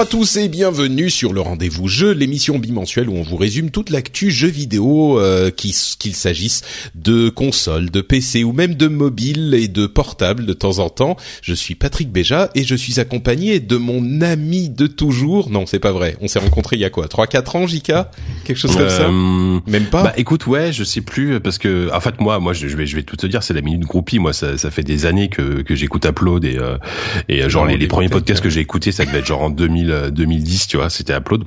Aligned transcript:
Bonjour 0.00 0.16
à 0.16 0.18
tous 0.18 0.36
et 0.38 0.48
bienvenue 0.48 1.10
sur 1.10 1.34
le 1.34 1.42
rendez-vous 1.42 1.86
jeu, 1.86 2.12
l'émission 2.12 2.58
bimensuelle 2.58 3.10
où 3.10 3.16
on 3.16 3.22
vous 3.22 3.36
résume 3.36 3.70
toute 3.70 3.90
l'actu 3.90 4.30
jeu 4.30 4.48
vidéo, 4.48 5.20
euh, 5.20 5.50
qu'il 5.50 5.74
s'agisse 5.74 6.62
de 6.94 7.28
consoles, 7.28 7.90
de 7.90 8.00
PC 8.00 8.42
ou 8.42 8.52
même 8.54 8.76
de 8.76 8.88
mobiles 8.88 9.52
et 9.52 9.68
de 9.68 9.86
portables 9.86 10.46
de 10.46 10.54
temps 10.54 10.78
en 10.78 10.88
temps. 10.88 11.18
Je 11.42 11.52
suis 11.52 11.74
Patrick 11.74 12.10
Béja 12.10 12.48
et 12.54 12.64
je 12.64 12.74
suis 12.74 12.98
accompagné 12.98 13.60
de 13.60 13.76
mon 13.76 14.22
ami 14.22 14.70
de 14.70 14.86
toujours. 14.86 15.50
Non, 15.50 15.66
c'est 15.66 15.78
pas 15.78 15.92
vrai. 15.92 16.16
On 16.22 16.28
s'est 16.28 16.38
rencontrés 16.38 16.76
il 16.76 16.80
y 16.80 16.86
a 16.86 16.90
quoi, 16.90 17.06
trois, 17.06 17.26
quatre 17.26 17.54
ans, 17.56 17.66
Jika, 17.66 18.10
quelque 18.44 18.56
chose 18.56 18.74
comme 18.74 18.88
ça? 18.88 19.02
Euh, 19.02 19.60
Même 19.66 19.90
pas? 19.90 20.02
Bah 20.02 20.14
écoute, 20.16 20.46
ouais, 20.46 20.72
je 20.72 20.82
sais 20.82 21.02
plus 21.02 21.40
parce 21.40 21.58
que 21.58 21.94
en 21.94 22.00
fait 22.00 22.22
moi, 22.22 22.38
moi 22.38 22.54
je 22.54 22.66
vais, 22.68 22.86
je 22.86 22.96
vais 22.96 23.02
tout 23.02 23.16
te 23.16 23.26
dire, 23.26 23.42
c'est 23.42 23.52
la 23.52 23.60
minute 23.60 23.82
groupie. 23.82 24.18
Moi, 24.18 24.32
ça, 24.32 24.56
ça 24.56 24.70
fait 24.70 24.82
des 24.82 25.04
années 25.04 25.28
que 25.28 25.60
que 25.60 25.74
j'écoute 25.74 26.06
Upload 26.06 26.46
et 26.46 26.56
euh, 26.56 26.78
et 27.28 27.42
euh, 27.42 27.50
genre 27.50 27.66
les, 27.66 27.76
les 27.76 27.86
premiers 27.86 28.08
podcasts 28.08 28.42
que 28.42 28.48
j'ai 28.48 28.60
écoutés, 28.60 28.92
ça 28.92 29.04
devait 29.04 29.18
être 29.18 29.26
genre 29.26 29.42
en 29.42 29.50
2000, 29.50 29.89
euh, 29.90 30.10
2010, 30.10 30.68
tu 30.68 30.76
vois, 30.76 30.90
c'était 30.90 31.16
Upload. 31.16 31.44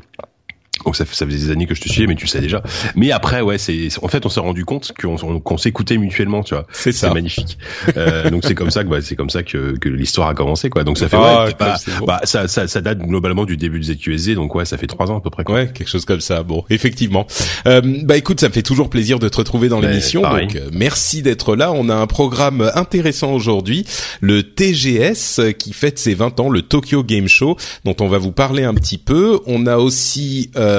Donc 0.85 0.95
ça, 0.95 1.05
fait- 1.05 1.15
ça 1.15 1.25
faisait 1.25 1.37
des 1.47 1.51
années 1.51 1.65
que 1.67 1.75
je 1.75 1.81
te 1.81 1.89
suivais, 1.89 2.07
mais 2.07 2.15
tu 2.15 2.27
sais 2.27 2.39
déjà. 2.41 2.61
Mais 2.95 3.11
après, 3.11 3.41
ouais, 3.41 3.57
c'est 3.57 3.87
en 4.01 4.07
fait 4.07 4.25
on 4.25 4.29
s'est 4.29 4.39
rendu 4.39 4.65
compte 4.65 4.91
qu'on 4.99 5.15
on- 5.23 5.39
qu'on 5.39 5.57
s'écoutait 5.57 5.97
mutuellement, 5.97 6.43
tu 6.43 6.53
vois. 6.53 6.65
c'est 6.71 6.91
ça. 6.91 7.07
C'est 7.07 7.13
magnifique. 7.13 7.57
Euh, 7.97 8.29
donc 8.29 8.43
c'est 8.45 8.55
comme 8.55 8.71
ça 8.71 8.83
que 8.83 8.89
bah, 8.89 9.01
c'est 9.01 9.15
comme 9.15 9.29
ça 9.29 9.43
que, 9.43 9.77
que 9.77 9.89
l'histoire 9.89 10.27
a 10.29 10.33
commencé, 10.33 10.69
quoi. 10.69 10.83
Donc 10.83 10.97
ça 10.97 11.07
fait 11.09 11.17
Ah, 11.19 11.45
ouais, 11.45 11.53
comme 11.53 11.67
bah, 11.67 11.75
bon. 11.99 12.05
bah, 12.05 12.21
ça, 12.23 12.47
ça 12.47 12.67
ça 12.67 12.81
date 12.81 12.99
globalement 12.99 13.45
du 13.45 13.57
début 13.57 13.79
de 13.79 13.85
ZQSD, 13.85 14.35
donc 14.35 14.53
ouais, 14.55 14.65
ça 14.65 14.77
fait 14.77 14.87
trois 14.87 15.11
ans 15.11 15.17
à 15.17 15.21
peu 15.21 15.29
près. 15.29 15.43
Quoi. 15.43 15.55
Ouais, 15.55 15.71
quelque 15.73 15.89
chose 15.89 16.05
comme 16.05 16.21
ça. 16.21 16.43
Bon, 16.43 16.63
effectivement. 16.69 17.25
Euh, 17.67 17.81
bah 18.03 18.17
écoute, 18.17 18.39
ça 18.39 18.47
me 18.49 18.53
fait 18.53 18.61
toujours 18.63 18.89
plaisir 18.89 19.19
de 19.19 19.29
te 19.29 19.37
retrouver 19.37 19.69
dans 19.69 19.79
l'émission. 19.79 20.21
Donc 20.21 20.55
euh, 20.55 20.69
merci 20.73 21.21
d'être 21.21 21.55
là. 21.55 21.71
On 21.73 21.89
a 21.89 21.95
un 21.95 22.07
programme 22.07 22.69
intéressant 22.75 23.31
aujourd'hui, 23.33 23.85
le 24.21 24.43
TGS 24.77 25.53
qui 25.57 25.73
fête 25.73 25.99
ses 25.99 26.13
20 26.13 26.39
ans, 26.39 26.49
le 26.49 26.61
Tokyo 26.61 27.03
Game 27.03 27.27
Show, 27.27 27.57
dont 27.85 27.95
on 27.99 28.07
va 28.07 28.17
vous 28.17 28.31
parler 28.31 28.63
un 28.63 28.73
petit 28.73 28.97
peu. 28.97 29.39
On 29.45 29.65
a 29.67 29.77
aussi 29.77 30.51
euh, 30.55 30.72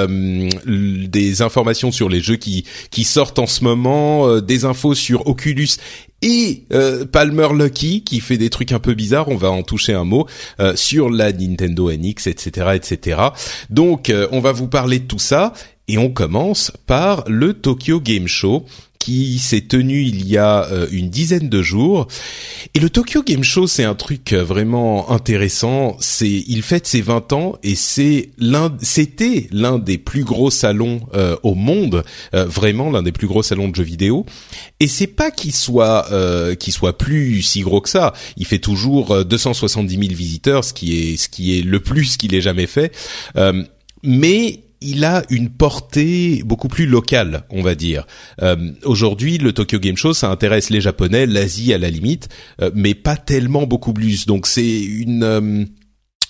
l- 0.67 1.09
des 1.10 1.43
informations 1.43 1.93
sur 1.93 2.09
les 2.09 2.21
jeux 2.21 2.37
qui 2.37 2.65
qui 2.91 3.05
sortent 3.05 3.38
en 3.38 3.47
ce 3.47 3.62
moment, 3.65 4.28
euh, 4.28 4.41
des 4.41 4.65
infos 4.65 4.94
sur 4.94 5.27
Oculus 5.27 5.69
et 6.22 6.62
euh, 6.72 7.05
Palmer 7.05 7.49
Lucky 7.55 8.03
qui 8.03 8.21
fait 8.21 8.38
des 8.38 8.50
trucs 8.50 8.72
un 8.72 8.78
peu 8.78 8.94
bizarres, 8.94 9.28
on 9.28 9.37
va 9.37 9.50
en 9.50 9.62
toucher 9.62 9.93
un 9.93 10.05
mot 10.05 10.27
euh, 10.60 10.75
sur 10.77 11.10
la 11.10 11.32
Nintendo 11.32 11.91
NX, 11.93 12.27
etc., 12.28 12.69
etc. 12.75 13.21
Donc, 13.71 14.09
euh, 14.10 14.27
on 14.32 14.41
va 14.41 14.53
vous 14.53 14.69
parler 14.69 14.99
de 15.00 15.05
tout 15.06 15.19
ça 15.19 15.53
et 15.87 15.99
on 15.99 16.11
commence 16.11 16.72
par 16.87 17.25
le 17.26 17.53
Tokyo 17.53 18.00
Game 18.00 18.26
Show 18.26 18.65
qui 19.04 19.38
s'est 19.38 19.60
tenu 19.60 20.00
il 20.00 20.26
y 20.26 20.38
a 20.38 20.65
euh, 20.65 20.87
une 20.91 21.10
dizaine 21.10 21.50
de 21.50 21.60
jours. 21.60 22.09
Et 22.72 22.81
le 22.81 22.88
Tokyo 22.88 23.22
Game 23.22 23.44
Show, 23.44 23.66
c'est 23.66 23.84
un 23.84 23.94
truc 23.94 24.32
euh, 24.32 24.42
vraiment 24.42 25.10
intéressant. 25.10 25.98
C'est, 26.00 26.31
il 26.31 26.62
fête 26.62 26.87
ses 26.87 27.03
20 27.03 27.34
ans 27.34 27.59
et 27.62 27.75
c'est 27.75 28.31
l'un, 28.38 28.75
c'était 28.81 29.47
l'un 29.53 29.78
des 29.78 29.98
plus 29.98 30.25
gros 30.25 30.50
salons 30.50 31.03
euh, 31.12 31.37
au 31.43 31.54
monde, 31.54 32.03
vraiment 32.32 32.91
l'un 32.91 33.03
des 33.03 33.12
plus 33.12 33.26
gros 33.26 33.43
salons 33.43 33.69
de 33.69 33.75
jeux 33.75 33.82
vidéo. 33.82 34.25
Et 34.81 34.88
c'est 34.88 35.06
pas 35.06 35.31
qu'il 35.31 35.53
soit, 35.53 36.09
qu'il 36.59 36.72
soit 36.72 36.97
plus 36.97 37.43
si 37.43 37.60
gros 37.60 37.82
que 37.82 37.91
ça. 37.91 38.14
Il 38.38 38.47
fait 38.47 38.59
toujours 38.59 39.10
euh, 39.10 39.25
270 39.25 39.98
000 39.98 40.14
visiteurs, 40.14 40.64
ce 40.64 40.72
qui 40.72 40.98
est, 40.98 41.16
ce 41.19 41.28
qui 41.28 41.59
est 41.59 41.62
le 41.62 41.81
plus 41.81 42.16
qu'il 42.16 42.34
ait 42.34 42.41
jamais 42.41 42.66
fait. 42.66 42.93
Mais 44.03 44.63
il 44.84 45.05
a 45.05 45.22
une 45.31 45.49
portée 45.49 46.43
beaucoup 46.45 46.69
plus 46.69 46.87
locale, 46.87 47.45
on 47.50 47.62
va 47.62 47.75
dire. 47.75 48.06
Euh, 48.43 48.72
Aujourd'hui, 48.84 49.39
le 49.39 49.53
Tokyo 49.53 49.78
Game 49.78 49.97
Show, 49.97 50.12
ça 50.12 50.31
intéresse 50.31 50.71
les 50.71 50.81
Japonais, 50.81 51.27
l'Asie 51.27 51.72
à 51.72 51.78
la 51.78 51.91
limite, 51.91 52.28
euh, 52.61 52.71
mais 52.75 52.94
pas 52.94 53.17
tellement 53.17 53.67
beaucoup 53.67 53.93
plus. 53.93 54.27
Donc 54.27 54.47
c'est 54.47 54.81
une 54.81 55.23
euh, 55.23 55.65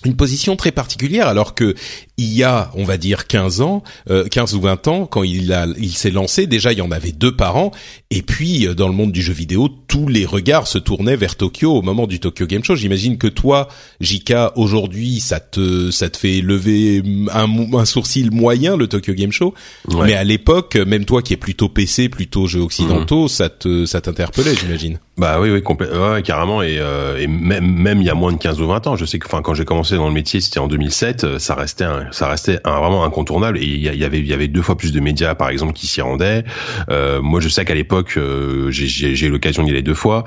une 0.05 0.15
position 0.15 0.55
très 0.55 0.71
particulière 0.71 1.27
alors 1.27 1.55
que 1.55 1.75
il 2.17 2.33
y 2.33 2.43
a, 2.43 2.71
on 2.75 2.85
va 2.85 2.97
dire 2.97 3.27
15 3.27 3.59
ans, 3.61 3.83
euh, 4.09 4.25
15 4.27 4.55
ou 4.55 4.61
20 4.61 4.87
ans 4.87 5.05
quand 5.05 5.23
il 5.23 5.51
a 5.51 5.67
il 5.77 5.91
s'est 5.91 6.11
lancé, 6.11 6.47
déjà 6.47 6.71
il 6.71 6.77
y 6.77 6.81
en 6.81 6.91
avait 6.91 7.11
deux 7.11 7.35
par 7.35 7.57
an 7.57 7.71
et 8.11 8.21
puis 8.21 8.67
euh, 8.67 8.73
dans 8.73 8.87
le 8.87 8.93
monde 8.93 9.11
du 9.11 9.21
jeu 9.21 9.33
vidéo, 9.33 9.67
tous 9.87 10.07
les 10.07 10.25
regards 10.25 10.67
se 10.67 10.77
tournaient 10.77 11.15
vers 11.17 11.35
Tokyo 11.35 11.71
au 11.73 11.81
moment 11.81 12.07
du 12.07 12.19
Tokyo 12.19 12.45
Game 12.45 12.63
Show. 12.63 12.75
J'imagine 12.75 13.17
que 13.17 13.27
toi, 13.27 13.67
Jika, 13.99 14.53
aujourd'hui, 14.55 15.19
ça 15.19 15.39
te 15.39 15.91
ça 15.91 16.09
te 16.09 16.17
fait 16.17 16.41
lever 16.41 17.03
un, 17.33 17.49
un 17.73 17.85
sourcil 17.85 18.31
moyen 18.31 18.77
le 18.77 18.87
Tokyo 18.87 19.13
Game 19.13 19.31
Show, 19.31 19.53
Ouais. 19.89 20.07
mais 20.07 20.13
à 20.13 20.23
l'époque, 20.23 20.75
même 20.75 21.05
toi 21.05 21.21
qui 21.21 21.33
es 21.33 21.37
plutôt 21.37 21.67
PC, 21.69 22.09
plutôt 22.09 22.47
jeux 22.47 22.61
occidentaux, 22.61 23.27
ça 23.27 23.49
te 23.49 23.85
ça 23.85 23.99
t'interpellait, 24.01 24.55
j'imagine. 24.55 24.99
Bah 25.17 25.39
oui, 25.39 25.49
oui, 25.49 25.63
ouais, 25.63 26.21
carrément. 26.23 26.61
Et, 26.61 26.77
euh, 26.77 27.17
et 27.17 27.27
même, 27.27 27.65
même 27.65 28.01
il 28.01 28.05
y 28.05 28.09
a 28.09 28.15
moins 28.15 28.33
de 28.33 28.37
15 28.37 28.59
ou 28.59 28.67
20 28.67 28.85
ans, 28.87 28.95
je 28.97 29.05
sais 29.05 29.17
que, 29.17 29.25
enfin, 29.27 29.41
quand 29.41 29.53
j'ai 29.53 29.63
commencé 29.63 29.95
dans 29.95 30.07
le 30.07 30.13
métier, 30.13 30.41
c'était 30.41 30.59
en 30.59 30.67
2007, 30.67 31.23
euh, 31.23 31.39
ça 31.39 31.55
restait, 31.55 31.85
un, 31.85 32.11
ça 32.11 32.27
restait 32.27 32.59
un, 32.65 32.79
vraiment 32.81 33.05
incontournable. 33.05 33.57
Et 33.57 33.63
il 33.63 33.79
y, 33.79 34.03
avait, 34.03 34.19
il 34.19 34.27
y 34.27 34.33
avait 34.33 34.49
deux 34.49 34.61
fois 34.61 34.75
plus 34.75 34.91
de 34.91 34.99
médias, 34.99 35.33
par 35.33 35.49
exemple, 35.49 35.71
qui 35.71 35.87
s'y 35.87 36.01
rendaient. 36.01 36.43
Euh, 36.89 37.21
moi, 37.21 37.39
je 37.39 37.47
sais 37.47 37.63
qu'à 37.63 37.75
l'époque, 37.75 38.15
euh, 38.17 38.69
j'ai- 38.71 39.25
eu 39.25 39.29
l'occasion 39.29 39.63
d'y 39.63 39.71
aller 39.71 39.83
deux 39.83 39.93
fois. 39.93 40.25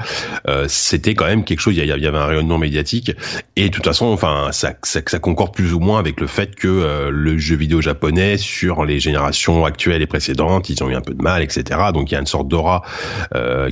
Euh, 0.48 0.64
c'était 0.68 1.14
quand 1.14 1.26
même 1.26 1.44
quelque 1.44 1.60
chose. 1.60 1.76
Il 1.76 1.84
y, 1.84 1.92
avait 1.92 2.18
un 2.18 2.24
rayonnement 2.24 2.56
médiatique. 2.56 3.12
Et 3.56 3.68
de 3.68 3.74
toute 3.74 3.84
façon, 3.84 4.06
enfin, 4.06 4.48
ça, 4.52 4.72
ça, 4.84 5.00
ça 5.04 5.18
concorde 5.18 5.52
plus 5.52 5.74
ou 5.74 5.80
moins 5.80 5.98
avec 5.98 6.18
le 6.18 6.26
fait 6.26 6.54
que 6.54 6.66
euh, 6.66 7.10
le 7.10 7.36
jeu 7.36 7.56
vidéo 7.56 7.82
japonais 7.82 8.38
sur 8.38 8.86
les 8.86 9.00
générations 9.00 9.66
actuelles 9.66 10.00
et 10.00 10.06
précédentes, 10.06 10.70
ils 10.70 10.82
ont 10.82 10.88
eu 10.88 10.94
un 10.94 11.02
peu 11.02 11.12
de 11.12 11.22
mal, 11.22 11.42
etc. 11.42 11.78
Donc 11.92 12.10
il 12.10 12.14
y 12.14 12.16
a 12.16 12.20
une 12.20 12.26
sorte 12.26 12.48
d'aura 12.48 12.82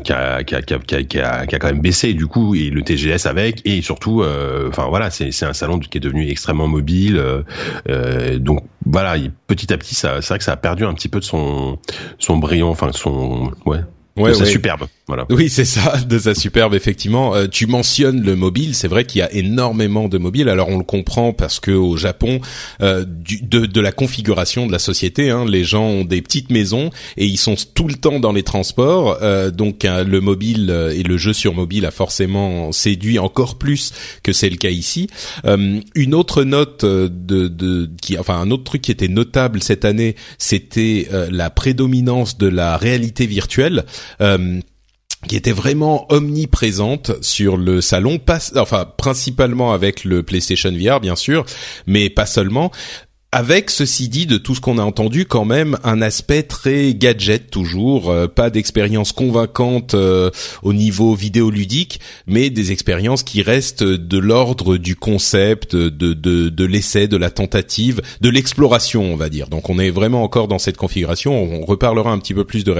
qui, 0.04 0.12
a, 0.12 0.44
qui, 0.44 0.54
a, 0.54 0.62
qui, 0.62 0.74
a, 0.74 1.05
qui 1.06 1.18
a- 1.20 1.46
qui 1.46 1.54
a 1.54 1.58
quand 1.58 1.68
même 1.68 1.80
baissé 1.80 2.14
du 2.14 2.26
coup 2.26 2.54
et 2.54 2.70
le 2.70 2.82
TGS 2.82 3.26
avec 3.26 3.62
et 3.64 3.82
surtout 3.82 4.22
euh, 4.22 4.68
enfin 4.68 4.86
voilà 4.88 5.10
c'est 5.10 5.30
c'est 5.32 5.46
un 5.46 5.52
salon 5.52 5.78
qui 5.78 5.96
est 5.98 6.00
devenu 6.00 6.28
extrêmement 6.28 6.68
mobile 6.68 7.16
euh, 7.18 7.42
euh, 7.88 8.38
donc 8.38 8.64
voilà 8.84 9.16
il- 9.16 9.32
petit 9.46 9.72
à 9.72 9.78
petit 9.78 9.94
ça 9.94 10.20
c'est 10.20 10.28
vrai 10.28 10.38
que 10.38 10.44
ça 10.44 10.52
a 10.52 10.56
perdu 10.56 10.84
un 10.84 10.94
petit 10.94 11.08
peu 11.08 11.18
de 11.20 11.24
son 11.24 11.78
son 12.18 12.38
brillant 12.38 12.68
enfin 12.68 12.90
son 12.92 13.52
ouais, 13.64 13.78
Ouais, 14.16 14.30
de 14.30 14.34
sa 14.34 14.44
ouais. 14.44 14.50
superbe 14.50 14.86
voilà 15.08 15.24
Oui, 15.30 15.48
c'est 15.48 15.64
ça, 15.64 15.98
de 16.08 16.18
sa 16.18 16.34
superbe, 16.34 16.74
effectivement. 16.74 17.34
Euh, 17.34 17.46
tu 17.46 17.66
mentionnes 17.66 18.22
le 18.22 18.34
mobile, 18.34 18.74
c'est 18.74 18.88
vrai 18.88 19.04
qu'il 19.04 19.20
y 19.20 19.22
a 19.22 19.32
énormément 19.32 20.08
de 20.08 20.18
mobiles. 20.18 20.48
Alors 20.48 20.68
on 20.68 20.78
le 20.78 20.84
comprend 20.84 21.32
parce 21.32 21.60
que 21.60 21.70
au 21.70 21.96
Japon, 21.96 22.40
euh, 22.82 23.04
du, 23.06 23.40
de, 23.40 23.66
de 23.66 23.80
la 23.80 23.92
configuration 23.92 24.66
de 24.66 24.72
la 24.72 24.80
société, 24.80 25.30
hein, 25.30 25.44
les 25.46 25.62
gens 25.62 25.84
ont 25.84 26.04
des 26.04 26.22
petites 26.22 26.50
maisons 26.50 26.90
et 27.16 27.26
ils 27.26 27.36
sont 27.36 27.54
tout 27.74 27.86
le 27.86 27.94
temps 27.94 28.18
dans 28.18 28.32
les 28.32 28.42
transports. 28.42 29.18
Euh, 29.22 29.52
donc 29.52 29.84
euh, 29.84 30.02
le 30.02 30.20
mobile 30.20 30.70
euh, 30.70 30.90
et 30.90 31.04
le 31.04 31.16
jeu 31.18 31.32
sur 31.32 31.54
mobile 31.54 31.86
a 31.86 31.92
forcément 31.92 32.72
séduit 32.72 33.20
encore 33.20 33.58
plus 33.58 33.92
que 34.24 34.32
c'est 34.32 34.50
le 34.50 34.56
cas 34.56 34.70
ici. 34.70 35.08
Euh, 35.44 35.80
une 35.94 36.14
autre 36.14 36.42
note 36.42 36.84
de, 36.84 37.08
de 37.46 37.88
qui, 38.02 38.18
enfin 38.18 38.40
un 38.40 38.50
autre 38.50 38.64
truc 38.64 38.82
qui 38.82 38.90
était 38.90 39.08
notable 39.08 39.62
cette 39.62 39.84
année, 39.84 40.16
c'était 40.38 41.08
la 41.30 41.50
prédominance 41.50 42.38
de 42.38 42.48
la 42.48 42.76
réalité 42.76 43.26
virtuelle. 43.26 43.84
Euh, 44.20 44.60
qui 45.26 45.36
était 45.36 45.52
vraiment 45.52 46.06
omniprésente 46.12 47.12
sur 47.22 47.56
le 47.56 47.80
salon, 47.80 48.18
enfin 48.56 48.86
principalement 48.96 49.72
avec 49.72 50.04
le 50.04 50.22
PlayStation 50.22 50.70
VR 50.72 51.00
bien 51.00 51.16
sûr, 51.16 51.44
mais 51.86 52.10
pas 52.10 52.26
seulement. 52.26 52.70
Avec 53.36 53.68
ceci 53.68 54.08
dit 54.08 54.24
de 54.24 54.38
tout 54.38 54.54
ce 54.54 54.62
qu'on 54.62 54.78
a 54.78 54.82
entendu 54.82 55.26
quand 55.26 55.44
même 55.44 55.76
un 55.84 56.00
aspect 56.00 56.42
très 56.42 56.94
gadget 56.94 57.50
toujours, 57.50 58.08
euh, 58.08 58.28
pas 58.28 58.48
d'expérience 58.48 59.12
convaincante 59.12 59.92
euh, 59.92 60.30
au 60.62 60.72
niveau 60.72 61.14
vidéoludique, 61.14 62.00
mais 62.26 62.48
des 62.48 62.72
expériences 62.72 63.22
qui 63.22 63.42
restent 63.42 63.84
de 63.84 64.16
l'ordre 64.16 64.78
du 64.78 64.96
concept, 64.96 65.76
de 65.76 66.14
de, 66.14 66.48
de 66.48 66.64
l'essai, 66.64 67.08
de 67.08 67.18
la 67.18 67.28
tentative, 67.28 68.00
de 68.22 68.30
l'exploration, 68.30 69.02
on 69.12 69.16
va 69.16 69.28
dire. 69.28 69.48
Donc 69.48 69.68
on 69.68 69.78
est 69.78 69.90
vraiment 69.90 70.22
encore 70.22 70.48
dans 70.48 70.58
cette 70.58 70.78
configuration. 70.78 71.34
On 71.34 71.66
reparlera 71.66 72.12
un 72.12 72.18
petit 72.18 72.32
peu 72.32 72.44
plus 72.44 72.64
de, 72.64 72.72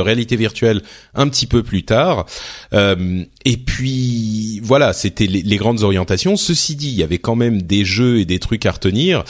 réalité 0.00 0.34
virtuelle 0.34 0.82
un 1.14 1.28
petit 1.28 1.46
peu 1.46 1.62
plus 1.62 1.84
tard. 1.84 2.26
Euh, 2.72 3.22
et 3.44 3.58
puis 3.58 4.58
voilà, 4.64 4.92
c'était 4.92 5.28
les, 5.28 5.42
les, 5.42 5.56
grandes 5.56 5.84
orientations. 5.84 6.36
Ceci 6.36 6.74
dit, 6.74 6.88
il 6.88 6.96
y 6.96 7.04
avait 7.04 7.18
quand 7.18 7.36
même 7.36 7.62
des 7.62 7.84
jeux 7.84 8.18
et 8.18 8.24
des 8.24 8.40
trucs 8.40 8.66
à 8.66 8.72
retenir. 8.72 9.22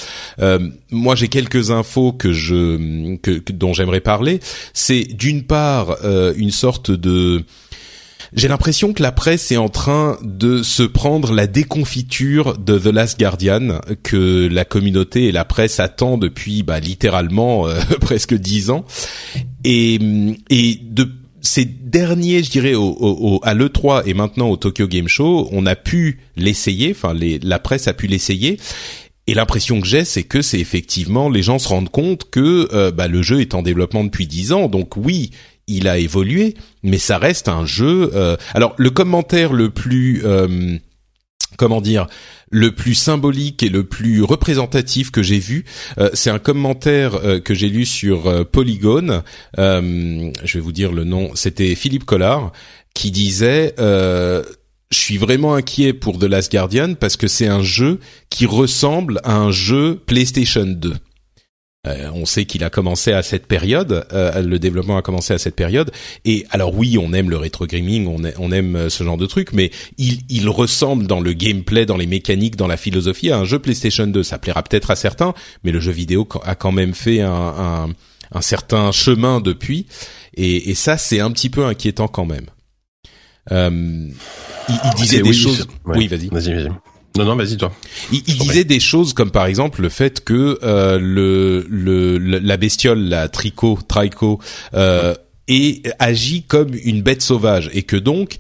Euh, 0.54 0.54
moi, 0.91 1.15
j'ai 1.15 1.29
quelques 1.29 1.71
infos 1.71 2.13
que 2.13 2.33
je 2.33 3.17
que, 3.17 3.41
dont 3.53 3.73
j'aimerais 3.73 4.01
parler. 4.01 4.41
C'est 4.73 5.05
d'une 5.05 5.45
part 5.45 5.99
euh, 6.05 6.33
une 6.37 6.51
sorte 6.51 6.91
de 6.91 7.45
j'ai 8.33 8.49
l'impression 8.49 8.93
que 8.93 9.03
la 9.03 9.13
presse 9.13 9.53
est 9.53 9.57
en 9.57 9.69
train 9.69 10.19
de 10.23 10.63
se 10.63 10.83
prendre 10.83 11.33
la 11.33 11.47
déconfiture 11.47 12.59
de 12.59 12.79
The 12.79 12.87
Last 12.87 13.19
Guardian 13.19 13.81
que 14.03 14.49
la 14.51 14.65
communauté 14.65 15.27
et 15.27 15.33
la 15.33 15.45
presse 15.45 15.79
attend 15.79 16.19
depuis 16.19 16.65
bah, 16.65 16.81
littéralement 16.81 17.69
euh, 17.69 17.81
presque 18.01 18.35
dix 18.35 18.71
ans 18.71 18.85
et, 19.63 20.01
et 20.51 20.81
de 20.83 21.09
ces 21.45 21.67
derniers, 21.67 22.43
je 22.43 22.51
dirais, 22.51 22.75
au, 22.75 22.97
au, 22.99 23.41
à 23.43 23.55
l'E3 23.55 24.05
et 24.07 24.15
maintenant 24.15 24.49
au 24.49 24.57
Tokyo 24.57 24.89
Game 24.89 25.09
Show, 25.09 25.49
on 25.53 25.67
a 25.67 25.77
pu 25.77 26.21
l'essayer, 26.37 26.91
enfin 26.91 27.15
la 27.15 27.59
presse 27.59 27.87
a 27.87 27.93
pu 27.93 28.07
l'essayer, 28.07 28.59
et 29.27 29.35
l'impression 29.35 29.81
que 29.81 29.87
j'ai, 29.87 30.05
c'est 30.05 30.23
que 30.23 30.43
c'est 30.43 30.59
effectivement 30.59 31.31
les 31.31 31.43
gens 31.43 31.59
se 31.59 31.69
rendent 31.69 31.91
compte 31.91 32.31
que 32.31 32.69
euh, 32.75 32.91
bah, 32.91 33.09
le 33.09 33.23
jeu 33.23 33.41
est 33.41 33.55
en 33.55 33.63
développement 33.63 34.05
depuis 34.05 34.27
dix 34.27 34.53
ans. 34.53 34.69
Donc 34.69 34.97
oui, 34.97 35.31
il 35.67 35.89
a 35.89 35.99
évolué, 35.99 36.55
mais 36.83 36.99
ça 36.99 37.17
reste 37.17 37.49
un 37.49 37.65
jeu. 37.65 38.11
Euh, 38.15 38.37
alors 38.53 38.75
le 38.77 38.91
commentaire 38.91 39.55
le 39.55 39.71
plus 39.71 40.23
euh, 40.25 40.77
comment 41.57 41.81
dire 41.81 42.07
le 42.51 42.73
plus 42.73 42.95
symbolique 42.95 43.63
et 43.63 43.71
le 43.71 43.85
plus 43.85 44.23
représentatif 44.23 45.11
que 45.11 45.25
j'ai 45.25 45.41
vu, 45.41 45.65
c'est 46.13 46.31
un 46.31 46.39
commentaire 46.39 47.19
que 47.43 47.53
j'ai 47.53 47.69
lu 47.69 47.85
sur 47.85 48.49
Polygon. 48.49 49.23
je 49.57 50.31
vais 50.53 50.61
vous 50.61 50.71
dire 50.71 50.93
le 50.93 51.03
nom. 51.03 51.31
C'était 51.35 51.75
Philippe 51.75 52.05
Collard 52.05 52.53
qui 52.95 53.11
disait 53.11 53.75
je 54.91 54.99
suis 54.99 55.19
vraiment 55.19 55.55
inquiet 55.55 55.93
pour 55.93 56.19
The 56.19 56.25
Last 56.25 56.53
Guardian 56.53 56.95
parce 56.95 57.17
que 57.17 57.27
c'est 57.27 57.49
un 57.49 57.63
jeu 57.63 58.01
qui 58.31 58.47
ressemble 58.47 59.21
à 59.25 59.37
un 59.37 59.51
jeu 59.51 60.01
PlayStation 60.07 60.65
2. 60.65 60.95
Euh, 61.87 62.11
on 62.15 62.25
sait 62.25 62.47
qu'il 62.47 62.65
a 62.65 62.71
commencé 62.71 63.13
à 63.13 63.23
cette 63.23 63.47
période, 63.47 64.07
euh, 64.13 64.41
le 64.41 64.59
développement 64.59 64.97
a 64.97 65.03
commencé 65.03 65.35
à 65.35 65.39
cette 65.39 65.55
période. 65.55 65.91
Et 66.25 66.47
alors 66.51 66.75
oui, 66.75 66.97
on 66.99 67.13
aime 67.13 67.29
le 67.29 67.37
rétro 67.37 67.67
gaming, 67.67 68.07
on, 68.07 68.53
aime 68.53 68.77
euh, 68.77 68.89
ce 68.89 69.05
genre 69.05 69.19
de 69.19 69.27
truc, 69.27 69.53
mais 69.53 69.71
il, 69.99 70.21
il, 70.31 70.49
ressemble 70.49 71.07
dans 71.07 71.21
le 71.21 71.35
gameplay, 71.35 71.85
dans 71.85 71.99
les 71.99 72.07
mécaniques, 72.07 72.57
dans 72.57 72.67
la 72.67 72.79
philosophie 72.79 73.31
à 73.31 73.39
un 73.39 73.45
jeu 73.45 73.59
PlayStation 73.59 74.07
2. 74.07 74.23
Ça 74.23 74.39
plaira 74.39 74.63
peut-être 74.63 74.91
à 74.91 74.97
certains, 74.97 75.35
mais 75.63 75.73
le 75.73 75.81
jeu 75.81 75.93
vidéo 75.93 76.27
a 76.45 76.55
quand 76.55 76.73
même 76.73 76.95
fait 76.95 77.21
un, 77.21 77.31
un, 77.31 77.89
un 78.33 78.41
certain 78.41 78.91
chemin 78.91 79.41
depuis. 79.41 79.87
Et 80.37 80.75
ça, 80.75 80.99
c'est 80.99 81.21
un 81.21 81.31
petit 81.31 81.49
peu 81.49 81.65
inquiétant 81.65 82.09
quand 82.09 82.25
même. 82.25 82.47
Euh, 83.53 84.09
il, 84.69 84.81
il 84.85 84.95
disait 84.97 85.23
des 85.23 85.33
choses. 85.33 85.67
Oui, 85.87 86.09
vas-y. 86.09 86.29
Vas-y, 86.29 86.55
vas-y. 86.55 86.71
Non, 87.17 87.25
non, 87.25 87.37
vas-y 87.37 87.57
toi. 87.57 87.73
Il, 88.11 88.23
il 88.27 88.39
disait 88.39 88.65
des 88.65 88.81
choses 88.81 89.13
comme 89.13 89.31
par 89.31 89.47
exemple 89.47 89.83
le 89.83 89.89
fait 89.89 90.25
que 90.25 90.59
euh, 90.63 90.99
le, 90.99 91.65
le, 91.69 92.19
la 92.19 92.57
bestiole, 92.57 92.99
la 92.99 93.29
tricot, 93.29 93.79
trico, 93.87 94.41
euh, 94.75 95.15
est, 95.47 95.87
agit 96.01 96.43
comme 96.43 96.75
une 96.85 97.03
bête 97.03 97.23
sauvage 97.23 97.71
et 97.73 97.85
que 97.85 97.97
donc 97.97 98.39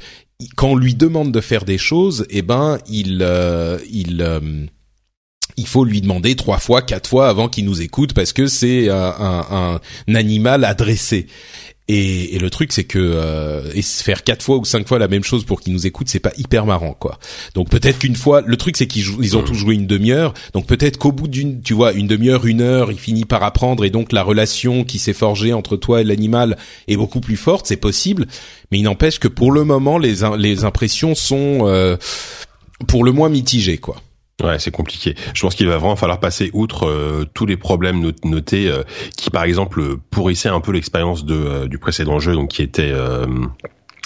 quand 0.56 0.70
on 0.70 0.76
lui 0.76 0.94
demande 0.94 1.30
de 1.30 1.40
faire 1.40 1.64
des 1.64 1.78
choses, 1.78 2.26
eh 2.30 2.42
ben 2.42 2.78
il 2.88 3.20
euh, 3.22 3.78
il 3.92 4.20
euh, 4.22 4.66
il 5.56 5.66
faut 5.68 5.84
lui 5.84 6.00
demander 6.00 6.34
trois 6.34 6.58
fois, 6.58 6.82
quatre 6.82 7.08
fois 7.08 7.28
avant 7.28 7.48
qu'il 7.48 7.66
nous 7.66 7.80
écoute 7.80 8.12
parce 8.12 8.32
que 8.32 8.48
c'est 8.48 8.88
un, 8.88 9.14
un, 9.20 9.80
un, 10.08 10.14
animal 10.16 10.64
adressé. 10.64 11.28
Et, 11.86 12.34
et, 12.34 12.38
le 12.38 12.48
truc, 12.48 12.72
c'est 12.72 12.84
que 12.84 12.98
euh, 12.98 13.70
et 13.74 13.82
faire 13.82 14.24
quatre 14.24 14.42
fois 14.42 14.56
ou 14.56 14.64
cinq 14.64 14.88
fois 14.88 14.98
la 14.98 15.08
même 15.08 15.22
chose 15.22 15.44
pour 15.44 15.60
qu'ils 15.60 15.74
nous 15.74 15.86
écoutent, 15.86 16.08
c'est 16.08 16.18
pas 16.18 16.32
hyper 16.38 16.64
marrant, 16.64 16.94
quoi. 16.94 17.18
Donc 17.54 17.68
peut-être 17.68 17.98
qu'une 17.98 18.16
fois, 18.16 18.40
le 18.40 18.56
truc, 18.56 18.78
c'est 18.78 18.86
qu'ils 18.86 19.04
ils 19.20 19.36
ont 19.36 19.42
tous 19.42 19.54
joué 19.54 19.74
une 19.74 19.86
demi-heure. 19.86 20.32
Donc 20.54 20.66
peut-être 20.66 20.96
qu'au 20.96 21.12
bout 21.12 21.28
d'une, 21.28 21.60
tu 21.60 21.74
vois, 21.74 21.92
une 21.92 22.06
demi-heure, 22.06 22.46
une 22.46 22.62
heure, 22.62 22.90
il 22.90 22.98
finit 22.98 23.26
par 23.26 23.42
apprendre 23.42 23.84
et 23.84 23.90
donc 23.90 24.12
la 24.12 24.22
relation 24.22 24.84
qui 24.84 24.98
s'est 24.98 25.12
forgée 25.12 25.52
entre 25.52 25.76
toi 25.76 26.00
et 26.00 26.04
l'animal 26.04 26.56
est 26.88 26.96
beaucoup 26.96 27.20
plus 27.20 27.36
forte. 27.36 27.66
C'est 27.66 27.76
possible, 27.76 28.26
mais 28.72 28.78
il 28.78 28.84
n'empêche 28.84 29.18
que 29.18 29.28
pour 29.28 29.52
le 29.52 29.64
moment, 29.64 29.98
les 29.98 30.14
les 30.38 30.64
impressions 30.64 31.14
sont 31.14 31.66
euh, 31.66 31.96
pour 32.88 33.04
le 33.04 33.12
moins 33.12 33.28
mitigées, 33.28 33.78
quoi. 33.78 33.96
Ouais, 34.42 34.58
c'est 34.58 34.72
compliqué. 34.72 35.14
Je 35.32 35.40
pense 35.42 35.54
qu'il 35.54 35.68
va 35.68 35.78
vraiment 35.78 35.94
falloir 35.94 36.18
passer 36.18 36.50
outre 36.54 36.86
euh, 36.86 37.24
tous 37.34 37.46
les 37.46 37.56
problèmes 37.56 38.12
notés 38.24 38.68
euh, 38.68 38.82
qui, 39.16 39.30
par 39.30 39.44
exemple, 39.44 39.96
pourrissaient 40.10 40.48
un 40.48 40.60
peu 40.60 40.72
l'expérience 40.72 41.24
de 41.24 41.34
euh, 41.34 41.68
du 41.68 41.78
précédent 41.78 42.18
jeu, 42.18 42.34
donc 42.34 42.48
qui 42.48 42.62
était 42.62 42.92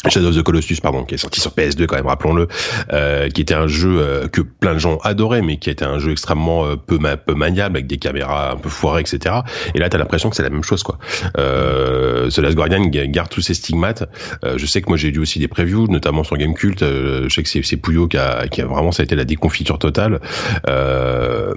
Shadow 0.08 0.28
of 0.28 0.36
the 0.36 0.42
Colossus, 0.42 0.80
pardon, 0.80 1.04
qui 1.04 1.14
est 1.14 1.18
sorti 1.18 1.40
sur 1.40 1.50
PS2 1.52 1.86
quand 1.86 1.96
même, 1.96 2.06
rappelons-le, 2.06 2.48
euh, 2.92 3.28
qui 3.28 3.40
était 3.40 3.54
un 3.54 3.66
jeu 3.66 3.98
euh, 3.98 4.28
que 4.28 4.40
plein 4.40 4.74
de 4.74 4.78
gens 4.78 4.98
adoraient, 4.98 5.42
mais 5.42 5.56
qui 5.56 5.70
était 5.70 5.84
un 5.84 5.98
jeu 5.98 6.12
extrêmement 6.12 6.66
euh, 6.66 6.76
peu, 6.76 6.98
peu 6.98 7.34
maniable, 7.34 7.76
avec 7.76 7.86
des 7.86 7.98
caméras 7.98 8.52
un 8.52 8.56
peu 8.56 8.68
foirées, 8.68 9.00
etc. 9.00 9.36
Et 9.74 9.78
là, 9.78 9.88
t'as 9.88 9.98
l'impression 9.98 10.30
que 10.30 10.36
c'est 10.36 10.42
la 10.42 10.50
même 10.50 10.62
chose, 10.62 10.82
quoi. 10.82 10.98
Euh, 11.36 12.30
The 12.30 12.38
Last 12.38 12.56
Guardian 12.56 12.84
garde 12.86 13.28
tous 13.28 13.40
ses 13.40 13.54
stigmates. 13.54 14.08
Euh, 14.44 14.56
je 14.56 14.66
sais 14.66 14.80
que 14.82 14.88
moi, 14.88 14.96
j'ai 14.96 15.10
lu 15.10 15.20
aussi 15.20 15.38
des 15.38 15.48
previews, 15.48 15.88
notamment 15.88 16.22
sur 16.22 16.36
Gamecult. 16.36 16.80
je 16.80 17.28
sais 17.28 17.42
que 17.42 17.48
c'est 17.48 17.76
Pouillot 17.76 18.08
qui 18.08 18.16
a, 18.16 18.48
qui 18.48 18.60
a 18.60 18.66
vraiment, 18.66 18.92
ça 18.92 19.02
a 19.02 19.04
été 19.04 19.16
la 19.16 19.24
déconfiture 19.24 19.78
totale. 19.78 20.20
Euh, 20.68 21.54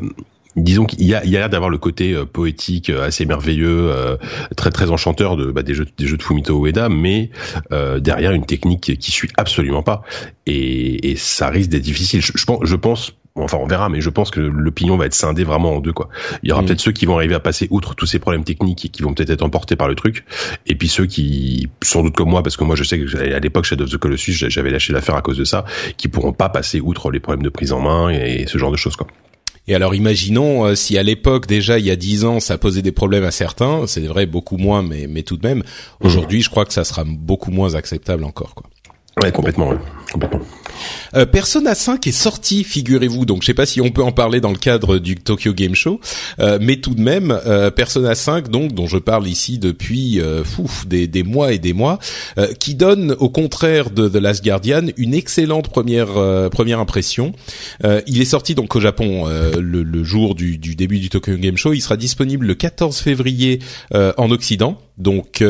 disons 0.55 0.85
qu'il 0.85 1.03
y 1.03 1.15
a, 1.15 1.23
il 1.23 1.29
y 1.29 1.35
a 1.35 1.39
l'air 1.39 1.49
d'avoir 1.49 1.69
le 1.69 1.77
côté 1.77 2.13
euh, 2.13 2.25
poétique 2.25 2.89
euh, 2.89 3.05
assez 3.05 3.25
merveilleux, 3.25 3.89
euh, 3.91 4.17
très 4.55 4.69
très 4.69 4.89
enchanteur 4.89 5.37
de 5.37 5.51
bah, 5.51 5.63
des 5.63 5.73
jeux 5.73 5.87
des 5.97 6.07
jeux 6.07 6.17
de 6.17 6.23
Fumito 6.23 6.65
Ueda, 6.65 6.89
mais 6.89 7.29
derrière 7.99 8.31
une 8.31 8.45
technique 8.45 8.97
qui, 8.97 9.11
suit 9.11 9.29
absolument 9.37 9.83
pas 9.83 10.03
et, 10.45 11.11
et 11.11 11.15
ça 11.15 11.49
risque 11.49 11.69
d'être 11.69 11.81
difficile. 11.81 12.21
Je, 12.21 12.31
je, 12.35 12.45
pense, 12.45 12.59
je 12.63 12.75
pense 12.75 13.13
enfin 13.35 13.57
on 13.57 13.65
verra, 13.65 13.89
mais 13.89 14.01
je 14.01 14.09
pense 14.09 14.31
que 14.31 14.39
l'opinion 14.39 14.97
va 14.97 15.05
être 15.05 15.13
scindée 15.13 15.43
vraiment 15.43 15.75
en 15.75 15.79
deux 15.79 15.93
quoi. 15.93 16.09
Il 16.43 16.49
y 16.49 16.51
aura 16.51 16.61
mm. 16.61 16.65
peut-être 16.65 16.79
ceux 16.79 16.91
qui 16.91 17.05
vont 17.05 17.15
arriver 17.15 17.35
à 17.35 17.39
passer 17.39 17.67
outre 17.69 17.95
tous 17.95 18.05
ces 18.05 18.19
problèmes 18.19 18.43
techniques 18.43 18.85
et 18.85 18.89
qui 18.89 19.03
vont 19.03 19.13
peut-être 19.13 19.29
être 19.29 19.43
emportés 19.43 19.75
par 19.75 19.87
le 19.87 19.95
truc, 19.95 20.25
et 20.67 20.75
puis 20.75 20.87
ceux 20.87 21.05
qui, 21.05 21.69
sans 21.81 22.03
doute 22.03 22.15
comme 22.15 22.29
moi, 22.29 22.43
parce 22.43 22.57
que 22.57 22.63
moi 22.63 22.75
je 22.75 22.83
sais 22.83 22.99
que 22.99 23.17
à 23.17 23.39
l'époque 23.39 23.65
Shadow 23.65 23.85
of 23.85 23.89
the 23.89 23.97
Colossus 23.97 24.49
j'avais 24.49 24.69
lâché 24.69 24.93
l'affaire 24.93 25.15
à 25.15 25.21
cause 25.21 25.37
de 25.37 25.45
ça, 25.45 25.65
qui 25.97 26.07
pourront 26.07 26.33
pas 26.33 26.49
passer 26.49 26.81
outre 26.81 27.11
les 27.11 27.19
problèmes 27.19 27.43
de 27.43 27.49
prise 27.49 27.71
en 27.71 27.79
main 27.79 28.09
et 28.09 28.45
ce 28.47 28.57
genre 28.57 28.71
de 28.71 28.77
choses 28.77 28.95
quoi. 28.95 29.07
Et 29.67 29.75
alors 29.75 29.93
imaginons 29.93 30.65
euh, 30.65 30.75
si 30.75 30.97
à 30.97 31.03
l'époque 31.03 31.45
déjà 31.45 31.77
il 31.77 31.85
y 31.85 31.91
a 31.91 31.95
dix 31.95 32.25
ans 32.25 32.39
ça 32.39 32.57
posait 32.57 32.81
des 32.81 32.91
problèmes 32.91 33.23
à 33.23 33.31
certains, 33.31 33.85
c'est 33.85 34.01
vrai 34.01 34.25
beaucoup 34.25 34.57
moins 34.57 34.81
mais 34.81 35.05
mais 35.07 35.21
tout 35.21 35.37
de 35.37 35.47
même 35.47 35.63
aujourd'hui 35.99 36.41
je 36.41 36.49
crois 36.49 36.65
que 36.65 36.73
ça 36.73 36.83
sera 36.83 37.03
beaucoup 37.05 37.51
moins 37.51 37.75
acceptable 37.75 38.23
encore 38.23 38.55
quoi. 38.55 38.70
Ouais 39.21 39.31
complètement, 39.31 39.69
ouais. 39.69 39.77
Euh, 41.15 41.25
Persona 41.25 41.75
5 41.75 42.07
est 42.07 42.11
sorti, 42.11 42.63
figurez-vous. 42.63 43.25
Donc, 43.25 43.41
je 43.41 43.47
sais 43.47 43.53
pas 43.53 43.65
si 43.65 43.81
on 43.81 43.89
peut 43.89 44.03
en 44.03 44.11
parler 44.11 44.41
dans 44.41 44.51
le 44.51 44.57
cadre 44.57 44.97
du 44.97 45.15
Tokyo 45.15 45.53
Game 45.53 45.75
Show, 45.75 45.99
euh, 46.39 46.57
mais 46.61 46.77
tout 46.77 46.95
de 46.95 47.01
même, 47.01 47.37
euh, 47.45 47.71
Persona 47.71 48.15
5, 48.15 48.49
donc 48.49 48.73
dont 48.73 48.87
je 48.87 48.97
parle 48.97 49.27
ici 49.27 49.59
depuis 49.59 50.19
euh, 50.19 50.43
des, 50.87 51.07
des, 51.07 51.23
mois 51.23 51.53
et 51.53 51.59
des 51.59 51.73
mois, 51.73 51.99
qui 52.59 52.75
donne, 52.75 53.15
au 53.19 53.29
contraire 53.29 53.89
de 53.89 54.07
The 54.07 54.15
Last 54.15 54.43
Guardian, 54.43 54.87
une 54.97 55.13
excellente 55.13 55.69
première 55.69 56.09
première 56.49 56.79
impression. 56.79 57.33
il 57.83 58.21
est 58.21 58.25
sorti 58.25 58.55
donc 58.55 58.75
au 58.75 58.79
Japon 58.79 59.25
le, 59.27 60.03
jour 60.03 60.35
du, 60.35 60.57
du, 60.57 60.75
début 60.75 60.99
du 60.99 61.09
Tokyo 61.09 61.35
Game 61.37 61.57
Show. 61.57 61.73
Il 61.73 61.81
sera 61.81 61.97
disponible 61.97 62.45
le 62.45 62.55
14 62.55 62.97
février 62.97 63.59
en 63.93 64.31
Occident. 64.31 64.79
Donc, 65.01 65.43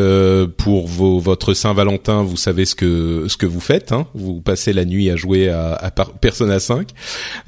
pour 0.57 0.87
vos, 0.87 1.19
votre 1.19 1.53
Saint-Valentin, 1.53 2.23
vous 2.23 2.37
savez 2.37 2.65
ce 2.65 2.75
que 2.75 3.25
ce 3.27 3.37
que 3.37 3.45
vous 3.45 3.59
faites. 3.59 3.91
Hein 3.91 4.07
vous 4.13 4.41
passez 4.41 4.73
la 4.73 4.85
nuit 4.85 5.09
à 5.09 5.15
jouer 5.15 5.49
à, 5.49 5.73
à 5.73 5.91
Persona 5.91 6.59
5. 6.59 6.89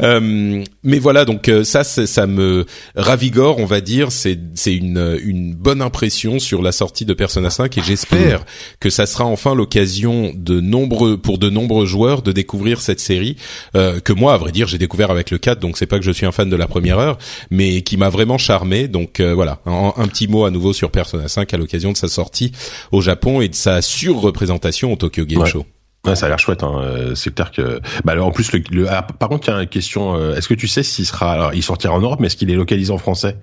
Euh, 0.02 0.64
mais 0.84 1.00
voilà, 1.00 1.26
donc 1.26 1.50
euh, 1.50 1.64
ça, 1.64 1.84
ça 1.84 2.28
me 2.28 2.66
ravigore, 2.96 3.60
on 3.60 3.66
va 3.66 3.82
dire. 3.82 4.12
C'est 4.12 4.40
c'est 4.56 4.76
une 4.76 5.20
une 5.24 5.54
bonne 5.54 5.82
impression 5.82 6.40
sur 6.40 6.62
la 6.62 6.72
sortie 6.72 7.06
de 7.06 7.14
Persona 7.14 7.50
5 7.50 7.78
et 7.78 7.82
j'espère 7.82 8.46
que 8.80 8.90
ça 8.90 9.06
sera 9.06 9.26
enfin 9.26 9.56
l'occasion 9.56 10.32
de 10.36 10.60
nombreux 10.60 11.18
pour 11.18 11.38
de 11.38 11.50
nombreux 11.50 11.86
joueurs 11.86 12.22
de 12.22 12.32
découvrir 12.32 12.82
cette 12.82 13.00
série 13.00 13.38
euh, 13.76 14.00
que 14.00 14.14
moi, 14.14 14.34
à 14.34 14.38
vrai 14.38 14.52
dire, 14.52 14.68
j'ai 14.68 14.78
découvert 14.78 15.12
avec 15.12 15.32
le 15.32 15.38
4, 15.38 15.60
donc 15.60 15.78
c'est 15.78 15.86
pas 15.86 16.00
que 16.00 16.06
je 16.06 16.12
suis 16.12 16.26
un 16.26 16.32
fan 16.32 16.50
de 16.50 16.56
la 16.56 16.68
première 16.68 17.00
heure, 17.00 17.18
mais 17.50 17.82
qui 17.82 17.98
m'a 17.98 18.10
vraiment 18.10 18.38
charmé. 18.38 18.88
Donc 18.88 19.20
euh, 19.20 19.34
voilà, 19.34 19.60
un, 19.66 19.94
un, 19.96 20.08
petit 20.08 20.28
mot 20.28 20.46
à 20.46 20.52
nouveau 20.52 20.74
sur 20.74 20.92
Persona 20.92 21.28
5 21.28 21.54
à 21.54 21.58
l'occasion 21.58 21.93
de 21.94 21.98
sa 21.98 22.08
sortie 22.08 22.52
au 22.92 23.02
Japon 23.02 23.42
et 23.42 23.48
de 23.48 23.56
sa 23.56 23.82
surreprésentation 23.82 24.92
au 24.92 24.96
Tokyo 24.96 25.26
Game 25.26 25.46
Show. 25.46 25.66
Ouais, 26.06 26.18
ça 26.18 26.26
a 26.26 26.30
l'air 26.30 26.40
chouette. 26.40 26.64
Hein. 26.64 26.82
Euh, 26.82 27.16
c'est 27.16 27.34
clair 27.34 27.52
que. 27.52 27.80
Bah 28.04 28.12
alors 28.12 28.28
en 28.28 28.32
plus 28.32 28.52
le. 28.52 28.62
le... 28.72 28.90
Ah, 28.90 29.04
par 29.04 29.30
contre, 29.30 29.48
il 29.48 29.52
y 29.52 29.54
a 29.54 29.62
une 29.62 29.70
question. 29.70 30.16
Euh, 30.16 30.36
est-ce 30.36 30.50
que 30.50 30.54
tu 30.54 30.68
sais 30.68 30.84
s'il 30.84 31.06
sera. 31.06 31.32
Alors, 31.32 31.54
il 31.54 31.64
sortira 31.64 31.94
en 31.94 32.02
Europe, 32.02 32.20
mais 32.20 32.28
est-ce 32.28 32.36
qu'il 32.36 32.52
est 32.52 32.56
localisé 32.56 32.92
en 32.92 32.98
français? 32.98 33.38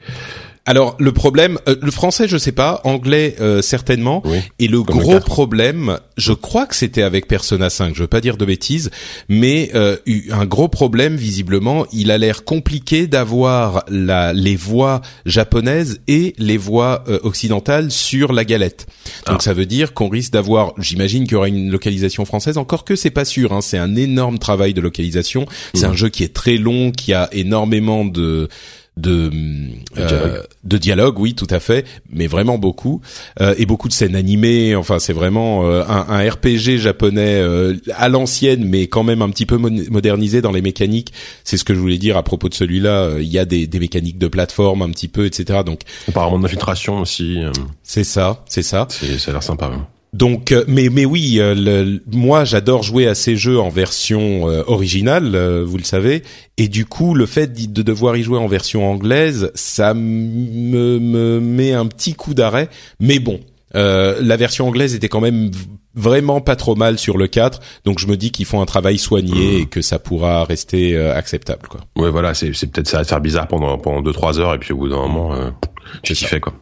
Alors 0.66 0.94
le 0.98 1.12
problème, 1.12 1.58
euh, 1.68 1.76
le 1.80 1.90
français 1.90 2.28
je 2.28 2.36
sais 2.36 2.52
pas, 2.52 2.80
anglais 2.84 3.36
euh, 3.40 3.62
certainement. 3.62 4.22
et 4.58 4.68
le 4.68 4.82
gros 4.82 5.20
problème, 5.20 5.98
je 6.16 6.32
crois 6.32 6.66
que 6.66 6.74
c'était 6.74 7.02
avec 7.02 7.26
Persona 7.26 7.70
5. 7.70 7.94
Je 7.94 8.02
veux 8.02 8.08
pas 8.08 8.20
dire 8.20 8.36
de 8.36 8.44
bêtises, 8.44 8.90
mais 9.28 9.70
euh, 9.74 9.96
un 10.30 10.46
gros 10.46 10.68
problème 10.68 11.16
visiblement, 11.16 11.86
il 11.92 12.10
a 12.10 12.18
l'air 12.18 12.44
compliqué 12.44 13.06
d'avoir 13.06 13.84
la 13.88 14.32
les 14.32 14.56
voix 14.56 15.00
japonaises 15.24 16.00
et 16.08 16.34
les 16.38 16.56
voix 16.56 17.04
occidentales 17.22 17.90
sur 17.90 18.32
la 18.32 18.44
galette. 18.44 18.86
Donc 19.26 19.38
ah. 19.40 19.42
ça 19.42 19.54
veut 19.54 19.66
dire 19.66 19.94
qu'on 19.94 20.08
risque 20.08 20.32
d'avoir, 20.32 20.74
j'imagine 20.78 21.24
qu'il 21.24 21.32
y 21.32 21.36
aura 21.36 21.48
une 21.48 21.70
localisation 21.70 22.24
française. 22.24 22.58
Encore 22.58 22.84
que 22.84 22.96
c'est 22.96 23.10
pas 23.10 23.24
sûr. 23.24 23.52
Hein, 23.52 23.60
c'est 23.60 23.78
un 23.78 23.96
énorme 23.96 24.38
travail 24.38 24.74
de 24.74 24.80
localisation. 24.80 25.46
C'est 25.74 25.86
mmh. 25.86 25.90
un 25.90 25.94
jeu 25.94 26.08
qui 26.10 26.22
est 26.22 26.34
très 26.34 26.56
long, 26.56 26.92
qui 26.92 27.12
a 27.12 27.28
énormément 27.32 28.04
de 28.04 28.48
de 29.00 29.30
euh, 29.98 30.42
de 30.64 30.78
dialogue, 30.78 31.18
oui, 31.18 31.34
tout 31.34 31.46
à 31.50 31.60
fait, 31.60 31.86
mais 32.10 32.26
vraiment 32.26 32.58
beaucoup 32.58 33.00
euh, 33.40 33.54
et 33.58 33.66
beaucoup 33.66 33.88
de 33.88 33.92
scènes 33.92 34.14
animées. 34.14 34.76
Enfin, 34.76 34.98
c'est 34.98 35.12
vraiment 35.12 35.66
euh, 35.66 35.82
un, 35.88 36.06
un, 36.08 36.30
RPG 36.30 36.78
japonais 36.78 37.42
à 37.96 38.08
l'ancienne, 38.08 38.64
mais 38.64 38.86
quand 38.86 39.02
même 39.02 39.22
un 39.22 39.30
petit 39.30 39.46
peu 39.46 39.56
modernisé 39.56 40.42
dans 40.42 40.52
les 40.52 40.62
mécaniques. 40.62 41.12
C'est 41.44 41.56
ce 41.56 41.64
que 41.64 41.74
je 41.74 41.80
voulais 41.80 41.98
dire 41.98 42.16
à 42.16 42.22
propos 42.22 42.48
de 42.48 42.54
celui-là. 42.54 43.16
Il 43.18 43.28
y 43.28 43.38
a 43.38 43.44
des, 43.44 43.66
des 43.66 43.80
mécaniques 43.80 44.18
de 44.18 44.28
plateforme 44.28 44.82
un 44.82 44.90
petit 44.90 45.08
peu, 45.08 45.26
etc. 45.26 45.60
Donc 45.64 45.80
apparemment 46.08 46.38
d'infiltration 46.38 47.00
aussi. 47.00 47.38
C'est 47.82 48.04
ça, 48.04 48.44
c'est 48.48 48.62
ça. 48.62 48.86
Ça 48.90 49.30
a 49.30 49.32
l'air 49.32 49.42
sympa. 49.42 49.70
Donc, 50.12 50.50
euh, 50.50 50.64
mais 50.66 50.88
mais 50.88 51.04
oui, 51.04 51.36
euh, 51.38 51.98
moi 52.12 52.44
j'adore 52.44 52.82
jouer 52.82 53.06
à 53.06 53.14
ces 53.14 53.36
jeux 53.36 53.60
en 53.60 53.68
version 53.68 54.48
euh, 54.48 54.62
originale, 54.66 55.36
vous 55.62 55.76
le 55.76 55.84
savez, 55.84 56.22
et 56.56 56.68
du 56.68 56.84
coup 56.84 57.14
le 57.14 57.26
fait 57.26 57.72
de 57.72 57.82
devoir 57.82 58.16
y 58.16 58.22
jouer 58.22 58.38
en 58.38 58.48
version 58.48 58.90
anglaise, 58.90 59.52
ça 59.54 59.94
me, 59.94 60.98
me 60.98 61.40
met 61.40 61.72
un 61.72 61.86
petit 61.86 62.14
coup 62.14 62.34
d'arrêt. 62.34 62.68
Mais 62.98 63.20
bon, 63.20 63.40
la 63.74 64.36
version 64.36 64.66
anglaise 64.66 64.94
était 64.94 65.08
quand 65.08 65.20
même 65.20 65.52
vraiment 65.94 66.40
pas 66.40 66.56
trop 66.56 66.76
mal 66.76 66.98
sur 66.98 67.16
le 67.16 67.26
4, 67.26 67.60
donc 67.84 67.98
je 67.98 68.06
me 68.06 68.16
dis 68.16 68.30
qu'ils 68.30 68.46
font 68.46 68.60
un 68.60 68.66
travail 68.66 68.98
soigné 68.98 69.58
mmh. 69.58 69.62
et 69.62 69.66
que 69.66 69.80
ça 69.80 69.98
pourra 69.98 70.44
rester 70.44 70.96
acceptable, 70.98 71.68
quoi. 71.68 71.80
Ouais, 71.96 72.10
voilà, 72.10 72.34
c'est 72.34 72.52
c'est 72.52 72.66
peut-être 72.68 72.88
ça 72.88 72.98
va 72.98 73.04
faire 73.04 73.20
bizarre 73.20 73.46
pendant 73.46 73.78
pendant 73.78 74.02
deux 74.02 74.12
trois 74.12 74.40
heures 74.40 74.54
et 74.54 74.58
puis 74.58 74.72
au 74.72 74.76
bout 74.76 74.88
d'un 74.88 74.96
moment, 74.96 75.34
euh, 75.34 75.50
tu 76.02 76.14
fait 76.16 76.40
quoi. 76.40 76.52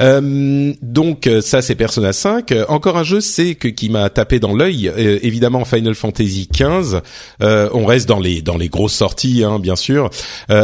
Euh, 0.00 0.72
donc 0.82 1.26
euh, 1.26 1.40
ça 1.40 1.62
c'est 1.62 1.74
Persona 1.74 2.12
5. 2.12 2.50
Euh, 2.52 2.64
encore 2.68 2.96
un 2.96 3.04
jeu 3.04 3.20
c'est 3.20 3.54
que 3.54 3.68
qui 3.68 3.90
m'a 3.90 4.10
tapé 4.10 4.40
dans 4.40 4.54
l'œil. 4.54 4.90
évidemment 4.96 5.64
Final 5.64 5.94
Fantasy 5.94 6.48
15. 6.52 7.00
on 7.40 7.86
reste 7.86 8.08
dans 8.08 8.18
les 8.18 8.42
dans 8.42 8.56
les 8.56 8.68
grosses 8.68 8.94
sorties 8.94 9.44
hein, 9.44 9.58
bien 9.58 9.76
sûr. 9.76 10.10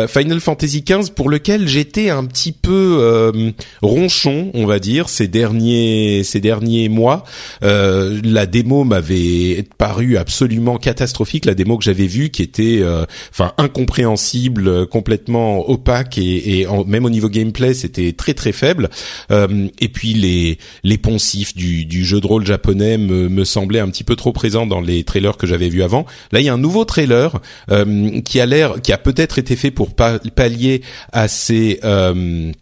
Final 0.08 0.40
Fantasy 0.40 0.82
15 0.82 1.10
pour 1.10 1.28
lequel 1.28 1.68
j'étais 1.68 2.10
un 2.10 2.24
petit 2.24 2.52
peu 2.52 3.52
ronchon 3.82 4.50
on 4.54 4.66
va 4.66 4.78
dire 4.78 5.08
ces 5.08 5.28
derniers 5.28 6.22
ces 6.24 6.40
derniers 6.40 6.88
mois. 6.88 7.24
la 7.62 8.46
démo 8.46 8.84
m'avait 8.84 9.64
paru 9.78 10.16
absolument 10.16 10.78
catastrophique. 10.78 11.44
La 11.44 11.54
démo 11.54 11.78
que 11.78 11.84
j'avais 11.84 12.06
vue 12.06 12.30
qui 12.30 12.42
était 12.42 12.82
enfin 13.30 13.52
incompréhensible, 13.58 14.86
complètement 14.86 15.68
opaque 15.68 16.18
et, 16.18 16.60
et 16.60 16.66
même 16.86 17.04
au 17.04 17.10
niveau 17.10 17.28
gameplay 17.28 17.74
c'était 17.74 18.12
très 18.12 18.34
très 18.34 18.52
faible. 18.52 18.88
Euh, 19.30 19.68
et 19.78 19.88
puis 19.88 20.14
les 20.14 20.58
les 20.84 20.98
poncifs 20.98 21.54
du, 21.54 21.84
du 21.84 22.04
jeu 22.04 22.20
de 22.20 22.26
rôle 22.26 22.46
japonais 22.46 22.98
me, 22.98 23.28
me 23.28 23.44
semblaient 23.44 23.80
un 23.80 23.88
petit 23.88 24.04
peu 24.04 24.16
trop 24.16 24.32
présents 24.32 24.66
dans 24.66 24.80
les 24.80 25.04
trailers 25.04 25.36
que 25.36 25.46
j'avais 25.46 25.68
vus 25.68 25.82
avant. 25.82 26.06
Là, 26.32 26.40
il 26.40 26.46
y 26.46 26.48
a 26.48 26.54
un 26.54 26.58
nouveau 26.58 26.84
trailer 26.84 27.40
euh, 27.70 28.20
qui 28.20 28.40
a 28.40 28.46
l'air, 28.46 28.80
qui 28.82 28.92
a 28.92 28.98
peut-être 28.98 29.38
été 29.38 29.56
fait 29.56 29.70
pour 29.70 29.94
pallier 29.94 30.82
à 31.12 31.28
ces 31.28 31.80
euh, 31.84 32.52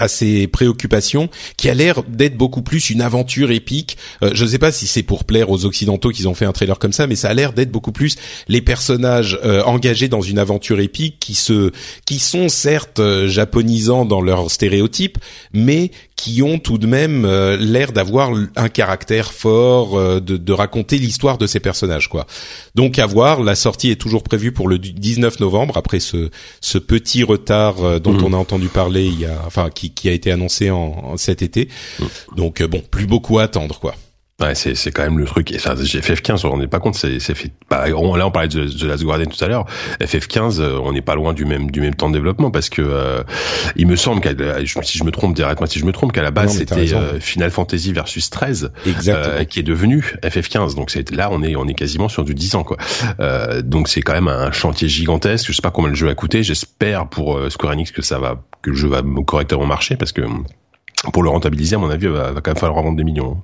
à 0.00 0.08
ses 0.08 0.46
préoccupations, 0.46 1.28
qui 1.56 1.68
a 1.68 1.74
l'air 1.74 2.02
d'être 2.08 2.36
beaucoup 2.36 2.62
plus 2.62 2.90
une 2.90 3.02
aventure 3.02 3.50
épique. 3.50 3.98
Euh, 4.22 4.30
je 4.34 4.44
ne 4.44 4.50
sais 4.50 4.58
pas 4.58 4.72
si 4.72 4.86
c'est 4.86 5.02
pour 5.02 5.24
plaire 5.24 5.50
aux 5.50 5.64
occidentaux 5.64 6.10
qu'ils 6.10 6.26
ont 6.26 6.34
fait 6.34 6.46
un 6.46 6.52
trailer 6.52 6.78
comme 6.78 6.92
ça, 6.92 7.06
mais 7.06 7.16
ça 7.16 7.28
a 7.28 7.34
l'air 7.34 7.52
d'être 7.52 7.70
beaucoup 7.70 7.92
plus 7.92 8.16
les 8.48 8.62
personnages 8.62 9.38
euh, 9.44 9.62
engagés 9.64 10.08
dans 10.08 10.22
une 10.22 10.38
aventure 10.38 10.80
épique 10.80 11.18
qui 11.20 11.34
se, 11.34 11.70
qui 12.06 12.18
sont 12.18 12.48
certes 12.48 12.98
euh, 12.98 13.28
japonisants 13.28 14.06
dans 14.06 14.22
leurs 14.22 14.50
stéréotypes, 14.50 15.18
mais 15.52 15.90
qui 16.20 16.42
ont 16.42 16.58
tout 16.58 16.78
de 16.78 16.86
même 16.86 17.26
l'air 17.58 17.92
d'avoir 17.92 18.30
un 18.56 18.68
caractère 18.68 19.32
fort, 19.32 20.20
de, 20.20 20.36
de 20.36 20.52
raconter 20.52 20.98
l'histoire 20.98 21.38
de 21.38 21.46
ces 21.46 21.60
personnages, 21.60 22.08
quoi. 22.08 22.26
Donc 22.74 22.98
à 22.98 23.06
voir. 23.06 23.42
La 23.42 23.54
sortie 23.54 23.90
est 23.90 24.00
toujours 24.00 24.22
prévue 24.22 24.52
pour 24.52 24.68
le 24.68 24.78
19 24.78 25.40
novembre 25.40 25.76
après 25.76 26.00
ce, 26.00 26.30
ce 26.60 26.78
petit 26.78 27.22
retard 27.22 28.00
dont 28.00 28.12
mmh. 28.12 28.24
on 28.24 28.32
a 28.32 28.36
entendu 28.36 28.68
parler 28.68 29.04
il 29.04 29.20
y 29.20 29.26
a, 29.26 29.42
enfin 29.46 29.70
qui 29.70 29.90
qui, 29.90 30.08
a 30.08 30.12
été 30.12 30.30
annoncé 30.30 30.70
en, 30.70 31.16
cet 31.16 31.42
été. 31.42 31.68
Mm. 31.98 32.04
Donc 32.36 32.60
euh, 32.60 32.68
bon, 32.68 32.82
plus 32.90 33.06
beaucoup 33.06 33.38
à 33.38 33.44
attendre 33.44 33.78
quoi. 33.78 33.94
Ouais, 34.40 34.54
c'est 34.54 34.74
c'est 34.74 34.90
quand 34.90 35.02
même 35.02 35.18
le 35.18 35.26
truc. 35.26 35.52
Et 35.52 35.58
ça, 35.58 35.74
FF15, 35.74 36.46
on 36.46 36.56
n'est 36.56 36.66
pas 36.66 36.80
compte. 36.80 36.94
C'est 36.94 37.20
c'est 37.20 37.34
fait. 37.34 37.52
Bah, 37.68 37.86
là, 37.88 37.94
on 38.26 38.30
parlait 38.30 38.48
de, 38.48 38.64
de 38.64 38.86
Last 38.86 39.04
Guardian 39.04 39.26
tout 39.26 39.42
à 39.44 39.48
l'heure. 39.48 39.66
FF15, 40.00 40.60
euh, 40.60 40.78
on 40.82 40.92
n'est 40.92 41.02
pas 41.02 41.14
loin 41.14 41.34
du 41.34 41.44
même 41.44 41.70
du 41.70 41.80
même 41.80 41.94
temps 41.94 42.08
de 42.08 42.14
développement 42.14 42.50
parce 42.50 42.70
que 42.70 42.80
euh, 42.80 43.22
il 43.76 43.86
me 43.86 43.96
semble 43.96 44.20
qu'à 44.20 44.30
si 44.82 44.98
je 44.98 45.04
me 45.04 45.10
trompe, 45.10 45.34
dites-moi 45.34 45.66
si 45.66 45.78
je 45.78 45.84
me 45.84 45.92
trompe, 45.92 46.12
qu'à 46.12 46.22
la 46.22 46.30
base 46.30 46.56
c'était 46.56 46.86
Final 47.20 47.50
Fantasy 47.50 47.92
versus 47.92 48.30
13, 48.30 48.72
qui 49.48 49.60
est 49.60 49.64
devenu 49.64 50.14
FF15. 50.22 50.74
Donc 50.74 50.90
c'est 50.90 51.10
là, 51.10 51.28
on 51.30 51.42
est 51.42 51.56
on 51.56 51.68
est 51.68 51.74
quasiment 51.74 52.08
sur 52.08 52.24
du 52.24 52.34
10 52.34 52.54
ans 52.54 52.64
quoi. 52.64 52.78
donc 53.62 53.88
c'est 53.88 54.00
quand 54.00 54.14
même 54.14 54.28
un 54.28 54.52
chantier 54.52 54.88
gigantesque. 54.88 55.46
Je 55.48 55.52
sais 55.52 55.62
pas 55.62 55.70
combien 55.70 55.90
le 55.90 55.96
jeu 55.96 56.08
a 56.08 56.14
coûté. 56.14 56.42
J'espère 56.42 57.08
pour 57.08 57.38
Square 57.50 57.74
Enix 57.74 57.92
que 57.92 58.02
ça 58.02 58.18
va 58.18 58.42
que 58.62 58.70
le 58.70 58.76
jeu 58.76 58.88
va 58.88 59.02
correctement 59.26 59.66
marcher 59.66 59.96
parce 59.96 60.12
que 60.12 60.22
pour 61.12 61.22
le 61.22 61.30
rentabiliser, 61.30 61.76
à 61.76 61.78
mon 61.78 61.90
avis, 61.90 62.06
va, 62.06 62.32
va 62.32 62.40
quand 62.40 62.50
même 62.50 62.58
falloir 62.58 62.82
vendre 62.82 62.96
des 62.96 63.04
millions. 63.04 63.38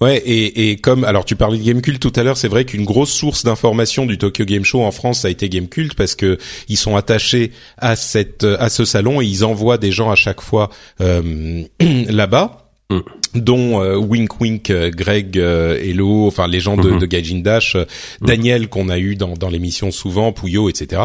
Ouais, 0.00 0.18
et, 0.18 0.70
et 0.70 0.76
comme 0.76 1.04
alors 1.04 1.24
tu 1.24 1.36
parlais 1.36 1.58
de 1.58 1.62
Gamecult 1.62 2.00
tout 2.00 2.12
à 2.16 2.22
l'heure, 2.22 2.36
c'est 2.36 2.48
vrai 2.48 2.64
qu'une 2.64 2.84
grosse 2.84 3.12
source 3.12 3.44
d'information 3.44 4.04
du 4.06 4.18
Tokyo 4.18 4.44
Game 4.44 4.64
Show 4.64 4.82
en 4.82 4.90
France 4.90 5.20
ça 5.20 5.28
a 5.28 5.30
été 5.30 5.48
Gamecult 5.48 5.94
parce 5.94 6.16
que 6.16 6.38
ils 6.68 6.76
sont 6.76 6.96
attachés 6.96 7.52
à 7.78 7.94
cette 7.94 8.42
à 8.42 8.68
ce 8.68 8.84
salon 8.84 9.20
et 9.20 9.26
ils 9.26 9.44
envoient 9.44 9.78
des 9.78 9.92
gens 9.92 10.10
à 10.10 10.16
chaque 10.16 10.40
fois 10.40 10.70
euh, 11.00 11.62
là-bas. 11.80 12.58
Mm. 12.90 13.00
dont 13.36 13.80
euh, 13.80 13.96
Wink 13.96 14.40
Wink, 14.40 14.70
euh, 14.70 14.90
Greg, 14.90 15.38
euh, 15.38 15.78
Hello, 15.80 16.26
enfin 16.26 16.46
les 16.46 16.60
gens 16.60 16.76
de, 16.76 16.90
mm-hmm. 16.90 16.98
de 16.98 17.06
Gaijin 17.06 17.38
Dash, 17.38 17.76
mm. 17.76 18.26
Daniel 18.26 18.68
qu'on 18.68 18.88
a 18.88 18.98
eu 18.98 19.14
dans, 19.14 19.34
dans 19.34 19.48
l'émission 19.48 19.90
souvent, 19.90 20.32
Pouillot, 20.32 20.68
etc. 20.68 21.00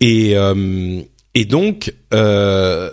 Et 0.00 0.36
et 1.34 1.44
donc, 1.44 1.94
euh, 2.12 2.90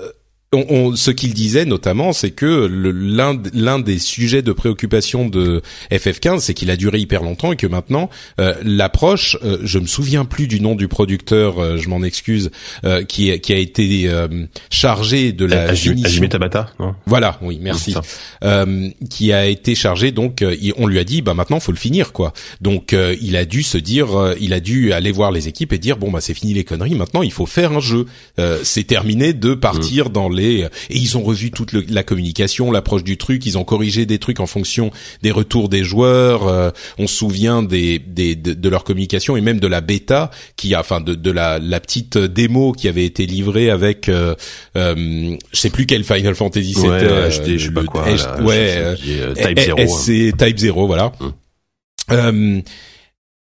on, 0.54 0.66
on, 0.70 0.96
ce 0.96 1.12
qu'il 1.12 1.34
disait 1.34 1.66
notamment, 1.66 2.14
c'est 2.14 2.32
que 2.32 2.68
l'un 2.68 3.42
l'un 3.54 3.80
des 3.80 4.00
sujets 4.00 4.42
de 4.42 4.54
préoccupation 4.54 5.28
de 5.28 5.62
FF15, 5.92 6.40
c'est 6.40 6.54
qu'il 6.54 6.72
a 6.72 6.78
duré 6.78 7.00
hyper 7.00 7.22
longtemps 7.22 7.52
et 7.52 7.58
que 7.58 7.68
maintenant 7.68 8.10
euh, 8.40 8.54
l'approche, 8.64 9.38
euh, 9.44 9.58
je 9.64 9.78
me 9.80 9.88
souviens 9.88 10.24
plus 10.24 10.48
du 10.48 10.62
nom 10.62 10.76
du 10.76 10.88
producteur, 10.88 11.60
euh, 11.60 11.78
je 11.78 11.90
m'en 11.90 12.02
excuse, 12.02 12.50
euh, 12.86 13.04
qui 13.04 13.38
qui 13.42 13.52
a 13.52 13.58
été 13.58 14.10
chargé 14.70 15.34
de 15.34 15.46
la 15.46 15.64
Hajime 15.64 16.30
Tabata, 16.30 16.70
non? 16.80 16.96
Voilà, 17.06 17.38
oui, 17.42 17.60
merci. 17.62 17.96
qui 19.10 19.34
a 19.34 19.48
été 19.48 19.76
chargé 19.76 20.12
donc, 20.12 20.46
on 20.78 20.88
lui 20.88 21.00
a 21.00 21.04
dit, 21.04 21.22
bah 21.22 21.34
maintenant 21.34 21.60
faut 21.60 21.74
le 21.74 21.78
finir 21.78 22.14
quoi. 22.14 22.32
Donc 22.62 22.96
il 23.22 23.36
a 23.36 23.44
dû 23.44 23.64
se 23.64 23.78
dire, 23.78 24.08
il 24.40 24.54
a 24.54 24.62
dû 24.62 24.94
aller 24.94 25.12
voir 25.12 25.32
les 25.32 25.50
équipes 25.50 25.74
et 25.74 25.78
dire 25.78 25.98
bon 25.98 26.10
bah 26.10 26.22
c'est 26.22 26.34
fini 26.34 26.54
les 26.54 26.64
conneries, 26.64 26.96
maintenant 26.96 27.22
il 27.22 27.34
faut 27.34 27.46
faire 27.46 27.74
un 27.74 27.82
jeu. 27.82 28.06
c'est 28.64 28.88
terminé 28.88 29.34
de 29.34 29.54
partir 29.54 30.10
mm. 30.10 30.12
dans 30.14 30.30
et 30.48 30.70
ils 30.90 31.18
ont 31.18 31.24
revu 31.24 31.52
toute 31.52 31.74
la 31.74 32.04
communication, 32.04 32.72
l'approche 32.72 33.04
du 33.04 33.18
truc, 33.18 33.46
ils 33.46 33.58
ont 33.58 33.64
corrigé 33.64 34.06
des 34.06 34.20
trucs 34.20 34.40
en 34.40 34.48
fonction 34.48 34.92
des 35.22 35.32
retours 35.32 35.70
des 35.70 35.84
joueurs. 35.84 36.48
Euh, 36.48 36.72
on 36.98 37.08
se 37.08 37.16
souvient 37.16 37.64
des, 37.64 38.00
des 38.00 38.36
de, 38.36 38.70
leur 38.70 38.84
communication 38.84 39.38
et 39.38 39.42
même 39.42 39.60
de 39.60 39.68
la 39.68 39.82
bêta 39.82 40.32
qui 40.56 40.76
a, 40.76 40.80
enfin 40.80 41.02
de, 41.02 41.16
de 41.16 41.32
la, 41.32 41.60
la 41.60 41.80
petite 41.80 42.18
démo 42.18 42.72
qui 42.72 42.88
avait 42.88 43.06
été 43.06 43.26
livrée 43.26 43.70
avec, 43.70 44.10
euh, 44.10 44.36
euh, 44.76 45.36
je 45.52 45.60
sais 45.60 45.70
plus 45.70 45.86
quel 45.86 46.04
Final 46.04 46.36
Fantasy 46.36 46.74
c'était. 46.74 46.88
Ouais, 46.88 47.32
je 47.32 47.58
sais 47.58 47.72
pas 47.72 47.84
quoi. 47.84 48.06
ouais, 48.42 48.96
Type 49.36 49.60
0. 49.60 49.88
C'est 49.88 50.34
Type 50.38 50.58
0, 50.58 50.88
voilà. 50.88 51.12
Hum. 52.10 52.62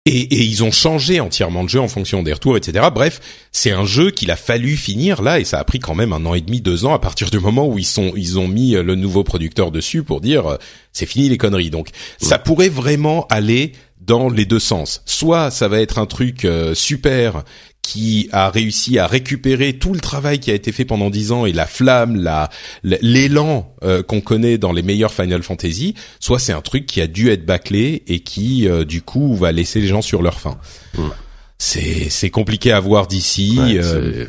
Et, 0.08 0.20
et, 0.20 0.44
ils 0.44 0.64
ont 0.64 0.72
changé 0.72 1.20
entièrement 1.20 1.64
de 1.64 1.70
jeu 1.70 1.80
en 1.80 1.88
fonction 1.88 2.22
des 2.22 2.32
retours, 2.32 2.58
etc. 2.58 2.90
Bref, 2.94 3.20
c'est 3.52 3.72
un 3.72 3.86
jeu 3.86 4.12
qu'il 4.12 4.30
a 4.30 4.36
fallu 4.36 4.78
finir 4.78 5.24
là, 5.24 5.40
et 5.40 5.46
ça 5.46 5.58
a 5.58 5.64
pris 5.64 5.80
quand 5.80 5.96
même 5.96 6.14
un 6.14 6.24
an 6.28 6.36
et 6.36 6.42
demi, 6.42 6.62
deux 6.62 6.86
ans 6.86 6.94
à 6.94 7.00
partir 7.00 7.32
du 7.32 7.40
moment 7.40 7.68
où 7.68 7.80
ils 7.80 7.86
sont, 7.86 8.14
ils 8.16 8.38
ont 8.38 8.48
mis 8.48 8.74
le 8.74 8.94
nouveau 8.94 9.24
producteur 9.24 9.72
dessus 9.72 10.04
pour 10.04 10.22
dire 10.22 10.46
euh, 10.46 10.58
c'est 10.94 11.08
fini 11.08 11.28
les 11.28 11.40
conneries. 11.40 11.72
Donc 11.72 11.90
ça 12.20 12.38
pourrait 12.38 12.70
vraiment 12.70 13.26
aller 13.32 13.72
dans 14.00 14.30
les 14.30 14.46
deux 14.46 14.60
sens. 14.60 15.02
Soit 15.06 15.52
ça 15.52 15.68
va 15.68 15.82
être 15.82 15.98
un 15.98 16.06
truc 16.06 16.46
euh, 16.46 16.76
super 16.76 17.44
qui 17.86 18.30
a 18.32 18.50
réussi 18.50 18.98
à 18.98 19.06
récupérer 19.06 19.74
tout 19.74 19.94
le 19.94 20.00
travail 20.00 20.40
qui 20.40 20.50
a 20.50 20.56
été 20.56 20.72
fait 20.72 20.86
pendant 20.86 21.12
dix 21.12 21.32
ans 21.32 21.46
et 21.46 21.54
la 21.54 21.68
flamme, 21.68 22.16
la 22.16 22.50
l'élan 22.84 23.76
euh, 23.84 24.02
qu'on 24.02 24.22
connaît 24.22 24.58
dans 24.58 24.72
les 24.72 24.82
meilleurs 24.82 25.14
Final 25.14 25.44
Fantasy, 25.44 25.94
soit 26.20 26.40
c'est 26.40 26.52
un 26.52 26.62
truc 26.62 26.88
qui 26.88 27.00
a 27.00 27.06
dû 27.06 27.30
être 27.30 27.46
bâclé 27.46 28.02
et 28.08 28.22
qui 28.22 28.68
euh, 28.68 28.86
du 28.86 29.04
coup 29.04 29.36
va 29.36 29.52
laisser 29.52 29.82
les 29.82 29.88
gens 29.88 30.02
sur 30.02 30.24
leur 30.24 30.40
faim. 30.40 30.58
C'est 31.60 32.10
c'est 32.10 32.32
compliqué 32.32 32.72
à 32.72 32.80
voir 32.80 33.06
d'ici. 33.06 33.78
Euh, 33.78 34.26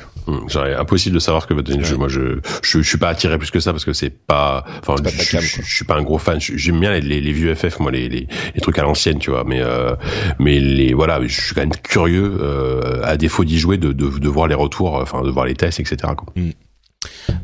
J'aurais 0.48 0.74
impossible 0.74 1.14
de 1.14 1.20
savoir 1.20 1.42
ce 1.42 1.46
que 1.46 1.54
va 1.54 1.62
donner 1.62 1.78
le 1.78 1.84
jeu. 1.84 1.96
Moi, 1.96 2.08
je, 2.08 2.40
je, 2.62 2.80
je 2.80 2.88
suis 2.88 2.98
pas 2.98 3.08
attiré 3.08 3.38
plus 3.38 3.50
que 3.50 3.60
ça 3.60 3.72
parce 3.72 3.84
que 3.84 3.92
c'est 3.92 4.10
pas. 4.10 4.64
Enfin, 4.80 4.96
je, 5.02 5.38
je, 5.40 5.74
suis 5.74 5.84
pas 5.84 5.96
un 5.96 6.02
gros 6.02 6.18
fan. 6.18 6.40
J'aime 6.40 6.80
bien 6.80 6.92
les, 6.92 7.20
les, 7.20 7.32
vieux 7.32 7.54
FF, 7.54 7.78
moi, 7.80 7.90
les, 7.90 8.08
les, 8.08 8.26
les 8.54 8.60
trucs 8.60 8.78
à 8.78 8.82
l'ancienne, 8.82 9.18
tu 9.18 9.30
vois. 9.30 9.44
Mais 9.44 9.60
euh, 9.60 9.94
mais 10.38 10.58
les 10.58 10.94
voilà, 10.94 11.20
je 11.26 11.40
suis 11.40 11.54
quand 11.54 11.62
même 11.62 11.72
curieux, 11.82 12.38
euh, 12.40 13.02
à 13.04 13.16
défaut 13.16 13.44
d'y 13.44 13.58
jouer, 13.58 13.78
de, 13.78 13.92
de, 13.92 14.18
de 14.18 14.28
voir 14.28 14.48
les 14.48 14.54
retours, 14.54 14.94
enfin, 14.94 15.22
de 15.22 15.30
voir 15.30 15.46
les 15.46 15.54
tests, 15.54 15.80
etc. 15.80 16.12
Quoi. 16.16 16.32
Hmm. 16.34 16.50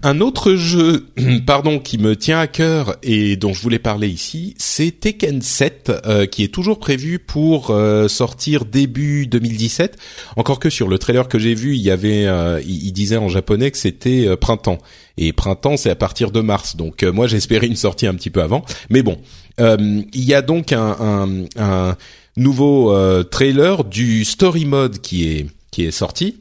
Un 0.04 0.21
autre 0.21 0.54
jeu, 0.54 1.06
pardon, 1.47 1.78
qui 1.78 1.97
me 1.97 2.16
tient 2.16 2.40
à 2.40 2.49
cœur 2.49 2.97
et 3.04 3.37
dont 3.37 3.52
je 3.52 3.62
voulais 3.62 3.78
parler 3.78 4.09
ici, 4.09 4.54
c'est 4.59 4.90
Tekken 4.90 5.40
7, 5.40 5.92
euh, 6.06 6.26
qui 6.26 6.42
est 6.42 6.49
toujours 6.49 6.80
prévu 6.80 7.21
pour 7.21 7.71
euh, 7.71 8.09
sortir 8.09 8.64
début 8.64 9.28
2017. 9.28 9.97
Encore 10.37 10.59
que 10.59 10.71
sur 10.71 10.88
le 10.88 10.99
trailer 10.99 11.28
que 11.28 11.38
j'ai 11.38 11.54
vu, 11.54 11.76
il 11.76 11.82
y 11.82 11.90
avait, 11.90 12.26
euh, 12.26 12.61
disait 12.64 13.16
en 13.16 13.28
japonais 13.28 13.71
que 13.71 13.78
c'était 13.78 14.37
printemps. 14.37 14.78
Et 15.18 15.32
printemps, 15.32 15.76
c'est 15.76 15.90
à 15.90 15.94
partir 15.94 16.32
de 16.32 16.40
mars. 16.40 16.75
Donc 16.75 17.04
moi, 17.04 17.28
j'espérais 17.28 17.68
une 17.68 17.76
sortie 17.76 18.09
un 18.09 18.14
petit 18.14 18.30
peu 18.30 18.42
avant. 18.42 18.64
Mais 18.90 19.02
bon, 19.02 19.18
il 19.59 20.04
y 20.14 20.35
a 20.35 20.42
donc 20.42 20.73
un, 20.73 20.97
un, 21.00 21.44
un 21.56 21.97
nouveau 22.37 22.92
trailer 23.25 23.85
du 23.85 24.25
story 24.25 24.64
mode 24.64 25.00
qui 25.00 25.28
est 25.28 25.47
qui 25.71 25.85
est 25.85 25.90
sorti 25.90 26.37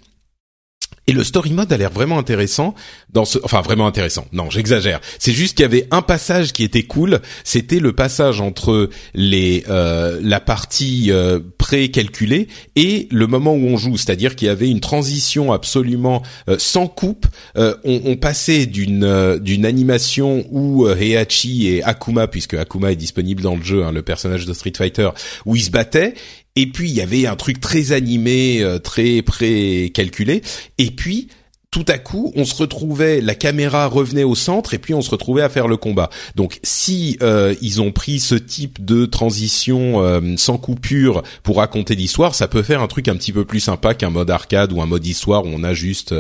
et 1.08 1.14
le 1.14 1.24
story 1.24 1.52
mode 1.52 1.74
a 1.74 1.78
l'air 1.78 1.90
vraiment 1.90 2.20
intéressant 2.20 2.76
dans 3.10 3.26
ce, 3.26 3.40
enfin 3.44 3.62
vraiment 3.62 3.88
intéressant. 3.88 4.28
Non, 4.34 4.50
j'exagère. 4.50 5.00
C'est 5.18 5.34
juste 5.34 5.58
qu'il 5.58 5.64
y 5.64 5.66
avait 5.66 5.88
un 5.92 6.02
passage 6.02 6.54
qui 6.54 6.64
était 6.64 6.84
cool. 6.84 7.22
C'était 7.44 7.80
le 7.80 7.94
passage 7.94 8.40
entre 8.40 8.90
les 9.14 9.64
euh, 9.68 10.20
la 10.22 10.40
partie 10.40 11.12
euh, 11.12 11.40
pré-calculée 11.72 12.50
et 12.76 13.08
le 13.12 13.28
moment 13.28 13.54
où 13.54 13.66
on 13.66 13.78
joue. 13.78 13.96
C'est-à-dire 13.96 14.36
qu'il 14.36 14.48
y 14.48 14.52
avait 14.52 14.70
une 14.70 14.82
transition 14.82 15.54
absolument 15.54 16.22
euh, 16.50 16.58
sans 16.60 16.88
coupe. 16.88 17.28
Euh, 17.58 17.76
on, 17.86 18.02
on, 18.04 18.18
passait 18.18 18.66
d'une 18.66 19.06
euh, 19.06 19.40
d'une 19.40 19.66
animation 19.66 20.46
où 20.52 20.86
Heihachi 20.90 21.68
et 21.68 21.84
Akuma, 21.84 22.28
puisque 22.28 22.56
Akuma 22.56 22.92
est 22.92 22.98
disponible 22.98 23.42
dans 23.42 23.56
le 23.56 23.64
jeu, 23.64 23.86
hein, 23.86 23.94
le 23.94 24.02
personnage 24.02 24.46
de 24.46 24.54
Street 24.54 24.74
Fighter, 24.76 25.12
où 25.46 25.56
ils 25.56 25.64
se 25.64 25.72
battaient, 25.72 26.14
et 26.56 26.68
puis 26.68 26.90
il 26.90 26.96
y 26.96 27.02
avait 27.02 27.28
un 27.28 27.36
truc 27.36 27.62
très 27.62 27.94
animé, 27.94 28.62
euh, 28.62 28.80
très 28.80 29.22
pré-calculé. 29.22 30.42
Et 30.78 30.92
puis 30.92 31.30
tout 31.72 31.86
à 31.88 31.98
coup, 31.98 32.34
on 32.36 32.44
se 32.44 32.54
retrouvait, 32.54 33.22
la 33.22 33.34
caméra 33.34 33.88
revenait 33.88 34.26
au 34.26 34.36
centre 34.36 34.74
et 34.74 34.78
puis 34.78 34.94
on 34.94 35.02
se 35.02 35.10
retrouvait 35.10 35.42
à 35.42 35.48
faire 35.48 35.70
le 35.70 35.78
combat. 35.78 36.10
Donc, 36.36 36.60
si 36.64 37.18
euh, 37.22 37.56
ils 37.62 37.82
ont 37.82 37.94
pris 37.94 38.20
ce 38.20 38.36
type 38.36 38.84
de 38.84 39.06
transition 39.06 40.04
euh, 40.04 40.20
sans 40.36 40.58
coupure 40.58 41.24
pour 41.44 41.58
raconter 41.58 41.96
l'histoire, 41.96 42.36
ça 42.36 42.50
peut 42.50 42.62
faire 42.62 42.82
un 42.82 42.88
truc 42.88 43.08
un 43.08 43.16
petit 43.16 43.32
peu 43.32 43.46
plus 43.46 43.62
sympa 43.62 43.94
qu'un 43.94 44.10
mode 44.10 44.30
arcade 44.30 44.74
ou 44.74 44.82
un 44.82 44.86
mode 44.86 45.08
histoire 45.08 45.46
où 45.46 45.50
on 45.50 45.64
a 45.64 45.74
juste 45.74 46.14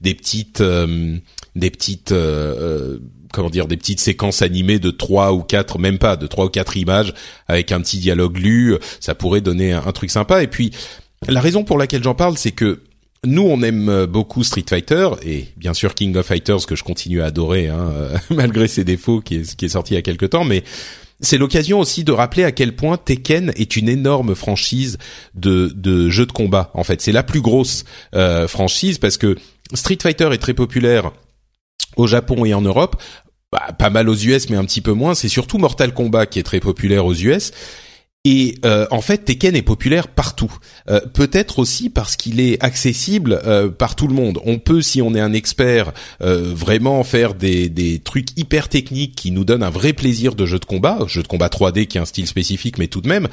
des 0.00 0.14
petites, 0.14 0.62
des 0.62 1.70
petites 1.70 2.14
comment 3.32 3.50
dire 3.50 3.66
des 3.66 3.76
petites 3.76 3.98
séquences 3.98 4.42
animées 4.42 4.78
de 4.78 4.90
trois 4.90 5.32
ou 5.32 5.42
quatre 5.42 5.78
même 5.78 5.98
pas 5.98 6.16
de 6.16 6.26
trois 6.26 6.44
ou 6.44 6.50
quatre 6.50 6.76
images 6.76 7.14
avec 7.48 7.72
un 7.72 7.80
petit 7.80 7.98
dialogue 7.98 8.36
lu 8.36 8.76
ça 9.00 9.14
pourrait 9.14 9.40
donner 9.40 9.72
un, 9.72 9.90
truc 9.92 10.10
sympa 10.10 10.42
et 10.42 10.48
puis 10.48 10.70
la 11.26 11.40
raison 11.40 11.64
pour 11.64 11.78
laquelle 11.78 12.02
j'en 12.02 12.14
parle 12.14 12.36
c'est 12.36 12.52
que 12.52 12.82
nous, 13.24 13.42
on 13.42 13.62
aime 13.62 14.06
beaucoup 14.06 14.42
Street 14.42 14.64
Fighter 14.68 15.08
et 15.24 15.46
bien 15.56 15.74
sûr 15.74 15.94
King 15.94 16.16
of 16.16 16.26
Fighters 16.26 16.66
que 16.66 16.74
je 16.74 16.82
continue 16.82 17.22
à 17.22 17.26
adorer 17.26 17.68
hein, 17.68 17.92
malgré 18.30 18.66
ses 18.66 18.82
défauts, 18.82 19.20
qui 19.20 19.36
est, 19.36 19.54
qui 19.54 19.66
est 19.66 19.70
sorti 19.70 19.94
il 19.94 19.96
y 19.96 19.98
a 19.98 20.02
quelque 20.02 20.26
temps. 20.26 20.44
Mais 20.44 20.64
c'est 21.20 21.38
l'occasion 21.38 21.78
aussi 21.78 22.02
de 22.02 22.10
rappeler 22.10 22.42
à 22.42 22.50
quel 22.50 22.74
point 22.74 22.96
Tekken 22.96 23.52
est 23.54 23.76
une 23.76 23.88
énorme 23.88 24.34
franchise 24.34 24.98
de, 25.34 25.72
de 25.74 26.10
jeux 26.10 26.26
de 26.26 26.32
combat. 26.32 26.72
En 26.74 26.82
fait, 26.82 27.00
c'est 27.00 27.12
la 27.12 27.22
plus 27.22 27.40
grosse 27.40 27.84
euh, 28.14 28.48
franchise 28.48 28.98
parce 28.98 29.18
que 29.18 29.36
Street 29.72 29.98
Fighter 30.02 30.28
est 30.32 30.38
très 30.38 30.54
populaire 30.54 31.12
au 31.96 32.08
Japon 32.08 32.44
et 32.44 32.54
en 32.54 32.62
Europe, 32.62 33.00
bah, 33.52 33.68
pas 33.78 33.90
mal 33.90 34.08
aux 34.08 34.16
US 34.16 34.50
mais 34.50 34.56
un 34.56 34.64
petit 34.64 34.80
peu 34.80 34.92
moins, 34.92 35.14
c'est 35.14 35.28
surtout 35.28 35.58
Mortal 35.58 35.94
Kombat 35.94 36.26
qui 36.26 36.40
est 36.40 36.42
très 36.42 36.60
populaire 36.60 37.06
aux 37.06 37.14
US 37.14 37.52
et 38.24 38.54
euh, 38.64 38.86
en 38.92 39.00
fait, 39.00 39.24
Tekken 39.24 39.56
est 39.56 39.62
populaire 39.62 40.06
partout. 40.06 40.52
Euh, 40.88 41.00
peut-être 41.00 41.58
aussi 41.58 41.90
parce 41.90 42.14
qu'il 42.14 42.38
est 42.38 42.62
accessible 42.62 43.40
euh, 43.44 43.68
par 43.68 43.96
tout 43.96 44.06
le 44.06 44.14
monde. 44.14 44.38
On 44.44 44.60
peut, 44.60 44.80
si 44.80 45.02
on 45.02 45.12
est 45.16 45.20
un 45.20 45.32
expert, 45.32 45.92
vraiment 46.20 47.02
faire 47.02 47.34
des, 47.34 47.68
des 47.68 47.98
trucs 47.98 48.38
hyper 48.38 48.68
techniques 48.68 49.16
qui 49.16 49.32
nous 49.32 49.44
donnent 49.44 49.64
un 49.64 49.70
vrai 49.70 49.92
plaisir 49.92 50.36
de 50.36 50.46
jeu 50.46 50.60
de 50.60 50.64
combat, 50.64 50.98
jeu 51.08 51.22
de 51.22 51.26
combat 51.26 51.48
3D 51.48 51.86
qui 51.86 51.98
est 51.98 52.00
un 52.00 52.04
style 52.04 52.28
spécifique, 52.28 52.78
mais 52.78 52.86
tout 52.86 53.00
de 53.00 53.08
même. 53.08 53.26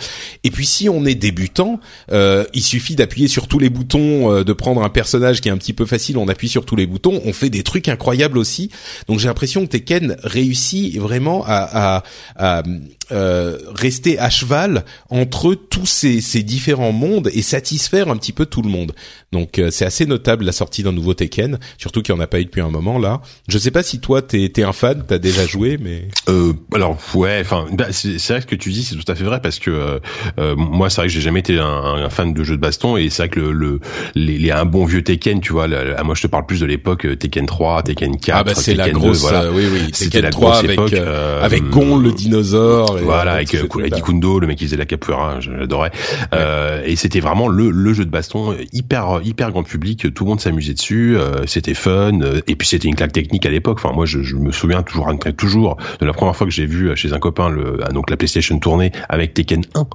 Et 0.43 0.49
puis, 0.49 0.65
si 0.65 0.89
on 0.89 1.05
est 1.05 1.15
débutant, 1.15 1.79
il 2.11 2.63
suffit 2.63 2.95
d'appuyer 2.95 3.27
sur 3.27 3.47
tous 3.47 3.59
les 3.59 3.69
boutons, 3.69 4.41
de 4.41 4.53
prendre 4.53 4.81
un 4.81 4.89
personnage 4.89 5.41
qui 5.41 5.49
est 5.49 5.51
un 5.51 5.57
petit 5.57 5.73
peu 5.73 5.85
facile, 5.85 6.17
on 6.17 6.27
appuie 6.27 6.49
sur 6.49 6.65
tous 6.65 6.75
les 6.75 6.87
boutons, 6.87 7.21
on 7.25 7.33
fait 7.33 7.49
des 7.49 7.63
trucs 7.63 7.87
incroyables 7.89 8.37
aussi. 8.37 8.71
Donc, 9.07 9.19
j'ai 9.19 9.27
l'impression 9.27 9.65
que 9.65 9.71
Tekken 9.71 10.17
réussit 10.23 10.97
vraiment 10.97 11.43
à, 11.45 12.01
à, 12.37 12.59
à 12.59 12.63
euh, 13.11 13.57
rester 13.73 14.19
à 14.19 14.29
cheval 14.29 14.78
entre 15.09 15.55
tous 15.55 15.85
ces, 15.85 16.21
ces, 16.21 16.43
différents 16.43 16.91
mondes 16.91 17.29
et 17.33 17.41
satisfaire 17.41 18.09
un 18.09 18.17
petit 18.17 18.31
peu 18.31 18.45
tout 18.45 18.61
le 18.61 18.69
monde. 18.69 18.93
Donc 19.31 19.59
euh, 19.59 19.69
c'est 19.71 19.85
assez 19.85 20.05
notable 20.05 20.45
la 20.45 20.51
sortie 20.51 20.83
d'un 20.83 20.91
nouveau 20.91 21.13
Tekken, 21.13 21.59
surtout 21.77 22.01
qu'il 22.01 22.15
n'y 22.15 22.21
en 22.21 22.23
a 22.23 22.27
pas 22.27 22.39
eu 22.39 22.45
depuis 22.45 22.61
un 22.61 22.69
moment 22.69 22.97
là. 22.97 23.21
Je 23.47 23.57
sais 23.57 23.71
pas 23.71 23.83
si 23.83 23.99
toi 23.99 24.21
t'es 24.21 24.51
es 24.55 24.63
un 24.63 24.73
fan, 24.73 25.03
t'as 25.07 25.19
déjà 25.19 25.45
joué, 25.45 25.77
mais 25.79 26.07
euh, 26.27 26.53
alors 26.73 26.97
ouais, 27.13 27.39
enfin 27.41 27.65
bah, 27.71 27.87
c'est 27.91 28.17
vrai 28.29 28.41
ce 28.41 28.45
que 28.47 28.55
tu 28.55 28.71
dis, 28.71 28.83
c'est 28.83 28.95
tout 28.95 29.11
à 29.11 29.15
fait 29.15 29.23
vrai 29.23 29.41
parce 29.41 29.59
que 29.59 29.71
euh, 29.71 29.99
euh 30.39 30.55
moi 30.55 30.89
c'est 30.89 31.01
vrai 31.01 31.07
que 31.07 31.13
j'ai 31.13 31.21
jamais 31.21 31.39
été 31.39 31.59
un, 31.59 31.65
un, 31.65 32.09
fan 32.09 32.33
de 32.33 32.43
jeux 32.43 32.55
de 32.55 32.61
baston 32.61 32.97
et 32.97 33.09
c'est 33.09 33.23
vrai 33.23 33.29
que 33.29 33.39
le, 33.39 33.51
le 33.51 33.79
les, 34.15 34.51
un 34.51 34.65
bon 34.65 34.85
vieux 34.85 35.03
Tekken, 35.03 35.41
tu 35.41 35.53
vois, 35.53 35.67
moi 36.03 36.15
je 36.15 36.21
te 36.21 36.27
parle 36.27 36.45
plus 36.45 36.59
de 36.61 36.65
l'époque 36.65 37.07
Tekken 37.19 37.45
3, 37.45 37.83
Tekken 37.83 38.17
4, 38.17 38.37
ah 38.37 38.43
bah 38.43 38.55
c'est 38.55 38.73
la 38.73 38.89
grosse, 38.89 39.21
voilà. 39.21 39.51
oui 39.51 39.63
oui, 39.71 39.91
Tekken 39.91 40.29
3 40.29 40.57
avec 40.59 40.93
avec 41.41 41.69
Gon 41.69 41.97
le 41.97 42.11
dinosaure 42.11 42.97
voilà, 42.97 43.33
avec 43.33 43.53
euh, 43.55 43.67
Kundo, 44.01 44.39
le 44.39 44.47
mec 44.47 44.57
qui 44.57 44.68
faisait 44.69 44.77
la 44.77 44.85
capoeira, 44.85 45.39
j'adorais. 45.39 45.91
Euh, 46.33 46.83
et 46.85 46.95
c'était 46.95 47.19
vraiment 47.19 47.47
le, 47.47 47.69
le 47.69 47.93
jeu 47.93 48.05
de 48.05 48.09
baston 48.09 48.55
hyper 48.73 49.21
hyper 49.23 49.51
grand 49.51 49.63
public, 49.63 50.13
tout 50.13 50.23
le 50.23 50.29
monde 50.29 50.41
s'amusait 50.41 50.73
dessus, 50.73 51.17
euh, 51.17 51.45
c'était 51.47 51.73
fun. 51.73 52.21
Euh, 52.21 52.41
et 52.47 52.55
puis 52.55 52.67
c'était 52.67 52.87
une 52.87 52.95
claque 52.95 53.13
technique 53.13 53.45
à 53.45 53.49
l'époque. 53.49 53.79
Enfin 53.83 53.93
moi 53.93 54.05
je, 54.05 54.21
je, 54.21 54.35
me 54.35 54.51
souviens 54.51 54.83
toujours 54.83 55.11
toujours 55.37 55.77
de 55.99 56.05
la 56.05 56.13
première 56.13 56.35
fois 56.35 56.47
que 56.47 56.53
j'ai 56.53 56.65
vu 56.65 56.95
chez 56.95 57.13
un 57.13 57.19
copain 57.19 57.49
le 57.49 57.79
ah, 57.83 57.89
donc 57.89 58.09
la 58.09 58.17
PlayStation 58.17 58.57
tourner 58.59 58.91
avec 59.09 59.33
Tekken 59.33 59.63
1. 59.75 59.87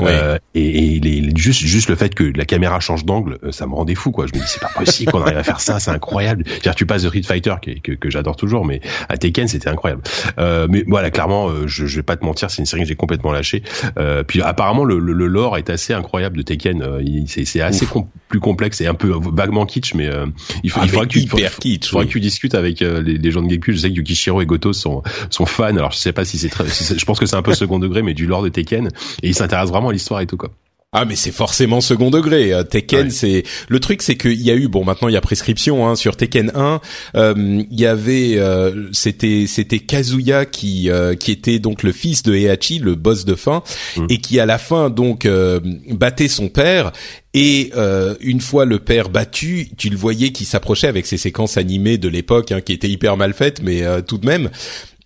Euh, 0.00 0.38
et, 0.54 0.96
et 0.96 1.00
les, 1.00 1.30
juste 1.36 1.60
juste 1.60 1.88
le 1.88 1.96
fait 1.96 2.14
que 2.14 2.24
la 2.24 2.44
caméra 2.44 2.80
change 2.80 3.04
d'angle, 3.04 3.38
ça 3.50 3.66
me 3.66 3.74
rendait 3.74 3.94
fou 3.94 4.10
quoi. 4.10 4.26
Je 4.26 4.38
me 4.38 4.42
dis 4.42 4.48
c'est 4.48 4.60
pas 4.60 4.70
possible 4.76 5.12
qu'on 5.12 5.22
arrive 5.22 5.38
à 5.38 5.42
faire 5.42 5.60
ça, 5.60 5.80
c'est 5.80 5.90
incroyable. 5.90 6.44
dire 6.62 6.74
tu 6.74 6.86
passes 6.86 7.02
de 7.02 7.08
Street 7.08 7.22
Fighter 7.22 7.54
que, 7.62 7.92
que, 7.92 8.10
j'adore 8.10 8.36
toujours, 8.36 8.64
mais 8.64 8.80
à 9.08 9.16
Tekken 9.16 9.48
c'était 9.48 9.68
incroyable. 9.68 10.02
mais 10.38 10.84
voilà 10.86 11.10
clairement 11.10 11.50
je, 11.66 11.86
je 11.86 11.96
vais 11.96 12.02
pas 12.02 12.16
te 12.16 12.24
mentir, 12.24 12.50
c'est 12.50 12.58
une 12.58 12.66
série 12.66 12.82
que 12.82 12.88
j'ai 12.88 12.96
complètement 12.96 13.32
lâché. 13.32 13.62
Euh, 13.98 14.19
puis 14.24 14.42
apparemment 14.42 14.84
le, 14.84 14.98
le, 14.98 15.26
lore 15.26 15.58
est 15.58 15.70
assez 15.70 15.92
incroyable 15.92 16.36
de 16.36 16.42
Tekken. 16.42 16.82
Euh, 16.82 17.02
c'est 17.26 17.60
assez 17.60 17.86
plus 18.28 18.40
complexe 18.40 18.80
et 18.80 18.86
un 18.86 18.94
peu 18.94 19.12
vaguement 19.32 19.66
kitsch, 19.66 19.94
mais 19.94 20.08
euh, 20.08 20.26
il, 20.62 20.70
faut, 20.70 20.80
ah, 20.80 20.84
il 20.84 20.90
faudra 20.90 21.06
que 21.06 21.12
tu, 21.12 21.26
kitsch, 21.60 21.92
que 21.92 22.04
tu 22.04 22.20
discutes 22.20 22.54
avec 22.54 22.82
euh, 22.82 23.02
les, 23.02 23.18
les, 23.18 23.30
gens 23.30 23.42
de 23.42 23.48
Geekpul. 23.48 23.74
Je 23.74 23.80
sais 23.80 23.90
que 23.90 23.96
Yukishiro 23.96 24.40
et 24.40 24.46
Goto 24.46 24.72
sont 24.72 25.02
sont 25.30 25.46
fans. 25.46 25.76
Alors 25.76 25.92
je 25.92 25.98
sais 25.98 26.12
pas 26.12 26.24
si 26.24 26.38
c'est 26.38 26.48
très, 26.48 26.64
je 26.66 27.04
pense 27.04 27.18
que 27.18 27.26
c'est 27.26 27.36
un 27.36 27.42
peu 27.42 27.54
second 27.54 27.78
degré, 27.78 28.02
mais 28.02 28.14
du 28.14 28.26
lore 28.26 28.42
de 28.42 28.48
Tekken 28.48 28.88
et 29.22 29.28
ils 29.28 29.34
s'intéressent 29.34 29.72
vraiment 29.72 29.90
à 29.90 29.92
l'histoire 29.92 30.20
et 30.20 30.26
tout 30.26 30.36
quoi. 30.36 30.50
Ah 30.92 31.04
mais 31.04 31.14
c'est 31.14 31.30
forcément 31.30 31.80
second 31.80 32.10
degré. 32.10 32.52
Euh, 32.52 32.64
Tekken, 32.64 33.12
c'est 33.12 33.44
le 33.68 33.78
truc, 33.78 34.02
c'est 34.02 34.16
qu'il 34.16 34.42
y 34.42 34.50
a 34.50 34.56
eu 34.56 34.66
bon 34.66 34.84
maintenant 34.84 35.06
il 35.06 35.14
y 35.14 35.16
a 35.16 35.20
prescription 35.20 35.86
hein, 35.86 35.94
sur 35.94 36.16
Tekken 36.16 36.50
1. 36.52 36.80
Euh, 37.14 37.62
il 37.70 37.80
y 37.80 37.86
avait 37.86 38.38
euh, 38.38 38.88
c'était 38.90 39.44
c'était 39.46 39.78
Kazuya 39.78 40.46
qui 40.46 40.90
qui 41.20 41.30
était 41.30 41.60
donc 41.60 41.84
le 41.84 41.92
fils 41.92 42.24
de 42.24 42.34
Heihachi, 42.34 42.80
le 42.80 42.96
boss 42.96 43.24
de 43.24 43.36
fin, 43.36 43.62
mm. 43.96 44.06
et 44.08 44.18
qui 44.18 44.40
à 44.40 44.46
la 44.46 44.58
fin 44.58 44.90
donc 44.90 45.28
battait 45.90 46.26
son 46.26 46.48
père. 46.48 46.90
Et 47.34 47.70
une 48.20 48.40
fois 48.40 48.64
le 48.64 48.80
père 48.80 49.10
battu, 49.10 49.68
tu 49.76 49.90
le 49.90 49.96
voyais 49.96 50.32
qui 50.32 50.44
s'approchait 50.44 50.88
avec 50.88 51.06
ses 51.06 51.18
séquences 51.18 51.56
animées 51.56 51.98
de 51.98 52.08
l'époque, 52.08 52.50
hein, 52.50 52.60
qui 52.60 52.72
étaient 52.72 52.90
hyper 52.90 53.16
mal 53.16 53.32
faites, 53.32 53.62
mais 53.62 53.84
tout 54.02 54.18
de 54.18 54.26
même, 54.26 54.50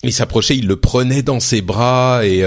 il 0.08 0.12
s'approchait, 0.12 0.56
il 0.56 0.66
le 0.66 0.76
prenait 0.76 1.22
dans 1.22 1.40
ses 1.40 1.60
bras 1.60 2.24
et 2.24 2.44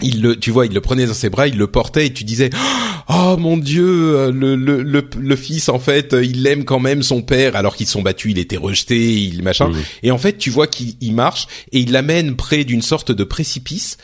il 0.00 0.22
le, 0.22 0.36
tu 0.38 0.50
vois, 0.50 0.66
il 0.66 0.72
le 0.72 0.80
prenait 0.80 1.06
dans 1.06 1.14
ses 1.14 1.30
bras, 1.30 1.48
il 1.48 1.56
le 1.56 1.66
portait 1.66 2.06
et 2.06 2.12
tu 2.12 2.24
disais, 2.24 2.50
oh 3.08 3.36
mon 3.38 3.56
Dieu, 3.56 4.30
le, 4.30 4.54
le, 4.54 4.82
le, 4.82 5.36
fils 5.36 5.68
en 5.68 5.78
fait, 5.78 6.14
il 6.22 6.46
aime 6.46 6.64
quand 6.64 6.78
même 6.78 7.02
son 7.02 7.22
père 7.22 7.56
alors 7.56 7.76
qu'ils 7.76 7.86
sont 7.86 8.02
battus, 8.02 8.32
il 8.32 8.38
était 8.38 8.56
rejeté, 8.56 9.14
il 9.14 9.42
machin. 9.42 9.72
Et 10.02 10.10
en 10.10 10.18
fait, 10.18 10.38
tu 10.38 10.50
vois 10.50 10.66
qu'il 10.66 11.14
marche 11.14 11.46
et 11.72 11.80
il 11.80 11.92
l'amène 11.92 12.36
près 12.36 12.64
d'une 12.64 12.82
sorte 12.82 13.12
de 13.12 13.24
précipice 13.24 13.96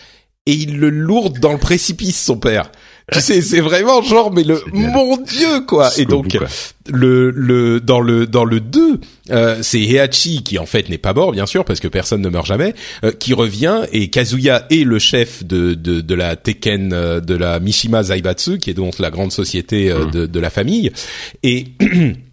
et 0.46 0.52
il 0.52 0.78
le 0.78 0.90
lourde 0.90 1.38
dans 1.40 1.52
le 1.52 1.58
précipice, 1.58 2.22
son 2.22 2.38
père. 2.38 2.70
Tu 3.12 3.20
sais, 3.20 3.40
c'est 3.40 3.60
vraiment 3.60 4.02
genre, 4.02 4.32
mais 4.32 4.42
le 4.42 4.60
mon 4.72 5.16
dieu 5.16 5.60
quoi. 5.60 5.90
Et 5.96 6.06
donc 6.06 6.36
le 6.88 7.30
le 7.30 7.80
dans 7.80 8.00
le 8.00 8.26
dans 8.26 8.44
le 8.44 8.58
2, 8.58 9.00
euh, 9.30 9.58
c'est 9.62 9.80
Heihachi 9.80 10.42
qui 10.42 10.58
en 10.58 10.66
fait 10.66 10.88
n'est 10.88 10.98
pas 10.98 11.12
mort 11.12 11.30
bien 11.30 11.46
sûr 11.46 11.64
parce 11.64 11.78
que 11.78 11.86
personne 11.86 12.20
ne 12.20 12.28
meurt 12.28 12.46
jamais, 12.46 12.74
euh, 13.04 13.12
qui 13.12 13.32
revient 13.32 13.82
et 13.92 14.08
Kazuya 14.08 14.66
est 14.70 14.84
le 14.84 14.98
chef 14.98 15.44
de 15.44 15.74
de, 15.74 16.00
de 16.00 16.14
la 16.16 16.34
Tekken 16.34 16.92
euh, 16.92 17.20
de 17.20 17.36
la 17.36 17.60
Mishima 17.60 18.02
Zaibatsu 18.02 18.58
qui 18.58 18.70
est 18.70 18.74
donc 18.74 18.98
la 18.98 19.10
grande 19.10 19.30
société 19.30 19.88
euh, 19.88 20.06
mm. 20.06 20.10
de 20.10 20.26
de 20.26 20.40
la 20.40 20.50
famille 20.50 20.90
et 21.44 21.66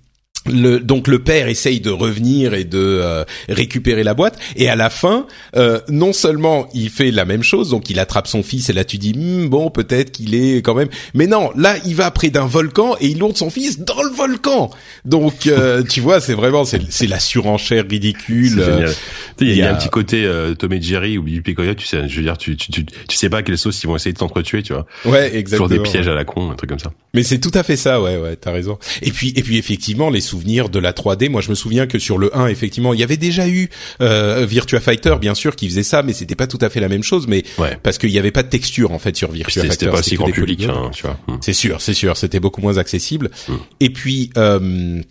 le, 0.46 0.80
donc 0.80 1.08
le 1.08 1.20
père 1.20 1.48
essaye 1.48 1.80
de 1.80 1.90
revenir 1.90 2.54
et 2.54 2.64
de 2.64 2.78
euh, 2.78 3.24
récupérer 3.48 4.04
la 4.04 4.14
boîte. 4.14 4.38
Et 4.56 4.70
à 4.70 4.76
la 4.76 4.90
fin 4.90 5.26
euh, 5.56 5.80
non 5.90 6.14
seulement 6.14 6.68
il 6.74 6.90
fait 6.90 7.12
la 7.12 7.26
même 7.26 7.44
chose 7.44 7.70
donc 7.70 7.90
il 7.90 8.00
attrape 8.00 8.28
son 8.28 8.44
fils 8.44 8.70
et 8.70 8.74
là 8.74 8.84
tu 8.84 8.98
dis 8.98 9.14
hm, 9.14 9.48
bon 9.48 9.70
peut-être 9.70 10.12
qu'il 10.12 10.36
est 10.36 10.58
quand 10.58 10.76
même. 10.76 10.90
Mais 11.14 11.28
non 11.28 11.52
là 11.56 11.76
il 11.86 11.96
va 11.96 12.12
près 12.12 12.30
d'un 12.30 12.46
volcan 12.46 12.96
et 13.00 13.08
il 13.08 13.20
lourde 13.20 13.38
son 13.38 13.50
fils 13.50 13.80
dans 13.80 14.02
le 14.04 14.12
volcan. 14.12 14.70
Donc 15.06 15.48
euh, 15.48 15.84
tu 15.90 16.02
vois 16.02 16.20
c'est 16.20 16.34
vraiment 16.34 16.66
c'est 16.66 17.08
la 17.08 17.20
surenchère 17.20 17.86
ridicule 17.90 18.64
il 19.40 19.56
y, 19.56 19.62
a, 19.62 19.72
un 19.72 19.76
petit 19.76 19.90
côté 19.90 20.30
Tom 20.58 20.72
et 20.74 20.82
Jerry 20.82 21.18
ou 21.18 21.24
Bibi 21.24 21.42
Picoya 21.42 21.76
tu 21.76 21.86
sais 21.86 22.08
je 22.08 22.16
veux 22.16 22.24
dire 22.24 22.38
tu, 22.38 22.56
tu, 22.56 22.72
tu, 22.72 22.86
tu 22.86 23.18
sais 23.18 23.30
pas 23.30 23.44
quelle 23.44 23.58
sauce 23.58 23.82
ils 23.84 23.88
vont 23.88 23.96
essayer 23.96 24.14
de 24.14 24.18
t'entretuer 24.18 24.64
tu 24.64 24.74
vois. 24.74 24.86
Ouais 25.06 25.36
exactement 25.36 25.68
toujours 25.68 25.84
des 25.84 25.90
pièges 25.90 26.08
à 26.08 26.14
la 26.14 26.26
con 26.26 26.52
un 26.52 26.56
truc 26.56 26.70
comme 26.70 26.80
ça. 26.80 26.92
Mais 27.14 27.24
c'est 27.24 27.40
tout 27.40 27.52
à 27.54 27.64
fait 27.64 27.78
ça 27.78 28.02
ouais 28.02 28.18
ouais 28.18 28.36
t'as 28.36 28.52
raison. 28.52 28.78
Et 29.02 29.12
puis 29.12 29.34
et 29.36 29.42
puis 29.42 29.58
effectivement 29.58 30.10
les 30.10 30.22
souvenir 30.34 30.70
de 30.70 30.80
la 30.80 30.94
3D. 30.94 31.30
Moi, 31.30 31.42
je 31.42 31.50
me 31.50 31.56
souviens 31.56 31.86
que 31.86 32.00
sur 32.00 32.18
le 32.18 32.36
1, 32.36 32.48
effectivement, 32.48 32.94
il 32.94 33.00
y 33.00 33.04
avait 33.04 33.18
déjà 33.18 33.48
eu 33.48 33.70
euh, 34.02 34.46
Virtua 34.50 34.80
Fighter, 34.80 35.16
bien 35.22 35.36
sûr, 35.36 35.56
qui 35.56 35.68
faisait 35.68 35.84
ça, 35.84 36.02
mais 36.02 36.14
c'était 36.14 36.36
pas 36.36 36.48
tout 36.48 36.58
à 36.62 36.70
fait 36.70 36.80
la 36.80 36.90
même 36.90 37.04
chose, 37.04 37.28
mais 37.28 37.44
parce 37.84 37.98
qu'il 37.98 38.10
y 38.10 38.20
avait 38.20 38.32
pas 38.32 38.44
de 38.44 38.50
texture 38.50 38.92
en 38.92 39.00
fait 39.00 39.16
sur 39.16 39.32
Virtua 39.32 39.62
Fighter. 39.62 39.74
C'était 39.74 39.92
pas 39.92 40.04
si 40.04 40.16
grand 40.16 40.32
public, 40.32 40.64
hein, 40.64 40.90
tu 40.94 41.04
vois. 41.04 41.20
Hmm. 41.28 41.38
C'est 41.42 41.54
sûr, 41.54 41.82
c'est 41.82 41.94
sûr, 41.94 42.18
c'était 42.18 42.40
beaucoup 42.40 42.62
moins 42.62 42.78
accessible. 42.78 43.30
Hmm. 43.48 43.56
Et 43.80 43.90
puis. 43.90 44.32
Euh, 44.38 45.02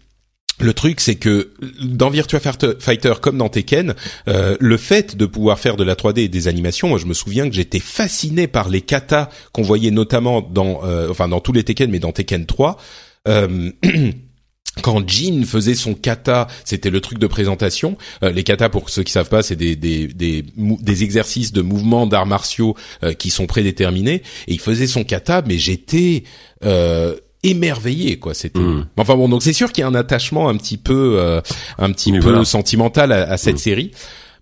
le 0.60 0.74
truc, 0.74 1.00
c'est 1.00 1.16
que 1.16 1.52
dans 1.82 2.10
Virtua 2.10 2.38
Fighter 2.38 3.14
comme 3.20 3.38
dans 3.38 3.48
Tekken, 3.48 3.94
euh, 4.28 4.56
le 4.60 4.76
fait 4.76 5.16
de 5.16 5.26
pouvoir 5.26 5.58
faire 5.58 5.76
de 5.76 5.82
la 5.82 5.94
3D 5.94 6.20
et 6.20 6.28
des 6.28 6.46
animations, 6.46 6.88
moi 6.88 6.98
je 6.98 7.06
me 7.06 7.14
souviens 7.14 7.48
que 7.48 7.54
j'étais 7.54 7.80
fasciné 7.80 8.46
par 8.46 8.68
les 8.68 8.80
katas 8.80 9.28
qu'on 9.52 9.62
voyait 9.62 9.90
notamment 9.90 10.40
dans, 10.40 10.84
euh, 10.84 11.10
enfin 11.10 11.26
dans 11.26 11.40
tous 11.40 11.52
les 11.52 11.64
Tekken, 11.64 11.90
mais 11.90 11.98
dans 11.98 12.12
Tekken 12.12 12.46
3. 12.46 12.76
Euh, 13.28 13.70
quand 14.80 15.06
Jin 15.06 15.44
faisait 15.44 15.74
son 15.74 15.94
kata, 15.94 16.46
c'était 16.64 16.88
le 16.88 17.00
truc 17.00 17.18
de 17.18 17.26
présentation. 17.26 17.98
Euh, 18.22 18.30
les 18.30 18.42
kata, 18.42 18.70
pour 18.70 18.88
ceux 18.88 19.02
qui 19.02 19.12
savent 19.12 19.28
pas, 19.28 19.42
c'est 19.42 19.56
des 19.56 19.76
des, 19.76 20.06
des, 20.06 20.44
des 20.56 21.02
exercices 21.02 21.52
de 21.52 21.60
mouvements 21.60 22.06
d'arts 22.06 22.26
martiaux 22.26 22.74
euh, 23.04 23.12
qui 23.12 23.28
sont 23.28 23.46
prédéterminés. 23.46 24.22
Et 24.48 24.54
il 24.54 24.60
faisait 24.60 24.86
son 24.86 25.04
kata, 25.04 25.42
mais 25.46 25.58
j'étais 25.58 26.24
euh, 26.64 27.16
émerveillé, 27.42 28.18
quoi. 28.18 28.32
C'était. 28.32 28.60
Hmm. 28.60 28.86
Enfin 28.96 29.14
bon, 29.14 29.28
donc 29.28 29.42
c'est 29.42 29.52
sûr 29.52 29.72
qu'il 29.72 29.82
y 29.82 29.84
a 29.84 29.88
un 29.88 29.94
attachement 29.94 30.48
un 30.48 30.56
petit 30.56 30.78
peu, 30.78 31.40
un 31.78 31.92
petit 31.92 32.12
peu 32.18 32.44
sentimental 32.44 33.12
à, 33.12 33.36
cette 33.36 33.56
hmm. 33.56 33.58
série. 33.58 33.90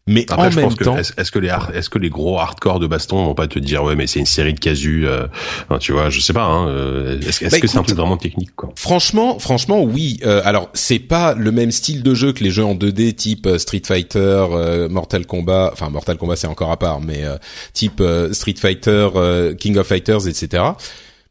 Mais 0.06 0.26
en 0.32 0.50
même 0.50 0.74
temps, 0.74 0.96
est-ce 0.96 1.30
que 1.30 1.38
les 1.38 1.52
est-ce 1.74 1.90
que 1.90 1.98
les 1.98 2.10
gros 2.10 2.38
hardcore 2.38 2.80
de 2.80 2.86
baston 2.86 3.26
vont 3.26 3.34
pas 3.34 3.46
te 3.46 3.58
dire 3.58 3.84
ouais 3.84 3.94
mais 3.94 4.06
c'est 4.06 4.18
une 4.18 4.26
série 4.26 4.54
de 4.54 4.58
casus, 4.58 5.06
euh, 5.06 5.26
tu 5.78 5.92
vois, 5.92 6.10
je 6.10 6.20
sais 6.20 6.32
pas. 6.32 6.44
Hein, 6.44 6.68
euh, 6.68 7.20
est-ce, 7.20 7.44
bah, 7.48 7.60
que 7.60 7.66
c'est 7.66 7.78
un 7.78 7.82
truc 7.82 7.96
vraiment 7.96 8.16
technique 8.16 8.50
quoi? 8.56 8.70
Franchement, 8.76 9.38
franchement 9.38 9.82
oui. 9.82 10.18
Euh, 10.24 10.40
alors 10.44 10.70
c'est 10.74 10.98
pas 10.98 11.34
le 11.34 11.52
même 11.52 11.70
style 11.70 12.02
de 12.02 12.14
jeu 12.14 12.32
que 12.32 12.42
les 12.42 12.50
jeux 12.50 12.64
en 12.64 12.74
2D 12.74 13.14
type 13.14 13.48
Street 13.58 13.82
Fighter, 13.84 14.46
Mortal 14.90 15.26
Kombat. 15.26 15.70
Enfin 15.72 15.90
Mortal 15.90 16.16
Kombat 16.16 16.36
c'est 16.36 16.48
encore 16.48 16.72
à 16.72 16.78
part, 16.78 17.00
mais 17.00 17.22
type 17.72 18.02
Street 18.32 18.54
Fighter, 18.58 19.08
King 19.58 19.76
of 19.76 19.86
Fighters, 19.86 20.26
etc 20.26 20.72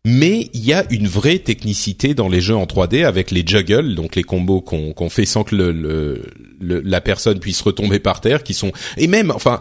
mais 0.05 0.49
il 0.53 0.65
y 0.65 0.73
a 0.73 0.85
une 0.91 1.07
vraie 1.07 1.39
technicité 1.39 2.13
dans 2.13 2.29
les 2.29 2.41
jeux 2.41 2.55
en 2.55 2.65
3D 2.65 3.05
avec 3.05 3.31
les 3.31 3.43
juggles, 3.45 3.95
donc 3.95 4.15
les 4.15 4.23
combos 4.23 4.61
qu'on 4.61 5.09
fait 5.09 5.25
sans 5.25 5.43
que 5.43 5.55
le, 5.55 6.23
la 6.61 7.01
personne 7.01 7.39
puisse 7.39 7.61
retomber 7.61 7.99
par 7.99 8.21
terre, 8.21 8.43
qui 8.43 8.53
sont 8.53 8.71
et 8.97 9.07
même 9.07 9.31
enfin 9.31 9.59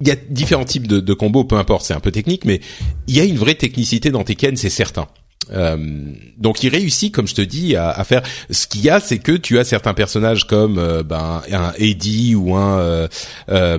il 0.00 0.08
y 0.08 0.10
a 0.10 0.16
différents 0.16 0.64
types 0.64 0.88
de, 0.88 0.98
de 0.98 1.14
combos, 1.14 1.44
peu 1.44 1.56
importe, 1.56 1.86
c'est 1.86 1.94
un 1.94 2.00
peu 2.00 2.10
technique, 2.10 2.44
mais 2.44 2.60
il 3.06 3.16
y 3.16 3.20
a 3.20 3.24
une 3.24 3.38
vraie 3.38 3.54
technicité 3.54 4.10
dans 4.10 4.24
Tekken, 4.24 4.56
c'est 4.56 4.68
certain. 4.68 5.06
Euh, 5.50 5.76
donc 6.38 6.62
il 6.62 6.70
réussit, 6.70 7.14
comme 7.14 7.28
je 7.28 7.34
te 7.34 7.42
dis, 7.42 7.76
à, 7.76 7.90
à 7.90 8.04
faire. 8.04 8.22
Ce 8.50 8.66
qu'il 8.66 8.82
y 8.82 8.90
a, 8.90 9.00
c'est 9.00 9.18
que 9.18 9.32
tu 9.32 9.58
as 9.58 9.64
certains 9.64 9.94
personnages 9.94 10.46
comme 10.46 10.78
euh, 10.78 11.02
ben 11.02 11.42
un 11.52 11.72
Eddie 11.78 12.34
ou 12.34 12.56
un 12.56 12.78
euh, 12.78 13.08
euh, 13.48 13.78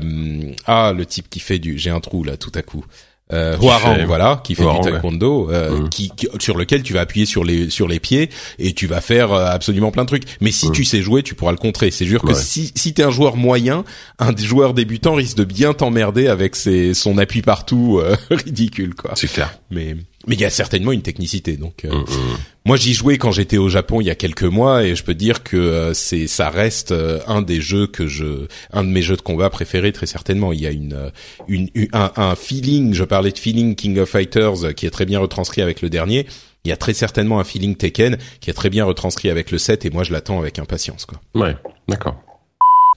ah 0.65 0.93
le 0.95 1.05
type 1.05 1.29
qui 1.29 1.39
fait 1.39 1.59
du. 1.59 1.77
J'ai 1.77 1.89
un 1.89 1.99
trou 1.99 2.23
là 2.23 2.37
tout 2.37 2.51
à 2.55 2.61
coup 2.61 2.85
euh, 3.31 3.55
voilà, 3.57 4.41
qui 4.43 4.53
fait 4.53 4.63
du 4.63 4.81
taekwondo, 4.81 5.49
euh, 5.49 5.79
mmh. 5.79 5.89
qui, 5.89 6.11
sur 6.39 6.57
lequel 6.57 6.83
tu 6.83 6.93
vas 6.93 7.01
appuyer 7.01 7.25
sur 7.25 7.43
les 7.43 7.69
sur 7.69 7.87
les 7.87 7.99
pieds 7.99 8.29
et 8.59 8.73
tu 8.73 8.85
vas 8.85 9.01
faire 9.01 9.31
euh, 9.31 9.45
absolument 9.45 9.91
plein 9.91 10.03
de 10.03 10.07
trucs. 10.07 10.23
Mais 10.41 10.51
si 10.51 10.67
mmh. 10.67 10.71
tu 10.73 10.83
sais 10.83 11.01
jouer, 11.01 11.23
tu 11.23 11.33
pourras 11.33 11.51
le 11.51 11.57
contrer. 11.57 11.89
C'est 11.89 12.05
sûr 12.05 12.21
que 12.21 12.33
si 12.33 12.71
si 12.75 12.93
t'es 12.93 13.03
un 13.03 13.11
joueur 13.11 13.37
moyen, 13.37 13.85
un 14.19 14.35
joueur 14.35 14.73
débutant 14.73 15.15
risque 15.15 15.37
de 15.37 15.45
bien 15.45 15.73
t'emmerder 15.73 16.27
avec 16.27 16.55
ses 16.55 16.93
son 16.93 17.17
appui 17.17 17.41
partout 17.41 17.99
euh, 18.03 18.15
ridicule 18.29 18.93
quoi. 18.93 19.11
C'est 19.15 19.31
clair. 19.31 19.57
Mais 19.71 19.95
mais 20.27 20.35
il 20.35 20.41
y 20.41 20.45
a 20.45 20.49
certainement 20.49 20.91
une 20.91 21.01
technicité. 21.01 21.57
Donc, 21.57 21.85
euh, 21.85 21.89
mm, 21.89 22.01
mm. 22.01 22.37
moi, 22.65 22.77
j'y 22.77 22.93
jouais 22.93 23.17
quand 23.17 23.31
j'étais 23.31 23.57
au 23.57 23.69
Japon 23.69 24.01
il 24.01 24.07
y 24.07 24.09
a 24.09 24.15
quelques 24.15 24.43
mois, 24.43 24.83
et 24.83 24.95
je 24.95 25.03
peux 25.03 25.13
dire 25.13 25.43
que 25.43 25.57
euh, 25.57 25.93
c'est, 25.93 26.27
ça 26.27 26.49
reste 26.49 26.91
euh, 26.91 27.19
un 27.27 27.41
des 27.41 27.61
jeux 27.61 27.87
que 27.87 28.07
je, 28.07 28.47
un 28.71 28.83
de 28.83 28.89
mes 28.89 29.01
jeux 29.01 29.15
de 29.17 29.21
combat 29.21 29.49
préférés 29.49 29.91
très 29.91 30.05
certainement. 30.05 30.53
Il 30.53 30.61
y 30.61 30.67
a 30.67 30.71
une, 30.71 31.11
une, 31.47 31.69
un, 31.93 32.11
un, 32.15 32.35
feeling. 32.35 32.93
Je 32.93 33.03
parlais 33.03 33.31
de 33.31 33.39
feeling 33.39 33.75
King 33.75 33.99
of 33.99 34.09
Fighters 34.09 34.73
qui 34.75 34.85
est 34.85 34.91
très 34.91 35.05
bien 35.05 35.19
retranscrit 35.19 35.61
avec 35.61 35.81
le 35.81 35.89
dernier. 35.89 36.25
Il 36.65 36.69
y 36.69 36.71
a 36.71 36.77
très 36.77 36.93
certainement 36.93 37.41
un 37.41 37.43
feeling 37.43 37.75
Tekken 37.75 38.17
qui 38.39 38.49
est 38.49 38.53
très 38.53 38.69
bien 38.69 38.85
retranscrit 38.85 39.29
avec 39.29 39.51
le 39.51 39.57
7 39.57 39.85
et 39.85 39.89
moi 39.89 40.03
je 40.03 40.13
l'attends 40.13 40.39
avec 40.39 40.59
impatience 40.59 41.05
quoi. 41.05 41.19
Ouais, 41.35 41.57
d'accord. 41.89 42.22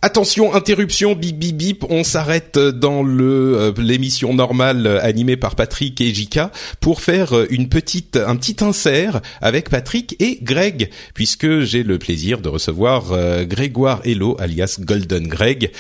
Attention, 0.07 0.55
interruption, 0.55 1.17
bip 1.17 1.37
bip 1.37 1.57
bip, 1.57 1.85
on 1.91 2.05
s'arrête 2.05 2.57
dans 2.61 3.03
le 3.03 3.59
euh, 3.59 3.73
l'émission 3.77 4.35
normale 4.35 4.87
euh, 4.87 5.03
animée 5.03 5.37
par 5.37 5.57
Patrick 5.57 6.01
et 6.01 6.15
Jika 6.15 6.53
pour 6.79 7.01
faire 7.01 7.37
euh, 7.37 7.49
une 7.51 7.69
petite 7.69 8.17
un 8.17 8.37
petit 8.37 8.63
insert 8.63 9.21
avec 9.41 9.69
Patrick 9.69 10.15
et 10.21 10.39
Greg. 10.41 10.91
Puisque 11.15 11.63
j'ai 11.63 11.83
le 11.83 11.99
plaisir 11.99 12.41
de 12.41 12.49
recevoir 12.49 13.03
Grégoire 13.47 14.01
Hello 14.05 14.37
alias 14.39 14.79
Golden 14.79 15.27
Greg 15.27 15.73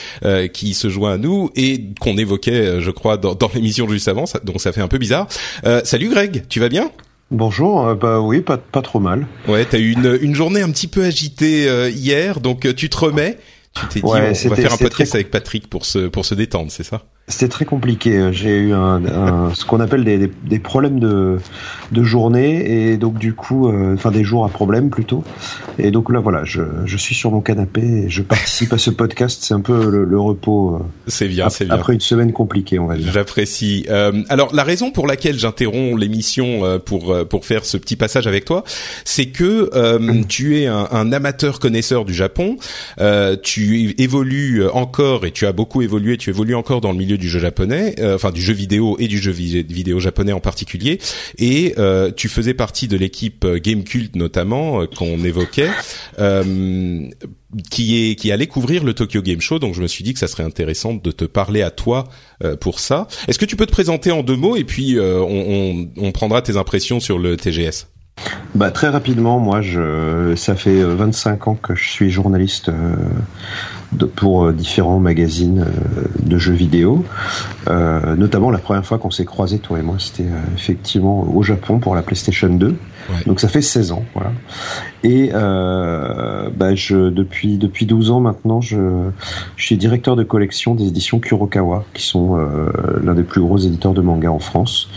qui 0.53 0.75
se 0.75 0.89
joint 0.89 1.13
à 1.13 1.19
nous 1.19 1.51
et 1.55 1.85
qu'on 2.01 2.19
évoquait 2.19 2.81
je 2.81 2.91
crois 2.91 3.19
dans, 3.19 3.37
dans 3.37 3.51
l'émission 3.55 3.89
juste 3.89 4.09
avant. 4.09 4.25
Donc 4.43 4.61
ça 4.61 4.73
fait 4.73 4.81
un 4.81 4.89
peu 4.89 4.99
bizarre. 4.99 5.29
salut 5.85 6.09
Greg, 6.09 6.47
tu 6.49 6.59
vas 6.59 6.69
bien? 6.69 6.91
Bonjour, 7.31 7.95
bah 7.95 8.21
oui, 8.21 8.41
pas 8.41 8.57
pas 8.57 8.83
trop 8.83 8.99
mal. 8.99 9.27
Ouais, 9.47 9.65
t'as 9.65 9.79
eu 9.79 9.93
une 9.93 10.19
une 10.21 10.35
journée 10.35 10.63
un 10.63 10.71
petit 10.71 10.89
peu 10.89 11.05
agitée 11.05 11.69
hier, 11.91 12.41
donc 12.41 12.75
tu 12.75 12.89
te 12.89 12.97
remets 12.97 13.39
tu 13.81 13.87
t'es 13.89 14.01
dit, 14.01 14.07
on 14.07 14.11
va 14.49 14.57
faire 14.57 14.73
un 14.73 14.77
podcast 14.77 15.15
avec 15.15 15.31
Patrick 15.31 15.69
pour 15.69 15.85
se 15.85 16.09
pour 16.09 16.25
se 16.25 16.35
détendre, 16.35 16.71
c'est 16.71 16.83
ça? 16.85 17.03
C'était 17.29 17.49
très 17.49 17.65
compliqué. 17.65 18.29
J'ai 18.33 18.57
eu 18.57 18.73
un, 18.73 19.05
un, 19.05 19.55
ce 19.55 19.65
qu'on 19.65 19.81
appelle 19.81 20.05
des, 20.05 20.31
des, 20.45 20.59
problèmes 20.61 21.01
de, 21.01 21.39
de 21.91 22.03
journée 22.05 22.91
et 22.91 22.97
donc 22.97 23.19
du 23.19 23.35
coup, 23.35 23.69
euh, 23.69 23.95
enfin 23.95 24.13
des 24.13 24.23
jours 24.23 24.45
à 24.45 24.49
problème 24.49 24.91
plutôt. 24.91 25.25
Et 25.79 25.91
donc 25.91 26.13
là, 26.13 26.21
voilà, 26.21 26.45
je, 26.45 26.63
je 26.85 26.97
suis 26.97 27.17
sur 27.17 27.33
mon 27.33 27.41
canapé 27.41 27.81
et 27.81 28.09
je 28.09 28.23
participe 28.23 28.73
à 28.73 28.79
ce 28.79 28.91
podcast. 28.91 29.41
C'est 29.43 29.55
un 29.55 29.61
peu 29.61 29.91
le, 29.91 30.05
le 30.05 30.21
repos. 30.21 30.77
Euh, 30.77 30.79
c'est 31.09 31.27
bien, 31.27 31.49
c'est 31.51 31.65
bien. 31.65 31.75
Après 31.75 31.95
une 31.95 32.01
semaine 32.01 32.33
compliquée, 32.33 32.79
on 32.79 32.87
va 32.87 32.97
dire. 32.97 33.11
J'apprécie. 33.13 33.87
Euh, 33.91 34.23
alors 34.29 34.55
la 34.55 34.63
raison 34.63 34.93
pour 34.93 35.09
laquelle 35.09 35.37
j'interromps 35.37 35.99
l'émission 35.99 36.65
euh, 36.65 36.79
pour 36.79 37.13
pour 37.29 37.45
faire 37.45 37.65
ce 37.65 37.77
petit 37.77 37.97
passage 37.97 38.29
avec 38.29 38.45
toi, 38.45 38.63
c'est 39.05 39.27
que 39.27 39.71
tu 40.29 40.61
es 40.61 40.67
un, 40.67 40.89
un, 40.93 41.13
amateur 41.13 41.59
connaisseur 41.59 42.05
du 42.05 42.15
Japon. 42.15 42.57
tu 43.43 43.95
évolues 43.99 44.65
encore 44.69 45.27
et 45.27 45.33
tu 45.33 45.47
as 45.47 45.53
beaucoup 45.53 45.83
évolué. 45.83 46.17
Tu 46.19 46.31
évolues 46.31 46.55
encore 46.55 46.81
dans 46.81 46.93
le 46.93 46.99
milieu 46.99 47.16
du 47.19 47.29
jeu 47.29 47.39
japonais, 47.39 47.95
euh, 47.99 48.15
enfin 48.15 48.31
du 48.31 48.41
jeu 48.41 48.53
vidéo 48.53 48.97
et 48.99 49.09
du 49.09 49.19
jeu 49.19 49.33
vidéo 49.33 50.01
japonais 50.01 50.33
en 50.33 50.41
particulier. 50.41 50.99
Et 51.39 51.75
euh, 51.79 52.11
tu 52.15 52.29
faisais 52.29 52.55
partie 52.55 52.89
de 52.89 52.97
l'équipe 52.97 53.45
euh, 53.45 53.59
Game 53.59 53.85
Cult 53.85 54.17
notamment 54.17 54.87
qu'on 54.87 55.23
évoquait. 55.25 55.71
qui 57.71 58.11
est 58.11 58.17
qui 58.17 58.33
allait 58.33 58.49
couvrir 58.49 58.85
le 58.85 58.93
Tokyo 58.93 59.23
Game 59.23 59.41
Show, 59.41 59.59
donc 59.59 59.75
je 59.75 59.81
me 59.81 59.87
suis 59.87 60.05
dit 60.05 60.13
que 60.13 60.19
ça 60.19 60.27
serait 60.27 60.43
intéressant 60.43 60.95
de 60.95 61.11
te 61.11 61.25
parler 61.25 61.63
à 61.63 61.71
toi 61.71 62.05
pour 62.61 62.81
ça. 62.81 63.07
Est-ce 63.29 63.39
que 63.39 63.45
tu 63.45 63.57
peux 63.57 63.67
te 63.67 63.73
présenter 63.73 64.11
en 64.11 64.23
deux 64.23 64.37
mots 64.37 64.57
et 64.57 64.65
puis 64.65 64.99
on, 65.01 65.89
on, 65.97 66.13
prendra 66.13 66.43
tes 66.43 66.57
impressions 66.57 67.01
sur 67.01 67.19
le 67.19 67.37
TGS 67.37 67.87
bah, 68.55 68.71
très 68.71 68.89
rapidement, 68.89 69.39
moi, 69.39 69.61
je, 69.61 70.35
ça 70.37 70.57
fait 70.57 70.83
25 70.83 71.49
ans 71.49 71.55
que 71.55 71.75
je 71.75 71.89
suis 71.89 72.11
journaliste 72.11 72.71
pour 74.15 74.53
différents 74.53 74.99
magazines 74.99 75.65
de 76.23 76.39
jeux 76.39 76.53
vidéo. 76.53 77.05
notamment 77.67 78.51
la 78.51 78.59
première 78.59 78.85
fois 78.85 78.99
qu'on 78.99 79.11
s'est 79.11 79.25
croisés, 79.25 79.59
toi 79.59 79.79
et 79.79 79.83
moi, 79.83 79.97
c'était 79.99 80.27
effectivement 80.55 81.27
au 81.35 81.43
Japon 81.43 81.79
pour 81.79 81.95
la 81.95 82.03
PlayStation 82.03 82.49
2. 82.49 82.77
Donc 83.27 83.41
ça 83.41 83.49
fait 83.49 83.63
16 83.63 83.93
ans, 83.93 84.05
voilà. 84.15 84.33
Et 85.05 85.31
bah, 85.33 86.75
je, 86.75 87.09
depuis 87.11 87.59
depuis 87.59 87.87
12 87.87 88.11
ans 88.11 88.21
maintenant, 88.21 88.61
je, 88.61 89.09
je 89.57 89.65
suis 89.65 89.77
directeur 89.77 90.17
de 90.17 90.25
collection 90.25 90.75
des 90.75 90.89
éditions 90.89 91.19
Kurokawa, 91.19 91.85
qui 91.95 92.03
sont 92.03 92.37
l'un 93.03 93.15
des 93.15 93.23
plus 93.23 93.41
gros 93.41 93.59
éditeurs 93.59 93.95
de 93.95 94.01
manga 94.01 94.31
en 94.31 94.41
France. 94.41 94.89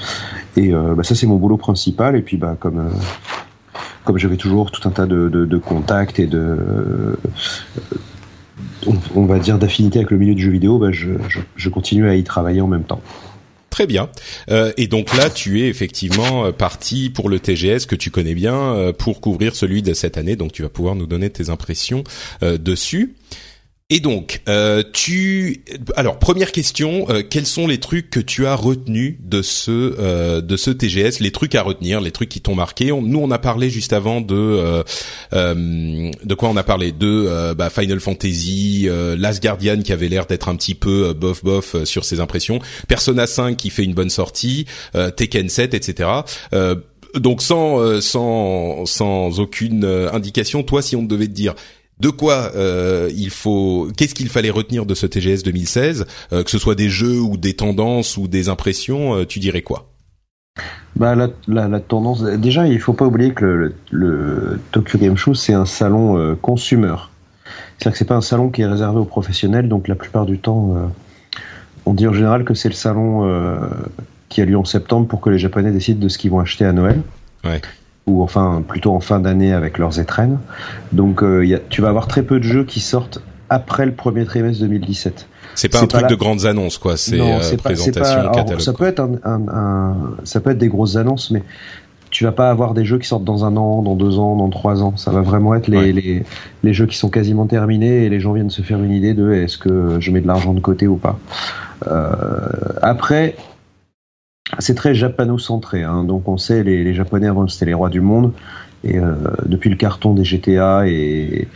Et 0.58 0.72
bah, 0.72 1.04
ça 1.04 1.16
c'est 1.16 1.28
mon 1.28 1.38
boulot 1.38 1.58
principal. 1.58 2.16
Et 2.16 2.22
puis 2.22 2.38
bah 2.38 2.58
comme 2.60 2.90
comme 4.10 4.18
j'avais 4.18 4.38
toujours 4.38 4.72
tout 4.72 4.88
un 4.88 4.92
tas 4.92 5.06
de, 5.06 5.58
contacts 5.58 6.20
et 6.20 6.26
de 6.26 6.58
on, 9.16 9.26
va 9.26 9.40
dire 9.40 9.58
d'affinité 9.58 10.00
avec 10.00 10.12
le 10.12 10.18
milieu 10.18 10.36
du 10.36 10.44
jeu 10.44 10.52
vidéo, 10.52 10.78
bah, 10.78 10.90
je, 10.92 11.70
continue 11.70 12.10
à 12.10 12.16
y 12.16 12.24
travailler 12.24 12.62
en 12.62 12.68
même 12.68 12.84
temps. 12.84 13.02
Très 13.70 13.86
bien. 13.86 14.10
Euh, 14.50 14.74
et 14.78 14.88
donc 14.88 15.16
là, 15.16 15.30
tu 15.30 15.62
es 15.62 15.68
effectivement 15.68 16.46
euh, 16.46 16.52
parti 16.52 17.10
pour 17.10 17.30
le 17.30 17.40
TGS 17.40 17.86
que 17.88 17.96
tu 17.96 18.10
connais 18.10 18.34
bien 18.34 18.56
euh, 18.56 18.94
pour 18.94 19.22
couvrir 19.22 19.56
celui 19.56 19.84
de 19.84 19.94
cette 19.94 20.18
année. 20.18 20.36
Donc 20.36 20.52
tu 20.52 20.64
vas 20.64 20.70
pouvoir 20.70 20.96
nous 20.96 21.06
donner 21.06 21.30
tes 21.30 21.50
impressions 21.50 22.04
dessus. 22.42 23.16
Et 23.92 24.02
donc, 24.02 24.42
euh, 24.48 24.84
tu, 24.94 25.64
alors 25.96 26.20
première 26.20 26.52
question, 26.52 27.08
euh, 27.10 27.24
quels 27.28 27.48
sont 27.48 27.66
les 27.66 27.80
trucs 27.80 28.12
que 28.12 28.20
tu 28.20 28.46
as 28.46 28.54
retenus 28.54 29.16
de 29.20 29.42
ce 29.42 29.72
euh, 29.72 30.42
de 30.42 30.58
ce 30.58 30.70
TGS, 30.70 31.20
les 31.22 31.32
trucs 31.32 31.56
à 31.56 31.64
retenir, 31.64 32.00
les 32.00 32.12
trucs 32.12 32.30
qui 32.30 32.40
t'ont 32.40 32.54
marqué? 32.54 32.92
Nous, 32.92 33.20
on 33.20 33.32
a 33.32 33.40
parlé 33.40 33.72
juste 33.72 33.92
avant 33.92 34.22
de 34.22 34.84
de 35.32 36.34
quoi 36.36 36.50
on 36.50 36.58
a 36.58 36.62
parlé? 36.62 36.92
De 36.92 37.54
bah, 37.56 37.72
Final 37.72 38.00
Fantasy, 38.00 38.88
Last 39.18 39.42
Guardian 39.42 39.82
qui 39.82 39.92
avait 39.92 40.08
l'air 40.08 40.28
d'être 40.28 40.50
un 40.50 40.56
petit 40.56 40.76
peu 40.76 41.14
bof 41.14 41.44
bof 41.44 41.84
sur 41.86 42.06
ses 42.06 42.20
impressions, 42.20 42.60
Persona 42.88 43.26
5 43.26 43.58
qui 43.58 43.72
fait 43.72 43.84
une 43.84 43.96
bonne 43.96 44.12
sortie, 44.12 44.68
Tekken 44.94 45.50
7, 45.50 45.74
etc 45.74 46.10
donc 47.16 47.42
sans 47.42 48.00
sans 48.02 48.86
sans 48.86 49.40
aucune 49.40 49.84
indication, 49.84 50.62
toi 50.62 50.84
si 50.84 50.96
on 50.96 51.02
devait 51.02 51.26
te 51.26 51.32
dire 51.32 51.56
de 52.00 52.10
quoi 52.10 52.52
euh, 52.56 53.10
il 53.16 53.30
faut, 53.30 53.90
qu'est-ce 53.98 54.16
qu'il 54.16 54.30
fallait 54.30 54.50
retenir 54.50 54.86
de 54.86 54.94
ce 54.94 55.06
TGS 55.06 55.44
2016, 55.44 56.06
euh, 56.32 56.44
que 56.44 56.50
ce 56.50 56.58
soit 56.58 56.76
des 56.76 56.90
jeux 56.90 57.20
ou 57.20 57.38
des 57.38 57.54
tendances 57.54 58.18
ou 58.18 58.28
des 58.28 58.50
impressions, 58.50 59.16
euh, 59.16 59.26
tu 59.26 59.40
dirais 59.40 59.62
quoi? 59.62 59.90
Bah 60.96 61.16
la, 61.16 61.30
la, 61.48 61.80
tendance, 61.80 62.24
déjà 62.24 62.68
il 62.68 62.80
faut 62.80 62.94
pas 62.94 63.06
oublier 63.06 63.34
que 63.34 63.74
le, 63.92 64.60
Tokyo 64.72 64.98
Game 64.98 65.16
Show 65.16 65.34
c'est 65.34 65.54
un 65.54 65.66
salon 65.66 66.36
consumer, 66.42 66.96
c'est-à-dire 67.78 67.92
que 67.94 67.98
c'est 67.98 68.06
pas 68.06 68.16
un 68.16 68.22
salon 68.22 68.50
qui 68.50 68.64
est 68.64 68.66
réservé 68.66 69.00
aux 69.00 69.06
professionnels, 69.06 69.70
donc 69.70 69.88
la 69.88 69.96
plupart 69.96 70.26
du 70.26 70.40
temps 70.40 70.92
on 71.86 71.94
dit 71.94 72.08
en 72.08 72.12
général 72.12 72.44
que 72.44 72.56
c'est 72.56 72.68
le 72.68 72.76
salon 72.76 73.60
qui 74.28 74.42
a 74.42 74.46
lieu 74.46 74.58
en 74.58 74.66
septembre 74.66 75.08
pour 75.08 75.22
que 75.22 75.30
les 75.30 75.40
Japonais 75.40 75.72
décident 75.72 76.00
de 76.00 76.10
ce 76.10 76.18
qu'ils 76.18 76.32
vont 76.32 76.40
acheter 76.40 76.66
à 76.66 76.74
Noël. 76.74 77.02
Ouais 77.46 77.62
ou 78.10 78.24
enfin 78.24 78.64
plutôt 78.68 78.94
en 78.94 79.00
fin 79.00 79.20
d'année 79.20 79.54
avec 79.54 79.78
leurs 79.78 80.00
étrennes. 80.00 80.40
Donc 80.92 81.24
euh, 81.24 81.46
y 81.46 81.54
a, 81.54 81.60
tu 81.60 81.82
vas 81.82 81.90
avoir 81.90 82.08
très 82.08 82.24
peu 82.24 82.40
de 82.40 82.44
jeux 82.44 82.64
qui 82.64 82.80
sortent 82.80 83.22
après 83.50 83.86
le 83.86 83.94
premier 83.94 84.26
trimestre 84.26 84.62
2017. 84.62 85.28
C'est 85.56 85.70
pas 85.70 85.82
un 85.82 85.88
truc 85.88 86.08
de 86.08 86.16
grandes 86.16 86.46
annonces 86.46 86.78
quoi, 86.78 86.98
c'est 86.98 87.20
euh, 87.20 87.40
présentation 87.58 88.32
catalogue. 88.32 88.62
Ça 88.62 88.74
peut 88.74 88.86
être 88.86 89.00
un, 89.00 89.18
un, 89.24 89.96
ça 90.24 90.40
peut 90.40 90.52
être 90.52 90.58
des 90.58 90.70
grosses 90.70 90.96
annonces, 90.96 91.32
mais 91.32 91.44
tu 92.12 92.24
vas 92.24 92.32
pas 92.32 92.50
avoir 92.50 92.74
des 92.74 92.86
jeux 92.86 92.98
qui 92.98 93.08
sortent 93.08 93.24
dans 93.24 93.46
un 93.46 93.56
an, 93.56 93.82
dans 93.82 93.96
deux 93.96 94.18
ans, 94.18 94.36
dans 94.36 94.50
trois 94.50 94.82
ans. 94.82 94.98
Ça 94.98 95.12
va 95.12 95.22
vraiment 95.22 95.54
être 95.54 95.68
les, 95.68 95.94
les, 95.94 96.24
les, 96.64 96.74
jeux 96.74 96.88
qui 96.88 96.98
sont 96.98 97.10
quasiment 97.10 97.46
terminés 97.46 98.06
et 98.06 98.10
les 98.10 98.20
gens 98.20 98.34
viennent 98.34 98.50
se 98.50 98.62
faire 98.62 98.82
une 98.82 98.92
idée 98.92 99.14
de 99.14 99.32
est-ce 99.32 99.58
que 99.58 100.00
je 100.00 100.12
mets 100.12 100.22
de 100.22 100.28
l'argent 100.28 100.54
de 100.54 100.60
côté 100.60 100.88
ou 100.88 100.96
pas. 100.96 101.20
Euh, 101.88 102.10
après, 102.82 103.36
c'est 104.58 104.76
très 104.76 104.96
japano-centré. 104.96 105.84
Hein. 105.84 106.04
Donc 106.04 106.28
on 106.28 106.38
sait, 106.38 106.64
les, 106.64 106.84
les 106.84 106.94
Japonais 106.94 107.28
avant 107.28 107.48
c'était 107.48 107.68
les 107.68 107.74
rois 107.74 107.90
du 107.90 108.02
monde. 108.02 108.34
Et 108.84 108.98
euh, 108.98 109.14
depuis 109.46 109.70
le 109.70 109.76
carton 109.76 110.14
des 110.14 110.24
GTA 110.24 110.88
et, 110.88 111.48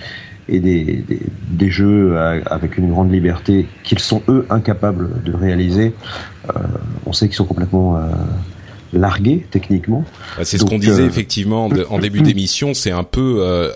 et 0.50 0.60
des, 0.60 0.84
des, 1.08 1.20
des, 1.48 1.70
jeux 1.70 2.18
avec 2.18 2.78
une 2.78 2.90
grande 2.90 3.12
liberté 3.12 3.66
qu'ils 3.84 4.00
sont 4.00 4.22
eux 4.28 4.46
incapables 4.50 5.24
de 5.24 5.34
réaliser, 5.34 5.94
euh, 6.50 6.60
on 7.06 7.14
sait 7.14 7.28
qu'ils 7.28 7.38
sont 7.38 7.46
complètement 7.46 7.96
euh, 7.96 8.02
largué 8.94 9.46
techniquement. 9.50 10.06
Bah, 10.38 10.46
c'est 10.46 10.58
ce 10.58 10.66
qu'on 10.66 10.80
disait 10.80 11.04
euh, 11.04 11.08
effectivement 11.08 11.70
en 11.90 12.00
début 12.00 12.22
d'émission. 12.24 12.74
C'est 12.74 12.92
un 12.92 13.04
peu 13.04 13.38
euh, 13.40 13.72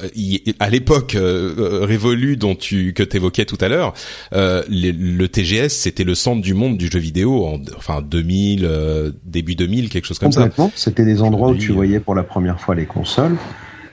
à 0.59 0.69
l'époque 0.69 1.15
euh, 1.15 1.81
révolue 1.83 2.37
dont 2.37 2.55
tu 2.55 2.93
que 2.93 3.03
t'évoquais 3.03 3.45
tout 3.45 3.57
à 3.61 3.67
l'heure. 3.67 3.93
le 4.31 5.25
TGS 5.25 5.69
c'était 5.69 6.03
le 6.03 6.15
centre 6.15 6.41
du 6.41 6.53
monde 6.53 6.77
du 6.77 6.89
jeu 6.91 6.99
vidéo 6.99 7.45
en 7.45 7.59
enfin 7.75 8.01
2000 8.01 9.13
début 9.23 9.55
2000 9.55 9.89
quelque 9.89 10.05
chose 10.05 10.19
comme 10.19 10.31
ça. 10.31 10.49
C'était 10.75 11.05
des 11.05 11.21
endroits 11.21 11.49
où 11.49 11.55
tu 11.55 11.71
voyais 11.71 11.99
pour 11.99 12.15
la 12.15 12.23
première 12.23 12.59
fois 12.59 12.75
les 12.75 12.85
consoles. 12.85 13.35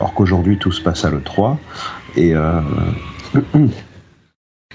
Alors 0.01 0.15
qu'aujourd'hui 0.15 0.59
tout 0.59 0.73
se 0.73 0.81
passe 0.81 1.05
à 1.05 1.11
le 1.11 1.23
3 1.23 1.59
et 2.17 2.35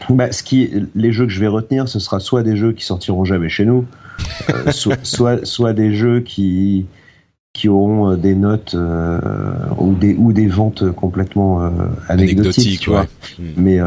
bah, 0.09 0.31
ce 0.31 0.43
qui, 0.43 0.71
les 0.95 1.12
jeux 1.12 1.25
que 1.25 1.31
je 1.31 1.39
vais 1.39 1.47
retenir, 1.47 1.88
ce 1.88 1.99
sera 1.99 2.19
soit 2.19 2.43
des 2.43 2.55
jeux 2.55 2.73
qui 2.73 2.85
sortiront 2.85 3.25
jamais 3.25 3.49
chez 3.49 3.65
nous, 3.65 3.85
euh, 4.49 4.71
soit, 4.71 5.45
soit, 5.45 5.73
des 5.73 5.93
jeux 5.93 6.21
qui, 6.21 6.86
qui 7.53 7.69
auront 7.69 8.12
euh, 8.12 8.15
des 8.15 8.36
notes 8.36 8.75
euh, 8.75 9.19
ou, 9.77 9.93
des, 9.93 10.15
ou 10.15 10.34
des 10.34 10.47
ventes 10.47 10.91
complètement 10.91 11.71
anecdotiques, 12.08 12.79
tu 12.82 12.89
vois. 12.89 13.05
Hmm. 13.38 13.43
Mais 13.58 13.79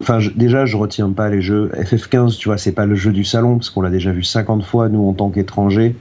enfin 0.00 0.20
déjà 0.36 0.64
je 0.64 0.76
retiens 0.76 1.10
pas 1.10 1.28
les 1.28 1.42
jeux 1.42 1.72
FF15 1.74 2.36
tu 2.36 2.48
vois 2.48 2.56
c'est 2.56 2.70
pas 2.70 2.86
le 2.86 2.94
jeu 2.94 3.10
du 3.10 3.24
salon 3.24 3.56
parce 3.56 3.68
qu'on 3.68 3.80
l'a 3.80 3.90
déjà 3.90 4.12
vu 4.12 4.22
50 4.22 4.62
fois 4.62 4.88
nous 4.88 5.04
en 5.08 5.12
tant 5.12 5.28
qu'étrangers 5.28 5.96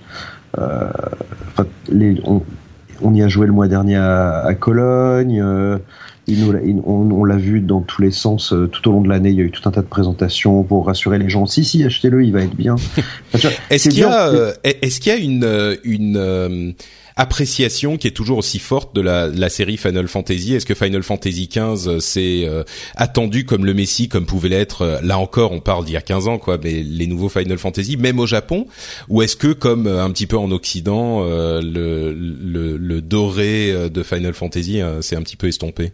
on, 0.56 2.44
on, 3.02 3.14
y 3.16 3.24
a 3.24 3.28
joué 3.28 3.48
le 3.48 3.54
mois 3.54 3.68
dernier 3.68 3.96
à, 3.96 4.42
à 4.46 4.54
Cologne 4.54 5.44
on, 6.86 7.24
l'a 7.24 7.38
vu 7.38 7.62
dans 7.62 7.82
tous 7.82 8.02
les 8.02 8.12
sens 8.12 8.52
euh, 8.52 8.68
tout 8.68 8.88
au 8.90 8.92
long 8.92 9.02
de 9.02 9.10
l'année. 9.10 9.30
Il 9.30 9.36
y 9.36 9.42
a 9.42 9.44
eu 9.44 9.52
tout 9.52 9.68
un 9.68 9.72
tas 9.72 9.82
de 9.82 9.88
présentations 9.88 10.64
pour 10.64 10.86
rassurer 10.86 11.20
les 11.20 11.30
gens. 11.30 11.46
Si, 11.46 11.64
si, 11.64 11.84
achetez-le, 11.84 12.24
il 12.24 12.34
va 12.34 12.42
être 12.42 12.56
bien. 12.56 12.76
est-ce 13.70 13.90
qu'il 13.90 14.00
y 14.00 14.04
euh, 14.04 14.52
qu'il 14.82 15.08
y 15.08 15.10
a 15.12 15.16
une, 15.16 15.44
euh, 15.46 15.76
une 15.84 16.76
appréciation 17.16 17.98
qui 17.98 18.08
est 18.08 18.12
toujours 18.12 18.40
aussi 18.40 18.60
forte 18.60 18.94
de 18.94 19.02
la, 19.02 19.28
la 19.28 19.50
série 19.50 19.78
Final 19.78 20.08
Fantasy? 20.08 20.54
Est-ce 20.54 20.66
que 20.66 20.76
Final 20.76 21.02
Fantasy 21.02 21.50
XV 21.50 22.00
c'est 22.00 22.48
attendu 22.96 23.46
comme 23.46 23.66
le 23.66 23.74
Messi, 23.74 24.10
comme 24.10 24.26
pouvait 24.26 24.50
l'être 24.50 25.00
Là 25.04 25.18
encore, 25.18 25.54
on 25.54 25.62
parle 25.62 25.86
d'il 25.86 25.94
y 25.94 25.98
a 25.98 26.02
15 26.02 26.28
ans, 26.28 26.38
quoi. 26.40 26.58
Mais 26.62 26.84
les 26.84 27.08
nouveaux 27.08 27.30
Final 27.30 27.58
Fantasy, 27.58 27.96
même 27.96 28.20
au 28.20 28.26
Japon, 28.26 28.68
ou 29.08 29.22
est-ce 29.22 29.38
que 29.38 29.54
comme 29.54 29.88
un 29.88 30.12
petit 30.12 30.28
peu 30.28 30.38
en 30.38 30.52
Occident, 30.52 31.24
le, 31.24 32.14
le, 32.14 32.78
le 32.78 33.02
doré 33.02 33.90
de 33.90 34.04
Final 34.04 34.34
Fantasy 34.34 34.82
c'est 35.02 35.16
un 35.16 35.22
petit 35.22 35.38
peu 35.38 35.48
estompé? 35.48 35.94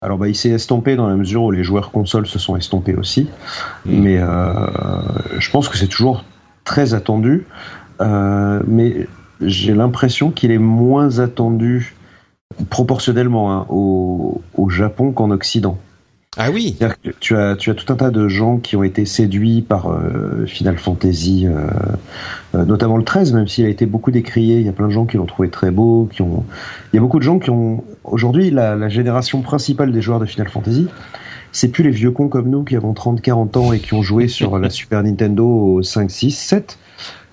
Alors 0.00 0.18
bah, 0.18 0.28
il 0.28 0.36
s'est 0.36 0.50
estompé 0.50 0.96
dans 0.96 1.08
la 1.08 1.16
mesure 1.16 1.42
où 1.42 1.50
les 1.50 1.64
joueurs 1.64 1.90
consoles 1.90 2.26
se 2.26 2.38
sont 2.38 2.56
estompés 2.56 2.94
aussi, 2.94 3.28
mm. 3.84 4.00
mais 4.00 4.18
euh, 4.18 4.52
je 5.38 5.50
pense 5.50 5.68
que 5.68 5.76
c'est 5.76 5.88
toujours 5.88 6.24
très 6.64 6.94
attendu, 6.94 7.46
euh, 8.00 8.60
mais 8.66 9.08
j'ai 9.40 9.74
l'impression 9.74 10.30
qu'il 10.30 10.50
est 10.50 10.58
moins 10.58 11.18
attendu 11.18 11.94
proportionnellement 12.70 13.52
hein, 13.52 13.66
au, 13.68 14.40
au, 14.56 14.68
Japon 14.68 15.12
qu'en 15.12 15.30
Occident. 15.30 15.78
Ah 16.36 16.50
oui. 16.52 16.76
tu 17.20 17.36
as 17.36 17.56
tu 17.56 17.70
as 17.70 17.74
tout 17.74 17.92
un 17.92 17.96
tas 17.96 18.10
de 18.10 18.28
gens 18.28 18.58
qui 18.58 18.76
ont 18.76 18.82
été 18.82 19.06
séduits 19.06 19.62
par 19.62 19.90
euh, 19.90 20.44
Final 20.46 20.78
Fantasy, 20.78 21.46
euh, 21.46 21.66
euh, 22.54 22.64
notamment 22.64 22.96
le 22.96 23.02
13, 23.02 23.32
même 23.32 23.48
s'il 23.48 23.64
a 23.64 23.68
été 23.68 23.86
beaucoup 23.86 24.10
décrié. 24.10 24.58
Il 24.58 24.66
y 24.66 24.68
a 24.68 24.72
plein 24.72 24.86
de 24.86 24.92
gens 24.92 25.06
qui 25.06 25.16
l'ont 25.16 25.26
trouvé 25.26 25.48
très 25.48 25.70
beau, 25.70 26.08
qui 26.12 26.22
ont. 26.22 26.44
Il 26.92 26.96
y 26.96 26.98
a 26.98 27.02
beaucoup 27.02 27.18
de 27.18 27.24
gens 27.24 27.38
qui 27.38 27.50
ont. 27.50 27.82
Aujourd'hui, 28.04 28.50
la, 28.50 28.76
la 28.76 28.88
génération 28.88 29.40
principale 29.40 29.90
des 29.90 30.02
joueurs 30.02 30.20
de 30.20 30.26
Final 30.26 30.48
Fantasy, 30.48 30.86
c'est 31.50 31.68
plus 31.68 31.82
les 31.82 31.90
vieux 31.90 32.10
cons 32.10 32.28
comme 32.28 32.50
nous 32.50 32.62
qui 32.62 32.76
avons 32.76 32.92
30, 32.92 33.20
40 33.20 33.56
ans 33.56 33.72
et 33.72 33.80
qui 33.80 33.94
ont 33.94 34.02
joué 34.02 34.28
sur 34.28 34.58
la 34.58 34.70
Super 34.78 35.02
Nintendo 35.02 35.46
au 35.46 35.82
5, 35.82 36.10
6, 36.10 36.30
7. 36.30 36.78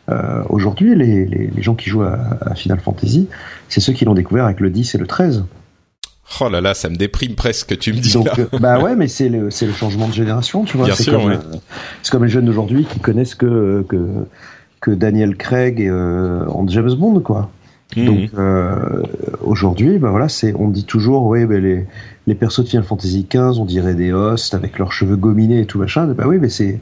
Euh, 0.08 0.43
Aujourd'hui, 0.49 0.95
les, 0.95 1.25
les, 1.25 1.47
les, 1.47 1.62
gens 1.62 1.75
qui 1.75 1.89
jouent 1.89 2.03
à, 2.03 2.38
à 2.41 2.55
Final 2.55 2.79
Fantasy, 2.79 3.27
c'est 3.69 3.81
ceux 3.81 3.93
qui 3.93 4.05
l'ont 4.05 4.13
découvert 4.13 4.45
avec 4.45 4.62
le 4.62 4.69
10 4.69 4.95
et 4.95 4.97
le 4.97 5.08
13. 5.08 5.45
Oh 6.41 6.49
là 6.49 6.59
là, 6.59 6.73
ça 6.73 6.89
me 6.89 6.95
déprime 6.95 7.35
presque, 7.35 7.77
tu 7.77 7.93
me 7.93 7.99
dis. 7.99 8.13
Donc, 8.13 8.27
euh, 8.39 8.47
bah 8.59 8.79
ouais, 8.79 8.95
mais 8.95 9.07
c'est 9.07 9.29
le, 9.29 9.51
c'est 9.51 9.67
le 9.67 9.73
changement 9.73 10.07
de 10.07 10.13
génération, 10.13 10.63
tu 10.63 10.77
vois. 10.77 10.93
C'est 10.95 11.11
comme, 11.11 11.31
euh, 11.31 11.38
c'est 12.01 12.11
comme 12.11 12.23
les 12.23 12.29
jeunes 12.29 12.45
d'aujourd'hui 12.45 12.85
qui 12.85 12.99
connaissent 12.99 13.35
que, 13.35 13.85
que, 13.88 14.07
que 14.81 14.91
Daniel 14.91 15.35
Craig 15.38 15.81
euh, 15.81 16.45
en 16.47 16.67
James 16.67 16.93
Bond, 16.95 17.19
quoi. 17.19 17.51
Mhm. 17.95 18.05
Donc 18.05 18.29
euh, 18.38 19.03
aujourd'hui, 19.43 19.99
bah 19.99 20.09
voilà, 20.09 20.27
c'est, 20.27 20.53
on 20.55 20.69
dit 20.69 20.85
toujours, 20.85 21.25
ouais, 21.27 21.45
bah 21.45 21.59
les, 21.59 21.85
les 22.25 22.35
persos 22.35 22.63
de 22.63 22.69
Final 22.69 22.85
Fantasy 22.85 23.27
XV, 23.29 23.59
on 23.59 23.65
dirait 23.65 23.93
des 23.93 24.11
hosts 24.11 24.55
avec 24.55 24.79
leurs 24.79 24.91
cheveux 24.91 25.15
gominés 25.15 25.61
et 25.61 25.65
tout 25.65 25.77
machin. 25.77 26.07
Bah 26.07 26.25
oui, 26.27 26.38
mais 26.41 26.49
c'est, 26.49 26.79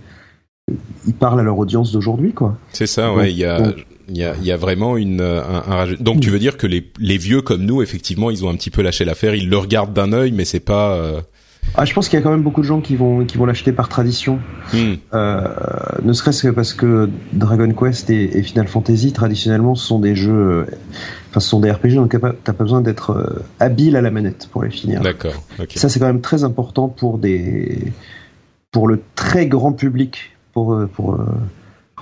ils 1.05 1.13
parlent 1.13 1.41
à 1.41 1.43
leur 1.43 1.57
audience 1.57 1.91
d'aujourd'hui, 1.91 2.31
quoi. 2.31 2.57
C'est 2.71 2.87
ça, 2.87 3.13
ouais. 3.13 3.31
Il 3.31 3.37
y 3.37 3.45
a, 3.45 3.73
il 4.13 4.19
y 4.19 4.23
a, 4.23 4.35
il 4.39 4.45
y 4.45 4.51
a 4.51 4.57
vraiment 4.57 4.95
une 4.97 5.21
un, 5.21 5.63
un... 5.67 5.93
donc 5.99 6.21
tu 6.21 6.29
veux 6.29 6.39
dire 6.39 6.55
que 6.57 6.67
les 6.67 6.91
les 6.99 7.17
vieux 7.17 7.41
comme 7.41 7.65
nous 7.65 7.81
effectivement 7.81 8.29
ils 8.29 8.45
ont 8.45 8.49
un 8.49 8.55
petit 8.55 8.69
peu 8.69 8.81
lâché 8.81 9.05
l'affaire 9.05 9.33
ils 9.35 9.49
le 9.49 9.57
regardent 9.57 9.93
d'un 9.93 10.13
œil 10.13 10.31
mais 10.31 10.45
c'est 10.45 10.59
pas 10.59 10.93
euh, 10.95 11.21
Ah, 11.75 11.85
je 11.85 11.93
pense 11.93 12.09
qu'il 12.09 12.19
y 12.19 12.21
a 12.21 12.23
quand 12.23 12.31
même 12.31 12.43
beaucoup 12.43 12.61
de 12.61 12.67
gens 12.67 12.81
qui 12.81 12.95
vont 12.95 13.25
qui 13.25 13.37
vont 13.37 13.45
l'acheter 13.45 13.71
par 13.71 13.89
tradition, 13.89 14.39
Hmm. 14.73 14.95
euh, 15.13 15.47
ne 16.03 16.13
serait-ce 16.13 16.43
que 16.43 16.49
parce 16.49 16.73
que 16.73 17.09
Dragon 17.33 17.71
Quest 17.73 18.09
et, 18.09 18.37
et 18.37 18.43
Final 18.43 18.67
Fantasy 18.67 19.11
traditionnellement 19.13 19.75
ce 19.75 19.85
sont 19.85 19.99
des 19.99 20.15
jeux, 20.15 20.31
euh, 20.31 20.65
enfin 21.29 21.39
ce 21.39 21.49
sont 21.49 21.59
des 21.59 21.71
RPG 21.71 21.95
donc 21.95 22.11
t'as 22.11 22.53
pas, 22.53 22.63
besoin 22.63 22.81
d'être 22.81 23.11
euh, 23.11 23.43
habile 23.59 23.95
à 23.95 24.01
la 24.01 24.11
manette 24.11 24.47
pour 24.51 24.63
les 24.63 24.69
finir. 24.69 25.01
D'accord. 25.01 25.33
Ça 25.75 25.89
c'est 25.89 25.99
quand 25.99 26.07
même 26.07 26.21
très 26.21 26.43
important 26.43 26.87
pour 26.87 27.17
des 27.17 27.91
pour 28.71 28.87
le 28.87 29.01
très 29.15 29.47
grand 29.47 29.73
public, 29.73 30.35
pour 30.53 30.73
euh, 30.73 30.87
pour 30.87 31.13
euh, 31.13 31.25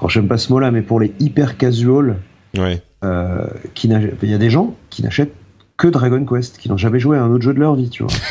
alors, 0.01 0.09
j'aime 0.09 0.27
pas 0.27 0.37
ce 0.37 0.51
mot-là, 0.51 0.71
mais 0.71 0.81
pour 0.81 0.99
les 0.99 1.13
hyper 1.19 1.57
casual, 1.57 2.17
Ouais. 2.57 2.81
euh, 3.03 3.45
qui 3.75 3.87
il 3.87 4.29
y 4.29 4.33
a 4.33 4.37
des 4.37 4.49
gens 4.49 4.75
qui 4.89 5.03
n'achètent 5.03 5.33
que 5.77 5.87
Dragon 5.87 6.25
Quest, 6.25 6.57
qui 6.57 6.69
n'ont 6.69 6.77
jamais 6.77 6.99
joué 6.99 7.17
à 7.17 7.23
un 7.23 7.31
autre 7.31 7.43
jeu 7.43 7.53
de 7.53 7.59
leur 7.59 7.75
vie, 7.75 7.89
tu 7.89 8.03
vois. 8.03 8.11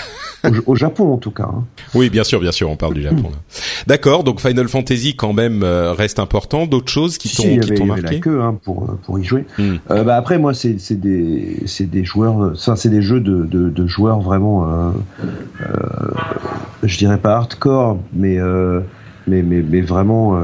Au, 0.42 0.72
au 0.72 0.74
Japon 0.74 1.12
en 1.12 1.18
tout 1.18 1.32
cas. 1.32 1.44
hein. 1.52 1.64
Oui, 1.94 2.08
bien 2.08 2.24
sûr, 2.24 2.40
bien 2.40 2.50
sûr, 2.52 2.70
on 2.70 2.76
parle 2.76 2.94
du 2.94 3.02
Japon. 3.02 3.30
D'accord, 3.86 4.24
donc 4.24 4.40
Final 4.40 4.68
Fantasy 4.68 5.14
quand 5.14 5.34
même 5.34 5.62
euh, 5.62 5.92
reste 5.92 6.18
important. 6.18 6.66
D'autres 6.66 6.90
choses 6.90 7.18
qui 7.18 7.28
t'ont 7.28 7.42
si, 7.42 7.58
t'ont 7.58 7.66
il 7.66 7.68
y 7.68 7.72
avait 7.72 7.84
marqué 7.84 8.02
la 8.02 8.14
queue 8.20 8.40
hein, 8.40 8.58
pour 8.64 8.84
euh, 8.84 8.98
pour 9.04 9.18
y 9.18 9.24
jouer. 9.24 9.44
Hmm. 9.58 9.74
Euh, 9.90 10.02
bah 10.02 10.16
après 10.16 10.38
moi 10.38 10.54
c'est 10.54 10.80
c'est 10.80 10.98
des 10.98 11.58
c'est 11.66 11.84
des 11.90 12.04
joueurs, 12.04 12.58
ça 12.58 12.74
c'est 12.74 12.88
des 12.88 13.02
jeux 13.02 13.20
de, 13.20 13.44
de, 13.44 13.68
de 13.68 13.86
joueurs 13.86 14.20
vraiment, 14.20 14.94
je 16.82 16.96
dirais 16.98 17.18
pas 17.18 17.36
hardcore, 17.36 17.98
mais 18.14 18.38
mais 19.26 19.42
mais 19.42 19.60
mais 19.62 19.80
vraiment 19.82 20.40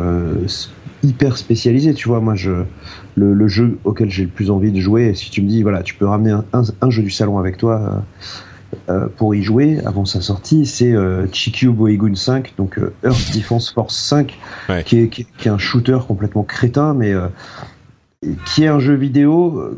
hyper 1.02 1.36
spécialisés. 1.36 1.94
Tu 1.94 2.08
vois, 2.08 2.20
moi 2.20 2.34
je 2.34 2.64
le, 3.16 3.34
le 3.34 3.48
jeu 3.48 3.78
auquel 3.84 4.10
j'ai 4.10 4.24
le 4.24 4.30
plus 4.30 4.50
envie 4.50 4.72
de 4.72 4.80
jouer. 4.80 5.14
Si 5.14 5.30
tu 5.30 5.42
me 5.42 5.48
dis 5.48 5.62
voilà, 5.62 5.82
tu 5.82 5.94
peux 5.94 6.06
ramener 6.06 6.32
un, 6.32 6.44
un, 6.52 6.62
un 6.80 6.90
jeu 6.90 7.02
du 7.02 7.10
salon 7.10 7.38
avec 7.38 7.56
toi. 7.56 7.80
euh, 7.80 8.00
euh, 8.90 9.06
pour 9.16 9.34
y 9.34 9.42
jouer 9.42 9.78
avant 9.86 10.04
sa 10.04 10.20
sortie, 10.20 10.66
c'est 10.66 10.92
euh, 10.92 11.26
Chikyu 11.32 11.70
Boigun 11.70 12.14
5, 12.16 12.54
donc 12.58 12.78
euh, 12.78 12.92
Earth 13.04 13.30
Defense 13.32 13.70
Force 13.70 13.96
5, 13.96 14.36
Ouais. 14.68 14.82
qui, 14.84 14.98
est, 14.98 15.08
qui, 15.08 15.22
est- 15.22 15.26
qui 15.38 15.48
est 15.48 15.50
un 15.52 15.56
shooter 15.58 15.98
complètement 16.06 16.42
crétin, 16.42 16.92
mais 16.92 17.14
qui 18.44 18.64
est 18.64 18.68
un 18.68 18.78
jeu 18.80 18.94
vidéo 18.94 19.76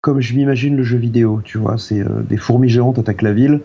comme 0.00 0.20
je 0.20 0.34
m'imagine 0.34 0.76
le 0.76 0.82
jeu 0.82 0.98
vidéo, 0.98 1.40
tu 1.44 1.58
vois, 1.58 1.78
c'est 1.78 2.00
euh, 2.00 2.22
des 2.28 2.36
fourmis 2.36 2.68
géantes 2.68 2.98
attaquent 2.98 3.22
la 3.22 3.32
ville, 3.32 3.60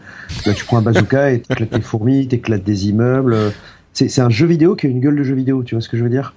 là 0.45 0.53
tu 0.53 0.65
prends 0.65 0.77
un 0.77 0.83
bazooka 0.83 1.31
et 1.31 1.41
t'éclates 1.41 1.71
des 1.73 1.81
fourmis, 1.81 2.27
t'éclates 2.27 2.63
des 2.63 2.89
immeubles, 2.89 3.53
c'est 3.93 4.07
c'est 4.07 4.21
un 4.21 4.29
jeu 4.29 4.45
vidéo 4.45 4.75
qui 4.75 4.85
a 4.85 4.89
une 4.89 4.99
gueule 4.99 5.15
de 5.15 5.23
jeu 5.23 5.33
vidéo, 5.33 5.63
tu 5.63 5.73
vois 5.73 5.81
ce 5.81 5.89
que 5.89 5.97
je 5.97 6.03
veux 6.03 6.11
dire? 6.11 6.35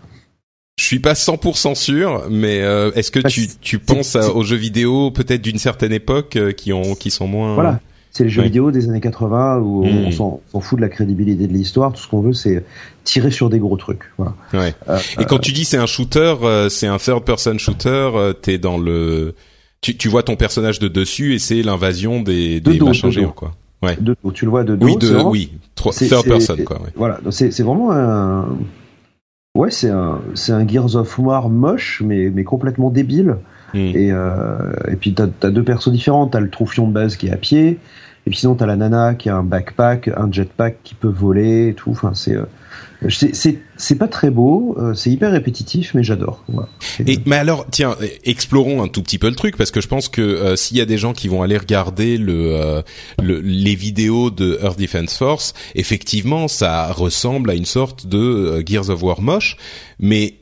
Je 0.81 0.87
suis 0.87 0.99
pas 0.99 1.13
100% 1.13 1.75
sûr, 1.75 2.23
mais 2.31 2.63
euh, 2.63 2.91
est-ce 2.95 3.11
que 3.11 3.21
tu 3.29 3.49
tu 3.61 3.79
penses 3.79 4.17
à- 4.17 4.35
aux 4.35 4.43
jeux 4.43 4.57
vidéo 4.57 5.11
peut-être 5.11 5.43
d'une 5.43 5.59
certaine 5.59 5.93
époque 5.93 6.37
euh, 6.37 6.53
qui 6.53 6.73
ont 6.73 6.95
qui 6.95 7.11
sont 7.11 7.27
moins 7.29 7.55
Voilà. 7.55 7.81
C'est 8.13 8.25
les 8.25 8.31
jeux 8.31 8.41
Ouais. 8.41 8.47
vidéo 8.49 8.71
des 8.73 8.89
années 8.89 9.01
80 9.01 9.59
où 9.59 9.85
on- 9.85 9.93
Mm. 9.93 10.05
on 10.07 10.11
s'en 10.11 10.41
fout 10.61 10.79
de 10.79 10.83
la 10.83 10.89
crédibilité 10.89 11.47
de 11.47 11.53
l'histoire, 11.53 11.93
tout 11.93 12.01
ce 12.03 12.09
qu'on 12.09 12.23
veut 12.23 12.33
c'est 12.33 12.65
tirer 13.05 13.31
sur 13.31 13.51
des 13.51 13.59
gros 13.59 13.77
trucs. 13.77 14.05
Voilà. 14.17 14.35
Ouais. 14.55 14.75
Euh, 14.89 14.99
Et 15.21 15.27
quand 15.27 15.39
tu 15.39 15.53
dis 15.53 15.65
c'est 15.67 15.77
un 15.77 15.85
shooter, 15.87 16.35
c'est 16.71 16.87
un 16.87 16.97
third 16.99 17.25
person 17.25 17.59
shooter, 17.59 18.11
t'es 18.41 18.57
dans 18.57 18.79
le 18.79 19.35
tu, 19.83 19.97
tu 19.99 20.09
vois 20.09 20.23
ton 20.23 20.37
personnage 20.37 20.79
de 20.79 20.89
dessus 20.89 21.35
et 21.35 21.39
c'est 21.39 21.63
l'invasion 21.63 22.23
des, 22.23 22.61
De 22.61 22.73
des 22.73 22.79
dos, 22.79 22.87
machins 22.87 23.09
de 23.11 23.15
géants 23.15 23.33
quoi. 23.33 23.53
Ouais. 23.83 23.97
de 24.01 24.17
tu 24.35 24.45
le 24.47 24.51
vois 24.51 24.65
de 24.65 24.77
dos. 24.77 24.87
Oui, 24.87 24.97
de 24.97 25.15
oui, 25.25 25.53
Trois- 25.75 25.93
c'est- 25.93 26.09
third 26.09 26.27
person 26.27 26.57
quoi. 26.65 26.81
Ouais. 26.83 26.89
Voilà, 26.97 27.21
c'est 27.31 27.61
vraiment 27.63 27.93
un. 27.93 28.49
Ouais, 29.57 29.71
c'est 29.71 29.91
un, 29.91 30.21
c'est 30.35 30.53
un 30.53 30.67
Gears 30.67 30.95
of 30.95 31.19
War 31.19 31.49
moche, 31.49 32.03
mais, 32.05 32.31
mais 32.31 32.45
complètement 32.45 32.91
débile. 32.91 33.37
Hmm. 33.75 33.79
Et, 33.79 34.13
euh, 34.13 34.73
et 34.89 34.97
puis 34.97 35.15
t'as 35.15 35.27
as 35.43 35.51
deux 35.51 35.65
persos 35.65 35.91
différents. 35.91 36.27
T'as 36.27 36.41
le 36.41 36.51
troufion 36.51 36.87
de 36.87 36.93
base 36.93 37.17
qui 37.17 37.27
est 37.27 37.33
à 37.33 37.37
pied, 37.37 37.79
et 38.27 38.31
puis 38.31 38.39
sinon 38.39 38.55
t'as 38.55 38.67
la 38.67 38.77
nana 38.77 39.15
qui 39.15 39.29
a 39.29 39.37
un 39.37 39.43
backpack, 39.43 40.09
un 40.09 40.31
jetpack 40.31 40.79
qui 40.85 40.95
peut 40.95 41.09
voler 41.09 41.69
et 41.69 41.75
tout. 41.75 41.91
Enfin, 41.91 42.15
c'est 42.15 42.37
euh, 42.37 42.45
c'est 43.09 43.95
pas 43.99 44.09
très 44.09 44.31
beau, 44.31 44.77
euh, 44.79 44.95
c'est 44.95 45.11
hyper 45.11 45.33
répétitif, 45.33 45.95
mais 45.95 46.03
j'adore. 46.03 46.45
Et 47.07 47.19
mais 47.25 47.37
alors, 47.37 47.67
tiens, 47.71 47.97
explorons 48.25 48.83
un 48.83 48.89
tout 48.89 49.03
petit 49.03 49.19
peu 49.19 49.29
le 49.29 49.35
truc 49.37 49.57
parce 49.57 49.71
que 49.71 49.81
je 49.81 49.89
pense 49.89 50.09
que 50.09 50.21
euh, 50.21 50.57
s'il 50.57 50.77
y 50.77 50.81
a 50.81 50.85
des 50.85 50.99
gens 50.99 51.13
qui 51.13 51.29
vont 51.29 51.43
aller 51.43 51.57
regarder 51.57 52.19
le, 52.19 52.55
euh, 52.55 52.83
le- 53.23 53.41
les 53.41 53.75
vidéos 53.75 54.31
de 54.31 54.59
Earth 54.63 54.79
Defense 54.79 55.17
Force, 55.17 55.55
effectivement, 55.75 56.47
ça 56.49 56.93
ressemble 56.93 57.51
à 57.51 57.55
une 57.55 57.65
sorte 57.65 58.07
de 58.07 58.19
euh, 58.19 58.63
Gears 58.67 58.91
of 58.91 59.03
War 59.03 59.23
moche, 59.23 59.57
mais 59.99 60.35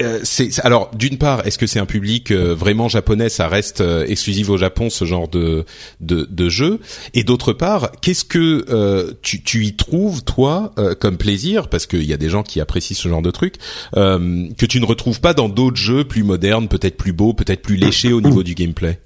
euh, 0.00 0.20
c'est 0.24 0.58
alors 0.64 0.90
d'une 0.94 1.18
part, 1.18 1.46
est-ce 1.46 1.56
que 1.56 1.66
c'est 1.66 1.78
un 1.78 1.86
public 1.86 2.30
euh, 2.30 2.54
vraiment 2.54 2.88
japonais? 2.88 3.28
Ça 3.28 3.46
reste 3.46 3.80
euh, 3.80 4.04
exclusif 4.06 4.48
au 4.48 4.56
Japon 4.56 4.90
ce 4.90 5.04
genre 5.04 5.28
de 5.28 5.64
de, 6.00 6.26
de 6.28 6.48
jeu. 6.48 6.80
Et 7.12 7.22
d'autre 7.22 7.52
part, 7.52 7.92
qu'est-ce 8.00 8.24
que 8.24 8.64
euh, 8.68 9.12
tu, 9.22 9.42
tu 9.42 9.64
y 9.64 9.76
trouves 9.76 10.24
toi 10.24 10.72
euh, 10.78 10.94
comme 10.94 11.16
plaisir? 11.16 11.68
Parce 11.68 11.86
qu'il 11.86 12.04
y 12.04 12.12
a 12.12 12.16
des 12.16 12.28
gens 12.28 12.42
qui 12.42 12.60
apprécient 12.60 12.96
ce 12.96 13.08
genre 13.08 13.22
de 13.22 13.30
truc 13.30 13.54
euh, 13.96 14.48
que 14.58 14.66
tu 14.66 14.80
ne 14.80 14.86
retrouves 14.86 15.20
pas 15.20 15.34
dans 15.34 15.48
d'autres 15.48 15.76
jeux 15.76 16.04
plus 16.04 16.24
modernes, 16.24 16.66
peut-être 16.68 16.96
plus 16.96 17.12
beaux, 17.12 17.32
peut-être 17.32 17.62
plus 17.62 17.76
léchés 17.76 18.12
au 18.12 18.20
niveau 18.20 18.42
du 18.42 18.54
gameplay? 18.54 19.00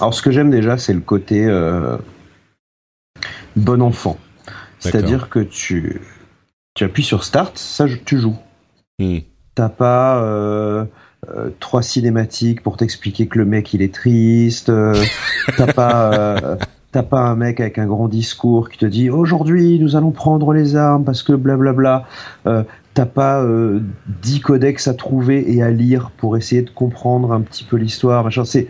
Alors, 0.00 0.12
ce 0.12 0.22
que 0.22 0.32
j'aime 0.32 0.50
déjà, 0.50 0.76
c'est 0.76 0.92
le 0.92 1.00
côté 1.00 1.44
euh, 1.44 1.96
bon 3.54 3.80
enfant. 3.80 4.18
C'est-à-dire 4.80 5.28
que 5.28 5.38
tu, 5.38 6.00
tu 6.74 6.82
appuies 6.82 7.04
sur 7.04 7.22
Start, 7.22 7.56
ça, 7.56 7.86
tu 8.04 8.20
joues. 8.20 8.36
Hmm. 8.98 9.18
T'as 9.54 9.68
pas 9.68 10.22
euh, 10.22 10.84
euh, 11.28 11.50
trois 11.60 11.82
cinématiques 11.82 12.62
pour 12.62 12.76
t'expliquer 12.76 13.26
que 13.26 13.38
le 13.38 13.44
mec 13.44 13.72
il 13.74 13.82
est 13.82 13.94
triste. 13.94 14.68
euh, 14.68 14.94
T'as 15.56 15.72
pas 15.72 16.58
t'as 16.92 17.02
pas 17.02 17.22
un 17.22 17.34
mec 17.34 17.58
avec 17.58 17.78
un 17.78 17.86
grand 17.86 18.06
discours 18.06 18.68
qui 18.68 18.78
te 18.78 18.86
dit 18.86 19.10
aujourd'hui 19.10 19.80
nous 19.80 19.96
allons 19.96 20.12
prendre 20.12 20.52
les 20.52 20.76
armes 20.76 21.04
parce 21.04 21.22
que 21.22 21.32
blablabla. 21.32 22.04
T'as 22.44 23.06
pas 23.06 23.44
dix 24.22 24.40
codex 24.40 24.86
à 24.86 24.94
trouver 24.94 25.52
et 25.52 25.62
à 25.62 25.70
lire 25.70 26.12
pour 26.16 26.36
essayer 26.36 26.62
de 26.62 26.70
comprendre 26.70 27.32
un 27.32 27.40
petit 27.40 27.64
peu 27.64 27.76
l'histoire. 27.76 28.28
C'est 28.44 28.68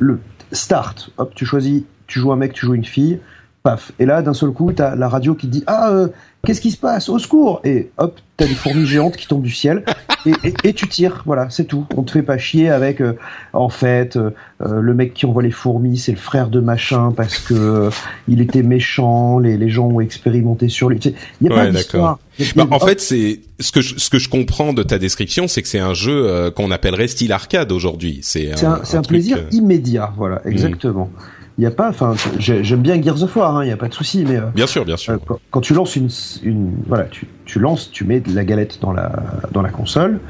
le 0.00 0.18
start. 0.52 1.10
Hop, 1.18 1.32
tu 1.34 1.46
choisis. 1.46 1.84
Tu 2.08 2.18
joues 2.18 2.32
un 2.32 2.36
mec, 2.36 2.52
tu 2.52 2.66
joues 2.66 2.74
une 2.74 2.84
fille. 2.84 3.20
Paf. 3.62 3.92
Et 3.98 4.06
là, 4.06 4.22
d'un 4.22 4.32
seul 4.32 4.50
coup, 4.50 4.72
t'as 4.72 4.96
la 4.96 5.08
radio 5.08 5.34
qui 5.34 5.46
te 5.46 5.52
dit 5.52 5.64
ah 5.66 5.90
euh, 5.92 6.08
qu'est-ce 6.44 6.60
qui 6.60 6.70
se 6.70 6.76
passe 6.78 7.08
Au 7.08 7.18
secours 7.18 7.60
Et 7.64 7.90
hop, 7.98 8.18
t'as 8.36 8.46
des 8.46 8.54
fourmis 8.54 8.86
géantes 8.86 9.16
qui 9.16 9.26
tombent 9.26 9.42
du 9.42 9.50
ciel 9.50 9.84
et, 10.26 10.32
et, 10.44 10.54
et 10.64 10.72
tu 10.72 10.88
tires. 10.88 11.22
Voilà, 11.26 11.48
c'est 11.50 11.64
tout. 11.64 11.86
On 11.96 12.02
te 12.02 12.10
fait 12.10 12.22
pas 12.22 12.38
chier 12.38 12.70
avec 12.70 13.00
euh, 13.00 13.14
en 13.52 13.68
fait 13.68 14.16
euh, 14.16 14.30
euh, 14.62 14.80
le 14.80 14.94
mec 14.94 15.14
qui 15.14 15.26
envoie 15.26 15.42
les 15.42 15.50
fourmis, 15.50 15.98
c'est 15.98 16.12
le 16.12 16.18
frère 16.18 16.48
de 16.48 16.60
machin 16.60 17.12
parce 17.16 17.38
que 17.38 17.54
euh, 17.54 17.90
il 18.28 18.40
était 18.40 18.62
méchant. 18.62 19.38
Les, 19.38 19.56
les 19.56 19.68
gens 19.68 19.86
ont 19.86 20.00
expérimenté 20.00 20.68
sur 20.68 20.88
lui. 20.88 20.98
Il 20.98 21.48
y 21.48 21.50
a 21.50 21.54
Ouais, 21.54 21.66
pas 21.66 21.70
d'histoire. 21.70 22.18
Bah, 22.56 22.66
en 22.70 22.76
hop, 22.76 22.88
fait, 22.88 23.00
c'est 23.00 23.40
ce 23.58 23.70
que 23.72 23.80
je, 23.82 23.98
ce 23.98 24.08
que 24.08 24.18
je 24.18 24.28
comprends 24.30 24.72
de 24.72 24.82
ta 24.82 24.98
description, 24.98 25.46
c'est 25.48 25.60
que 25.62 25.68
c'est 25.68 25.78
un 25.78 25.92
jeu 25.94 26.26
euh, 26.26 26.50
qu'on 26.50 26.70
appellerait 26.70 27.08
style 27.08 27.32
arcade 27.32 27.70
aujourd'hui. 27.72 28.20
C'est 28.22 28.52
un, 28.64 28.74
un 28.74 28.78
truc, 28.80 29.06
plaisir 29.08 29.38
immédiat. 29.52 30.12
Voilà, 30.16 30.40
exactement. 30.46 31.10
Il 31.58 31.64
y 31.64 31.66
a 31.66 31.70
pas, 31.70 31.88
enfin, 31.90 32.14
j'ai- 32.38 32.64
j'aime 32.64 32.80
bien 32.80 33.00
Gears 33.02 33.22
of 33.22 33.36
War. 33.36 33.64
Il 33.64 33.68
y 33.68 33.72
a 33.72 33.76
pas 33.76 33.88
de 33.88 33.94
souci, 33.94 34.24
mais 34.26 34.36
euh, 34.36 34.46
Bien 34.54 34.66
sûr, 34.66 34.84
bien 34.84 34.96
sûr. 34.96 35.14
Euh, 35.14 35.18
quand, 35.26 35.38
quand 35.50 35.60
tu 35.60 35.74
lances 35.74 35.96
une, 35.96 36.08
une 36.42 36.72
voilà, 36.86 37.04
tu, 37.04 37.26
tu 37.44 37.58
lances, 37.58 37.90
tu 37.90 38.04
mets 38.04 38.20
de 38.20 38.34
la 38.34 38.44
galette 38.44 38.78
dans 38.80 38.92
la 38.92 39.12
dans 39.52 39.60
la 39.62 39.68
console. 39.70 40.20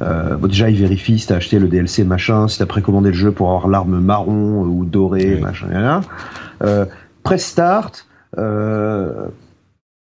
Euh, 0.00 0.34
bon, 0.36 0.48
déjà, 0.48 0.68
il 0.70 0.76
vérifie 0.76 1.18
si 1.20 1.28
t'as 1.28 1.36
acheté 1.36 1.60
le 1.60 1.68
DLC 1.68 2.02
machin, 2.04 2.48
si 2.48 2.58
t'as 2.58 2.66
précommandé 2.66 3.10
le 3.10 3.14
jeu 3.14 3.30
pour 3.30 3.48
avoir 3.50 3.68
l'arme 3.68 4.00
marron 4.00 4.62
ou 4.64 4.84
dorée, 4.84 5.34
Oui. 5.36 5.40
machin, 5.40 5.68
là. 5.68 6.00
Euh, 6.64 6.86
press 7.22 7.44
start. 7.44 8.06
Euh, 8.38 9.26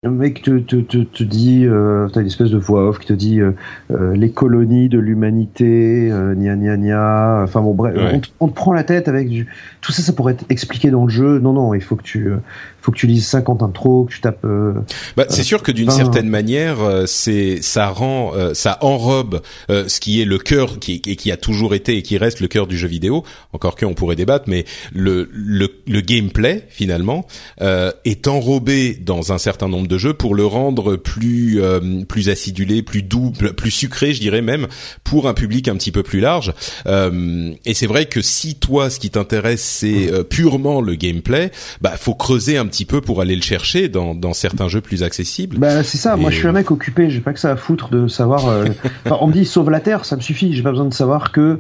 le 0.05 0.11
mec 0.13 0.43
te, 0.43 0.61
te, 0.61 0.77
te, 0.77 0.99
te 0.99 1.25
dit, 1.25 1.65
euh, 1.67 2.07
t'as 2.13 2.21
une 2.21 2.29
espèce 2.29 2.51
de 2.51 2.57
voix 2.57 2.89
off 2.89 3.01
qui 3.01 3.09
te 3.09 3.13
dit 3.13 3.41
euh, 3.41 3.51
euh, 3.91 4.15
les 4.15 4.31
colonies 4.31 4.89
de 4.89 5.01
l'humanité, 5.01 6.09
euh, 6.13 6.37
gna 6.37 6.55
gna 6.55 6.77
gna. 6.77 7.41
Enfin 7.43 7.61
bon, 7.63 7.75
bref, 7.75 7.97
Ouais. 7.97 8.13
on, 8.15 8.21
te- 8.21 8.29
on 8.39 8.47
te 8.49 8.55
prend 8.55 8.73
la 8.73 8.85
tête 8.85 9.09
avec 9.09 9.29
du. 9.29 9.49
Tout 9.81 9.91
ça, 9.91 10.03
ça 10.03 10.13
pourrait 10.13 10.35
être 10.35 10.45
expliqué 10.51 10.93
dans 10.93 11.03
le 11.05 11.11
jeu. 11.11 11.41
Non, 11.41 11.53
non, 11.53 11.75
il 11.75 11.81
faut 11.81 11.97
que 11.97 12.05
tu, 12.05 12.29
euh, 12.29 12.37
faut 12.81 12.93
que 12.93 12.97
tu 12.97 13.09
lises 13.09 13.27
50 13.27 13.61
intros, 13.65 14.07
que 14.07 14.13
tu 14.13 14.21
tapes. 14.21 14.45
euh, 14.45 14.73
Bah, 15.17 15.25
c'est 15.31 15.43
sûr 15.43 15.65
que 15.65 15.73
d'une 15.73 15.91
certaine 15.91 16.29
manière, 16.29 16.81
euh, 16.81 17.05
c'est 17.07 17.61
ça 17.61 17.89
rend, 17.89 18.31
euh, 18.37 18.55
ça 18.55 18.79
enrobe 18.83 19.41
euh, 19.69 19.89
ce 19.89 19.99
qui 19.99 20.23
est 20.23 20.25
le 20.25 20.39
cœur 20.39 20.79
qui, 20.79 21.03
et 21.09 21.17
qui 21.17 21.33
a 21.33 21.37
toujours 21.37 21.75
été 21.75 21.97
et 21.97 22.03
qui 22.03 22.19
reste 22.19 22.39
le 22.39 22.47
cœur 22.47 22.69
du 22.69 22.79
jeu 22.79 22.87
vidéo. 22.87 23.25
Encore 23.53 23.75
que 23.75 23.85
on 23.85 23.95
pourrait 23.95 24.15
débattre, 24.17 24.45
mais 24.47 24.65
le 24.95 25.29
le, 25.33 25.69
le 25.89 26.01
gameplay 26.03 26.63
finalement 26.69 27.27
euh, 27.63 27.91
est 28.05 28.29
enrobé 28.29 28.95
dans 28.95 29.33
un 29.33 29.39
certain 29.39 29.67
nombre 29.69 29.88
nombre 29.89 29.95
de 29.95 29.99
jeux 29.99 30.15
pour 30.15 30.35
le 30.35 30.45
rendre 30.45 30.97
plus 30.97 31.63
euh, 31.63 32.05
plus 32.07 32.29
acidulé, 32.29 32.83
plus 32.83 33.03
doux, 33.03 33.33
plus 33.57 33.71
sucré, 33.71 34.13
je 34.13 34.21
dirais 34.21 34.43
même, 34.43 34.67
pour 35.05 35.29
un 35.29 35.35
public 35.35 35.69
un 35.69 35.75
petit 35.75 35.93
peu 35.93 36.03
plus 36.03 36.21
large. 36.21 36.53
Euh, 36.87 37.53
et 37.65 37.75
c'est 37.75 37.87
vrai 37.87 38.07
que 38.07 38.21
si 38.21 38.55
toi, 38.57 38.91
ce 38.91 39.01
qui 39.01 39.11
t'intéresse, 39.11 39.63
c'est 39.63 40.13
euh, 40.13 40.23
purement 40.23 40.81
le 40.81 40.95
gameplay, 40.95 41.51
bah 41.81 41.93
faut 41.97 42.15
creuser 42.15 42.59
un 42.59 42.67
petit 42.67 42.85
peu 42.85 43.01
pour 43.01 43.21
aller 43.21 43.35
le 43.35 43.43
chercher 43.43 43.89
dans, 43.89 44.15
dans 44.15 44.35
certains 44.35 44.69
jeux 44.69 44.81
plus 44.81 45.03
accessibles. 45.03 45.59
Bah 45.59 45.83
c'est 45.83 45.99
ça. 45.99 46.17
Moi, 46.17 46.31
je 46.31 46.37
suis 46.37 46.47
un 46.47 46.53
mec 46.53 46.71
occupé. 46.71 47.11
J'ai 47.11 47.21
pas 47.21 47.33
que 47.33 47.41
ça 47.41 47.53
à 47.53 47.57
foutre 47.57 47.89
de 47.91 48.09
savoir. 48.09 48.45
on 49.11 49.27
me 49.27 49.33
dit 49.33 49.47
sauve 49.47 49.71
la 49.71 49.81
terre, 49.81 50.05
ça 50.05 50.17
me 50.17 50.21
suffit. 50.21 50.55
J'ai 50.55 50.63
pas 50.63 50.71
besoin 50.71 50.87
de 50.87 50.95
savoir 50.95 51.33
que 51.33 51.59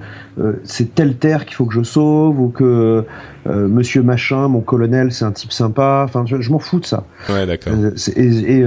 c'est 0.64 0.94
telle 0.94 1.16
terre 1.16 1.46
qu'il 1.46 1.54
faut 1.54 1.64
que 1.64 1.74
je 1.74 1.82
sauve 1.82 2.38
ou 2.40 2.48
que 2.48 3.04
Monsieur 3.46 4.02
Machin, 4.02 4.48
mon 4.48 4.60
colonel, 4.60 5.12
c'est 5.12 5.24
un 5.24 5.32
type 5.32 5.52
sympa. 5.52 6.02
Enfin, 6.04 6.24
je, 6.26 6.50
m'en 6.50 6.58
fous 6.58 6.80
de 6.80 6.86
ça. 6.86 7.04
Ouais, 7.28 7.46
d'accord. 7.46 7.72
Et, 8.18 8.60
et, 8.60 8.64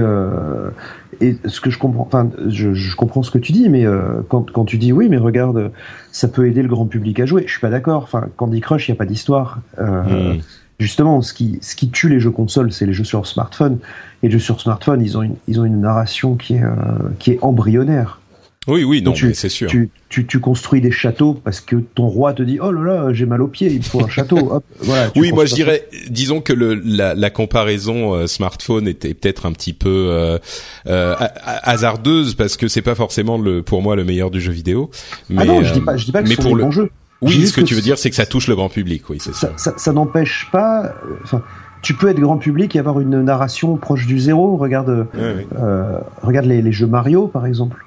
et 1.22 1.36
ce 1.44 1.60
que 1.60 1.70
je 1.70 1.78
comprends, 1.78 2.04
enfin, 2.04 2.30
je, 2.48 2.74
je, 2.74 2.96
comprends 2.96 3.22
ce 3.22 3.30
que 3.30 3.38
tu 3.38 3.52
dis, 3.52 3.68
mais 3.68 3.86
euh, 3.86 4.22
quand, 4.28 4.50
quand 4.50 4.64
tu 4.64 4.78
dis 4.78 4.92
oui, 4.92 5.08
mais 5.08 5.18
regarde, 5.18 5.70
ça 6.10 6.26
peut 6.26 6.48
aider 6.48 6.62
le 6.62 6.68
grand 6.68 6.86
public 6.86 7.20
à 7.20 7.26
jouer. 7.26 7.44
Je 7.46 7.52
suis 7.52 7.60
pas 7.60 7.70
d'accord. 7.70 8.02
Enfin, 8.02 8.26
Candy 8.36 8.60
Crush, 8.60 8.88
il 8.88 8.92
y 8.92 8.94
a 8.94 8.96
pas 8.96 9.06
d'histoire. 9.06 9.60
Euh, 9.78 10.34
hmm. 10.34 10.40
Justement, 10.80 11.22
ce 11.22 11.32
qui, 11.32 11.58
ce 11.62 11.76
qui 11.76 11.90
tue 11.90 12.08
les 12.08 12.18
jeux 12.18 12.30
consoles, 12.30 12.72
c'est 12.72 12.86
les 12.86 12.92
jeux 12.92 13.04
sur 13.04 13.26
smartphone. 13.26 13.78
Et 14.22 14.26
les 14.26 14.32
jeux 14.32 14.38
sur 14.40 14.60
smartphone, 14.60 15.00
ils 15.00 15.16
ont 15.16 15.22
une, 15.22 15.36
ils 15.46 15.60
ont 15.60 15.64
une 15.64 15.80
narration 15.80 16.34
qui 16.34 16.54
est, 16.54 16.64
euh, 16.64 16.72
qui 17.18 17.32
est 17.32 17.38
embryonnaire. 17.42 18.20
Oui, 18.68 18.84
oui, 18.84 19.02
non, 19.02 19.12
c'est 19.14 19.48
sûr. 19.48 19.68
Tu, 19.68 19.90
tu, 20.08 20.24
tu, 20.24 20.38
construis 20.38 20.80
des 20.80 20.92
châteaux 20.92 21.34
parce 21.34 21.60
que 21.60 21.76
ton 21.76 22.06
roi 22.06 22.32
te 22.32 22.44
dit 22.44 22.58
oh 22.62 22.70
là 22.70 22.82
là, 22.82 23.12
j'ai 23.12 23.26
mal 23.26 23.42
aux 23.42 23.48
pieds, 23.48 23.68
il 23.72 23.82
faut 23.82 24.04
un 24.04 24.08
château. 24.08 24.38
Hop, 24.52 24.64
voilà, 24.78 25.10
oui, 25.16 25.32
moi 25.32 25.46
je 25.46 25.54
dirais, 25.54 25.88
disons 26.08 26.40
que 26.40 26.52
le, 26.52 26.74
la, 26.74 27.14
la 27.14 27.30
comparaison 27.30 28.14
euh, 28.14 28.28
smartphone 28.28 28.86
était 28.86 29.14
peut-être 29.14 29.46
un 29.46 29.52
petit 29.52 29.72
peu 29.72 30.06
euh, 30.10 30.38
euh, 30.86 31.16
hasardeuse 31.44 32.34
parce 32.34 32.56
que 32.56 32.68
c'est 32.68 32.82
pas 32.82 32.94
forcément 32.94 33.36
le, 33.36 33.62
pour 33.64 33.82
moi 33.82 33.96
le 33.96 34.04
meilleur 34.04 34.30
du 34.30 34.40
jeu 34.40 34.52
vidéo. 34.52 34.90
Mais, 35.28 35.42
ah 35.42 35.44
non, 35.44 35.64
je 35.64 35.72
dis 35.72 35.80
pas, 35.80 35.96
je 35.96 36.04
dis 36.04 36.12
pas 36.12 36.22
que 36.22 36.28
c'est 36.28 36.36
pour 36.36 36.54
le 36.54 36.62
bon 36.62 36.70
jeu. 36.70 36.90
Oui, 37.20 37.46
ce 37.46 37.52
que, 37.52 37.60
tu 37.60 37.74
veux 37.74 37.80
dire, 37.80 37.98
c'est 37.98 38.10
que 38.10 38.16
ça 38.16 38.26
touche 38.26 38.48
le 38.48 38.56
grand 38.56 38.68
public. 38.68 39.08
Oui, 39.08 39.18
c'est 39.20 39.34
ça. 39.34 39.52
Ça, 39.56 39.74
ça, 39.76 39.92
n'empêche 39.92 40.48
pas. 40.50 40.92
Enfin, 41.22 41.42
tu 41.80 41.94
peux 41.94 42.08
être 42.08 42.18
grand 42.18 42.36
public 42.36 42.74
et 42.74 42.80
avoir 42.80 42.98
une 42.98 43.22
narration 43.22 43.76
proche 43.76 44.06
du 44.06 44.18
zéro. 44.18 44.56
Regarde, 44.56 45.06
euh, 45.14 45.98
regarde 46.22 46.46
les, 46.46 46.62
les 46.62 46.72
jeux 46.72 46.88
Mario, 46.88 47.28
par 47.28 47.46
exemple. 47.46 47.84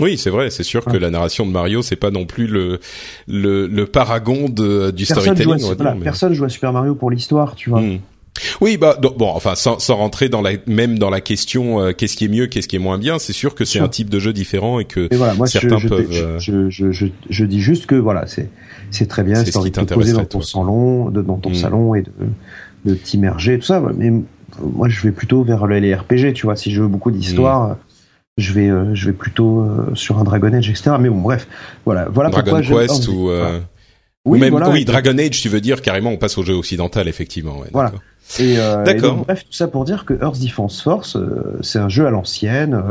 Oui, 0.00 0.18
c'est 0.18 0.30
vrai. 0.30 0.50
C'est 0.50 0.62
sûr 0.62 0.84
que 0.84 0.96
la 0.96 1.10
narration 1.10 1.46
de 1.46 1.52
Mario, 1.52 1.82
c'est 1.82 1.96
pas 1.96 2.10
non 2.10 2.26
plus 2.26 2.46
le 2.46 2.80
le, 3.26 3.66
le 3.66 3.86
paragon 3.86 4.48
de, 4.48 4.90
du 4.90 5.04
storytelling. 5.04 5.62
Personne 6.02 6.34
joue 6.34 6.44
à 6.44 6.48
Super 6.48 6.72
Mario 6.72 6.94
pour 6.94 7.10
l'histoire, 7.10 7.54
tu 7.54 7.70
vois. 7.70 7.80
Hmm. 7.80 7.98
Oui, 8.60 8.76
bah 8.76 8.98
bon, 9.00 9.28
enfin, 9.28 9.54
sans, 9.54 9.78
sans 9.78 9.94
rentrer 9.94 10.28
dans 10.28 10.42
la 10.42 10.52
même 10.66 10.98
dans 10.98 11.10
la 11.10 11.20
question, 11.20 11.80
euh, 11.80 11.92
qu'est-ce 11.92 12.16
qui 12.16 12.24
est 12.24 12.28
mieux, 12.28 12.48
qu'est-ce 12.48 12.66
qui 12.66 12.74
est 12.74 12.80
moins 12.80 12.98
bien. 12.98 13.20
C'est 13.20 13.32
sûr 13.32 13.54
que 13.54 13.64
c'est 13.64 13.78
un 13.78 13.88
type 13.88 14.10
de 14.10 14.18
jeu 14.18 14.32
différent 14.32 14.80
et 14.80 14.86
que 14.86 15.08
voilà, 15.14 15.34
moi, 15.34 15.46
certains 15.46 15.78
je, 15.78 15.88
peuvent. 15.88 16.08
Euh, 16.10 16.38
je, 16.40 16.68
je, 16.68 16.90
je, 16.90 17.06
je, 17.30 17.44
dis 17.44 17.60
juste 17.60 17.86
que 17.86 17.94
voilà, 17.94 18.26
c'est 18.26 18.50
c'est 18.90 19.06
très 19.06 19.22
bien. 19.22 19.44
C'est 19.44 19.52
poser 19.86 20.12
dans 20.12 20.24
ton 20.24 20.40
salon, 20.40 21.10
de, 21.10 21.22
dans 21.22 21.38
ton 21.38 21.50
hmm. 21.50 21.54
salon 21.54 21.94
et 21.94 22.02
de 22.02 22.10
de 22.84 22.94
t'immerger, 22.94 23.58
tout 23.60 23.66
ça. 23.66 23.80
Mais 23.96 24.10
moi, 24.60 24.88
je 24.88 25.00
vais 25.02 25.12
plutôt 25.12 25.44
vers 25.44 25.66
les 25.68 25.94
RPG, 25.94 26.32
tu 26.34 26.46
vois. 26.46 26.56
Si 26.56 26.72
je 26.72 26.82
veux 26.82 26.88
beaucoup 26.88 27.12
d'histoire. 27.12 27.68
Hmm 27.70 27.76
je 28.36 28.52
vais 28.52 28.68
euh, 28.68 28.94
je 28.94 29.06
vais 29.06 29.12
plutôt 29.12 29.60
euh, 29.60 29.94
sur 29.94 30.18
un 30.18 30.24
Dragon 30.24 30.52
Age 30.52 30.68
etc 30.68 30.96
mais 30.98 31.08
bon 31.08 31.20
bref 31.20 31.46
voilà 31.84 32.06
voilà 32.10 32.30
Dragon 32.30 32.60
Quest 32.60 33.08
ou 33.08 33.30
euh, 33.30 33.60
oui, 34.26 34.38
même, 34.38 34.54
oui, 34.54 34.86
Dragon 34.86 35.18
Age, 35.18 35.42
tu 35.42 35.50
veux 35.50 35.60
dire 35.60 35.82
carrément, 35.82 36.08
on 36.08 36.16
passe 36.16 36.38
au 36.38 36.42
jeu 36.42 36.54
occidental, 36.54 37.08
effectivement. 37.08 37.58
Ouais, 37.58 37.68
voilà. 37.74 37.92
Et, 38.38 38.54
d'accord. 38.54 39.16
bref, 39.16 39.44
tout 39.44 39.52
ça 39.52 39.68
pour 39.68 39.84
dire 39.84 40.06
que 40.06 40.14
Earth 40.14 40.40
Defense 40.40 40.80
Force, 40.80 41.18
c'est 41.60 41.78
un 41.78 41.90
jeu 41.90 42.06
à 42.06 42.10
l'ancienne 42.10 42.82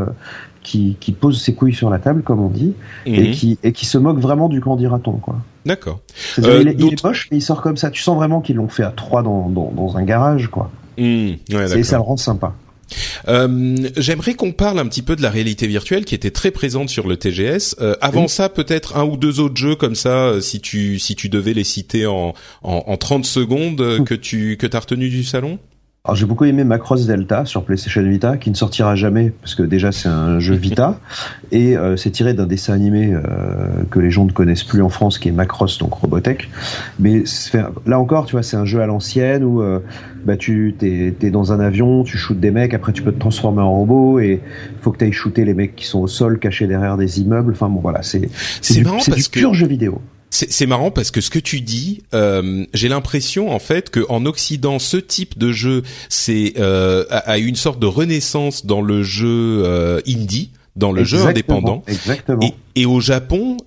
qui, 0.62 0.96
qui 1.00 1.12
pose 1.12 1.42
ses 1.42 1.56
couilles 1.56 1.74
sur 1.74 1.90
la 1.90 1.98
table, 1.98 2.22
comme 2.22 2.40
on 2.40 2.50
dit, 2.50 2.74
et 3.08 3.30
mhm. 3.30 3.32
qui 3.32 3.58
et 3.64 3.72
qui 3.72 3.88
se 3.88 3.98
moque 3.98 4.20
vraiment 4.20 4.48
du 4.48 4.62
quand 4.62 4.76
dira-t-on, 4.76 5.14
quoi. 5.14 5.38
D'accord. 5.66 6.02
il, 6.38 6.46
est 6.68 7.04
moche, 7.04 7.30
mais 7.32 7.38
il 7.38 7.42
sort 7.42 7.64
comme 7.64 7.78
ça. 7.78 7.90
Tu 7.90 8.04
sens 8.04 8.16
vraiment 8.16 8.42
qu'ils 8.42 8.58
l'ont 8.58 8.70
fait 8.70 8.84
à 8.84 8.92
trois 8.92 9.24
dans, 9.24 9.50
dans, 9.50 9.72
dans 9.72 9.98
un 9.98 10.04
garage, 10.04 10.50
quoi. 10.50 10.70
Mmh, 11.00 11.32
ouais, 11.52 11.80
et 11.80 11.84
ça 11.84 11.96
le 11.96 12.04
rend 12.04 12.18
sympa. 12.18 12.54
Euh, 13.28 13.76
J'aimerais 13.98 14.34
qu'on 14.34 14.52
parle 14.52 14.80
un 14.80 14.86
petit 14.88 15.02
peu 15.02 15.16
de 15.16 15.22
la 15.22 15.30
réalité 15.30 15.68
virtuelle 15.68 16.06
qui 16.06 16.16
était 16.16 16.32
très 16.32 16.52
présente 16.52 16.90
sur 16.90 17.08
le 17.08 17.18
TGS. 17.18 17.76
Euh, 17.82 17.96
avant 18.02 18.28
ça, 18.28 18.50
peut-être 18.50 18.98
un 18.98 19.06
ou 19.06 19.18
deux 19.18 19.40
autres 19.40 19.58
jeux 19.58 19.76
comme 19.76 19.96
ça, 19.96 20.26
euh, 20.26 20.42
si 20.42 20.60
tu 20.62 21.00
si 21.00 21.16
tu 21.16 21.30
devais 21.30 21.54
les 21.54 21.64
citer 21.64 22.06
en 22.06 22.34
en, 22.64 22.84
en 22.88 22.98
30 22.98 23.26
secondes 23.26 24.04
que 24.06 24.16
tu 24.16 24.58
que 24.58 24.68
t'as 24.68 24.80
retenu 24.80 25.10
du 25.10 25.24
salon? 25.24 25.60
Alors 26.06 26.18
j'ai 26.18 26.26
beaucoup 26.26 26.44
aimé 26.44 26.66
Macross 26.66 27.06
Delta 27.06 27.46
sur 27.46 27.64
PlayStation 27.64 28.04
Vita, 28.04 28.36
qui 28.36 28.50
ne 28.50 28.56
sortira 28.56 28.94
jamais 28.94 29.30
parce 29.30 29.56
que 29.56 29.64
déjà 29.64 29.94
c'est 29.94 30.10
un 30.10 30.38
jeu 30.40 30.54
Vita 30.54 31.00
et 31.54 31.78
euh, 31.78 31.96
c'est 31.96 32.12
tiré 32.12 32.34
d'un 32.34 32.46
dessin 32.46 32.74
animé 32.74 33.14
euh, 33.14 33.22
que 33.90 34.00
les 34.00 34.12
gens 34.12 34.26
ne 34.26 34.34
connaissent 34.34 34.66
plus 34.66 34.82
en 34.82 34.90
France, 34.90 35.18
qui 35.18 35.30
est 35.30 35.32
Macross 35.32 35.78
donc 35.78 35.94
Robotech. 35.94 36.50
Mais 37.00 37.24
là 37.86 38.00
encore, 38.00 38.26
tu 38.26 38.34
vois, 38.34 38.44
c'est 38.44 38.58
un 38.58 38.66
jeu 38.66 38.82
à 38.82 38.86
l'ancienne 38.86 39.46
où 39.46 39.62
euh, 39.62 39.80
bah 40.26 40.38
tu 40.38 40.76
t'es 40.78 41.14
es 41.22 41.30
dans 41.30 41.52
un 41.52 41.60
avion, 41.60 42.04
tu 42.04 42.18
shootes 42.18 42.40
des 42.40 42.52
mecs, 42.52 42.74
après 42.74 42.94
tu 42.94 43.02
peux 43.02 43.12
te 43.12 43.20
transformer 43.20 43.62
en 43.62 43.72
robot 43.72 44.20
et 44.20 44.42
faut 44.82 44.92
que 44.92 44.98
tu 44.98 45.06
ailles 45.06 45.12
shooter 45.12 45.46
les 45.46 45.54
mecs 45.54 45.76
qui 45.76 45.86
sont 45.86 46.00
au 46.00 46.08
sol, 46.08 46.40
cachés 46.40 46.68
derrière 46.68 46.98
des 46.98 47.22
immeubles. 47.22 47.54
Enfin 47.54 47.70
bon 47.70 47.82
voilà, 47.82 48.04
c'est 48.04 48.30
c'est 48.62 48.82
du, 48.82 48.84
du 48.84 49.30
pur 49.30 49.54
jeu 49.54 49.68
vidéo. 49.68 50.02
C'est 50.36 50.66
marrant 50.66 50.90
parce 50.90 51.12
que 51.12 51.22
ce 51.22 51.30
que 51.30 51.38
tu 51.38 51.62
dis, 51.62 52.02
euh, 52.16 52.66
j'ai 52.74 52.90
l'impression 52.90 53.52
en 53.52 53.60
fait 53.60 53.92
que 53.92 54.04
en 54.10 54.26
Occident, 54.26 54.80
ce 54.80 54.98
type 54.98 55.38
de 55.38 55.52
jeu, 55.52 55.84
c'est 56.10 56.54
euh, 56.58 57.06
a, 57.12 57.38
eu 57.38 57.46
une 57.46 57.56
sorte 57.56 57.80
de 57.80 57.86
renaissance 57.86 58.66
dans 58.66 58.82
le 58.82 59.04
jeu 59.04 59.62
euh, 59.64 60.02
indie, 60.08 60.50
dans 60.76 60.92
le 60.92 61.04
jeu 61.04 61.24
indépendant. 61.24 61.84
Exactement. 61.86 62.42
Et, 62.42 62.82
et 62.82 62.86
au 62.88 63.00
Japon, 63.00 63.58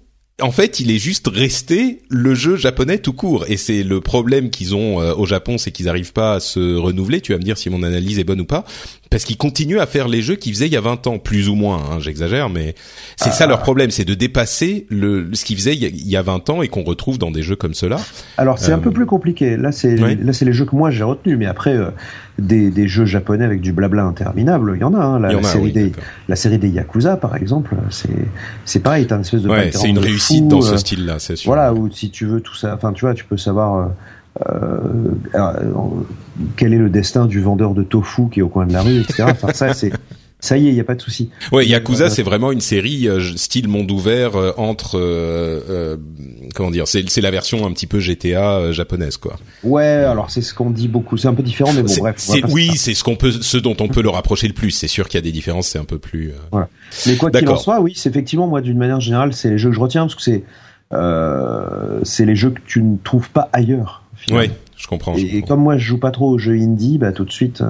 en 0.43 0.51
fait, 0.51 0.80
il 0.80 0.91
est 0.91 0.99
juste 0.99 1.28
resté 1.28 2.03
le 2.11 2.34
jeu 2.34 2.57
japonais 2.57 2.99
tout 2.99 3.14
court. 3.14 3.47
Et 3.49 3.57
c'est 3.57 3.82
le 3.82 4.03
problème 4.03 4.51
qu'ils 4.51 4.74
ont 4.74 5.01
euh, 5.01 5.14
au 5.14 5.24
Japon, 5.24 5.57
c'est 5.57 5.70
qu'ils 5.70 5.87
n'arrivent 5.87 6.12
pas 6.12 6.34
à 6.34 6.41
se 6.41 6.76
renouveler. 6.76 7.22
Tu 7.22 7.32
vas 7.32 7.39
me 7.39 7.43
dire 7.43 7.57
si 7.57 7.70
mon 7.70 7.82
analyse 7.82 8.18
est 8.18 8.24
bonne 8.24 8.41
ou 8.41 8.45
pas. 8.45 8.64
Parce 9.11 9.24
qu'ils 9.24 9.36
continuent 9.36 9.78
à 9.78 9.86
faire 9.86 10.09
les 10.09 10.22
jeux 10.22 10.34
qu'ils 10.36 10.52
faisaient 10.52 10.66
il 10.66 10.72
y 10.72 10.76
a 10.76 10.80
20 10.80 11.07
ans, 11.07 11.18
plus 11.18 11.48
ou 11.48 11.54
moins. 11.54 11.78
Hein, 11.78 12.00
J'exagère, 12.00 12.50
mais 12.50 12.74
c'est 13.16 13.32
ça 13.32 13.46
leur 13.46 13.61
problème, 13.61 13.90
c'est 13.90 14.04
de 14.04 14.14
dépasser 14.14 14.86
le, 14.90 15.30
ce 15.32 15.44
qu'ils 15.44 15.57
faisaient 15.57 15.74
il 15.74 16.09
y 16.09 16.16
a 16.16 16.22
20 16.22 16.50
ans 16.50 16.62
et 16.62 16.68
qu'on 16.68 16.82
retrouve 16.82 17.18
dans 17.18 17.30
des 17.30 17.42
jeux 17.42 17.57
comme 17.57 17.74
cela. 17.74 17.98
Alors 18.36 18.59
c'est 18.59 18.72
un 18.72 18.78
peu 18.78 18.90
euh, 18.90 18.92
plus 18.92 19.07
compliqué. 19.07 19.57
Là, 19.57 19.72
c'est 19.72 19.96
là 19.96 20.32
c'est 20.32 20.44
les 20.44 20.52
jeux 20.52 20.64
que 20.64 20.76
moi 20.76 20.90
j'ai 20.90 21.04
retenus, 21.04 21.36
mais 21.38 21.46
après 21.46 21.76
euh, 21.76 21.90
des, 22.38 22.70
des, 22.70 22.88
jeux 22.88 23.07
japonais 23.07 23.44
avec 23.44 23.61
du 23.61 23.72
blabla 23.72 24.04
interminable, 24.04 24.72
il 24.76 24.80
y 24.80 24.84
en 24.84 24.94
a. 24.94 24.98
Hein. 24.98 25.20
La, 25.20 25.42
série 25.42 25.72
des 25.72 25.92
la 26.28 26.36
série 26.36 26.59
des 26.59 26.68
Yakuza, 26.68 27.16
par 27.16 27.36
exemple, 27.36 27.74
c'est 27.90 28.09
c'est 28.64 28.80
pareil, 28.80 29.07
t'as 29.07 29.16
une 29.16 29.22
espèce 29.22 29.42
de 29.42 29.48
ouais, 29.48 29.70
c'est 29.72 29.88
une 29.88 29.98
réussite 29.98 30.48
dans 30.48 30.61
ce 30.61 30.74
euh, 30.74 30.76
style-là, 30.76 31.18
c'est 31.18 31.36
sûr. 31.36 31.48
Voilà, 31.48 31.72
ou 31.72 31.90
si 31.90 32.11
tu 32.11 32.26
veux 32.26 32.40
tout 32.40 32.54
ça, 32.54 32.74
enfin 32.74 32.92
tu 32.92 33.04
vois, 33.04 33.14
tu 33.14 33.24
peux 33.24 33.36
savoir. 33.36 33.74
Euh, 33.76 33.86
quel 36.57 36.74
est 36.74 36.78
le 36.78 36.91
destin 36.91 37.26
du 37.26 37.41
vendeur 37.41 37.74
de 37.74 37.82
tofu 37.82 38.28
qui 38.30 38.41
est 38.41 38.43
au 38.43 38.49
coin 38.49 38.66
de 38.66 38.72
la 38.72 38.82
rue, 38.82 39.01
etc. 39.01 39.24
Enfin, 39.30 39.53
ça, 39.53 39.72
c'est 39.74 39.93
ça 40.39 40.59
y 40.59 40.68
est, 40.68 40.70
il 40.70 40.76
y 40.76 40.80
a 40.80 40.84
pas 40.84 40.95
de 40.95 41.01
souci. 41.01 41.30
Ouais, 41.51 41.66
Yakuza, 41.66 42.11
c'est 42.11 42.22
vraiment 42.22 42.53
une 42.53 42.61
série 42.61 43.09
euh, 43.09 43.20
style 43.37 43.68
monde 43.68 43.91
ouvert 43.91 44.37
euh, 44.37 44.53
entre 44.59 44.99
euh, 44.99 45.97
comment 46.55 46.70
dire, 46.70 46.87
c'est 46.87 47.20
la 47.20 47.30
version 47.30 47.66
un 47.66 47.72
petit 47.72 47.87
peu 47.87 48.01
GTA 48.01 48.70
japonaise 48.72 49.16
quoi. 49.16 49.37
Ouais, 49.64 49.82
alors 49.82 50.30
c'est 50.30 50.43
ce 50.43 50.53
qu'on 50.53 50.70
dit 50.70 50.89
beaucoup, 50.89 51.16
c'est 51.16 51.28
un 51.28 51.34
peu 51.34 51.43
différent 51.43 51.72
mais 51.72 51.82
bon 51.82 51.95
bref. 51.99 52.16
C'est 52.18 52.45
oui, 52.53 52.76
c'est 52.76 52.95
ce 52.95 53.03
qu'on 53.03 53.16
peut 53.16 53.32
ce 53.32 53.57
dont 53.57 53.76
on 53.80 53.89
peut 53.89 54.03
le 54.03 54.11
rapprocher 54.11 54.47
le 54.47 54.55
plus, 54.55 54.70
c'est 54.70 54.89
sûr 54.89 55.09
qu'il 55.09 55.18
y 55.18 55.22
a 55.22 55.24
des 55.24 55.32
différences, 55.32 55.68
c'est 55.68 55.78
un 55.78 55.84
peu 55.84 55.99
plus 55.99 56.32
Voilà. 56.53 56.68
Mais 57.07 57.16
quoi 57.16 57.30
qu'il 57.30 57.49
en 57.49 57.57
soit, 57.57 57.80
oui, 57.80 57.95
c'est 57.97 58.11
effectivement 58.11 58.47
moi 58.47 58.61
d'une 58.61 58.78
manière 58.78 59.01
générale, 59.01 59.32
c'est 59.32 59.51
les 59.51 59.59
jeux 59.59 59.70
que 59.70 59.74
je 59.74 59.80
retiens 59.80 60.03
parce 60.03 60.14
que 60.14 60.22
c'est 60.22 60.45
c'est 62.05 62.26
les 62.26 62.37
jeux 62.37 62.51
que 62.51 62.61
tu 62.66 62.82
ne 62.82 62.97
trouves 63.03 63.30
pas 63.30 63.49
ailleurs. 63.53 64.03
Oui, 64.33 64.51
je 64.77 64.87
comprends. 64.87 65.14
Et, 65.16 65.43
comme 65.43 65.62
moi 65.62 65.79
je 65.79 65.85
joue 65.85 65.99
pas 65.99 66.11
trop 66.11 66.31
aux 66.31 66.39
jeux 66.39 66.57
indie, 66.57 66.99
bah 66.99 67.12
tout 67.12 67.24
de 67.24 67.33
suite 67.33 67.62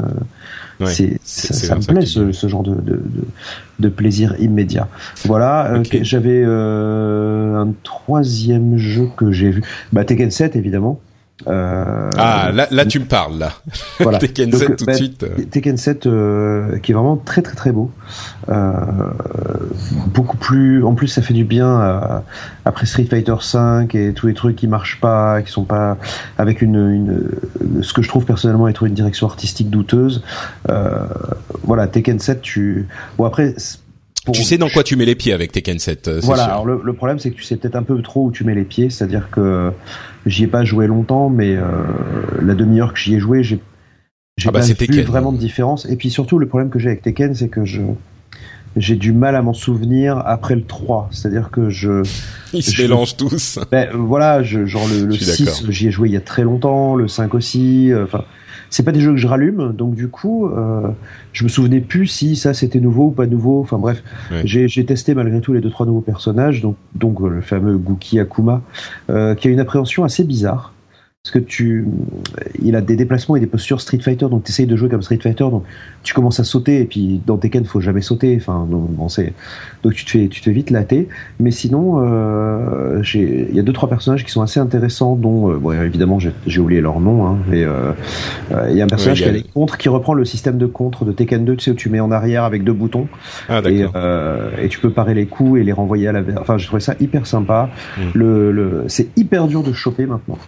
c'est, 0.85 1.19
ça, 1.23 1.77
me 1.77 1.83
plaît 1.83 2.07
ce, 2.07 2.33
ce, 2.33 2.49
genre 2.49 2.63
de, 2.63 2.75
de, 2.75 3.01
de, 3.79 3.89
plaisir 3.89 4.35
immédiat. 4.39 4.89
Voilà, 5.25 5.73
euh, 5.73 5.83
j'avais 6.03 6.43
euh, 6.45 7.57
un 7.57 7.73
troisième 7.83 8.77
jeu 8.77 9.09
que 9.17 9.33
j'ai 9.33 9.51
vu, 9.51 9.63
bah 9.93 10.05
Tekken 10.05 10.31
7 10.31 10.57
évidemment. 10.57 11.01
Euh, 11.47 12.11
ah, 12.17 12.51
là, 12.53 12.67
là, 12.71 12.87
tu 12.87 12.99
me 12.99 13.05
parles, 13.05 13.39
là. 13.39 13.53
Voilà. 14.01 14.19
Tekken 14.19 14.53
7 14.53 14.77
tout 14.77 14.85
de 14.85 14.87
bah, 14.87 14.95
suite. 14.95 15.51
Tekken 15.51 15.77
7 15.77 16.07
euh, 16.07 16.79
qui 16.79 16.93
est 16.93 16.95
vraiment 16.95 17.17
très 17.17 17.43
très 17.43 17.55
très 17.55 17.73
beau. 17.73 17.91
Euh, 18.49 18.83
beaucoup 20.09 20.37
plus. 20.37 20.85
En 20.85 20.95
plus, 20.95 21.09
ça 21.09 21.23
fait 21.23 21.35
du 21.35 21.45
bien 21.45 22.23
après 22.65 22.87
Street 22.87 23.05
Fighter 23.05 23.37
5 23.41 23.95
et 23.95 24.13
tous 24.13 24.27
les 24.27 24.35
trucs 24.35 24.57
qui 24.57 24.67
marchent 24.67 25.01
pas, 25.01 25.43
qui 25.43 25.51
sont 25.51 25.65
pas 25.65 25.99
avec 26.39 26.63
une, 26.63 26.91
une 26.91 27.83
ce 27.83 27.93
que 27.93 28.03
je 28.03 28.09
trouve 28.09 28.25
personnellement 28.25 28.69
être 28.69 28.85
une 28.85 28.95
direction 28.95 29.27
artistique 29.27 29.71
douteuse. 29.71 30.23
voilà, 31.65 31.87
Tekken 31.87 32.19
7, 32.19 32.41
tu. 32.41 32.89
Bon 33.19 33.25
après 33.25 33.55
tu 34.33 34.43
sais 34.43 34.59
dans 34.59 34.69
quoi 34.69 34.83
tu 34.83 34.97
mets 34.97 35.05
les 35.05 35.15
pieds 35.15 35.33
avec 35.33 35.53
Tekken 35.53 35.79
7. 35.79 36.09
Euh, 36.09 36.21
voilà. 36.23 36.45
Alors 36.45 36.65
le, 36.67 36.93
problème 36.93 37.19
c'est 37.19 37.31
que 37.31 37.37
tu 37.37 37.43
sais 37.45 37.57
peut-être 37.57 37.77
un 37.77 37.83
peu 37.83 38.01
trop 38.03 38.27
où 38.27 38.31
tu 38.31 38.45
mets 38.45 38.55
les 38.55 38.65
pieds, 38.65 38.91
c'est-à-dire 38.91 39.29
que 39.31 39.73
j'y 40.27 40.45
ai 40.45 40.47
pas 40.49 40.65
joué 40.65 40.87
longtemps, 40.87 41.29
mais 41.29 41.57
euh, 41.57 41.63
la 42.43 42.55
demi-heure 42.55 42.93
que 42.93 42.99
j'y 42.99 43.15
ai 43.15 43.21
joué, 43.21 43.43
j'ai 43.43 43.61
j'ai 44.39 44.49
Ah 44.49 44.53
bah, 44.53 44.61
pas 44.61 44.67
vu 44.67 44.75
Tekken. 44.75 45.03
vraiment 45.05 45.33
de 45.33 45.39
différence. 45.39 45.87
Et 45.87 45.97
puis 45.97 46.11
surtout, 46.11 46.39
le 46.39 46.47
problème 46.47 46.69
que 46.71 46.79
j'ai 46.79 46.89
avec 46.89 47.03
Tekken, 47.03 47.35
c'est 47.35 47.49
que 47.49 47.65
je 47.65 47.81
j'ai 48.77 48.95
du 48.97 49.13
mal 49.15 49.35
à 49.37 49.41
m'en 49.41 49.55
souvenir 49.55 50.19
après 50.27 50.55
le 50.55 50.63
3. 50.63 51.09
C'est-à-dire 51.11 51.49
que 51.51 51.71
je 51.71 52.03
Ils 52.53 52.63
se 52.63 52.73
Je- 52.73 52.83
mélangent 52.83 53.17
tous. 53.17 53.59
Ben, 53.71 53.89
voilà, 53.95 54.43
je, 54.43 54.67
genre 54.67 54.87
le, 54.89 55.07
le 55.07 55.15
Je 55.15 55.25
suis 55.25 55.45
d'accord. 55.45 55.57
6, 55.57 55.71
j'y 55.71 55.89
ai 55.89 55.91
joué 55.91 56.11
il 56.11 56.13
y 56.13 56.17
a 56.19 56.21
très 56.21 56.43
longtemps, 56.43 56.95
le 56.95 57.09
5 57.09 57.35
aussi. 57.35 57.91
euh, 57.91 58.05
Enfin, 58.05 58.25
c'est 58.71 58.83
pas 58.83 58.93
des 58.93 59.01
jeux 59.01 59.13
que 59.13 59.17
je 59.19 59.27
rallume, 59.27 59.73
donc 59.73 59.95
du 59.95 60.09
coup, 60.09 60.47
euh, 60.49 60.89
je 61.33 61.45
me 61.45 61.49
souvenais 61.49 61.81
plus 61.81 62.07
si 62.07 62.37
ça 62.37 62.55
c'était 62.55 62.81
nouveau 62.81 63.07
ou 63.07 63.11
pas 63.11 63.27
nouveau. 63.27 63.61
Enfin 63.61 63.79
bref, 63.79 64.03
Ouais. 64.31 64.43
j'ai 64.45 64.85
testé 64.87 65.15
malgré 65.15 65.41
tout 65.41 65.53
les 65.53 65.61
deux 65.61 65.71
trois 65.71 65.87
nouveaux 65.87 66.01
personnages, 66.01 66.61
donc 66.63 66.77
donc 66.95 67.21
euh, 67.21 67.29
le 67.29 67.41
fameux 67.41 67.77
Gookie 67.79 68.19
Akuma, 68.21 68.63
euh, 69.11 69.35
qui 69.35 69.49
a 69.49 69.51
une 69.51 69.61
appréhension 69.61 70.05
assez 70.05 70.25
bizarre. 70.25 70.73
Parce 71.27 71.33
que 71.33 71.39
tu, 71.41 71.85
il 72.63 72.77
a 72.77 72.81
des 72.81 72.95
déplacements 72.95 73.35
et 73.35 73.41
des 73.41 73.49
postures 73.49 73.81
Street 73.81 73.99
Fighter, 73.99 74.29
donc 74.29 74.45
tu 74.45 74.53
essayes 74.53 74.69
de 74.69 74.77
jouer 74.77 74.89
comme 74.89 75.03
Street 75.03 75.19
Fighter, 75.21 75.43
donc 75.51 75.65
tu 76.05 76.15
commences 76.15 76.39
à 76.39 76.45
sauter, 76.45 76.81
et 76.81 76.85
puis 76.85 77.21
dans 77.27 77.37
Tekken, 77.37 77.65
faut 77.65 77.81
jamais 77.81 78.01
sauter, 78.01 78.39
enfin, 78.41 78.65
donc, 78.71 78.89
bon, 78.91 79.09
donc 79.83 79.95
tu 79.95 80.05
te 80.05 80.11
fais, 80.13 80.29
tu 80.29 80.39
te 80.39 80.45
fais 80.45 80.53
vite 80.53 80.71
latter. 80.71 81.09
Mais 81.41 81.51
sinon, 81.51 81.97
euh, 81.99 83.03
il 83.15 83.57
y 83.57 83.59
a 83.59 83.63
deux 83.65 83.73
trois 83.73 83.89
personnages 83.89 84.25
qui 84.25 84.31
sont 84.31 84.41
assez 84.41 84.61
intéressants, 84.61 85.17
dont 85.17 85.51
euh, 85.51 85.57
bon, 85.57 85.73
évidemment 85.73 86.21
j'ai 86.21 86.61
oublié 86.61 86.81
leur 86.81 87.01
nom, 87.01 87.27
hein, 87.27 87.39
mais 87.49 87.65
euh, 87.65 87.91
euh, 88.53 88.69
il 88.71 88.77
y 88.77 88.81
a 88.81 88.85
un 88.85 88.87
personnage 88.87 89.21
Ouais, 89.21 89.27
il 89.27 89.35
y 89.35 89.39
a 89.39 89.41
qui 89.41 89.47
a 89.47 89.49
les 89.49 89.53
contres, 89.53 89.79
qui 89.79 89.89
reprend 89.89 90.15
le 90.15 90.25
système 90.25 90.59
de 90.59 90.67
contre 90.67 91.05
de 91.05 91.11
Tekken 91.11 91.45
2, 91.45 91.57
tu 91.57 91.65
sais 91.65 91.71
où 91.73 91.75
tu 91.75 91.89
mets 91.89 91.99
en 91.99 92.13
arrière 92.13 92.45
avec 92.45 92.63
deux 92.63 92.73
boutons 92.73 93.09
Ah 93.49 93.63
et, 93.69 93.85
et 94.63 94.69
tu 94.69 94.79
peux 94.79 94.91
parer 94.91 95.15
les 95.15 95.27
coups 95.27 95.59
et 95.59 95.65
les 95.65 95.73
renvoyer 95.73 96.07
à 96.07 96.13
la. 96.13 96.23
Enfin, 96.41 96.57
j'ai 96.57 96.69
trouvé 96.69 96.79
ça 96.79 96.95
hyper 97.01 97.27
sympa. 97.27 97.69
Mm. 97.99 98.01
Le, 98.15 98.53
le, 98.53 98.85
c'est 98.87 99.09
hyper 99.19 99.49
dur 99.49 99.65
de 99.65 99.73
choper 99.73 100.07
maintenant. 100.07 100.39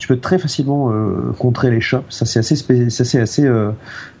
Tu 0.00 0.06
peux 0.06 0.18
très 0.20 0.38
facilement 0.38 0.92
euh, 0.92 1.32
contrer 1.40 1.72
les 1.72 1.80
chops. 1.80 2.04
Ça 2.08 2.24
c'est 2.24 2.38
assez, 2.38 2.54
spé- 2.54 2.88
ça, 2.88 3.04
c'est 3.04 3.18
assez 3.20 3.44
euh, 3.44 3.72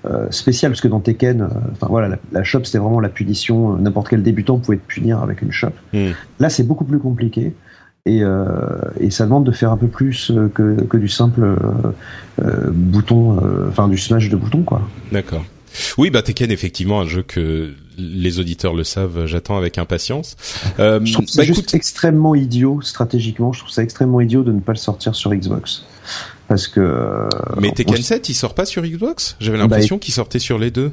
euh, 0.06 0.26
spécial 0.30 0.72
parce 0.72 0.80
que 0.80 0.88
dans 0.88 0.98
Tekken, 0.98 1.40
euh, 1.42 1.46
enfin 1.70 1.86
voilà, 1.88 2.08
la, 2.08 2.16
la 2.32 2.42
chop 2.42 2.66
c'était 2.66 2.78
vraiment 2.78 2.98
la 2.98 3.08
punition. 3.08 3.74
Euh, 3.74 3.78
N'importe 3.78 4.08
quel 4.08 4.24
débutant 4.24 4.58
pouvait 4.58 4.78
te 4.78 4.86
punir 4.88 5.20
avec 5.22 5.40
une 5.40 5.52
chop. 5.52 5.72
Mm. 5.92 6.08
Là 6.40 6.50
c'est 6.50 6.64
beaucoup 6.64 6.84
plus 6.84 6.98
compliqué. 6.98 7.54
Et, 8.06 8.24
euh, 8.24 8.48
et 8.98 9.10
ça 9.10 9.24
demande 9.24 9.44
de 9.44 9.52
faire 9.52 9.70
un 9.70 9.76
peu 9.76 9.86
plus 9.86 10.32
que, 10.54 10.80
que 10.82 10.96
du 10.96 11.06
simple 11.08 11.44
euh, 11.44 11.56
euh, 12.42 12.70
bouton, 12.72 13.36
euh, 13.40 13.68
enfin 13.68 13.86
du 13.86 13.98
smash 13.98 14.30
de 14.30 14.36
bouton 14.36 14.62
quoi. 14.62 14.82
D'accord. 15.12 15.44
Oui, 15.96 16.10
bah 16.10 16.22
Tekken 16.22 16.50
effectivement 16.50 17.00
un 17.00 17.06
jeu 17.06 17.22
que 17.22 17.72
les 17.96 18.38
auditeurs 18.38 18.74
le 18.74 18.84
savent, 18.84 19.26
j'attends 19.26 19.56
avec 19.56 19.78
impatience. 19.78 20.36
Euh, 20.78 21.00
Je 21.04 21.12
trouve 21.12 21.26
ça 21.26 21.42
bah, 21.42 21.46
juste 21.46 21.74
extrêmement 21.74 22.34
idiot 22.34 22.80
stratégiquement. 22.82 23.52
Je 23.52 23.60
trouve 23.60 23.70
ça 23.72 23.82
extrêmement 23.82 24.20
idiot 24.20 24.42
de 24.44 24.52
ne 24.52 24.60
pas 24.60 24.72
le 24.72 24.78
sortir 24.78 25.14
sur 25.14 25.34
Xbox 25.34 25.84
parce 26.46 26.68
que 26.68 26.80
euh, 26.80 27.28
mais 27.60 27.68
on- 27.70 27.74
Tekken 27.74 28.02
7, 28.02 28.28
il 28.28 28.34
sort 28.34 28.54
pas 28.54 28.64
sur 28.64 28.82
Xbox? 28.82 29.36
J'avais 29.40 29.58
Bah, 29.58 29.64
l'impression 29.64 29.98
qu'il 29.98 30.14
sortait 30.14 30.38
sur 30.38 30.58
les 30.58 30.70
deux. 30.70 30.92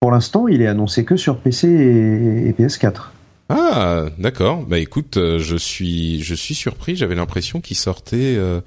pour 0.00 0.10
l'instant, 0.12 0.46
il 0.48 0.62
est 0.62 0.66
annoncé 0.68 1.04
que 1.04 1.16
sur 1.16 1.38
PC 1.38 1.66
et, 1.68 2.48
et 2.48 2.52
PS4. 2.52 3.10
Ah, 3.48 4.06
d'accord. 4.18 4.64
Bah 4.66 4.78
écoute, 4.78 5.16
euh, 5.18 5.38
je 5.38 5.56
suis 5.56 6.22
je 6.22 6.34
suis 6.34 6.54
surpris. 6.54 6.96
J'avais 6.96 7.14
l'impression 7.14 7.60
qu'il 7.60 7.76
sortait 7.76 8.34
euh, 8.36 8.60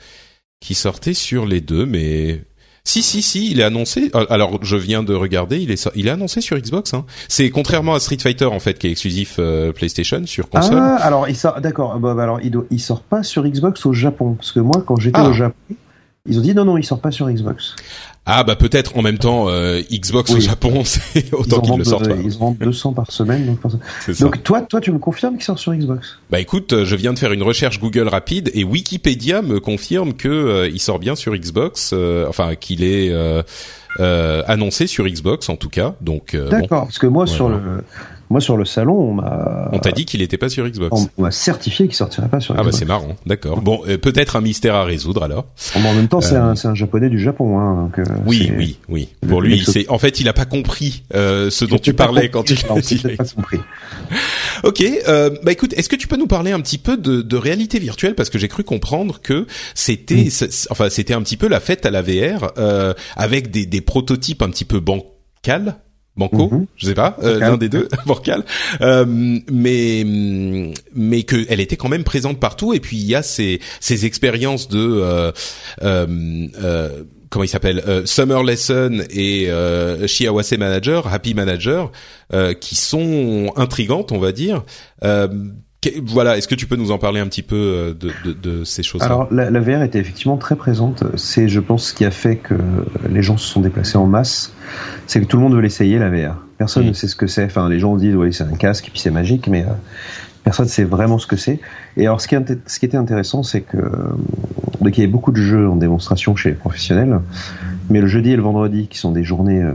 qu'il 0.62 0.76
sortait 0.76 1.14
sur 1.14 1.46
les 1.46 1.60
deux, 1.62 1.86
mais 1.86 2.44
si 2.90 3.02
si 3.04 3.22
si, 3.22 3.52
il 3.52 3.60
est 3.60 3.64
annoncé. 3.64 4.10
euh, 4.16 4.26
Alors 4.30 4.60
je 4.64 4.76
viens 4.76 5.04
de 5.04 5.14
regarder, 5.14 5.58
il 5.60 5.72
est 5.72 5.90
il 5.96 6.08
est 6.08 6.12
annoncé 6.12 6.42
sur 6.42 6.58
Xbox. 6.58 6.94
Hein. 6.94 7.06
C'est 7.28 7.50
contrairement 7.50 7.94
à 7.94 8.00
Street 8.00 8.18
Fighter 8.22 8.46
en 8.46 8.60
fait, 8.60 8.80
qui 8.80 8.88
est 8.88 8.92
exclusif 8.92 9.36
euh, 9.40 9.72
PlayStation 9.72 10.26
sur 10.26 10.50
console. 10.50 10.78
Ah, 10.80 10.96
alors 10.96 11.28
il 11.30 11.36
sort, 11.36 11.62
d'accord. 11.62 12.00
Bah, 12.00 12.14
bah, 12.16 12.24
alors 12.24 12.40
il, 12.42 12.52
doit- 12.52 12.66
il 12.72 12.80
sort 12.80 13.02
pas 13.02 13.22
sur 13.24 13.44
Xbox 13.48 13.86
au 13.86 13.94
Japon 13.94 14.34
parce 14.34 14.52
que 14.52 14.60
moi, 14.60 14.84
quand 14.86 14.96
j'étais 15.00 15.20
Ah. 15.20 15.30
au 15.30 15.34
Japon, 15.34 15.54
ils 16.30 16.38
ont 16.38 16.42
dit 16.42 16.54
non 16.54 16.66
non, 16.66 16.78
il 16.78 16.84
sort 16.84 17.00
pas 17.00 17.12
sur 17.12 17.30
Xbox. 17.30 17.76
Ah 18.26 18.44
bah 18.44 18.56
peut-être 18.56 18.96
en 18.96 19.02
même 19.02 19.18
temps 19.18 19.50
euh, 19.50 19.82
Xbox 19.92 20.32
au. 20.32 20.40
Japon, 20.40 20.82
c'est 20.86 21.34
autant 21.34 21.62
qu'ils 21.62 21.78
le 21.78 21.84
sortent 21.84 22.08
pas. 22.08 22.16
ils 22.16 22.36
en 22.36 22.40
vendent 22.40 22.58
200 22.60 22.94
par 22.94 23.12
semaine. 23.12 23.46
Donc, 23.46 23.60
par- 23.60 24.44
toi, 24.44 24.62
toi, 24.62 24.82
tu 24.82 24.92
me 24.92 25.00
confirmes 25.00 25.36
qu'il 25.36 25.44
sort 25.44 25.58
sur 25.58 25.74
Xbox? 25.74 26.20
Bah 26.30 26.40
écoute, 26.40 26.74
euh, 26.74 26.86
je 26.86 26.96
viens 26.96 27.14
de 27.14 27.20
faire 27.20 27.32
une 27.32 27.42
recherche 27.42 27.80
Google 27.80 28.08
rapide 28.08 28.52
et 28.54 28.64
Wikipédia 28.64 29.42
me 29.42 29.60
confirme 29.60 30.14
que 30.14 30.28
euh, 30.28 30.70
il 30.70 30.80
sort 30.80 31.00
bien 31.00 31.16
sur 31.16 31.36
Xbox, 31.36 31.92
euh, 31.94 32.28
enfin 32.30 32.56
qu'il 32.56 32.84
est 32.84 33.12
annoncé 33.98 34.86
sur 34.86 35.08
Xbox 35.08 35.50
en 35.50 35.56
tout 35.56 35.70
cas. 35.70 35.96
Donc 36.02 36.36
bon, 36.36 36.50
D'accord. 36.50 36.84
Parce 36.84 37.00
que 37.00 37.08
moi 37.08 37.26
sur 37.26 37.50
le, 37.50 37.84
moi 38.30 38.42
sur 38.42 38.58
le 38.58 38.66
salon, 38.66 38.94
on 38.96 39.14
m'a, 39.14 39.70
on 39.72 39.80
t'a 39.80 39.92
dit 39.92 40.06
qu'il 40.06 40.22
était 40.22 40.38
pas 40.38 40.50
sur 40.50 40.68
Xbox. 40.68 41.08
on, 41.18 41.22
m'a 41.24 41.32
certifié 41.32 41.88
qu'il 41.88 41.96
sortirait 41.96 42.28
pas 42.30 42.40
sur 42.40 42.54
Ah 42.54 42.58
bah 42.58 42.64
Xbox. 42.64 42.78
c'est 42.80 42.86
marrant, 42.86 43.16
d'accord. 43.26 43.62
Bon, 43.62 43.82
euh, 43.88 43.98
peut-être 43.98 44.36
un 44.36 44.42
mystère 44.42 44.76
à 44.76 44.84
résoudre 44.84 45.24
alors. 45.24 45.46
Bon, 45.76 45.90
en 45.90 45.94
même 45.94 46.08
temps, 46.08 46.22
c'est 46.22 46.36
Euh, 46.36 46.44
un, 46.52 46.56
c'est 46.56 46.68
un 46.68 46.76
japonais 46.76 47.10
du 47.10 47.20
Japon, 47.20 47.60
hein, 47.60 47.76
donc, 47.84 48.00
euh, 48.00 48.04
Oui, 48.26 48.52
oui, 48.58 48.78
oui. 48.88 49.10
Pour 49.28 49.42
lui, 49.42 49.64
c'est 49.66 49.90
en 49.90 49.98
fait, 49.98 50.20
il 50.20 50.28
a 50.30 50.34
pas 50.34 50.46
compris 50.46 51.04
euh, 51.16 51.50
ce 51.50 51.66
dont 51.66 51.78
tu 51.80 51.94
parlais 51.94 52.30
compris, 52.30 52.56
quand 52.66 52.80
dit. 52.80 52.98
peut-être 52.98 53.18
pas 53.18 53.26
compris. 53.26 53.60
Ok, 54.64 54.84
euh, 55.08 55.30
bah 55.44 55.52
écoute, 55.54 55.74
est-ce 55.78 55.88
que 55.88 55.96
tu 55.96 56.08
peux 56.08 56.18
nous 56.18 56.28
parler 56.28 56.52
un 56.52 56.60
petit 56.60 56.78
peu 56.78 56.98
de, 56.98 57.22
de 57.22 57.38
réalité 57.38 57.80
virtuelle? 57.80 58.14
Parce 58.16 58.30
que 58.30 58.38
j'ai 58.38 58.48
cru 58.50 58.64
comprendre 58.64 59.22
que 59.22 59.48
c'était, 59.74 60.26
Mm. 60.30 60.48
enfin 60.72 60.90
c'était 60.90 61.14
un 61.14 61.22
petit 61.22 61.38
peu 61.38 61.48
la 61.48 61.60
fête 61.60 61.86
à 61.86 61.92
la 61.92 62.02
VR 62.02 62.52
euh, 62.58 62.94
avec 63.16 63.52
des, 63.52 63.66
des 63.66 63.82
prototypes 63.82 64.42
un 64.42 64.50
petit 64.50 64.66
peu 64.66 64.80
bancals. 64.82 65.76
Banco, 66.20 66.50
Mhm. 66.52 66.66
je 66.76 66.86
sais 66.86 66.94
pas, 66.94 67.18
euh, 67.24 67.40
l'un 67.40 67.58
des 67.58 67.70
deux, 67.70 67.88
bancal, 68.06 68.44
euh, 68.82 69.06
mais 69.52 70.04
mais 70.94 71.24
que 71.24 71.46
elle 71.50 71.60
était 71.62 71.78
quand 71.78 71.90
même 71.90 72.04
présente 72.04 72.40
partout. 72.40 72.74
Et 72.74 72.80
puis 72.80 72.98
il 72.98 73.06
y 73.06 73.16
a 73.16 73.24
ces 73.24 73.60
ces 73.80 74.06
expériences 74.06 74.68
de 74.68 74.78
euh, 74.80 75.32
euh, 75.82 76.48
euh, 76.62 77.04
comment 77.30 77.44
il 77.46 77.48
s'appelle 77.50 77.82
euh, 77.88 78.06
Summer 78.06 78.44
Lesson 78.44 79.04
et 79.12 79.50
euh, 79.50 80.06
Shiawase 80.08 80.52
Manager, 80.58 81.08
Happy 81.12 81.34
Manager, 81.34 81.92
euh, 82.34 82.54
qui 82.54 82.76
sont 82.76 83.52
intrigantes, 83.56 84.12
on 84.12 84.20
va 84.20 84.32
dire. 84.32 84.64
Voilà, 86.04 86.38
est-ce 86.38 86.48
que 86.50 86.56
tu 86.56 86.68
peux 86.68 86.76
nous 86.76 86.92
en 86.92 86.98
parler 86.98 87.22
un 87.22 87.28
petit 87.28 87.42
peu 87.42 87.56
euh, 87.56 87.94
de, 87.94 88.12
de, 88.26 88.34
de 88.34 88.64
ces 88.66 88.84
choses-là? 88.84 89.06
Alors, 89.06 89.28
la, 89.32 89.50
la 89.50 89.60
VR 89.62 89.82
était 89.82 90.00
effectivement 90.00 90.36
très 90.36 90.58
présente. 90.58 91.04
C'est, 91.16 91.48
je 91.48 91.62
pense, 91.62 91.86
ce 91.90 91.94
qui 91.94 92.04
a 92.04 92.12
fait 92.12 92.36
que 92.36 92.56
les 93.10 93.22
gens 93.22 93.38
se 93.38 93.48
sont 93.48 93.62
déplacés 93.62 93.98
en 93.98 94.06
masse. 94.06 94.54
C'est 95.08 95.22
que 95.22 95.26
tout 95.26 95.38
le 95.38 95.44
monde 95.44 95.54
veut 95.54 95.62
l'essayer, 95.62 95.98
la 95.98 96.10
VR. 96.10 96.36
Personne 96.58 96.84
Mm. 96.84 96.90
ne 96.90 96.94
sait 96.94 97.08
ce 97.08 97.16
que 97.16 97.28
c'est. 97.28 97.46
Enfin, 97.46 97.70
les 97.70 97.80
gens 97.80 97.96
disent, 97.96 98.16
oui, 98.16 98.34
c'est 98.34 98.44
un 98.44 98.58
casque 98.58 98.90
et 98.90 98.92
puis 98.92 99.00
c'est 99.00 99.10
magique, 99.12 99.48
mais 99.48 99.64
euh, 99.64 99.72
personne 100.44 100.66
ne 100.66 100.70
sait 100.70 100.84
vraiment 100.84 101.18
ce 101.18 101.28
que 101.28 101.38
c'est. 101.38 101.62
Et 101.96 102.06
alors, 102.08 102.20
ce 102.20 102.28
qui, 102.28 102.36
ce 102.66 102.80
qui 102.80 102.86
était 102.86 102.98
intéressant, 102.98 103.44
c'est 103.44 103.62
que, 103.62 103.78
euh, 103.78 103.90
donc, 104.82 104.98
il 104.98 105.00
y 105.00 105.04
avait 105.04 105.08
beaucoup 105.12 105.32
de 105.32 105.42
jeux 105.42 105.70
en 105.70 105.78
démonstration 105.78 106.36
chez 106.36 106.50
les 106.50 106.56
professionnels, 106.56 107.22
mais 107.90 108.02
le 108.02 108.08
jeudi 108.08 108.32
et 108.32 108.36
le 108.36 108.42
vendredi, 108.44 108.88
qui 108.88 108.98
sont 108.98 109.12
des 109.12 109.24
journées, 109.24 109.62
euh, 109.62 109.74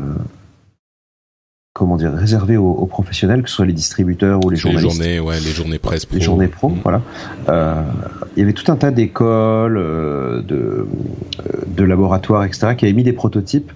comment 1.74 1.96
dire, 1.96 2.12
réservées 2.12 2.56
aux, 2.56 2.70
aux 2.70 2.86
professionnels, 2.86 3.42
que 3.42 3.48
ce 3.50 3.56
soit 3.56 3.66
les 3.66 3.72
distributeurs 3.72 4.38
ou 4.44 4.48
les 4.48 4.54
les 4.54 4.60
journalistes 4.60 4.94
journées, 4.94 5.18
ouais, 5.18 5.40
les 5.40 5.50
journées 5.50 5.80
presse 5.80 6.06
pro. 6.06 6.16
les 6.16 6.22
journées 6.22 6.46
pro, 6.46 6.68
Mm. 6.68 6.78
voilà. 6.84 7.02
Euh, 7.48 7.82
il 8.36 8.40
y 8.40 8.42
avait 8.44 8.52
tout 8.52 8.70
un 8.70 8.76
tas 8.76 8.92
d'écoles, 8.92 9.76
euh, 9.76 10.40
de, 10.42 10.86
de 11.66 11.82
laboratoires, 11.84 12.44
etc., 12.44 12.76
qui 12.76 12.84
avaient 12.84 12.94
mis 12.94 13.02
des 13.02 13.12
prototypes 13.12 13.72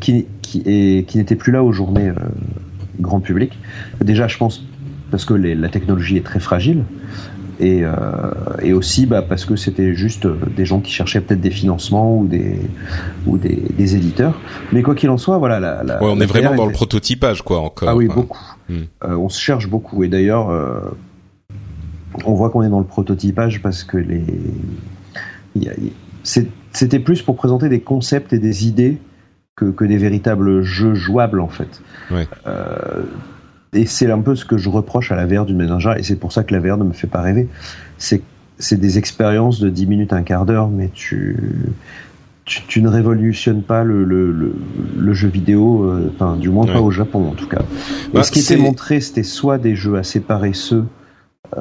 qui, 0.00 0.24
qui, 0.40 0.62
et, 0.64 1.04
qui 1.04 1.18
n'étaient 1.18 1.36
plus 1.36 1.52
là 1.52 1.62
aux 1.62 1.72
journées 1.72 2.08
euh, 2.08 2.14
grand 3.00 3.20
public. 3.20 3.58
Déjà, 4.02 4.28
je 4.28 4.38
pense 4.38 4.64
parce 5.10 5.26
que 5.26 5.34
les- 5.34 5.54
la 5.54 5.68
technologie 5.68 6.16
est 6.16 6.24
très 6.24 6.40
fragile. 6.40 6.84
Et, 7.62 7.84
euh, 7.84 7.92
et 8.60 8.72
aussi 8.72 9.06
bah, 9.06 9.22
parce 9.22 9.44
que 9.44 9.54
c'était 9.54 9.94
juste 9.94 10.26
euh, 10.26 10.36
des 10.56 10.64
gens 10.64 10.80
qui 10.80 10.90
cherchaient 10.90 11.20
peut-être 11.20 11.40
des 11.40 11.52
financements 11.52 12.18
ou 12.18 12.26
des 12.26 12.56
ou 13.24 13.38
des, 13.38 13.54
des 13.54 13.94
éditeurs. 13.94 14.34
Mais 14.72 14.82
quoi 14.82 14.96
qu'il 14.96 15.08
en 15.10 15.16
soit, 15.16 15.38
voilà. 15.38 15.60
La, 15.60 15.84
la, 15.84 16.02
Ouais, 16.02 16.10
on 16.10 16.16
la 16.16 16.24
est 16.24 16.26
vraiment 16.26 16.50
VR 16.50 16.56
dans 16.56 16.66
le 16.66 16.72
prototypage, 16.72 17.42
quoi, 17.42 17.60
encore. 17.60 17.88
ah 17.88 17.94
oui, 17.94 18.08
beaucoup. 18.08 18.36
Hmm. 18.68 18.82
Euh, 19.04 19.14
on 19.14 19.28
se 19.28 19.40
cherche 19.40 19.68
beaucoup. 19.68 20.02
Et 20.02 20.08
d'ailleurs, 20.08 20.50
euh, 20.50 20.80
on 22.24 22.34
voit 22.34 22.50
qu'on 22.50 22.64
est 22.64 22.68
dans 22.68 22.80
le 22.80 22.84
prototypage 22.84 23.62
parce 23.62 23.84
que 23.84 23.96
les. 23.96 24.24
C'était 26.24 26.98
plus 26.98 27.22
pour 27.22 27.36
présenter 27.36 27.68
des 27.68 27.80
concepts 27.80 28.32
et 28.32 28.38
des 28.40 28.66
idées 28.66 28.98
que, 29.54 29.66
que 29.66 29.84
des 29.84 29.98
véritables 29.98 30.62
jeux 30.62 30.94
jouables, 30.94 31.40
en 31.40 31.48
fait. 31.48 31.80
Ouais. 32.10 32.26
Euh, 32.48 33.04
et 33.72 33.86
c'est 33.86 34.10
un 34.10 34.20
peu 34.20 34.34
ce 34.36 34.44
que 34.44 34.58
je 34.58 34.68
reproche 34.68 35.12
à 35.12 35.16
la 35.16 35.26
VR 35.26 35.46
d'une 35.46 35.56
manière 35.56 35.80
générale, 35.80 36.00
et 36.00 36.04
c'est 36.04 36.16
pour 36.16 36.32
ça 36.32 36.44
que 36.44 36.54
la 36.54 36.60
VR 36.60 36.76
ne 36.76 36.84
me 36.84 36.92
fait 36.92 37.06
pas 37.06 37.20
rêver. 37.22 37.48
C'est 37.98 38.22
c'est 38.58 38.78
des 38.78 38.98
expériences 38.98 39.58
de 39.60 39.68
10 39.70 39.86
minutes, 39.86 40.12
un 40.12 40.22
quart 40.22 40.44
d'heure, 40.46 40.68
mais 40.68 40.90
tu, 40.94 41.36
tu, 42.44 42.62
tu 42.68 42.82
ne 42.82 42.88
révolutionnes 42.88 43.62
pas 43.62 43.82
le, 43.82 44.04
le, 44.04 44.30
le, 44.30 44.54
le 44.98 45.12
jeu 45.14 45.26
vidéo, 45.28 45.84
euh, 45.84 46.12
enfin, 46.14 46.36
du 46.36 46.48
moins 46.48 46.66
Ouais. 46.66 46.72
pas 46.74 46.80
au 46.80 46.90
Japon 46.92 47.26
en 47.28 47.34
tout 47.34 47.48
cas. 47.48 47.62
Et 48.12 48.14
Bah, 48.14 48.22
ce 48.22 48.30
qui 48.30 48.40
était 48.40 48.56
montré, 48.56 49.00
c'était 49.00 49.22
soit 49.24 49.58
des 49.58 49.74
jeux 49.74 49.96
assez 49.96 50.20
paresseux. 50.20 50.84
Euh, 51.58 51.60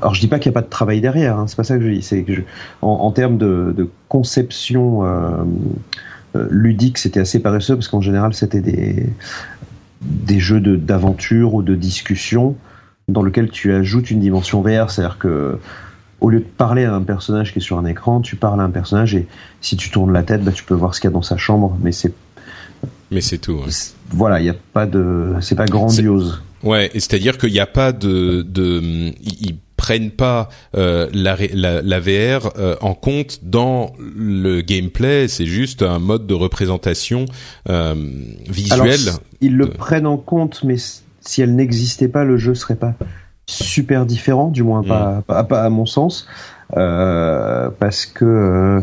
alors 0.00 0.14
je 0.14 0.20
dis 0.20 0.28
pas 0.28 0.38
qu'il 0.38 0.50
n'y 0.50 0.54
a 0.54 0.60
pas 0.60 0.64
de 0.64 0.70
travail 0.70 1.00
derrière, 1.00 1.38
hein, 1.38 1.46
c'est 1.48 1.56
pas 1.56 1.64
ça 1.64 1.76
que 1.76 1.84
je 1.84 1.90
dis. 1.90 2.02
C'est 2.02 2.22
que 2.22 2.34
je, 2.34 2.40
en, 2.82 2.88
en 2.88 3.10
termes 3.10 3.36
de, 3.38 3.74
de 3.76 3.88
conception 4.08 5.04
euh, 5.04 5.44
ludique, 6.50 6.98
c'était 6.98 7.20
assez 7.20 7.40
paresseux 7.40 7.74
parce 7.74 7.88
qu'en 7.88 8.00
général 8.00 8.32
c'était 8.34 8.60
des 8.60 9.06
des 10.00 10.38
jeux 10.38 10.60
de 10.60 10.76
d'aventure 10.76 11.54
ou 11.54 11.62
de 11.62 11.74
discussion 11.74 12.56
dans 13.08 13.22
lequel 13.22 13.50
tu 13.50 13.72
ajoutes 13.72 14.10
une 14.10 14.20
dimension 14.20 14.60
VR, 14.60 14.90
c'est-à-dire 14.90 15.18
que 15.18 15.58
au 16.20 16.30
lieu 16.30 16.40
de 16.40 16.44
parler 16.44 16.84
à 16.84 16.94
un 16.94 17.02
personnage 17.02 17.52
qui 17.52 17.60
est 17.60 17.62
sur 17.62 17.78
un 17.78 17.86
écran, 17.86 18.20
tu 18.20 18.36
parles 18.36 18.60
à 18.60 18.64
un 18.64 18.70
personnage 18.70 19.14
et 19.14 19.26
si 19.60 19.76
tu 19.76 19.90
tournes 19.90 20.12
la 20.12 20.22
tête, 20.22 20.42
bah, 20.42 20.52
tu 20.52 20.64
peux 20.64 20.74
voir 20.74 20.94
ce 20.94 21.00
qu'il 21.00 21.08
y 21.08 21.12
a 21.12 21.14
dans 21.14 21.22
sa 21.22 21.36
chambre, 21.36 21.76
mais 21.80 21.92
c'est 21.92 22.12
Mais 23.10 23.20
c'est 23.20 23.38
tout. 23.38 23.60
Voilà, 24.10 24.40
il 24.40 24.46
y 24.46 24.50
a 24.50 24.56
pas 24.72 24.86
de, 24.86 25.34
c'est 25.40 25.54
pas 25.54 25.66
grandiose. 25.66 26.42
Ouais, 26.62 26.90
c'est-à-dire 26.94 27.38
qu'il 27.38 27.52
n'y 27.52 27.60
a 27.60 27.66
pas 27.66 27.92
de, 27.92 28.42
de, 28.42 29.12
prennent 29.88 30.10
pas 30.10 30.50
euh, 30.76 31.08
la, 31.14 31.34
la, 31.54 31.80
la, 31.80 31.98
VR 31.98 32.50
euh, 32.58 32.76
en 32.82 32.92
compte 32.92 33.40
dans 33.42 33.94
le 33.98 34.60
gameplay. 34.60 35.28
C'est 35.28 35.46
juste 35.46 35.82
un 35.82 35.98
mode 35.98 36.26
de 36.26 36.34
représentation 36.34 37.24
euh, 37.70 37.94
visuelle. 38.50 39.00
Alors, 39.08 39.20
ils 39.40 39.56
le 39.56 39.68
prennent 39.70 40.06
en 40.06 40.18
compte, 40.18 40.62
mais 40.62 40.76
si 41.22 41.40
elle 41.40 41.54
n'existait 41.54 42.08
pas, 42.08 42.24
le 42.24 42.36
jeu 42.36 42.54
serait 42.54 42.76
pas 42.76 42.92
super 43.46 44.04
différent, 44.04 44.48
du 44.48 44.62
moins 44.62 44.82
pas, 44.82 45.22
mm. 45.26 45.46
pas, 45.46 45.64
à 45.64 45.70
mon 45.70 45.86
sens. 45.86 46.28
Euh, 46.76 47.70
parce 47.78 48.04
que 48.04 48.24
euh, 48.26 48.80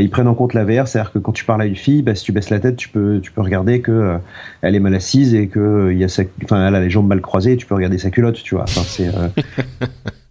ils 0.00 0.08
prennent 0.08 0.28
en 0.28 0.34
compte 0.34 0.54
la 0.54 0.64
VR, 0.64 0.88
c'est-à-dire 0.88 1.12
que 1.12 1.18
quand 1.18 1.32
tu 1.32 1.44
parles 1.44 1.60
à 1.60 1.66
une 1.66 1.76
fille, 1.76 2.00
bah, 2.00 2.14
si 2.14 2.24
tu 2.24 2.32
baisses 2.32 2.48
la 2.48 2.60
tête, 2.60 2.76
tu 2.76 2.88
peux 2.88 3.20
tu 3.22 3.30
peux 3.30 3.42
regarder 3.42 3.82
que 3.82 3.92
euh, 3.92 4.18
elle 4.62 4.74
est 4.74 4.80
mal 4.80 4.94
assise 4.94 5.34
et 5.34 5.48
que 5.48 5.90
il 5.92 5.98
y 5.98 6.04
a 6.04 6.08
sa, 6.08 6.22
enfin 6.44 6.66
elle 6.66 6.74
a 6.74 6.80
les 6.80 6.88
jambes 6.88 7.08
mal 7.08 7.20
croisées, 7.20 7.52
et 7.52 7.56
tu 7.58 7.66
peux 7.66 7.74
regarder 7.74 7.98
sa 7.98 8.10
culotte, 8.10 8.42
tu 8.42 8.54
vois. 8.54 8.64
Enfin 8.64 8.80
c'est 8.86 9.10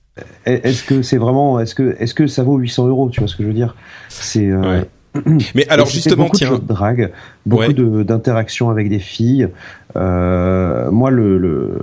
est-ce 0.46 0.84
que 0.84 1.02
c'est 1.02 1.18
vraiment 1.18 1.60
est-ce 1.60 1.76
que 1.76 1.96
est-ce 2.00 2.14
que 2.14 2.28
ça 2.28 2.44
vaut 2.44 2.58
800 2.58 2.88
euros, 2.88 3.10
tu 3.10 3.20
vois 3.20 3.28
ce 3.28 3.36
que 3.36 3.44
je 3.44 3.48
veux 3.48 3.54
dire? 3.54 3.76
C'est 4.10 4.50
Mais 5.56 5.66
alors 5.70 5.88
justement, 5.88 6.26
beaucoup 6.26 6.38
tiens, 6.38 6.54
de 6.56 6.58
drague, 6.58 7.12
beaucoup 7.46 7.72
d'interactions 7.74 8.70
avec 8.70 8.90
des 8.90 9.00
filles. 9.00 9.48
moi, 9.96 11.10
le, 11.10 11.38
le 11.38 11.80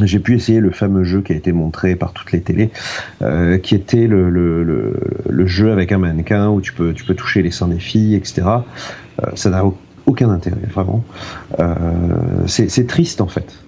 j'ai 0.00 0.18
pu 0.18 0.34
essayer 0.34 0.60
le 0.60 0.70
fameux 0.70 1.04
jeu 1.04 1.20
qui 1.20 1.32
a 1.32 1.36
été 1.36 1.52
montré 1.52 1.96
par 1.96 2.12
toutes 2.12 2.32
les 2.32 2.40
télés, 2.40 2.70
euh, 3.20 3.58
qui 3.58 3.74
était 3.74 4.06
le, 4.06 4.30
le, 4.30 4.62
le, 4.62 4.96
le, 5.28 5.46
jeu 5.46 5.70
avec 5.70 5.92
un 5.92 5.98
mannequin 5.98 6.48
où 6.48 6.60
tu 6.60 6.72
peux, 6.72 6.92
tu 6.92 7.04
peux 7.04 7.14
toucher 7.14 7.42
les 7.42 7.50
seins 7.50 7.68
des 7.68 7.78
filles, 7.78 8.14
etc. 8.14 8.42
Euh, 8.42 9.26
ça 9.34 9.50
n'a 9.50 9.64
aucun 10.06 10.30
intérêt, 10.30 10.66
vraiment. 10.72 11.04
Euh, 11.60 11.76
c'est 12.46 12.86
triste, 12.86 13.20
en 13.20 13.28
fait. 13.28 13.61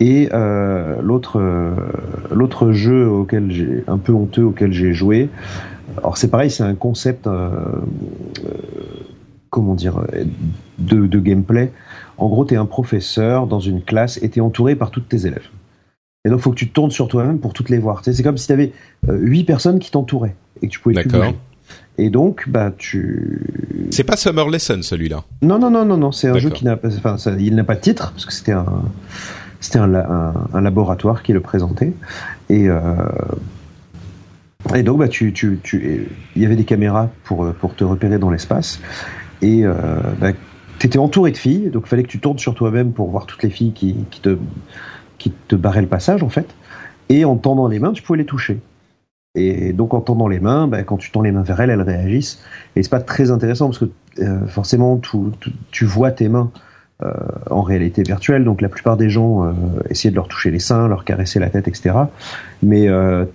Et 0.00 0.30
euh, 0.32 0.96
l'autre 1.02 1.40
l'autre 2.32 2.72
jeu 2.72 3.06
auquel 3.06 3.50
j'ai 3.50 3.84
un 3.86 3.98
peu 3.98 4.12
honteux 4.12 4.44
auquel 4.44 4.72
j'ai 4.72 4.94
joué, 4.94 5.28
alors 5.98 6.16
c'est 6.16 6.28
pareil, 6.28 6.50
c'est 6.50 6.62
un 6.62 6.74
concept, 6.74 7.28
comment 9.50 9.74
dire, 9.74 10.00
de, 10.78 11.06
de 11.06 11.18
gameplay 11.18 11.70
en 12.20 12.28
gros, 12.28 12.44
tu 12.44 12.52
es 12.52 12.56
un 12.58 12.66
professeur 12.66 13.46
dans 13.46 13.60
une 13.60 13.82
classe 13.82 14.18
et 14.22 14.28
tu 14.28 14.38
es 14.38 14.42
entouré 14.42 14.76
par 14.76 14.90
toutes 14.90 15.08
tes 15.08 15.26
élèves. 15.26 15.48
Et 16.26 16.28
donc, 16.28 16.40
il 16.40 16.42
faut 16.42 16.50
que 16.50 16.56
tu 16.56 16.68
te 16.68 16.74
tournes 16.74 16.90
sur 16.90 17.08
toi-même 17.08 17.38
pour 17.38 17.54
toutes 17.54 17.70
les 17.70 17.78
voir. 17.78 18.02
c'est 18.04 18.22
comme 18.22 18.36
si 18.36 18.46
tu 18.46 18.52
avais 18.52 18.72
euh, 19.08 19.16
huit 19.18 19.44
personnes 19.44 19.78
qui 19.78 19.90
t'entouraient 19.90 20.36
et 20.60 20.66
que 20.66 20.72
tu 20.72 20.80
pouvais 20.80 21.00
plus 21.00 21.08
bouger. 21.08 21.34
Et 21.96 22.10
donc, 22.10 22.46
bah, 22.46 22.72
tu. 22.76 23.88
C'est 23.90 24.04
pas 24.04 24.16
Summer 24.16 24.50
Lesson, 24.50 24.80
celui-là? 24.82 25.24
Non, 25.40 25.58
non, 25.58 25.70
non, 25.70 25.86
non, 25.86 25.96
non. 25.96 26.12
C'est 26.12 26.28
un 26.28 26.38
jeu 26.38 26.50
qui 26.50 26.66
n'a 26.66 26.76
pas, 26.76 26.88
enfin, 26.88 27.16
il 27.38 27.54
n'a 27.54 27.64
pas 27.64 27.74
de 27.74 27.80
titre 27.80 28.10
parce 28.12 28.26
que 28.26 28.34
c'était 28.34 28.52
un, 28.52 28.82
c'était 29.60 29.78
un, 29.78 30.60
laboratoire 30.60 31.22
qui 31.22 31.32
le 31.32 31.40
présentait. 31.40 31.92
Et 32.48 32.68
euh, 32.68 32.94
et 34.74 34.82
donc, 34.82 34.98
bah, 34.98 35.08
tu, 35.08 35.32
tu, 35.32 35.58
tu, 35.62 36.08
il 36.36 36.42
y 36.42 36.44
avait 36.44 36.56
des 36.56 36.64
caméras 36.64 37.08
pour 37.24 37.52
pour 37.54 37.74
te 37.74 37.84
repérer 37.84 38.18
dans 38.18 38.30
l'espace. 38.30 38.80
Et 39.42 39.64
euh, 39.64 39.74
bah, 40.20 40.32
t'étais 40.78 40.98
entouré 40.98 41.30
de 41.30 41.36
filles, 41.36 41.70
donc 41.70 41.84
il 41.86 41.88
fallait 41.88 42.02
que 42.02 42.08
tu 42.08 42.20
tournes 42.20 42.38
sur 42.38 42.54
toi-même 42.54 42.92
pour 42.92 43.10
voir 43.10 43.26
toutes 43.26 43.42
les 43.42 43.50
filles 43.50 43.72
qui, 43.72 43.96
qui, 44.10 44.20
te, 44.20 44.36
qui 45.18 45.30
te 45.30 45.56
barraient 45.56 45.82
le 45.82 45.88
passage, 45.88 46.22
en 46.22 46.28
fait. 46.28 46.54
Et 47.08 47.24
en 47.24 47.36
tendant 47.36 47.68
les 47.68 47.78
mains, 47.78 47.92
tu 47.92 48.02
pouvais 48.02 48.18
les 48.18 48.26
toucher. 48.26 48.60
Et 49.34 49.72
donc 49.72 49.94
en 49.94 50.00
tendant 50.00 50.26
les 50.26 50.40
mains, 50.40 50.66
ben, 50.66 50.84
quand 50.84 50.96
tu 50.96 51.10
tends 51.12 51.22
les 51.22 51.32
mains 51.32 51.42
vers 51.42 51.60
elles, 51.60 51.70
elles 51.70 51.82
réagissent. 51.82 52.42
Et 52.76 52.82
c'est 52.82 52.90
pas 52.90 53.00
très 53.00 53.30
intéressant 53.30 53.66
parce 53.66 53.78
que 53.78 53.90
euh, 54.18 54.46
forcément, 54.46 55.00
tu 55.70 55.84
vois 55.84 56.10
tes 56.10 56.28
mains 56.28 56.50
euh, 57.02 57.12
en 57.50 57.62
réalité 57.62 58.02
virtuelle. 58.02 58.44
Donc 58.44 58.60
la 58.60 58.68
plupart 58.68 58.96
des 58.96 59.10
gens 59.10 59.44
euh, 59.44 59.52
essayaient 59.88 60.10
de 60.10 60.16
leur 60.16 60.28
toucher 60.28 60.50
les 60.50 60.58
seins, 60.58 60.88
leur 60.88 61.04
caresser 61.04 61.38
la 61.38 61.50
tête, 61.50 61.68
etc. 61.68 61.94
Mais 62.62 62.88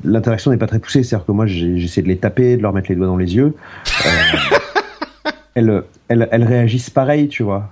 l'interaction 0.03 0.51
n'est 0.51 0.57
pas 0.57 0.67
très 0.67 0.79
poussée. 0.79 1.03
C'est-à-dire 1.03 1.25
que 1.25 1.31
moi, 1.31 1.45
j'essaie 1.47 2.01
de 2.01 2.07
les 2.07 2.17
taper, 2.17 2.57
de 2.57 2.61
leur 2.61 2.73
mettre 2.73 2.89
les 2.89 2.95
doigts 2.95 3.07
dans 3.07 3.17
les 3.17 3.35
yeux. 3.35 3.55
elles, 5.55 5.83
elles, 6.07 6.27
elles 6.31 6.43
réagissent 6.43 6.89
pareil, 6.89 7.27
tu 7.27 7.43
vois. 7.43 7.69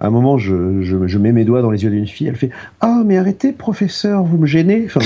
À 0.00 0.08
un 0.08 0.10
moment, 0.10 0.38
je, 0.38 0.82
je, 0.82 1.06
je, 1.06 1.18
mets 1.18 1.32
mes 1.32 1.44
doigts 1.44 1.62
dans 1.62 1.70
les 1.70 1.84
yeux 1.84 1.90
d'une 1.90 2.06
fille, 2.06 2.26
elle 2.26 2.36
fait 2.36 2.50
Ah, 2.80 3.02
mais 3.04 3.16
arrêtez, 3.16 3.52
professeur, 3.52 4.24
vous 4.24 4.38
me 4.38 4.46
gênez. 4.46 4.86
Enfin, 4.86 5.00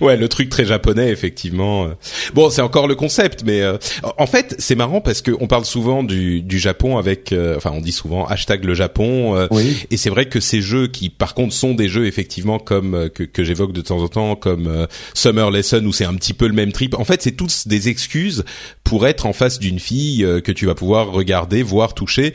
ouais, 0.00 0.16
le 0.16 0.28
truc 0.28 0.48
très 0.48 0.64
japonais, 0.64 1.10
effectivement. 1.10 1.88
Bon, 2.34 2.50
c'est 2.50 2.62
encore 2.62 2.88
le 2.88 2.94
concept, 2.94 3.42
mais 3.44 3.62
euh, 3.62 3.76
en 4.18 4.26
fait, 4.26 4.54
c'est 4.58 4.74
marrant 4.74 5.00
parce 5.00 5.22
qu'on 5.22 5.46
parle 5.46 5.64
souvent 5.64 6.02
du, 6.02 6.42
du 6.42 6.58
Japon 6.58 6.98
avec, 6.98 7.32
euh, 7.32 7.56
enfin, 7.56 7.72
on 7.74 7.80
dit 7.80 7.92
souvent 7.92 8.26
hashtag 8.26 8.64
le 8.64 8.74
Japon, 8.74 9.36
euh, 9.36 9.46
et 9.90 9.96
c'est 9.96 10.10
vrai 10.10 10.26
que 10.26 10.40
ces 10.40 10.60
jeux 10.60 10.86
qui, 10.86 11.10
par 11.10 11.34
contre, 11.34 11.54
sont 11.54 11.74
des 11.74 11.88
jeux 11.88 12.06
effectivement 12.06 12.58
comme 12.58 13.08
que, 13.10 13.24
que 13.24 13.44
j'évoque 13.44 13.72
de 13.72 13.80
temps 13.80 14.02
en 14.02 14.08
temps, 14.08 14.36
comme 14.36 14.86
Summer 15.14 15.50
Lesson 15.50 15.84
où 15.84 15.92
c'est 15.92 16.04
un 16.04 16.14
petit 16.14 16.34
peu 16.34 16.46
le 16.46 16.54
même 16.54 16.72
trip. 16.72 16.94
En 16.98 17.04
fait, 17.04 17.22
c'est 17.22 17.32
tous 17.32 17.66
des 17.66 17.88
excuses 17.88 18.44
pour 18.84 19.06
être 19.06 19.26
en 19.26 19.32
face 19.32 19.58
d'une 19.58 19.78
fille 19.78 20.26
que 20.44 20.52
tu 20.52 20.66
vas 20.66 20.74
pouvoir 20.74 21.10
regarder, 21.10 21.62
voir, 21.62 21.94
toucher. 21.94 22.32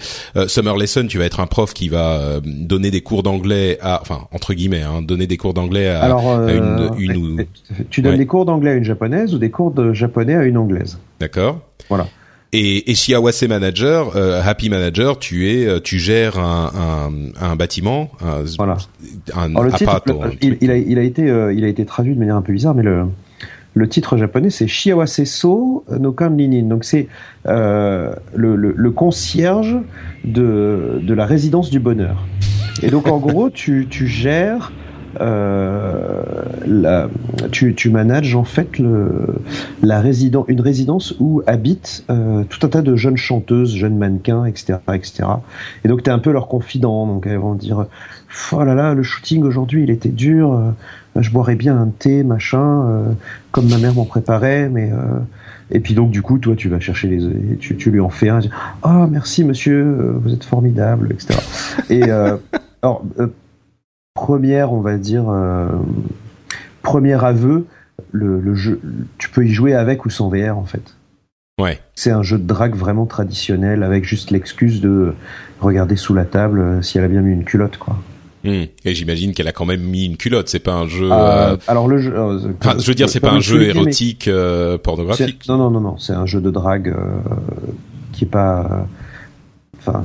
Summer 0.48 0.78
Lesson, 0.78 1.08
tu 1.08 1.18
vas 1.18 1.26
être 1.26 1.40
un 1.40 1.48
prof 1.48 1.74
qui 1.74 1.90
va 1.90 2.40
donner 2.44 2.92
des 2.92 3.02
cours 3.02 3.24
d'anglais 3.24 3.78
à, 3.82 4.02
enfin, 4.02 4.28
entre 4.32 4.54
guillemets, 4.54 4.82
hein, 4.82 5.02
donner 5.02 5.28
des 5.28 5.38
cours 5.38 5.54
d'anglais 5.54 5.88
à, 5.88 6.16
à, 6.16 6.52
une, 6.52 6.92
une 6.98 7.16
tu 7.90 8.02
donnes 8.02 8.18
des 8.18 8.26
cours 8.26 8.46
d'anglais 8.46 8.72
à 8.72 8.76
une 8.76 8.84
japonaise 8.84 9.34
ou 9.34 9.38
des 9.38 9.50
cours 9.50 9.72
de 9.72 9.94
japonais 9.94 10.36
à 10.36 10.44
une 10.44 10.58
anglaise. 10.58 10.98
D'accord. 11.20 11.62
Voilà. 11.90 12.08
Et, 12.54 12.92
et 12.92 13.14
Awase 13.14 13.44
Manager, 13.44 14.16
euh, 14.16 14.42
Happy 14.42 14.70
Manager, 14.70 15.20
tu 15.20 15.50
es, 15.52 15.68
euh, 15.68 15.80
tu 15.82 16.00
gères 16.00 16.40
un, 16.40 16.72
un, 17.42 17.46
un 17.46 17.56
bâtiment, 17.58 18.10
un, 18.22 18.46
voilà. 18.58 18.78
un 19.36 19.50
le 19.50 19.72
titre, 19.74 20.02
il, 20.42 20.58
il, 20.62 20.72
a, 20.72 20.78
il, 20.78 20.98
a, 20.98 21.04
été, 21.04 21.30
euh, 21.30 21.54
il 21.54 21.66
a 21.66 21.68
été 21.68 21.86
traduit 21.86 22.14
de 22.14 22.20
manière 22.20 22.38
un 22.38 22.42
peu 22.42 22.54
bizarre, 22.54 22.74
mais 22.74 22.84
le, 22.84 23.04
le 23.74 23.90
titre 23.90 24.16
japonais 24.16 24.50
c'est 24.50 24.66
Shiawase 24.66 25.26
So 25.26 25.84
no 26.00 26.14
Kanrinin. 26.14 26.64
Donc 26.64 26.86
c'est 26.86 27.10
euh, 27.48 28.16
le, 28.34 28.56
le, 28.56 28.74
le, 28.76 28.92
concierge 28.92 29.76
de, 30.24 31.02
de 31.04 31.14
la 31.14 31.26
résidence 31.26 31.70
du 31.70 31.82
bonheur. 31.82 32.26
Et 32.82 32.90
donc 32.90 33.08
en 33.10 33.18
gros, 33.18 33.50
tu, 33.50 33.88
tu 33.90 34.08
gères 34.08 34.72
la, 35.20 37.10
tu, 37.52 37.90
manages 37.90 38.36
en 38.36 38.44
fait 38.44 38.80
la 39.82 40.04
une 40.48 40.62
résidence 40.62 41.16
où 41.20 41.42
habitent 41.48 42.04
euh, 42.10 42.44
tout 42.50 42.66
un 42.66 42.70
tas 42.70 42.82
de 42.82 42.96
jeunes 42.96 43.18
chanteuses, 43.18 43.76
jeunes 43.76 43.98
mannequins, 43.98 44.46
etc., 44.46 44.80
etc. 44.94 45.24
Et 45.84 45.88
donc 45.88 46.04
tu 46.04 46.10
es 46.10 46.14
un 46.14 46.20
peu 46.20 46.32
leur 46.32 46.48
confident. 46.48 47.08
Donc 47.08 47.28
elles 47.28 47.38
vont 47.38 47.56
dire, 47.56 47.86
oh 48.52 48.64
là 48.64 48.76
là, 48.76 48.94
le 48.94 49.04
shooting 49.04 49.44
aujourd'hui 49.44 49.84
il 49.84 49.90
était 49.90 50.10
dur. 50.10 50.54
Euh, 50.54 50.72
je 51.20 51.32
boirais 51.32 51.56
bien 51.56 51.76
un 51.76 51.88
thé, 51.88 52.24
machin, 52.24 53.04
comme 53.52 53.68
ma 53.70 53.80
mère 53.80 53.96
m'en 53.96 54.06
préparait, 54.06 54.70
mais 54.70 54.92
et 55.72 55.80
puis 55.80 55.96
donc 55.96 56.12
du 56.12 56.22
coup, 56.22 56.38
toi, 56.38 56.56
tu 56.56 56.70
vas 56.70 56.80
chercher 56.80 57.08
les, 57.08 57.58
tu, 57.58 57.76
tu 57.76 57.90
lui 57.90 58.00
en 58.00 58.10
fais 58.10 58.30
un. 58.30 58.40
Ah 58.84 59.02
oh, 59.02 59.08
merci 59.10 59.44
monsieur, 59.44 60.16
vous 60.22 60.32
êtes 60.32 60.44
formidable, 60.44 61.12
etc. 61.12 61.40
Et 61.90 62.04
alors 62.04 63.04
première, 64.18 64.74
on 64.74 64.82
va 64.82 64.98
dire, 64.98 65.30
euh, 65.30 65.68
premier 66.82 67.24
aveu, 67.24 67.68
le, 68.12 68.56
jeu, 68.56 68.82
tu 69.20 69.30
peux 69.30 69.46
y 69.46 69.50
jouer 69.50 69.76
avec 69.76 70.06
ou 70.06 70.10
sans 70.10 70.30
VR 70.30 70.58
en 70.58 70.66
fait. 70.66 70.96
Ouais. 71.62 71.80
C'est 71.94 72.12
un 72.12 72.24
jeu 72.24 72.38
de 72.38 72.46
drague 72.46 72.76
vraiment 72.76 73.06
traditionnel 73.06 73.84
avec 73.84 74.06
juste 74.06 74.32
l'excuse 74.32 74.82
de 74.82 75.14
regarder 75.60 75.96
sous 75.96 76.16
la 76.16 76.26
table 76.26 76.60
euh, 76.60 76.82
si 76.82 76.98
elle 76.98 77.04
a 77.04 77.08
bien 77.08 77.22
mis 77.22 77.32
une 77.32 77.46
culotte 77.46 77.78
quoi. 77.78 77.98
Hmm. 78.44 78.66
Et 78.86 78.94
j'imagine 78.94 79.34
qu'elle 79.34 79.48
a 79.48 79.52
quand 79.52 79.66
même 79.66 79.82
mis 79.82 80.06
une 80.06 80.18
culotte. 80.18 80.50
C'est 80.50 80.60
pas 80.60 80.74
un 80.74 80.88
jeu. 80.88 81.10
Euh, 81.12 81.58
alors 81.68 81.88
le 81.88 82.00
jeu. 82.00 82.14
je 82.14 82.88
veux 82.88 82.96
dire, 82.96 83.10
c'est 83.10 83.20
pas 83.20 83.32
un 83.32 83.40
jeu 83.40 83.64
érotique 83.64 84.30
pornographique. 84.84 85.48
Non 85.48 85.58
non 85.58 85.70
non 85.70 85.82
non, 85.82 85.98
c'est 85.98 86.14
un 86.14 86.26
jeu 86.26 86.42
de 86.42 86.50
drague 86.50 86.96
qui 88.14 88.26
est 88.26 88.30
pas 88.30 88.88
Enfin, 89.88 90.04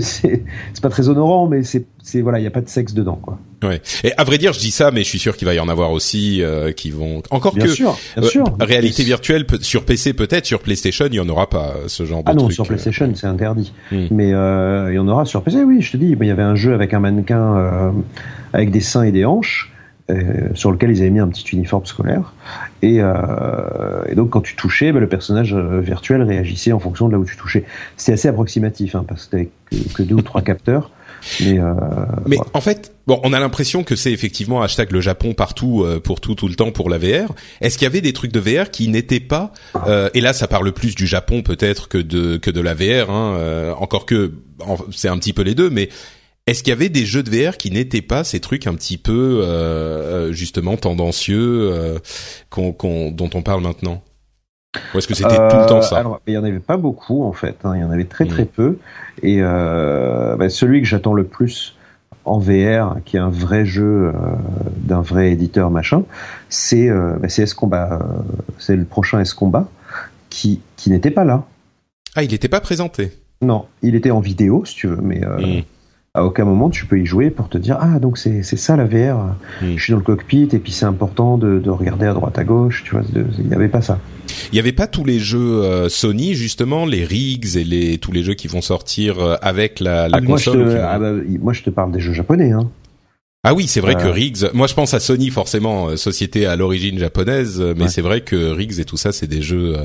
c'est 0.00 0.42
pas 0.82 0.88
très 0.88 1.08
honorant, 1.08 1.46
mais 1.46 1.62
c'est 1.62 1.86
voilà, 2.22 2.38
il 2.38 2.44
y 2.44 2.46
a 2.46 2.50
pas 2.50 2.60
de 2.60 2.68
sexe 2.68 2.94
dedans, 2.94 3.18
quoi. 3.20 3.38
Ouais. 3.62 3.80
Et 4.04 4.12
à 4.16 4.24
vrai 4.24 4.38
dire, 4.38 4.52
je 4.52 4.58
dis 4.58 4.70
ça, 4.70 4.90
mais 4.90 5.02
je 5.02 5.08
suis 5.08 5.18
sûr 5.18 5.36
qu'il 5.36 5.46
va 5.46 5.54
y 5.54 5.60
en 5.60 5.68
avoir 5.68 5.90
aussi 5.90 6.42
euh, 6.42 6.72
qui 6.72 6.90
vont 6.90 7.22
encore 7.30 7.54
bien 7.54 7.66
que 7.66 7.72
sûr, 7.72 7.96
bien 8.16 8.24
euh, 8.24 8.28
sûr. 8.28 8.44
réalité 8.60 9.02
virtuelle 9.02 9.46
sur 9.60 9.84
PC 9.84 10.12
peut-être, 10.12 10.46
sur 10.46 10.60
PlayStation, 10.60 11.06
il 11.06 11.14
y 11.14 11.20
en 11.20 11.28
aura 11.28 11.48
pas 11.48 11.74
ce 11.86 12.04
genre 12.04 12.22
de 12.22 12.30
ah 12.30 12.34
non, 12.34 12.50
sur 12.50 12.66
PlayStation, 12.66 13.10
c'est 13.14 13.26
interdit. 13.26 13.72
Hmm. 13.90 14.06
Mais 14.10 14.32
euh, 14.32 14.92
il 14.92 14.96
y 14.96 14.98
en 14.98 15.08
aura 15.08 15.24
sur 15.24 15.42
PC, 15.42 15.62
oui, 15.64 15.82
je 15.82 15.92
te 15.92 15.96
dis. 15.96 16.16
Il 16.18 16.26
y 16.26 16.30
avait 16.30 16.42
un 16.42 16.56
jeu 16.56 16.74
avec 16.74 16.94
un 16.94 17.00
mannequin 17.00 17.92
avec 18.52 18.70
des 18.70 18.80
seins 18.80 19.02
et 19.02 19.12
des 19.12 19.24
hanches. 19.24 19.72
Euh, 20.08 20.50
sur 20.54 20.70
lequel 20.70 20.90
ils 20.90 21.00
avaient 21.00 21.10
mis 21.10 21.18
un 21.18 21.26
petit 21.26 21.44
uniforme 21.52 21.84
scolaire. 21.84 22.32
Et, 22.80 22.98
euh, 23.00 24.04
et 24.08 24.14
donc 24.14 24.30
quand 24.30 24.40
tu 24.40 24.54
touchais, 24.54 24.92
bah, 24.92 25.00
le 25.00 25.08
personnage 25.08 25.52
euh, 25.52 25.80
virtuel 25.80 26.22
réagissait 26.22 26.70
en 26.70 26.78
fonction 26.78 27.08
de 27.08 27.12
là 27.12 27.18
où 27.18 27.24
tu 27.24 27.36
touchais. 27.36 27.64
C'était 27.96 28.12
assez 28.12 28.28
approximatif, 28.28 28.94
hein, 28.94 29.04
parce 29.06 29.26
que 29.26 29.30
t'avais 29.32 29.48
que, 29.68 29.94
que 29.94 30.02
deux 30.04 30.14
ou 30.14 30.22
trois 30.22 30.42
capteurs. 30.42 30.92
Mais, 31.40 31.58
euh, 31.58 31.74
mais 32.26 32.36
en 32.52 32.60
fait, 32.60 32.92
bon, 33.06 33.20
on 33.24 33.32
a 33.32 33.40
l'impression 33.40 33.84
que 33.84 33.96
c'est 33.96 34.12
effectivement 34.12 34.62
hashtag 34.62 34.92
le 34.92 35.00
Japon 35.00 35.34
partout 35.34 35.82
euh, 35.82 36.00
pour 36.00 36.20
tout 36.20 36.34
tout 36.34 36.48
le 36.48 36.54
temps 36.54 36.70
pour 36.70 36.88
la 36.88 36.98
VR. 36.98 37.34
Est-ce 37.60 37.78
qu'il 37.78 37.84
y 37.84 37.90
avait 37.90 38.00
des 38.00 38.12
trucs 38.12 38.32
de 38.32 38.40
VR 38.40 38.70
qui 38.70 38.88
n'étaient 38.88 39.20
pas 39.20 39.52
euh, 39.86 40.08
Et 40.14 40.20
là, 40.20 40.32
ça 40.32 40.46
parle 40.46 40.72
plus 40.72 40.94
du 40.94 41.06
Japon 41.06 41.42
peut-être 41.42 41.88
que 41.88 41.98
de 41.98 42.36
que 42.36 42.50
de 42.50 42.60
la 42.60 42.74
VR. 42.74 43.10
Hein, 43.10 43.36
euh, 43.38 43.74
encore 43.74 44.06
que 44.06 44.32
c'est 44.92 45.08
un 45.08 45.18
petit 45.18 45.32
peu 45.32 45.42
les 45.42 45.54
deux, 45.54 45.70
mais 45.70 45.88
est-ce 46.46 46.62
qu'il 46.62 46.70
y 46.70 46.76
avait 46.76 46.88
des 46.88 47.06
jeux 47.06 47.22
de 47.22 47.30
VR 47.30 47.56
qui 47.56 47.70
n'étaient 47.70 48.02
pas 48.02 48.24
ces 48.24 48.40
trucs 48.40 48.66
un 48.66 48.74
petit 48.74 48.98
peu 48.98 50.30
justement 50.32 50.76
tendancieux 50.76 52.00
qu'on, 52.50 53.10
dont 53.10 53.30
on 53.34 53.42
parle 53.42 53.62
maintenant? 53.62 54.02
Ou 54.94 54.98
est-ce 54.98 55.08
que 55.08 55.14
c'était 55.14 55.36
tout 55.36 55.56
le 55.56 55.66
temps 55.66 55.82
ça? 55.82 55.98
Alors, 55.98 56.20
Il 56.26 56.34
y 56.34 56.38
en 56.38 56.44
avait 56.44 56.58
pas 56.58 56.76
beaucoup 56.76 57.24
en 57.24 57.32
fait. 57.32 57.56
Hein. 57.64 57.72
il 57.76 57.80
y 57.80 57.84
en 57.84 57.90
avait 57.90 58.04
très 58.04 58.26
très 58.26 58.44
hmm. 58.44 58.48
peu. 58.48 58.78
Et 59.22 59.38
euh, 59.40 60.36
bah, 60.36 60.48
celui 60.48 60.82
que 60.82 60.86
j'attends 60.86 61.14
le 61.14 61.24
plus 61.24 61.74
en 62.24 62.38
VR, 62.38 62.96
qui 63.04 63.16
est 63.16 63.20
un 63.20 63.30
vrai 63.30 63.64
jeu 63.64 63.84
euh, 63.84 64.12
d'un 64.76 65.00
vrai 65.00 65.30
éditeur 65.30 65.70
machin, 65.70 66.02
c'est 66.48 66.88
euh, 66.88 67.16
bah, 67.20 67.28
S-Combat. 67.28 68.00
Euh, 68.00 68.22
c'est 68.58 68.76
le 68.76 68.84
prochain 68.84 69.20
S-Combat 69.20 69.68
qui, 70.28 70.60
qui 70.76 70.90
n'était 70.90 71.10
pas 71.10 71.24
là. 71.24 71.44
Ah, 72.14 72.22
il 72.22 72.30
n'était 72.30 72.48
pas 72.48 72.60
présenté? 72.60 73.12
Non, 73.42 73.66
il 73.82 73.94
était 73.94 74.10
en 74.10 74.20
vidéo, 74.20 74.64
si 74.64 74.74
tu 74.74 74.86
veux, 74.88 75.00
mais 75.00 75.20
hmm 75.20 75.62
à 76.16 76.24
aucun 76.24 76.44
moment 76.44 76.70
tu 76.70 76.86
peux 76.86 76.98
y 76.98 77.06
jouer 77.06 77.30
pour 77.30 77.48
te 77.48 77.58
dire 77.58 77.76
ah 77.80 77.98
donc 77.98 78.18
c'est 78.18 78.42
ça 78.42 78.76
la 78.76 78.84
VR 78.84 79.36
hmm. 79.62 79.76
je 79.76 79.82
suis 79.82 79.92
dans 79.92 79.98
le 79.98 80.04
cockpit 80.04 80.48
et 80.52 80.58
puis 80.58 80.72
c'est 80.72 80.86
important 80.86 81.38
de, 81.38 81.58
de, 81.58 81.70
regarder 81.70 82.06
à 82.06 82.14
droite 82.14 82.38
à 82.38 82.44
gauche 82.44 82.82
tu 82.84 82.92
vois 82.92 83.02
il 83.14 83.46
n'y 83.46 83.54
avait 83.54 83.68
pas 83.68 83.82
ça. 83.82 83.98
Il 84.52 84.54
n'y 84.54 84.60
avait 84.60 84.72
pas 84.72 84.86
tous 84.86 85.04
les 85.04 85.18
jeux 85.18 85.62
euh, 85.62 85.88
Sony 85.88 86.34
justement 86.34 86.84
les 86.84 87.04
rigs 87.04 87.56
et 87.56 87.64
les 87.64 87.98
tous 87.98 88.12
les 88.12 88.22
jeux 88.22 88.34
qui 88.34 88.48
vont 88.48 88.60
sortir 88.60 89.18
euh, 89.18 89.36
avec 89.42 89.78
la, 89.80 90.08
la 90.08 90.18
ah, 90.18 90.20
console 90.20 90.58
moi 90.58 90.70
je, 90.70 90.76
te, 90.76 90.80
ah 90.82 90.98
bah, 90.98 91.12
moi 91.40 91.52
je 91.52 91.62
te 91.62 91.70
parle 91.70 91.92
des 91.92 92.00
jeux 92.00 92.12
japonais 92.12 92.52
hein 92.52 92.68
ah 93.48 93.54
oui, 93.54 93.68
c'est 93.68 93.78
vrai 93.78 93.94
que 93.94 94.08
euh. 94.08 94.10
Riggs. 94.10 94.50
Moi, 94.54 94.66
je 94.66 94.74
pense 94.74 94.92
à 94.92 94.98
Sony 94.98 95.30
forcément, 95.30 95.90
euh, 95.90 95.96
société 95.96 96.46
à 96.46 96.56
l'origine 96.56 96.98
japonaise, 96.98 97.60
euh, 97.60 97.74
mais 97.76 97.86
c'est 97.86 98.00
vrai 98.00 98.22
que 98.22 98.34
Riggs 98.50 98.80
et 98.80 98.84
tout 98.84 98.96
ça, 98.96 99.12
c'est 99.12 99.28
des 99.28 99.40
jeux 99.40 99.76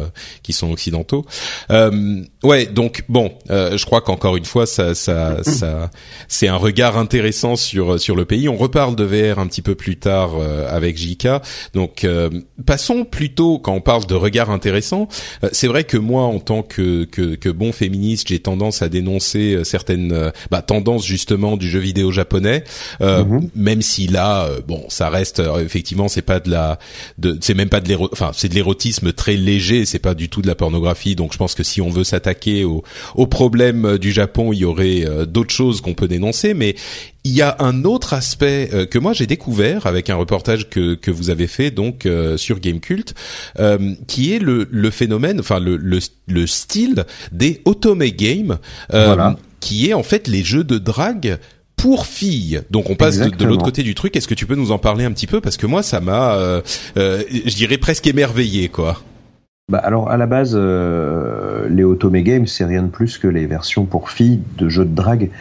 qui 0.42 0.52
sont 0.52 0.72
occidentaux. 0.72 1.28
Euh, 1.70 2.24
ouais, 2.44 2.66
donc 2.66 3.04
bon, 3.08 3.32
je 3.50 3.86
crois 3.86 4.02
qu'encore 4.02 4.36
une 4.36 4.46
fois, 4.46 4.66
ça, 4.66 4.96
ça, 4.96 5.44
ça, 5.44 5.92
c'est 6.28 6.48
un 6.48 6.56
regard 6.56 6.98
intéressant 6.98 7.56
sur 7.56 8.00
sur 8.00 8.16
le 8.16 8.26
pays. 8.26 8.50
On 8.50 8.58
reparle 8.58 8.96
de 8.96 9.04
VR 9.04 9.38
un 9.38 9.46
petit 9.46 9.62
peu 9.62 9.76
plus 9.76 9.98
tard 9.98 10.32
avec 10.68 10.98
JK. 10.98 11.28
Donc, 11.76 12.08
passons 12.66 13.04
plutôt 13.06 13.60
quand 13.60 13.74
on 13.74 13.82
parle 13.82 14.08
de 14.08 14.16
regard 14.16 14.50
intéressant. 14.50 15.08
c'est 15.52 15.68
vrai 15.68 15.84
que 15.84 15.98
moi, 15.98 16.24
en 16.24 16.40
tant 16.40 16.64
que 16.64 17.04
que, 17.04 17.36
que 17.36 17.50
bon 17.50 17.72
féministe, 17.72 18.30
j'ai 18.30 18.40
tendance 18.40 18.82
à 18.82 18.90
dénoncer 18.90 19.60
certaines 19.64 20.32
bah, 20.50 20.64
tendances 20.64 21.06
justement 21.06 21.58
du 21.58 21.70
jeu 21.70 21.80
vidéo 21.80 22.12
japonais. 22.12 22.64
Mm-hmm 23.00 23.51
même 23.56 23.82
si 23.82 24.08
là, 24.08 24.46
euh, 24.46 24.62
bon, 24.68 24.86
ça 24.90 25.10
reste 25.10 25.40
euh, 25.40 25.64
effectivement, 25.64 26.08
c'est 26.08 26.22
pas 26.22 26.40
de 26.40 26.50
la, 26.50 26.80
de, 27.18 27.38
c'est 27.42 27.54
même 27.54 27.70
pas 27.70 27.80
de 27.80 27.88
l'éro, 27.88 28.10
enfin, 28.12 28.32
c'est 28.34 28.50
de 28.50 28.56
l'érotisme 28.56 29.14
très 29.14 29.36
léger, 29.36 29.86
c'est 29.86 30.00
pas 30.00 30.14
du 30.14 30.30
tout 30.30 30.42
de 30.42 30.48
la 30.48 30.56
pornographie. 30.56 31.16
Donc, 31.16 31.34
je 31.34 31.38
pense 31.38 31.56
que 31.56 31.64
si 31.64 31.82
on 31.82 31.90
veut 31.90 32.04
s'attaquer 32.04 32.64
au, 32.64 32.84
au 33.16 33.28
problème 33.28 33.86
euh, 33.86 33.98
du 33.98 34.12
Japon, 34.12 34.54
il 34.54 34.60
y 34.60 34.66
aurait 34.66 35.06
d'autres 35.28 35.54
choses 35.54 35.82
qu'on 35.82 35.94
peut 35.94 36.08
dénoncer, 36.08 36.54
mais 36.54 36.76
il 37.24 37.32
y 37.32 37.42
a 37.42 37.56
un 37.60 37.84
autre 37.84 38.14
aspect 38.14 38.88
que 38.90 38.98
moi 38.98 39.14
j'ai 39.14 39.28
découvert 39.28 39.86
avec 39.86 40.10
un 40.10 40.16
reportage 40.16 40.70
que 40.70 40.96
que 40.96 41.12
vous 41.12 41.30
avez 41.30 41.48
fait 41.48 41.70
donc 41.70 42.08
sur 42.38 42.60
Gamecult, 42.60 43.14
euh, 43.60 43.94
qui 44.08 44.34
est 44.34 44.40
le 44.40 44.68
le 44.72 44.90
phénomène, 44.90 45.40
enfin 45.40 45.60
le 45.60 45.78
le, 45.78 46.00
le 46.28 46.48
style 46.48 47.06
des 47.32 47.62
otome 47.66 48.04
games, 48.06 48.58
qui 49.60 49.90
est 49.90 49.94
en 49.94 50.04
fait 50.04 50.28
les 50.28 50.44
jeux 50.44 50.64
de 50.64 50.78
drague 50.78 51.38
pour 51.82 52.06
filles. 52.06 52.62
Donc 52.70 52.90
on 52.90 52.96
passe 52.96 53.18
de, 53.18 53.46
l'autre 53.46 53.64
côté 53.64 53.82
du 53.82 53.96
truc. 53.96 54.16
Est-ce 54.16 54.28
que 54.28 54.36
tu 54.36 54.46
peux 54.46 54.56
nous 54.56 54.72
en 54.72 54.78
parler 54.78 55.04
un 55.04 55.12
petit 55.12 55.28
peu? 55.28 55.42
Parce 55.42 55.58
que 55.58 55.66
moi 55.66 55.82
ça 55.82 56.00
m'a, 56.00 56.36
euh, 56.36 56.62
euh, 56.98 57.24
je 57.30 57.56
dirais 57.56 57.78
presque 57.78 58.06
émerveillé 58.08 58.70
quoi. 58.70 59.02
Bah 59.70 59.80
alors 59.80 60.12
à 60.12 60.18
la 60.18 60.28
base, 60.28 60.54
euh, 60.56 61.68
les 61.70 61.84
Otome 61.84 62.22
Games 62.22 62.46
c'est 62.46 62.66
rien 62.66 62.84
de 62.84 62.90
plus 62.90 63.18
que 63.18 63.28
les 63.28 63.48
versions 63.48 63.86
pour 63.86 64.12
filles 64.12 64.42
de 64.58 64.70
jeux 64.70 64.86
de 64.86 64.94
drague 64.94 65.32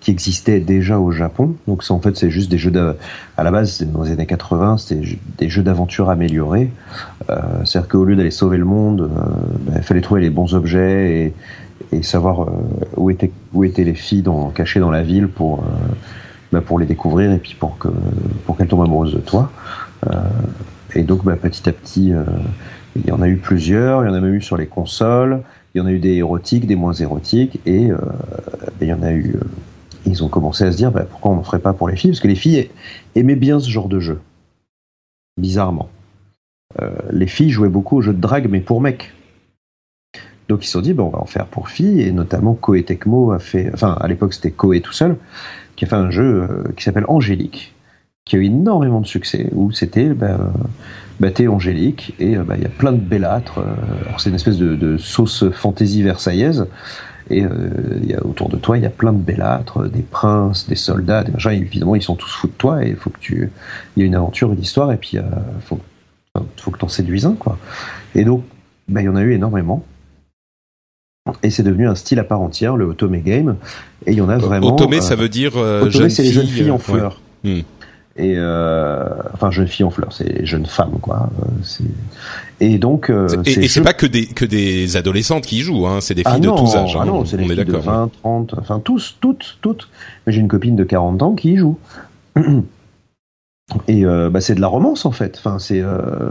qui 0.00 0.10
existaient 0.10 0.60
déjà 0.60 0.98
au 0.98 1.12
Japon. 1.12 1.56
Donc 1.68 1.84
en 1.90 2.00
fait 2.00 2.16
c'est 2.16 2.30
juste 2.30 2.50
des 2.50 2.56
jeux 2.56 2.70
de, 2.70 2.94
à 3.36 3.42
la 3.42 3.50
base 3.50 3.82
dans 3.82 4.02
les 4.02 4.12
années 4.12 4.26
80 4.26 4.78
c'était 4.78 5.18
des 5.36 5.48
jeux 5.50 5.62
d'aventure 5.62 6.08
améliorés. 6.08 6.70
Euh, 7.28 7.36
C'est-à-dire 7.64 7.88
qu'au 7.88 8.04
lieu 8.04 8.16
d'aller 8.16 8.30
sauver 8.30 8.56
le 8.56 8.64
monde, 8.64 9.10
bah, 9.66 9.74
il 9.76 9.82
fallait 9.82 10.00
trouver 10.00 10.22
les 10.22 10.30
bons 10.30 10.54
objets 10.54 11.26
et 11.26 11.34
et 11.92 12.02
savoir 12.02 12.42
euh, 12.42 12.46
où 12.96 13.10
étaient 13.10 13.32
où 13.52 13.64
étaient 13.64 13.84
les 13.84 13.94
filles 13.94 14.22
dans, 14.22 14.50
cachées 14.50 14.80
dans 14.80 14.90
la 14.90 15.02
ville 15.02 15.28
pour 15.28 15.60
euh, 15.60 15.94
bah, 16.52 16.60
pour 16.60 16.78
les 16.78 16.86
découvrir 16.86 17.32
et 17.32 17.38
puis 17.38 17.56
pour 17.58 17.78
que 17.78 17.88
pour 18.46 18.56
qu'elles 18.56 18.68
tombent 18.68 18.82
amoureuses 18.84 19.14
de 19.14 19.20
toi. 19.20 19.50
Euh, 20.06 20.16
et 20.94 21.02
donc 21.02 21.24
bah, 21.24 21.36
petit 21.36 21.68
à 21.68 21.72
petit, 21.72 22.12
il 22.96 23.06
y 23.06 23.12
en 23.12 23.22
a 23.22 23.28
eu 23.28 23.36
plusieurs, 23.36 24.04
il 24.04 24.08
y 24.08 24.10
en 24.10 24.14
a 24.14 24.20
même 24.20 24.34
eu 24.34 24.42
sur 24.42 24.56
les 24.56 24.66
consoles, 24.66 25.42
il 25.74 25.78
y 25.78 25.80
en 25.80 25.86
a 25.86 25.92
eu 25.92 26.00
des 26.00 26.14
érotiques, 26.14 26.66
des 26.66 26.74
moins 26.74 26.94
érotiques, 26.94 27.60
et, 27.64 27.90
il 28.80 28.88
y 28.88 28.92
en 28.92 29.02
a 29.02 29.12
eu. 29.12 29.36
ils 30.04 30.24
ont 30.24 30.28
commencé 30.28 30.64
à 30.64 30.72
se 30.72 30.76
dire 30.76 30.90
bah, 30.90 31.04
pourquoi 31.08 31.30
on 31.30 31.36
n'en 31.36 31.44
ferait 31.44 31.60
pas 31.60 31.72
pour 31.74 31.88
les 31.88 31.94
filles, 31.94 32.10
parce 32.10 32.20
que 32.20 32.26
les 32.26 32.34
filles 32.34 32.70
aimaient 33.14 33.36
bien 33.36 33.60
ce 33.60 33.70
genre 33.70 33.88
de 33.88 34.00
jeu, 34.00 34.20
bizarrement. 35.38 35.88
les 37.12 37.28
filles 37.28 37.50
jouaient 37.50 37.68
beaucoup 37.68 37.98
aux 37.98 38.02
jeux 38.02 38.14
de 38.14 38.20
drague, 38.20 38.48
mais 38.50 38.60
pour 38.60 38.80
mecs. 38.80 39.12
Donc 40.50 40.64
ils 40.64 40.66
se 40.66 40.72
sont 40.72 40.80
dit, 40.80 40.94
bon, 40.94 41.04
on 41.04 41.10
va 41.10 41.20
en 41.20 41.26
faire 41.26 41.46
pour 41.46 41.68
filles, 41.68 42.02
et 42.02 42.10
notamment 42.10 42.54
Koei 42.54 42.82
Tecmo 42.82 43.30
a 43.30 43.38
fait, 43.38 43.70
enfin 43.72 43.96
à 44.00 44.08
l'époque 44.08 44.34
c'était 44.34 44.50
Koei 44.50 44.80
tout 44.80 44.92
seul, 44.92 45.16
qui 45.76 45.84
a 45.84 45.88
fait 45.88 45.94
un 45.94 46.10
jeu 46.10 46.42
euh, 46.42 46.72
qui 46.76 46.82
s'appelle 46.82 47.04
Angélique, 47.06 47.72
qui 48.24 48.34
a 48.34 48.40
eu 48.40 48.46
énormément 48.46 49.00
de 49.00 49.06
succès, 49.06 49.48
où 49.52 49.70
c'était, 49.70 50.08
ben, 50.08 50.52
bah, 51.20 51.30
t'es 51.30 51.46
Angélique, 51.46 52.16
et 52.18 52.36
euh, 52.36 52.42
bah, 52.42 52.54
il 52.56 52.64
y 52.64 52.66
a 52.66 52.68
plein 52.68 52.90
de 52.90 52.98
bellâtres, 52.98 53.58
euh, 53.58 54.08
alors 54.08 54.20
c'est 54.20 54.30
une 54.30 54.34
espèce 54.34 54.58
de, 54.58 54.96
sauce 54.96 55.48
fantaisie 55.52 56.02
versaillaise, 56.02 56.66
et 57.30 57.44
autour 58.22 58.48
de 58.48 58.56
toi, 58.56 58.76
il 58.76 58.82
y 58.82 58.86
a 58.86 58.90
plein 58.90 59.12
de 59.12 59.22
bellâtres, 59.22 59.88
des 59.88 60.02
princes, 60.02 60.66
des 60.66 60.74
soldats, 60.74 61.22
des 61.22 61.30
machins, 61.30 61.52
évidemment 61.52 61.94
ils 61.94 62.02
sont 62.02 62.16
tous 62.16 62.34
fous 62.34 62.48
de 62.48 62.52
toi, 62.54 62.84
et 62.84 62.88
il 62.88 62.96
faut 62.96 63.10
que 63.10 63.20
tu... 63.20 63.52
Il 63.94 64.00
y 64.00 64.02
a 64.02 64.06
une 64.06 64.16
aventure, 64.16 64.52
une 64.52 64.58
histoire, 64.58 64.90
et 64.90 64.96
puis 64.96 65.12
il 65.12 65.22
faut, 65.60 65.78
faut 66.56 66.72
que 66.72 66.78
t'en 66.78 66.88
séduises 66.88 67.26
un, 67.26 67.34
quoi. 67.34 67.56
Et 68.16 68.24
donc, 68.24 68.42
bah, 68.88 69.00
il 69.00 69.04
y 69.04 69.08
en 69.08 69.14
a 69.14 69.22
eu 69.22 69.32
énormément. 69.32 69.84
Et 71.42 71.50
c'est 71.50 71.62
devenu 71.62 71.86
un 71.86 71.94
style 71.94 72.18
à 72.18 72.24
part 72.24 72.40
entière, 72.40 72.76
le 72.76 72.86
Otome 72.86 73.20
Game. 73.20 73.56
Et 74.06 74.12
il 74.12 74.18
y 74.18 74.20
en 74.20 74.28
a 74.28 74.38
vraiment. 74.38 74.74
Otome, 74.74 75.00
ça 75.00 75.16
veut 75.16 75.28
dire 75.28 75.52
euh, 75.56 75.84
Otome, 75.84 76.08
c'est 76.08 76.22
les 76.22 76.32
jeunes 76.32 76.46
filles 76.46 76.70
en 76.70 76.78
fleurs. 76.78 77.20
Hmm. 77.44 77.60
Et 78.16 78.34
euh, 78.36 79.08
enfin, 79.32 79.50
jeunes 79.50 79.68
filles 79.68 79.86
en 79.86 79.90
fleurs, 79.90 80.12
c'est 80.12 80.24
les 80.24 80.44
jeunes 80.44 80.66
femmes, 80.66 80.98
quoi. 81.00 81.30
Euh, 81.40 81.84
et 82.58 82.78
donc. 82.78 83.08
Euh, 83.08 83.28
et, 83.46 83.68
c'est 83.68 83.82
pas 83.82 83.92
que 83.92 84.06
des 84.06 84.26
que 84.26 84.44
des 84.44 84.96
adolescentes 84.96 85.44
qui 85.44 85.60
jouent, 85.60 85.86
hein. 85.86 86.00
C'est 86.00 86.14
des 86.14 86.22
filles 86.22 86.32
ah 86.34 86.40
de 86.40 86.48
tous 86.48 86.74
âges. 86.74 86.96
Ah 86.96 87.02
hein. 87.02 87.06
non, 87.06 87.24
c'est 87.24 87.36
des 87.36 87.44
filles 87.44 87.64
de 87.64 87.76
20, 87.76 88.10
30, 88.22 88.54
enfin 88.58 88.80
tous, 88.80 89.16
toutes, 89.20 89.58
toutes. 89.60 89.88
Mais 90.26 90.32
j'ai 90.32 90.40
une 90.40 90.48
copine 90.48 90.76
de 90.76 90.84
40 90.84 91.22
ans 91.22 91.34
qui 91.34 91.52
y 91.52 91.56
joue. 91.56 91.78
Et 93.88 94.04
euh, 94.04 94.30
bah, 94.30 94.40
c'est 94.40 94.54
de 94.54 94.60
la 94.60 94.68
romance 94.68 95.04
en 95.06 95.12
fait. 95.12 95.36
Enfin, 95.38 95.58
c'est 95.58 95.80
euh, 95.80 96.30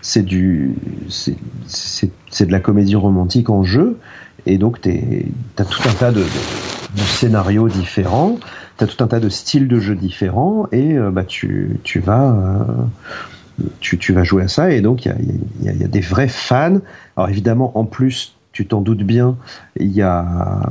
c'est 0.00 0.22
du 0.22 0.74
c'est 1.08 1.36
c'est 2.28 2.46
de 2.46 2.52
la 2.52 2.60
comédie 2.60 2.96
romantique 2.96 3.50
en 3.50 3.62
jeu 3.62 3.98
et 4.46 4.58
donc 4.58 4.80
tu 4.80 4.90
as 5.58 5.64
tout 5.64 5.88
un 5.88 5.92
tas 5.92 6.12
de, 6.12 6.24
scénarios 6.96 7.68
différents, 7.68 8.38
tu 8.78 8.84
as 8.84 8.86
tout 8.86 9.02
un 9.02 9.06
tas 9.06 9.20
de 9.20 9.28
styles 9.28 9.68
de 9.68 9.78
jeu 9.78 9.94
différents, 9.94 10.66
et 10.72 10.96
euh, 10.96 11.10
bah, 11.10 11.24
tu, 11.24 11.78
tu, 11.84 12.00
vas, 12.00 12.32
euh, 12.32 13.64
tu, 13.80 13.98
tu, 13.98 14.12
vas 14.12 14.24
jouer 14.24 14.44
à 14.44 14.48
ça, 14.48 14.70
et 14.70 14.80
donc 14.80 15.04
il 15.04 15.08
y 15.08 15.68
a, 15.68 15.72
y, 15.72 15.78
y 15.78 15.84
a, 15.84 15.88
des 15.88 16.00
vrais 16.00 16.28
fans. 16.28 16.78
Alors 17.16 17.28
évidemment, 17.28 17.76
en 17.78 17.84
plus, 17.84 18.34
tu 18.52 18.66
t'en 18.66 18.80
doutes 18.80 19.04
bien, 19.04 19.36
il 19.78 19.92
y 19.92 20.02
a, 20.02 20.70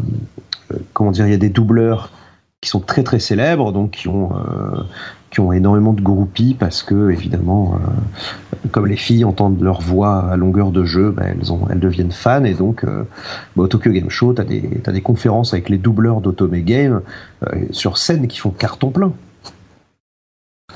euh, 0.71 0.77
comment 0.93 1.11
dire, 1.11 1.25
il 1.25 1.31
y 1.31 1.35
a 1.35 1.37
des 1.37 1.49
doubleurs 1.49 2.11
qui 2.61 2.69
sont 2.69 2.81
très 2.81 3.03
très 3.03 3.19
célèbres, 3.19 3.71
donc 3.71 3.91
qui 3.91 4.09
ont 4.09 4.31
qui 5.31 5.39
ont 5.39 5.51
énormément 5.51 5.93
de 5.93 6.01
groupies 6.01 6.55
parce 6.57 6.83
que 6.83 7.11
évidemment 7.11 7.75
euh, 7.75 8.57
comme 8.71 8.87
les 8.87 8.95
filles 8.95 9.25
entendent 9.25 9.61
leur 9.61 9.81
voix 9.81 10.29
à 10.29 10.37
longueur 10.37 10.71
de 10.71 10.83
jeu 10.83 11.11
ben, 11.11 11.35
elles 11.37 11.51
ont 11.51 11.67
elles 11.69 11.79
deviennent 11.79 12.11
fans 12.11 12.43
et 12.43 12.53
donc 12.53 12.83
euh, 12.83 13.03
bah, 13.55 13.63
au 13.63 13.67
Tokyo 13.67 13.91
Game 13.91 14.09
Show 14.09 14.33
t'as 14.33 14.43
des 14.43 14.81
as 14.85 14.91
des 14.91 15.01
conférences 15.01 15.53
avec 15.53 15.69
les 15.69 15.77
doubleurs 15.77 16.21
d'Otome 16.21 16.59
Game 16.61 17.01
euh, 17.45 17.65
sur 17.71 17.97
scène 17.97 18.27
qui 18.27 18.39
font 18.39 18.51
carton 18.51 18.89
plein 18.89 19.13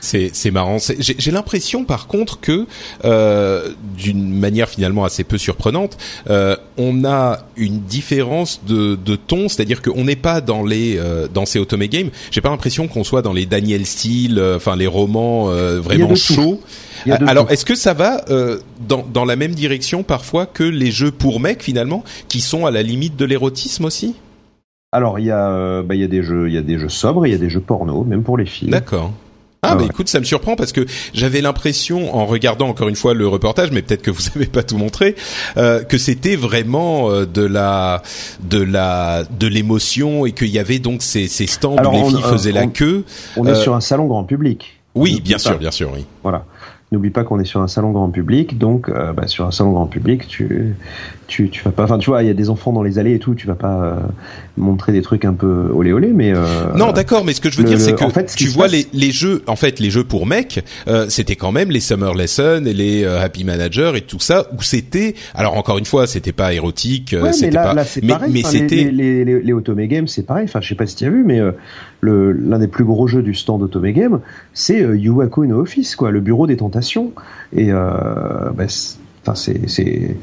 c'est 0.04 0.30
c'est 0.34 0.52
marrant. 0.52 0.78
J'ai 1.00 1.32
l'impression 1.32 1.86
par 1.86 2.08
contre 2.08 2.40
que 2.40 2.68
euh, 3.06 3.70
d'une 3.98 4.38
manière 4.38 4.70
finalement 4.70 5.06
assez 5.06 5.24
peu 5.24 5.38
surprenante, 5.38 5.98
euh, 6.30 6.56
on 6.78 7.06
a 7.06 7.46
une 7.56 7.80
différence 7.80 8.62
de, 8.68 8.96
de 8.96 9.16
ton, 9.16 9.50
c'est-à-dire 9.50 9.82
qu'on 9.82 10.04
n'est 10.04 10.16
pas 10.16 10.42
dans 10.42 10.64
les 10.64 10.98
euh, 10.98 11.28
dans 11.34 11.46
ces 11.46 11.60
Otome 11.60 11.86
Games. 11.88 12.10
J'ai 12.32 12.42
pas 12.42 12.50
l'impression 12.50 12.88
qu'on 12.88 13.04
soit 13.04 13.22
dans 13.22 13.34
les 13.34 13.46
Daniel 13.46 13.86
Steele, 13.86 14.38
euh, 14.38 14.58
enfin 14.58 14.76
les 14.76 14.88
romans 14.88 15.50
euh, 15.50 15.80
vraiment 15.80 16.16
chauds. 16.16 16.60
Alors, 17.28 17.52
est-ce 17.52 17.66
que 17.66 17.76
ça 17.76 17.94
va 17.94 18.24
dans, 18.88 19.06
dans 19.14 19.26
la 19.26 19.36
même 19.36 19.54
direction 19.56 20.04
parfois 20.04 20.46
que 20.46 20.64
les 20.64 20.92
jeux 20.92 21.12
pour 21.12 21.40
mecs 21.40 21.62
finalement, 21.62 22.04
qui 22.30 22.40
sont 22.40 22.66
à 22.66 22.72
la 22.72 22.82
limite 22.82 23.16
de 23.18 23.26
l'érotisme 23.26 23.86
aussi? 23.86 24.16
Alors 24.94 25.18
il 25.20 25.26
y 25.26 25.32
a, 25.32 25.82
bah, 25.82 25.96
il 25.96 26.02
y 26.02 26.04
a 26.04 26.08
des 26.08 26.24
jeux, 26.24 26.48
il 26.48 26.54
y 26.54 26.58
a 26.58 26.62
des 26.62 26.78
jeux 26.78 26.88
sobres, 26.88 27.26
il 27.26 27.32
y 27.32 27.36
a 27.36 27.40
des 27.40 27.50
jeux 27.50 27.60
porno, 27.60 28.04
même 28.04 28.24
pour 28.24 28.38
les 28.38 28.46
filles. 28.46 28.70
D'accord. 28.70 29.12
Ah, 29.64 29.76
bah 29.76 29.86
écoute, 29.86 30.10
ça 30.10 30.20
me 30.20 30.26
surprend 30.26 30.56
parce 30.56 30.72
que 30.72 30.86
j'avais 31.14 31.42
l'impression, 31.42 32.16
en 32.16 32.26
regardant 32.26 32.68
encore 32.68 32.90
une 32.90 32.96
fois 32.96 33.14
le 33.14 33.28
reportage, 33.28 33.72
mais 33.72 33.82
peut-être 33.82 34.02
que 34.02 34.12
vous 34.12 34.24
avez 34.36 34.46
pas 34.46 34.64
tout 34.64 34.78
montré, 34.78 35.16
euh, 35.58 35.84
que 35.84 35.98
c'était 35.98 36.36
vraiment 36.36 37.10
euh, 37.10 37.26
de 37.26 37.44
la, 37.44 38.02
de 38.42 38.62
la, 38.62 39.24
de 39.24 39.48
l'émotion 39.48 40.26
et 40.26 40.34
qu'il 40.34 40.50
y 40.50 40.60
avait 40.60 40.80
donc 40.80 41.02
ces, 41.02 41.28
ces 41.28 41.48
stands 41.48 41.78
où 41.78 41.92
les 41.92 42.10
filles 42.10 42.24
faisaient 42.24 42.52
la 42.52 42.68
queue. 42.68 43.06
On 43.38 43.46
est 43.46 43.56
sur 43.56 43.74
un 43.74 43.82
salon 43.82 44.06
grand 44.06 44.24
public. 44.24 44.80
Oui, 44.96 45.22
bien 45.22 45.38
sûr, 45.38 45.58
bien 45.58 45.72
sûr, 45.72 45.92
oui. 45.94 46.06
Voilà. 46.22 46.46
N'oublie 46.92 47.10
pas 47.10 47.24
qu'on 47.24 47.40
est 47.40 47.46
sur 47.46 47.60
un 47.60 47.68
salon 47.68 47.90
grand 47.90 48.10
public, 48.10 48.60
donc 48.60 48.88
euh, 48.88 49.14
bah, 49.14 49.26
sur 49.26 49.48
un 49.48 49.52
salon 49.52 49.72
grand 49.72 49.88
public, 49.88 50.28
tu, 50.28 50.76
tu, 51.28 51.50
tu 51.50 51.64
vas 51.64 51.72
pas. 51.72 51.84
Enfin, 51.84 51.98
tu 51.98 52.10
vois, 52.10 52.24
il 52.24 52.28
y 52.28 52.30
a 52.30 52.34
des 52.34 52.50
enfants 52.50 52.72
dans 52.74 52.84
les 52.84 53.00
allées 53.00 53.16
et 53.16 53.20
tout. 53.20 53.36
Tu 53.36 53.48
vas 53.48 53.56
pas 53.56 53.84
euh, 53.84 53.96
montrer 54.58 54.92
des 54.92 55.02
trucs 55.02 55.26
un 55.26 55.34
peu 55.34 55.70
olé 55.74 55.92
olé, 55.94 56.12
mais. 56.14 56.34
Euh, 56.34 56.74
non, 56.76 56.92
d'accord. 56.92 57.26
Mais 57.26 57.34
ce 57.34 57.42
que 57.42 57.50
je 57.50 57.58
veux 57.58 57.64
dire, 57.64 57.80
c'est 57.80 57.94
que 57.94 58.04
en 58.04 58.10
fait, 58.10 58.34
tu 58.36 58.48
vois 58.48 58.68
les, 58.68 58.88
les 58.94 59.12
jeux, 59.12 59.44
en 59.48 59.56
fait, 59.56 59.80
les 59.80 59.90
jeux 59.90 60.04
pour 60.04 60.26
mecs, 60.26 60.64
c'était 61.10 61.36
quand 61.36 61.52
même 61.52 61.72
les 61.72 61.80
Summer 61.80 62.14
Lesson 62.14 62.64
et 62.66 62.74
les 62.74 63.06
Happy 63.06 63.44
Manager 63.44 63.96
et 63.96 64.02
tout 64.02 64.20
ça, 64.20 64.48
où 64.58 64.62
c'était. 64.62 65.16
Alors 65.34 65.58
encore 65.58 65.78
une 65.78 65.86
fois, 65.86 66.08
c'était 66.08 66.32
pas 66.32 66.54
érotique, 66.54 67.16
c'était 67.32 67.52
pas. 67.52 67.74
Là, 67.74 67.84
mais, 68.02 68.08
pareil, 68.08 68.32
mais 68.34 68.44
c'était 68.44 68.92
les, 68.92 69.26
les, 69.26 69.42
les, 69.42 69.54
Otome 69.54 69.86
Games, 69.86 70.08
c'est 70.08 70.26
pareil. 70.26 70.46
Enfin, 70.46 70.62
je 70.62 70.70
sais 70.70 70.76
pas 70.76 70.86
si 70.86 70.96
tu 70.96 71.06
as 71.06 71.10
vu, 71.10 71.24
mais 71.24 71.40
l'un 72.02 72.60
des 72.60 72.68
plus 72.68 72.86
gros 72.86 73.08
jeux 73.08 73.24
du 73.24 73.34
stand 73.34 73.62
Otome 73.62 73.92
Game, 73.92 74.20
c'est 74.54 74.80
Yuako 74.80 75.46
no 75.46 75.62
Office, 75.62 75.96
quoi, 75.96 76.12
le 76.12 76.20
bureau 76.20 76.48
des 76.48 76.58
tentations 76.58 77.12
et 77.56 77.72
euh, 77.72 78.50
bah, 78.56 78.66
enfin 79.24 79.36
c'est 79.36 79.68
c'est 79.68 80.16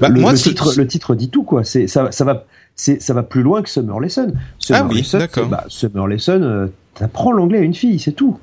bah, 0.00 0.08
le, 0.08 0.34
titre 0.34 0.74
le 0.76 0.86
titre 0.86 1.14
dit 1.14 1.30
tout 1.30 1.44
quoi. 1.44 1.64
C'est 1.64 1.86
ça 1.86 2.10
ça 2.12 2.24
va 2.24 2.44
c'est 2.76 3.00
ça 3.00 3.14
va 3.14 3.22
plus 3.22 3.42
loin 3.42 3.62
que 3.62 3.68
Summer 3.68 4.00
Lesson 4.00 4.32
Summer 4.58 4.82
ah 4.84 4.88
oui, 4.88 4.98
Lesson 4.98 5.18
bah, 5.48 5.64
Summer 5.68 6.06
Lesson 6.06 6.40
euh, 6.42 6.66
t'apprends 6.94 7.32
l'anglais 7.32 7.58
à 7.58 7.62
une 7.62 7.74
fille 7.74 7.98
c'est 7.98 8.12
tout. 8.12 8.38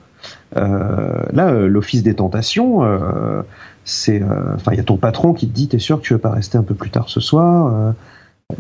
Euh, 0.56 1.24
là 1.32 1.50
euh, 1.50 1.68
l'office 1.68 2.04
des 2.04 2.16
tentations 2.16 2.84
euh, 2.84 3.42
c'est 3.86 4.22
enfin 4.56 4.72
il 4.72 4.78
y 4.78 4.82
a 4.82 4.84
ton 4.84 4.98
patron 4.98 5.34
qui 5.34 5.48
te 5.48 5.54
dit 5.54 5.68
t'es 5.68 5.80
sûr 5.80 6.02
que 6.02 6.06
tu 6.06 6.14
veux 6.14 6.20
pas 6.20 6.32
rester 6.32 6.58
un 6.58 6.64
peu 6.64 6.74
plus 6.74 6.90
tard 6.90 7.10
ce 7.10 7.20
soir 7.20 7.94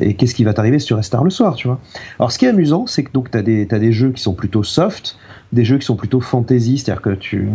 et 0.02 0.16
qu'est-ce 0.16 0.36
qui 0.36 0.44
va 0.44 0.54
t'arriver 0.54 0.80
si 0.80 0.88
tu 0.88 0.94
restes 0.94 1.14
tard 1.14 1.24
le 1.24 1.30
soir, 1.30 1.56
tu 1.56 1.68
vois. 1.68 1.80
Alors, 2.20 2.32
ce 2.32 2.38
qui 2.38 2.46
est 2.46 2.50
amusant, 2.50 2.88
c'est 2.88 3.04
que 3.04 3.12
donc 3.14 3.32
t'as 3.32 3.42
des 3.42 3.68
t'as 3.68 3.80
des 3.80 3.94
jeux 3.94 4.12
qui 4.12 4.22
sont 4.22 4.34
plutôt 4.34 4.64
soft, 4.64 5.18
des 5.54 5.64
jeux 5.64 5.78
qui 5.78 5.86
sont 5.86 5.96
plutôt 5.96 6.20
fantasy, 6.20 6.78
c'est-à-dire 6.78 7.02
que 7.02 7.12
tu 7.12 7.50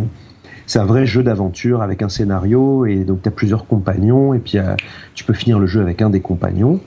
c'est 0.65 0.79
un 0.79 0.85
vrai 0.85 1.05
jeu 1.05 1.23
d'aventure 1.23 1.81
avec 1.81 2.01
un 2.01 2.09
scénario 2.09 2.85
et 2.85 3.03
donc 3.03 3.21
tu 3.21 3.29
as 3.29 3.31
plusieurs 3.31 3.67
compagnons 3.67 4.33
et 4.33 4.39
puis 4.39 4.57
euh, 4.57 4.75
tu 5.13 5.23
peux 5.23 5.33
finir 5.33 5.59
le 5.59 5.67
jeu 5.67 5.81
avec 5.81 6.01
un 6.01 6.09
des 6.09 6.21
compagnons. 6.21 6.79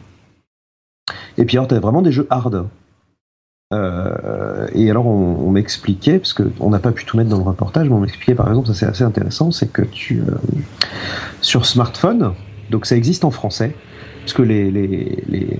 Et 1.38 1.44
puis 1.44 1.56
alors 1.56 1.68
tu 1.68 1.74
as 1.74 1.80
vraiment 1.80 2.02
des 2.02 2.12
jeux 2.12 2.26
hard. 2.30 2.66
Euh, 3.72 4.68
et 4.74 4.90
alors 4.90 5.06
on, 5.06 5.50
m'expliquait, 5.50 6.18
parce 6.18 6.32
qu'on 6.32 6.70
n'a 6.70 6.78
pas 6.78 6.92
pu 6.92 7.04
tout 7.04 7.16
mettre 7.16 7.30
dans 7.30 7.38
le 7.38 7.42
reportage, 7.42 7.88
mais 7.88 7.94
on 7.94 8.00
m'expliquait 8.00 8.34
par 8.34 8.48
exemple, 8.48 8.68
ça 8.68 8.74
c'est 8.74 8.86
assez 8.86 9.02
intéressant, 9.02 9.50
c'est 9.50 9.72
que 9.72 9.82
tu 9.82 10.20
euh, 10.20 10.36
sur 11.40 11.66
smartphone, 11.66 12.32
donc 12.70 12.86
ça 12.86 12.96
existe 12.96 13.24
en 13.24 13.32
français, 13.32 13.74
parce 14.20 14.34
que 14.34 14.42
les, 14.42 14.70
les, 14.70 15.58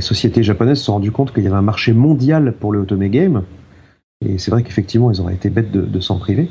sociétés 0.00 0.42
japonaises 0.42 0.78
se 0.78 0.84
sont 0.84 0.94
rendues 0.94 1.10
compte 1.10 1.32
qu'il 1.32 1.42
y 1.42 1.46
avait 1.46 1.56
un 1.56 1.62
marché 1.62 1.92
mondial 1.92 2.52
pour 2.52 2.72
le 2.72 2.80
Otome 2.80 3.08
Game, 3.08 3.42
et 4.24 4.38
c'est 4.38 4.50
vrai 4.50 4.62
qu'effectivement, 4.62 5.10
ils 5.10 5.20
auraient 5.20 5.34
été 5.34 5.50
bêtes 5.50 5.70
de, 5.70 5.82
de 5.82 6.00
s'en 6.00 6.18
priver. 6.18 6.48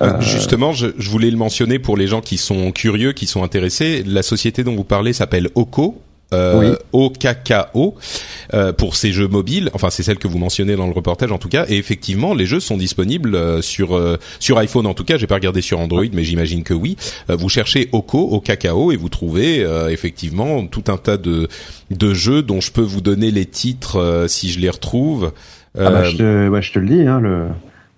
Euh, 0.00 0.12
euh, 0.14 0.20
justement, 0.20 0.72
je, 0.72 0.88
je, 0.98 1.10
voulais 1.10 1.30
le 1.30 1.36
mentionner 1.36 1.78
pour 1.78 1.96
les 1.96 2.06
gens 2.06 2.20
qui 2.20 2.38
sont 2.38 2.72
curieux, 2.72 3.12
qui 3.12 3.26
sont 3.26 3.42
intéressés. 3.42 4.02
La 4.06 4.22
société 4.22 4.64
dont 4.64 4.74
vous 4.74 4.84
parlez 4.84 5.12
s'appelle 5.12 5.48
Oko. 5.54 6.00
Euh, 6.32 6.76
OKKO 6.92 7.96
euh, 8.54 8.72
pour 8.72 8.94
ces 8.94 9.10
jeux 9.10 9.26
mobiles. 9.26 9.68
Enfin, 9.74 9.90
c'est 9.90 10.04
celle 10.04 10.18
que 10.18 10.28
vous 10.28 10.38
mentionnez 10.38 10.76
dans 10.76 10.86
le 10.86 10.92
reportage 10.92 11.32
en 11.32 11.38
tout 11.38 11.48
cas. 11.48 11.66
Et 11.68 11.76
effectivement, 11.76 12.34
les 12.34 12.46
jeux 12.46 12.60
sont 12.60 12.76
disponibles 12.76 13.34
euh, 13.34 13.62
sur 13.62 13.96
euh, 13.96 14.16
sur 14.38 14.56
iPhone 14.58 14.86
en 14.86 14.94
tout 14.94 15.02
cas. 15.02 15.16
J'ai 15.16 15.26
pas 15.26 15.34
regardé 15.34 15.60
sur 15.60 15.80
Android, 15.80 16.04
mais 16.12 16.22
j'imagine 16.22 16.62
que 16.62 16.72
oui. 16.72 16.96
vous 17.28 17.48
cherchez 17.48 17.88
Oko, 17.90 18.28
OKKO, 18.30 18.92
et 18.92 18.96
vous 18.96 19.08
trouvez 19.08 19.66
effectivement 19.90 20.66
tout 20.66 20.84
un 20.86 20.96
tas 20.96 21.16
de 21.16 21.48
de 21.90 22.14
jeux 22.14 22.42
dont 22.42 22.60
je 22.60 22.70
peux 22.70 22.80
vous 22.80 23.00
donner 23.00 23.32
les 23.32 23.46
titres 23.46 24.26
si 24.28 24.50
je 24.50 24.60
les 24.60 24.70
retrouve. 24.70 25.32
Ah 25.78 25.90
bah, 25.90 26.04
je, 26.04 26.16
te, 26.16 26.48
ouais, 26.48 26.62
je 26.62 26.72
te 26.72 26.78
le 26.78 26.86
dis, 26.86 27.06
hein, 27.06 27.20
le, 27.20 27.46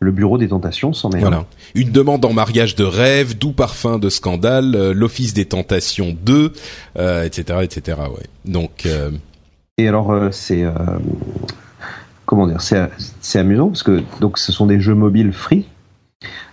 le 0.03 0.13
bureau 0.13 0.37
des 0.37 0.49
tentations 0.49 0.93
s'en 0.93 1.09
met. 1.09 1.21
Voilà. 1.21 1.47
Une 1.75 1.91
demande 1.91 2.25
en 2.25 2.33
mariage 2.33 2.75
de 2.75 2.85
rêve, 2.85 3.39
doux 3.39 3.53
parfum 3.53 3.99
de 3.99 4.11
scandale, 4.11 4.75
euh, 4.75 4.93
l'office 4.93 5.33
des 5.33 5.47
tentations 5.47 6.15
2, 6.25 6.53
euh, 6.99 7.25
etc., 7.25 7.61
etc. 7.63 7.99
Ouais. 8.11 8.27
Donc. 8.45 8.85
Euh... 8.87 9.11
Et 9.79 9.89
alors 9.89 10.13
euh, 10.13 10.29
c'est 10.31 10.65
comment 12.27 12.47
dire, 12.47 12.61
c'est 12.61 13.39
amusant 13.39 13.69
parce 13.69 13.83
que 13.83 14.03
donc 14.21 14.39
ce 14.39 14.53
sont 14.53 14.67
des 14.67 14.81
jeux 14.81 14.95
mobiles 14.95 15.33
free, 15.33 15.67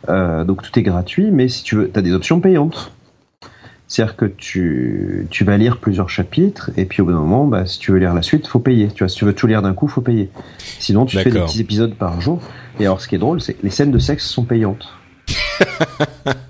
donc 0.07 0.61
tout 0.61 0.79
est 0.79 0.83
gratuit, 0.83 1.29
mais 1.29 1.49
si 1.49 1.63
tu 1.63 1.75
veux, 1.75 1.89
t'as 1.89 2.01
des 2.01 2.13
options 2.13 2.39
payantes. 2.39 2.93
C'est-à-dire 3.89 4.15
que 4.15 4.25
tu, 4.25 5.27
tu 5.31 5.43
vas 5.43 5.57
lire 5.57 5.79
plusieurs 5.79 6.09
chapitres 6.09 6.69
et 6.77 6.85
puis 6.85 7.01
au 7.01 7.05
bout 7.05 7.11
d'un 7.11 7.17
moment, 7.17 7.45
bah, 7.45 7.65
si 7.65 7.79
tu 7.79 7.91
veux 7.91 7.97
lire 7.97 8.13
la 8.13 8.21
suite, 8.21 8.47
faut 8.47 8.59
payer. 8.59 8.87
Tu 8.87 9.03
vois, 9.03 9.09
si 9.09 9.15
tu 9.17 9.25
veux 9.25 9.33
tout 9.33 9.47
lire 9.47 9.63
d'un 9.63 9.73
coup, 9.73 9.87
faut 9.87 10.01
payer. 10.01 10.29
Sinon, 10.77 11.07
tu 11.07 11.17
fais 11.17 11.31
des 11.31 11.39
petits 11.39 11.59
épisodes 11.59 11.95
par 11.95 12.21
jour. 12.21 12.39
Et 12.79 12.85
alors, 12.85 13.01
ce 13.01 13.07
qui 13.07 13.15
est 13.15 13.19
drôle, 13.19 13.41
c'est 13.41 13.55
que 13.55 13.63
les 13.63 13.71
scènes 13.71 13.91
de 13.91 13.97
sexe 13.97 14.29
sont 14.29 14.43
payantes. 14.43 14.87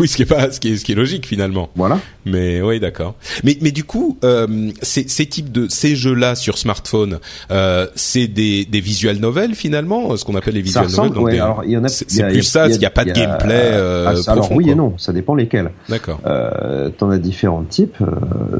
oui, 0.00 0.08
ce 0.08 0.16
qui 0.16 0.22
est 0.22 0.26
pas, 0.26 0.50
ce 0.50 0.60
qui 0.60 0.72
est, 0.72 0.76
ce 0.76 0.84
qui 0.84 0.92
est 0.92 0.96
logique 0.96 1.26
finalement. 1.26 1.70
Voilà. 1.76 1.98
Mais 2.26 2.60
oui, 2.60 2.80
d'accord. 2.80 3.14
Mais 3.44 3.56
mais 3.60 3.70
du 3.70 3.84
coup, 3.84 4.18
euh, 4.24 4.70
ces, 4.82 5.08
ces 5.08 5.26
types 5.26 5.52
de 5.52 5.68
ces 5.68 5.96
jeux-là 5.96 6.34
sur 6.34 6.58
smartphone, 6.58 7.18
euh, 7.50 7.86
c'est 7.94 8.26
des 8.26 8.64
des 8.64 8.80
visual 8.80 9.16
novels 9.18 9.54
finalement, 9.54 10.16
ce 10.16 10.24
qu'on 10.24 10.34
appelle 10.34 10.54
les 10.54 10.62
visual 10.62 10.86
novels. 10.90 11.18
ouais, 11.18 11.34
alors 11.38 11.62
il 11.64 11.72
y 11.72 11.76
en 11.76 11.84
a. 11.84 11.88
C'est 11.88 12.28
plus 12.28 12.42
ça, 12.42 12.68
il 12.68 12.80
y, 12.80 12.86
a 12.86 12.90
pas 12.90 13.04
de 13.04 13.12
gameplay. 13.12 13.70
Euh, 13.72 14.14
ah, 14.26 14.32
alors 14.32 14.52
oui 14.52 14.70
et 14.70 14.74
non, 14.74 14.94
ça 14.98 15.12
dépend 15.12 15.34
lesquels. 15.34 15.70
D'accord. 15.88 16.20
Euh, 16.26 16.90
T'en 16.90 17.10
as 17.10 17.18
différents 17.18 17.62
types. 17.62 17.96
Euh, 18.00 18.06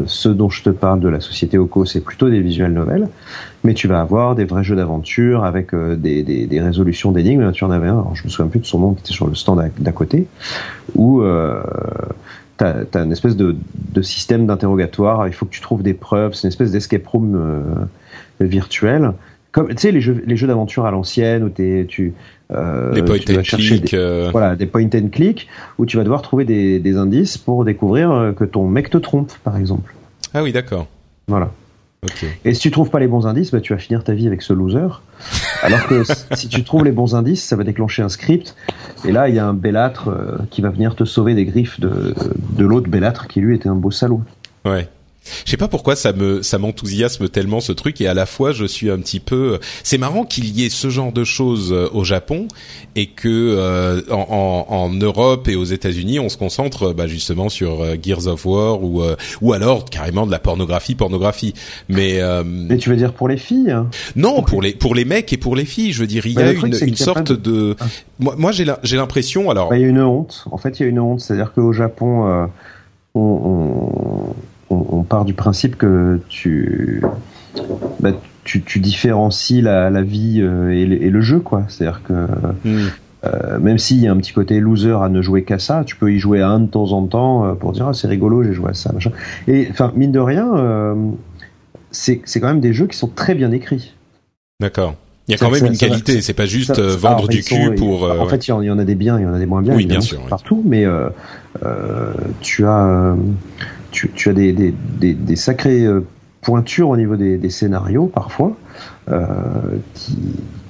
ceux 0.07 0.34
dont 0.34 0.51
je 0.51 0.62
te 0.62 0.70
parle 0.70 1.01
de 1.01 1.09
la 1.09 1.20
société 1.20 1.59
Oko, 1.59 1.84
c'est 1.84 2.01
plutôt 2.01 2.28
des 2.28 2.41
visual 2.41 2.72
novels 2.72 3.09
mais 3.64 3.74
tu 3.74 3.88
vas 3.88 4.00
avoir 4.00 4.34
des 4.34 4.44
vrais 4.44 4.64
jeux 4.64 4.76
d'aventure 4.76 5.44
avec 5.44 5.74
euh, 5.74 5.96
des, 5.96 6.22
des, 6.22 6.46
des, 6.46 6.61
résolutions 6.61 7.12
d'énigmes. 7.12 7.52
Tu 7.52 7.64
en 7.64 7.70
avais 7.70 7.88
un, 7.88 7.92
alors 7.92 8.14
je 8.14 8.24
me 8.24 8.28
souviens 8.28 8.48
plus 8.48 8.61
de 8.61 8.66
son 8.66 8.78
nom, 8.78 8.94
qui 8.94 9.00
était 9.00 9.12
sur 9.12 9.26
le 9.26 9.34
stand 9.34 9.70
d'à 9.78 9.92
côté, 9.92 10.26
où 10.94 11.22
euh, 11.22 11.62
tu 12.58 12.64
as, 12.64 12.84
as, 12.94 12.98
une 12.98 13.12
espèce 13.12 13.36
de, 13.36 13.56
de 13.92 14.02
système 14.02 14.46
d'interrogatoire. 14.46 15.26
Il 15.28 15.34
faut 15.34 15.46
que 15.46 15.52
tu 15.52 15.61
trouves 15.61 15.82
des 15.82 15.94
preuves. 15.94 16.34
C'est 16.34 16.44
une 16.44 16.48
espèce 16.48 16.70
d'escape 16.70 17.06
room 17.06 17.34
euh, 17.34 17.86
virtuel. 18.40 19.12
Comme 19.52 19.68
tu 19.68 19.78
sais 19.78 19.90
les 19.90 20.00
jeux 20.00 20.22
les 20.24 20.36
jeux 20.36 20.46
d'aventure 20.46 20.86
à 20.86 20.92
l'ancienne 20.92 21.42
où 21.42 21.50
es, 21.61 21.84
tu 21.88 22.14
euh, 22.52 22.92
des 22.92 23.02
point 23.02 23.18
tu 23.18 23.36
and 23.36 23.42
click, 23.42 23.90
des, 23.90 23.96
euh. 23.96 24.28
voilà 24.30 24.54
des 24.54 24.66
point 24.66 24.88
and 24.94 25.08
click 25.11 25.48
où 25.76 25.86
tu 25.86 25.96
vas 25.96 26.04
devoir 26.04 26.22
trouver 26.22 26.44
des, 26.44 26.78
des 26.78 26.96
indices 26.96 27.36
pour 27.36 27.64
découvrir 27.64 28.32
que 28.36 28.44
ton 28.44 28.68
mec 28.68 28.90
te 28.90 28.98
trompe 28.98 29.32
par 29.42 29.56
exemple. 29.56 29.92
Ah 30.34 30.44
oui 30.44 30.52
d'accord. 30.52 30.86
Voilà. 31.26 31.50
Et 32.44 32.55
si 32.55 32.61
tu 32.61 32.70
trouves 32.70 32.88
pas 32.88 32.98
les 32.98 33.09
bons 33.09 33.26
indices, 33.26 33.51
bah, 33.51 33.61
tu 33.61 33.74
vas 33.74 33.78
finir 33.78 34.03
ta 34.05 34.14
vie 34.14 34.26
avec 34.26 34.42
ce 34.42 34.53
loser. 34.53 34.88
Alors 35.62 35.86
que 35.86 36.03
si 36.34 36.48
tu 36.48 36.64
trouves 36.64 36.84
les 36.84 36.92
bons 36.92 37.14
indices, 37.14 37.44
ça 37.44 37.57
va 37.57 37.64
déclencher 37.64 38.03
un 38.03 38.09
script. 38.09 38.57
Et 39.05 39.12
là, 39.12 39.28
il 39.28 39.34
y 39.34 39.38
a 39.38 39.46
un 39.46 39.53
bellâtre 39.53 40.09
euh, 40.09 40.38
qui 40.51 40.62
va 40.62 40.70
venir 40.70 40.96
te 40.96 41.05
sauver 41.05 41.34
des 41.34 41.44
griffes 41.44 41.78
de, 41.78 42.14
de 42.53 42.64
l'autre 42.64 42.88
bellâtre 42.88 43.26
qui 43.26 43.40
lui 43.40 43.55
était 43.55 43.68
un 43.68 43.74
beau 43.74 43.90
salaud. 43.90 44.22
Ouais. 44.64 44.88
Je 45.45 45.51
sais 45.51 45.57
pas 45.57 45.68
pourquoi 45.68 45.97
ça 45.97 46.12
me 46.12 46.43
ça 46.43 46.59
m'enthousiasme 46.59 47.29
tellement 47.29 47.61
ce 47.61 47.73
truc 47.73 48.01
et 48.01 48.07
à 48.07 48.14
la 48.14 48.25
fois 48.25 48.53
je 48.53 48.64
suis 48.64 48.91
un 48.91 48.99
petit 48.99 49.21
peu 49.21 49.59
c'est 49.83 49.99
marrant 49.99 50.25
qu'il 50.25 50.47
y 50.47 50.64
ait 50.64 50.71
ce 50.71 50.89
genre 50.89 51.12
de 51.12 51.25
choses 51.25 51.73
euh, 51.73 51.89
au 51.93 52.05
Japon 52.05 52.49
et 52.97 53.07
que 53.07 53.29
euh, 53.29 54.01
en, 54.11 54.66
en, 54.68 54.75
en, 54.75 54.91
Europe 54.91 55.49
et 55.49 55.57
aux 55.57 55.64
États-Unis 55.64 56.18
on 56.18 56.29
se 56.29 56.39
concentre 56.39 56.93
bah, 56.93 57.07
justement 57.07 57.49
sur 57.49 57.83
euh, 57.83 57.97
Gears 58.03 58.27
of 58.29 58.47
War 58.47 58.83
ou 58.83 59.03
ou 59.41 59.53
alors 59.53 59.85
carrément 59.85 60.27
de 60.27 60.31
la 60.31 60.39
pornographie 60.39 60.95
pornographie. 60.95 61.55
Mais 61.89 62.21
mais 62.45 62.79
tu 62.79 62.91
veux 62.91 62.97
dire 62.97 63.12
pour 63.12 63.29
les 63.29 63.37
filles 63.37 63.71
hein? 63.71 63.89
Non 64.16 64.43
pour 64.43 64.62
les 64.62 64.73
pour 64.73 64.95
les 64.95 65.05
mecs 65.05 65.33
et 65.33 65.37
pour 65.37 65.55
les 65.55 65.64
filles. 65.64 65.93
Je 65.93 66.01
veux 66.01 66.07
dire 66.07 66.27
il 66.27 66.33
y 66.33 66.43
a 66.43 66.53
une, 66.53 66.77
une 66.81 66.97
sorte 66.97 67.33
de, 67.33 67.77
ah. 67.79 67.85
moi, 68.18 68.35
moi 68.39 68.53
j'ai 68.53 68.64
j'ai 68.83 68.97
l'impression 68.97 69.51
alors 69.51 69.68
bah, 69.68 69.77
il 69.77 69.83
y 69.83 69.85
a 69.85 69.89
une 69.89 70.01
honte. 70.01 70.45
En 70.51 70.57
fait 70.57 70.81
il 70.81 70.85
y 70.85 70.87
a 70.87 70.89
une 70.89 71.01
honte. 71.01 71.21
C'est-à-dire 71.21 71.53
qu'au 71.53 71.73
Japon 71.73 72.49
on, 73.14 73.21
on 73.21 74.35
on, 74.71 75.03
part 75.03 75.25
du 75.25 75.35
principe 75.35 75.77
que 75.77 76.21
tu, 76.29 77.03
bah, 78.01 78.12
tu, 78.45 78.62
tu, 78.62 78.79
différencies 78.79 79.61
la, 79.61 79.91
la 79.91 80.03
vie 80.03 80.41
euh, 80.41 80.71
et, 80.71 80.87
le, 80.87 81.03
et, 81.03 81.11
le 81.11 81.21
jeu, 81.21 81.41
quoi. 81.41 81.64
C'est-à-dire 81.68 82.03
que 82.03 82.12
hmm. 82.12 82.89
euh, 83.25 83.59
même 83.59 83.79
s'il 83.79 83.99
y 83.99 84.07
a 84.07 84.12
un 84.12 84.16
petit 84.16 84.33
côté 84.33 84.61
loser 84.61 84.97
à 85.03 85.09
ne 85.09 85.21
jouer 85.23 85.45
qu'à 85.45 85.59
ça, 85.59 85.83
tu 85.85 85.97
peux 85.97 86.12
y 86.12 86.18
jouer 86.18 86.41
à 86.41 86.49
un 86.49 86.61
de 86.61 86.66
temps 86.66 86.93
en 86.93 87.07
temps 87.07 87.45
euh, 87.45 87.55
pour 87.55 87.73
dire 87.73 87.89
ah, 87.89 87.95
c'est 87.95 88.09
rigolo, 88.09 88.43
j'ai 88.43 88.53
joué 88.53 88.71
à 88.71 88.75
ça, 88.75 88.93
machin. 88.93 89.12
Et 89.49 89.68
enfin 89.71 89.93
mine 89.97 90.12
de 90.12 90.21
rien, 90.21 90.55
euh, 90.57 90.95
c'est 91.91 92.21
quand 92.21 92.49
même 92.49 92.61
des 92.61 92.73
jeux 92.73 92.87
qui 92.87 92.97
sont 92.97 93.09
très 93.09 93.35
bien 93.35 93.51
écrits. 93.51 93.95
D'accord. 94.61 94.95
Il 95.29 95.33
y 95.33 95.35
a 95.35 95.39
quand 95.39 95.51
même 95.51 95.66
une 95.66 95.77
qualité, 95.77 96.23
c'est 96.23 96.35
pas 96.35 96.47
juste 96.47 96.75
ça, 96.75 96.97
vendre 96.97 97.29
du 97.29 97.43
cul 97.43 97.75
pour. 97.77 98.03
en 98.03 98.27
fait, 98.27 98.49
il 98.49 98.51
y, 98.51 98.71
en 98.71 98.79
a 98.81 98.85
des 98.85 98.97
biens, 98.97 99.16
il 99.16 99.23
y 99.23 99.27
en 99.27 99.35
a 99.35 99.39
des 99.39 99.47
moins 99.47 99.62
bien. 99.62 99.77
Oui, 99.77 99.87
bien 99.87 100.01
sûr. 100.01 100.21
Partout, 100.23 100.62
mais 100.66 100.85
tu 102.41 102.66
as 102.66 103.14
tu, 103.91 104.11
tu 104.11 104.28
as 104.28 104.32
des, 104.32 104.53
des, 104.53 104.74
des, 104.99 105.14
des 105.14 105.36
sacrés 105.36 105.84
euh, 105.84 106.07
pointures 106.41 106.88
au 106.88 106.97
niveau 106.97 107.16
des, 107.16 107.38
des 107.38 107.51
scénarios 107.51 108.07
parfois, 108.07 108.57
euh, 109.11 109.26
qui, 109.95 110.16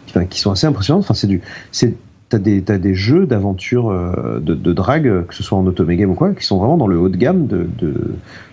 enfin, 0.09 0.25
qui 0.25 0.41
sont 0.41 0.51
assez 0.51 0.67
impressionnantes. 0.67 1.05
Enfin, 1.05 1.15
c'est 1.15 1.27
du, 1.27 1.41
c'est 1.73 1.95
T'as 2.31 2.39
des, 2.39 2.63
t'as 2.63 2.79
des 2.79 2.95
jeux 2.95 3.27
d'aventure 3.27 3.91
euh, 3.91 4.39
de, 4.39 4.55
de 4.55 4.73
drague, 4.73 5.27
que 5.27 5.35
ce 5.35 5.43
soit 5.43 5.59
en 5.59 5.67
automégame 5.67 6.11
ou 6.11 6.15
quoi, 6.15 6.33
qui 6.33 6.47
sont 6.47 6.59
vraiment 6.59 6.77
dans 6.77 6.87
le 6.87 6.97
haut 6.97 7.09
de 7.09 7.17
gamme 7.17 7.49
de, 7.49 7.69
de 7.77 7.93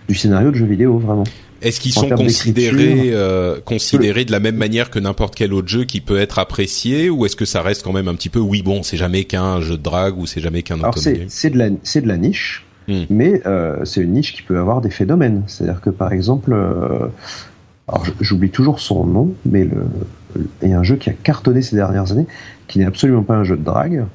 du 0.07 0.15
scénario 0.15 0.49
de 0.49 0.55
jeux 0.55 0.65
vidéo, 0.65 0.97
vraiment. 0.97 1.25
Est-ce 1.61 1.79
qu'ils 1.79 1.97
En 1.97 2.01
sont 2.01 2.09
considérés 2.09 3.11
euh, 3.13 3.59
de 3.59 4.31
la 4.31 4.39
même 4.39 4.55
manière 4.55 4.89
que 4.89 4.99
n'importe 4.99 5.35
quel 5.35 5.53
autre 5.53 5.67
jeu 5.67 5.85
qui 5.85 6.01
peut 6.01 6.19
être 6.19 6.39
apprécié 6.39 7.09
ou 7.09 7.25
est-ce 7.25 7.35
que 7.35 7.45
ça 7.45 7.61
reste 7.61 7.83
quand 7.83 7.93
même 7.93 8.07
un 8.07 8.15
petit 8.15 8.29
peu 8.29 8.39
oui 8.39 8.61
bon 8.61 8.83
c'est 8.83 8.97
jamais 8.97 9.23
qu'un 9.23 9.61
jeu 9.61 9.77
de 9.77 9.83
drague 9.83 10.17
ou 10.17 10.25
c'est 10.27 10.41
jamais 10.41 10.61
qu'un 10.61 10.79
Alors 10.79 10.97
c'est, 10.97 11.11
automobile 11.11 11.29
c'est 11.29 11.49
de 11.49 11.57
la, 11.57 11.69
c'est 11.83 12.01
de 12.01 12.07
la 12.07 12.17
niche, 12.17 12.65
Hmm. 12.87 13.03
mais 13.09 13.41
euh, 13.45 13.83
c'est 13.83 14.01
une 14.01 14.13
niche 14.13 14.33
qui 14.33 14.41
peut 14.41 14.57
avoir 14.57 14.81
des 14.81 14.89
phénomènes. 14.89 15.43
C'est-à-dire 15.47 15.81
que 15.81 15.89
par 15.89 16.13
exemple, 16.13 16.53
euh, 16.53 17.07
alors 17.87 18.05
j'oublie 18.21 18.49
toujours 18.49 18.79
son 18.79 19.05
nom, 19.05 19.33
mais 19.45 19.65
le, 19.65 19.85
il 20.61 20.69
y 20.69 20.73
a 20.73 20.79
un 20.79 20.83
jeu 20.83 20.95
qui 20.95 21.09
a 21.09 21.13
cartonné 21.13 21.61
ces 21.61 21.75
dernières 21.75 22.11
années, 22.11 22.27
qui 22.67 22.79
n'est 22.79 22.85
absolument 22.85 23.23
pas 23.23 23.35
un 23.35 23.43
jeu 23.43 23.57
de 23.57 23.63
drague. 23.63 24.05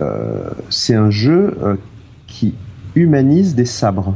Euh, 0.00 0.50
c'est 0.68 0.94
un 0.94 1.10
jeu 1.10 1.78
qui 2.26 2.54
humanise 2.94 3.54
des 3.54 3.66
sabres. 3.66 4.14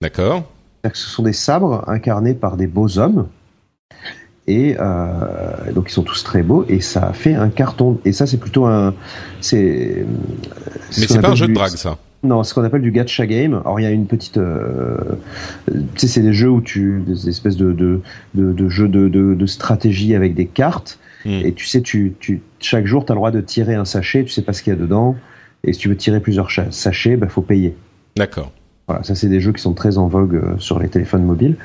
D'accord. 0.00 0.44
C'est-à-dire 0.80 0.92
que 0.92 0.98
ce 0.98 1.08
sont 1.08 1.22
des 1.22 1.32
sabres 1.32 1.84
incarnés 1.88 2.34
par 2.34 2.56
des 2.56 2.66
beaux 2.66 2.98
hommes. 2.98 3.28
Et 4.46 4.76
euh, 4.80 5.72
donc 5.74 5.90
ils 5.90 5.92
sont 5.92 6.02
tous 6.02 6.24
très 6.24 6.42
beaux 6.42 6.64
et 6.70 6.80
ça 6.80 7.08
a 7.08 7.12
fait 7.12 7.34
un 7.34 7.50
carton. 7.50 8.00
Et 8.06 8.12
ça 8.12 8.26
c'est 8.26 8.38
plutôt 8.38 8.64
un, 8.64 8.94
c'est. 9.42 10.06
Mais 10.96 11.06
c'est 11.06 11.20
pas 11.20 11.30
un 11.30 11.34
jeu 11.34 11.48
de 11.48 11.52
drague 11.52 11.76
ça. 11.76 11.98
Non, 12.24 12.42
ce 12.42 12.52
qu'on 12.52 12.64
appelle 12.64 12.82
du 12.82 12.90
gacha 12.90 13.26
game. 13.26 13.54
Alors 13.54 13.78
il 13.78 13.84
y 13.84 13.86
a 13.86 13.90
une 13.90 14.06
petite, 14.06 14.38
euh, 14.38 14.96
tu 15.66 15.74
sais, 15.96 16.08
c'est 16.08 16.20
des 16.20 16.32
jeux 16.32 16.50
où 16.50 16.60
tu, 16.60 17.00
des 17.06 17.28
espèces 17.28 17.56
de 17.56 17.72
de 17.72 18.00
de, 18.34 18.52
de 18.52 18.68
jeux 18.68 18.88
de, 18.88 19.08
de 19.08 19.34
de 19.34 19.46
stratégie 19.46 20.16
avec 20.16 20.34
des 20.34 20.46
cartes. 20.46 20.98
Hmm. 21.24 21.40
Et 21.44 21.52
tu 21.52 21.66
sais, 21.66 21.80
tu 21.80 22.14
tu 22.18 22.40
chaque 22.58 22.86
jour 22.86 23.04
tu 23.04 23.12
as 23.12 23.14
le 23.14 23.18
droit 23.18 23.30
de 23.30 23.40
tirer 23.40 23.76
un 23.76 23.84
sachet. 23.84 24.24
Tu 24.24 24.30
sais 24.30 24.42
pas 24.42 24.52
ce 24.52 24.64
qu'il 24.64 24.72
y 24.72 24.76
a 24.76 24.78
dedans. 24.78 25.14
Et 25.62 25.72
si 25.72 25.78
tu 25.78 25.88
veux 25.88 25.96
tirer 25.96 26.18
plusieurs 26.18 26.50
sachets, 26.70 27.16
bah 27.16 27.28
faut 27.28 27.42
payer. 27.42 27.76
D'accord. 28.16 28.50
Voilà, 28.88 29.04
ça 29.04 29.14
c'est 29.14 29.28
des 29.28 29.38
jeux 29.38 29.52
qui 29.52 29.62
sont 29.62 29.74
très 29.74 29.98
en 29.98 30.08
vogue 30.08 30.34
euh, 30.36 30.58
sur 30.58 30.80
les 30.80 30.88
téléphones 30.88 31.24
mobiles. 31.24 31.56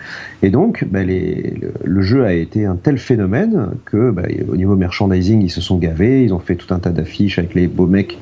Et 0.41 0.49
donc, 0.49 0.85
bah, 0.91 1.03
les, 1.03 1.55
le, 1.61 1.71
le 1.83 2.01
jeu 2.01 2.25
a 2.25 2.33
été 2.33 2.65
un 2.65 2.75
tel 2.75 2.97
phénomène 2.97 3.69
que, 3.85 4.11
bah, 4.11 4.23
au 4.49 4.57
niveau 4.57 4.75
merchandising, 4.75 5.41
ils 5.41 5.49
se 5.49 5.61
sont 5.61 5.77
gavés. 5.77 6.25
Ils 6.25 6.33
ont 6.33 6.39
fait 6.39 6.55
tout 6.55 6.73
un 6.73 6.79
tas 6.79 6.91
d'affiches 6.91 7.39
avec 7.39 7.55
les 7.55 7.67
beaux 7.67 7.87
mecs 7.87 8.19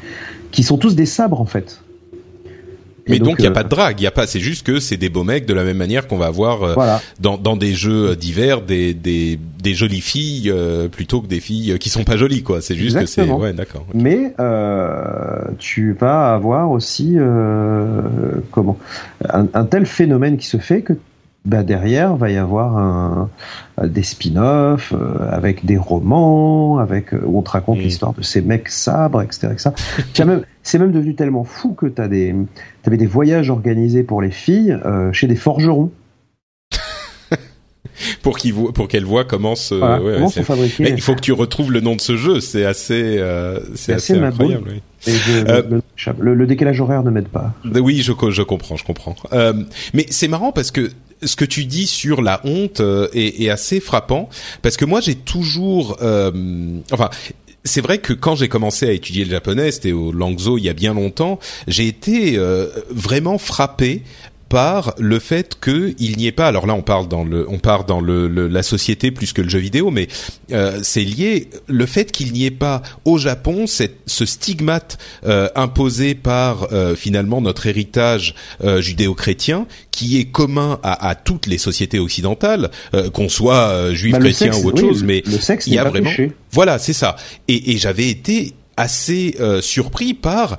qui 0.52 0.64
sont 0.64 0.78
tous 0.78 0.96
des 0.96 1.08
sabres 1.08 1.42
en 1.42 1.46
fait. 1.46 1.82
Et 3.08 3.12
Mais 3.14 3.20
donc 3.20 3.38
il 3.40 3.44
y 3.44 3.48
a 3.48 3.50
euh, 3.50 3.54
pas 3.54 3.64
de 3.64 3.70
drague, 3.70 4.00
il 4.00 4.04
y 4.04 4.08
a 4.08 4.12
pas 4.12 4.28
c'est 4.28 4.40
juste 4.40 4.66
que 4.66 4.80
c'est 4.80 4.98
des 4.98 5.10
beaux 5.10 5.24
mecs 5.24 5.46
de 5.48 5.54
la 5.56 5.64
même 5.64 5.78
manière 5.78 6.08
qu'on 6.08 6.18
va 6.18 6.28
avoir 6.28 6.62
euh, 6.64 6.74
Voilà. 6.76 7.02
dans 7.20 7.38
dans 7.38 7.56
des 7.58 7.74
jeux 7.74 8.16
divers 8.16 8.62
des 8.62 8.94
des 8.94 9.40
des 9.62 9.74
jolies 9.74 10.02
filles 10.02 10.52
euh, 10.52 10.88
plutôt 10.88 11.22
que 11.22 11.28
des 11.28 11.40
filles 11.40 11.78
qui 11.80 11.90
sont 11.90 12.04
pas 12.04 12.18
jolies 12.18 12.44
quoi. 12.44 12.62
C'est 12.62 12.76
juste 12.76 12.96
Exactement. 12.98 13.38
que 13.38 13.42
c'est 13.42 13.48
ouais 13.48 13.54
d'accord. 13.54 13.86
Mais 13.94 14.34
euh, 14.40 15.42
tu 15.58 15.94
vas 15.94 16.34
avoir 16.34 16.70
aussi 16.72 17.14
euh, 17.18 18.02
comment 18.52 18.78
un, 19.28 19.48
un 19.54 19.66
tel 19.66 19.86
phénomène 19.86 20.38
qui 20.38 20.46
se 20.48 20.58
fait 20.58 20.82
que 20.82 20.94
bah, 21.44 21.64
derrière 21.64 22.16
va 22.16 22.30
y 22.30 22.38
avoir 22.38 22.78
un, 22.78 23.30
des 23.84 24.04
spin-offs 24.04 24.94
euh, 24.94 25.18
avec 25.32 25.66
des 25.66 25.78
romans, 25.78 26.78
avec 26.78 27.14
euh, 27.14 27.22
où 27.26 27.40
on 27.40 27.42
te 27.42 27.50
raconte 27.52 27.80
Mm. 27.80 27.82
l'histoire 27.82 28.14
de 28.14 28.22
ces 28.22 28.42
mecs 28.42 28.70
sabres, 28.70 29.22
etc. 29.24 29.50
c'est 30.64 30.78
même 30.80 30.92
devenu 30.92 31.16
tellement 31.16 31.44
fou 31.44 31.74
que 31.74 31.88
tu 31.88 32.08
des, 32.10 32.36
avais 32.86 32.98
des 32.98 33.08
voyages 33.08 33.50
organisés 33.50 34.04
pour 34.04 34.22
les 34.22 34.30
filles 34.32 34.78
euh, 34.86 35.12
chez 35.14 35.26
des 35.28 35.36
forgerons. 35.36 35.92
Pour 38.24 38.38
qu'ils 38.38 38.54
voient 38.54 38.72
pour 38.74 38.88
qu'elles 38.88 39.06
voient 39.06 39.26
comment 39.26 39.54
se 39.56 39.76
Voilà, 39.76 40.02
ouais, 40.02 40.14
comment 40.16 40.30
sont 40.30 40.44
fabriqués. 40.44 40.84
Mais 40.84 40.90
il 40.92 41.02
faut 41.02 41.14
que 41.14 41.20
tu 41.22 41.34
retrouves 41.34 41.72
le 41.72 41.82
nom 41.82 41.96
de 41.96 42.02
ce 42.02 42.16
jeu, 42.16 42.40
c'est 42.40 42.66
assez 42.66 43.18
euh, 43.20 43.60
c'est 43.76 43.78
C'est 43.78 43.94
assez, 43.94 44.14
assez 44.14 44.24
incroyable. 44.24 44.70
oui. 44.72 44.82
Et 45.08 45.12
je- 45.12 45.46
Euh, 45.48 45.80
le, 46.20 46.48
décalage 46.48 46.80
horaire 46.82 47.04
ne 47.04 47.12
m'aide 47.12 47.28
pas. 47.28 47.54
Oui, 47.64 47.98
je, 48.02 48.12
je 48.30 48.42
comprends, 48.44 48.76
je 48.76 48.84
comprends. 48.86 49.16
Euh, 49.34 49.54
mais 49.94 50.06
c'est 50.10 50.28
marrant 50.28 50.52
parce 50.52 50.72
que 50.72 50.90
ce 51.24 51.36
que 51.36 51.46
tu 51.46 51.66
dis 51.66 51.88
sur 51.88 52.22
la 52.22 52.42
honte 52.44 52.80
euh, 52.80 53.08
est, 53.14 53.44
est 53.44 53.50
assez 53.50 53.80
frappant 53.80 54.30
parce 54.62 54.78
que 54.78 54.86
moi 54.86 55.02
j'ai 55.02 55.16
toujours, 55.16 55.98
euh, 56.02 56.32
enfin. 56.92 57.10
C'est 57.64 57.82
vrai 57.82 58.00
que 58.00 58.12
quand 58.14 58.36
j'ai 58.36 58.48
commencé 58.48 58.88
à 58.88 58.92
étudier 58.92 59.24
le 59.24 59.30
japonais, 59.30 59.70
c'était 59.70 59.92
au 59.92 60.12
Langzhou 60.12 60.58
il 60.58 60.64
y 60.64 60.70
a 60.70 60.74
bien 60.74 60.96
longtemps, 60.96 61.38
j'ai 61.68 61.88
été 61.88 62.36
euh, 62.36 62.70
vraiment 62.90 63.38
frappé 63.38 64.02
par 64.52 64.94
le 65.00 65.18
fait 65.20 65.58
que 65.62 65.94
il 65.98 66.18
n'y 66.18 66.28
ait 66.28 66.34
pas. 66.34 66.48
Alors 66.48 66.68
là, 66.68 66.74
on 66.76 66.82
parle 66.82 67.08
dans 67.08 67.24
le, 67.24 67.48
on 67.50 67.58
part 67.58 67.86
dans 67.86 68.02
le, 68.02 68.28
le- 68.28 68.50
la 68.50 68.64
société 68.64 69.10
plus 69.12 69.32
que 69.32 69.42
le 69.42 69.48
jeu 69.50 69.60
vidéo, 69.60 69.92
mais 69.92 70.10
euh, 70.52 70.80
c'est 70.84 71.06
lié 71.06 71.48
le 71.68 71.86
fait 71.86 72.12
qu'il 72.12 72.34
n'y 72.34 72.46
ait 72.46 72.52
pas 72.52 72.82
au 73.06 73.18
Japon 73.18 73.66
cette, 73.66 73.96
ce 74.08 74.26
stigmate 74.26 74.98
euh, 75.26 75.48
imposé 75.56 76.16
par 76.16 76.68
euh, 76.74 76.96
finalement 76.98 77.40
notre 77.40 77.66
héritage 77.66 78.36
euh, 78.64 78.82
judéo-chrétien, 78.82 79.68
qui 79.92 80.20
est 80.20 80.26
commun 80.26 80.80
à, 80.84 81.08
à 81.10 81.16
toutes 81.16 81.48
les 81.48 81.58
sociétés 81.58 82.00
occidentales, 82.00 82.72
euh, 82.94 83.10
qu'on 83.10 83.30
soit 83.30 83.70
euh, 83.70 83.94
juif, 83.94 84.12
Bah, 84.12 84.20
le 84.20 84.26
chrétien 84.26 84.52
sexe, 84.52 84.64
ou 84.66 84.68
autre 84.68 84.84
oui, 84.84 84.90
chose, 84.90 85.04
mais 85.04 85.24
le 85.26 85.40
sexe 85.40 85.66
il 85.68 85.74
y 85.76 85.78
a 85.78 85.84
pas 85.84 85.92
vraiment. 85.92 86.10
péché. 86.10 86.34
Voilà, 86.52 86.78
c'est 86.78 86.94
ça. 86.94 87.16
Et, 87.48 87.72
et 87.72 87.78
j'avais 87.78 88.10
été 88.10 88.54
assez 88.76 89.36
euh, 89.40 89.62
surpris 89.62 90.14
par 90.14 90.58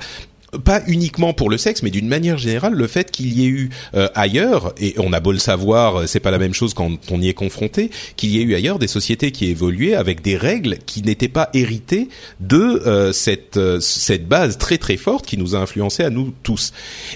pas 0.59 0.83
uniquement 0.87 1.33
pour 1.33 1.49
le 1.49 1.57
sexe, 1.57 1.83
mais 1.83 1.91
d'une 1.91 2.09
manière 2.09 2.39
générale, 2.39 2.75
le 2.75 2.87
fait 2.87 3.11
qu'il 3.11 3.39
y 3.39 3.45
ait 3.45 3.49
eu 3.49 3.71
euh, 3.95 4.09
ailleurs, 4.15 4.75
et 4.79 4.95
on 4.99 5.13
a 5.13 5.21
beau 5.21 5.33
le 5.33 5.39
savoir, 5.39 6.01
euh, 6.01 6.07
c'est 6.07 6.21
pas 6.21 6.31
la 6.31 6.39
même 6.39 6.55
chose 6.55 6.75
quand 6.75 6.91
on 7.11 7.21
y 7.21 7.29
est 7.29 7.35
confronté, 7.35 7.91
qu'il 8.17 8.31
y 8.31 8.41
ait 8.41 8.43
eu 8.43 8.55
ailleurs 8.55 8.79
des 8.79 8.87
sociétés 8.87 9.33
qui 9.33 9.47
évoluaient 9.47 9.95
avec 9.95 10.21
des 10.21 10.37
règles 10.37 10.79
qui 10.85 11.03
n'étaient 11.03 11.29
pas 11.29 11.49
héritées 11.55 12.09
de 12.41 12.83
euh, 12.87 13.13
cette 13.13 13.57
euh, 13.57 13.81
cette 13.81 14.29
base 14.29 14.59
très 14.59 14.79
très 14.79 14.97
forte 14.97 15.27
qui 15.27 15.39
nous 15.39 15.55
a 15.55 15.59
influencé 15.59 16.03
à 16.03 16.11
nous 16.11 16.33
tous. 16.43 16.73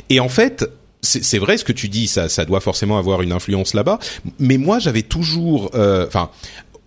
Et 0.09 0.21
en 0.21 0.29
fait, 0.29 0.65
c'est 1.03 1.23
c'est 1.23 1.39
vrai 1.39 1.59
ce 1.59 1.65
que 1.65 1.73
tu 1.73 1.89
dis, 1.89 2.07
ça, 2.07 2.29
ça 2.29 2.45
doit 2.45 2.61
forcément 2.61 2.99
avoir 2.99 3.23
une 3.23 3.33
influence 3.33 3.75
là-bas. 3.75 3.99
Mais 4.39 4.59
moi, 4.59 4.79
j'avais 4.79 5.03
toujours, 5.03 5.71
euh, 5.75 6.07
enfin. 6.07 6.31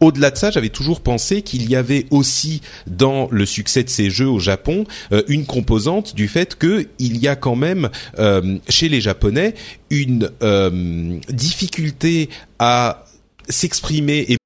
Au-delà 0.01 0.31
de 0.31 0.37
ça, 0.37 0.51
j'avais 0.51 0.69
toujours 0.69 1.01
pensé 1.01 1.41
qu'il 1.41 1.69
y 1.69 1.75
avait 1.75 2.05
aussi 2.09 2.61
dans 2.87 3.27
le 3.31 3.45
succès 3.45 3.83
de 3.83 3.89
ces 3.89 4.09
jeux 4.09 4.27
au 4.27 4.39
Japon 4.39 4.85
euh, 5.11 5.23
une 5.27 5.45
composante 5.45 6.15
du 6.15 6.27
fait 6.27 6.55
que 6.55 6.87
il 6.99 7.17
y 7.17 7.27
a 7.27 7.35
quand 7.35 7.55
même 7.55 7.89
euh, 8.17 8.57
chez 8.69 8.89
les 8.89 9.01
Japonais 9.01 9.55
une 9.89 10.31
euh, 10.41 11.19
difficulté 11.29 12.29
à 12.59 13.05
s'exprimer 13.49 14.25
et 14.29 14.37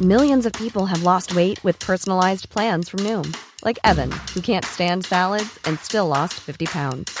Millions 0.00 0.46
of 0.46 0.52
people 0.52 0.86
have 0.86 1.02
lost 1.02 1.34
weight 1.34 1.58
with 1.64 1.76
personalized 1.80 2.48
plans 2.50 2.88
from 2.88 3.00
Noom, 3.00 3.34
like 3.64 3.80
Evan, 3.82 4.12
who 4.32 4.40
can't 4.40 4.64
stand 4.64 5.04
salads 5.04 5.58
and 5.64 5.76
still 5.80 6.06
lost 6.06 6.34
50 6.34 6.66
pounds. 6.66 7.18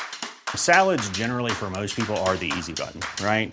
Salads, 0.54 1.08
generally, 1.10 1.50
for 1.50 1.70
most 1.70 1.96
people, 1.96 2.16
are 2.18 2.36
the 2.36 2.52
easy 2.56 2.72
button, 2.72 3.00
right? 3.20 3.52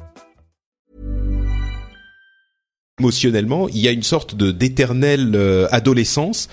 Émotionnellement, 3.01 3.67
il 3.69 3.79
y 3.79 3.87
a 3.87 3.91
une 3.91 4.03
sorte 4.03 4.35
de 4.35 4.51
d'éternelle 4.51 5.31
euh, 5.35 5.67
adolescence 5.71 6.49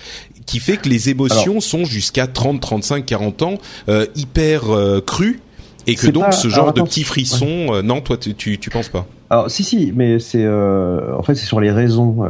qui 0.47 0.59
fait 0.59 0.77
que 0.77 0.89
les 0.89 1.09
émotions 1.09 1.61
sont 1.61 1.85
jusqu'à 1.85 2.25
30, 2.25 2.59
35, 2.59 3.05
40 3.05 3.41
ans 3.43 3.57
euh, 3.87 4.07
hyper 4.15 4.73
euh, 4.75 4.99
crues 4.99 5.41
et 5.85 5.93
que 5.95 6.07
donc 6.07 6.23
pas- 6.25 6.31
ce 6.31 6.47
alors, 6.47 6.65
genre 6.65 6.73
de 6.73 6.81
petits 6.81 7.03
frissons, 7.03 7.67
euh, 7.75 7.81
non, 7.83 8.01
toi 8.01 8.17
tu, 8.17 8.33
tu 8.33 8.57
tu 8.57 8.69
penses 8.71 8.89
pas? 8.89 9.05
Alors 9.29 9.51
si 9.51 9.63
si, 9.63 9.93
mais 9.95 10.17
c'est 10.17 10.43
euh, 10.43 11.15
en 11.15 11.21
fait 11.21 11.35
c'est 11.35 11.45
sur 11.45 11.59
les 11.59 11.69
raisons. 11.71 12.23
euh, 12.25 12.29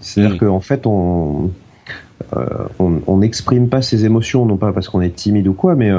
C'est-à-dire 0.00 0.34
Mm. 0.36 0.38
qu'en 0.46 0.60
fait 0.60 0.86
on 0.86 1.50
on 2.78 3.18
n'exprime 3.18 3.68
pas 3.68 3.82
ses 3.82 4.04
émotions, 4.04 4.44
non 4.46 4.56
pas 4.56 4.72
parce 4.72 4.88
qu'on 4.88 5.00
est 5.00 5.14
timide 5.14 5.48
ou 5.48 5.52
quoi, 5.54 5.74
mais 5.74 5.90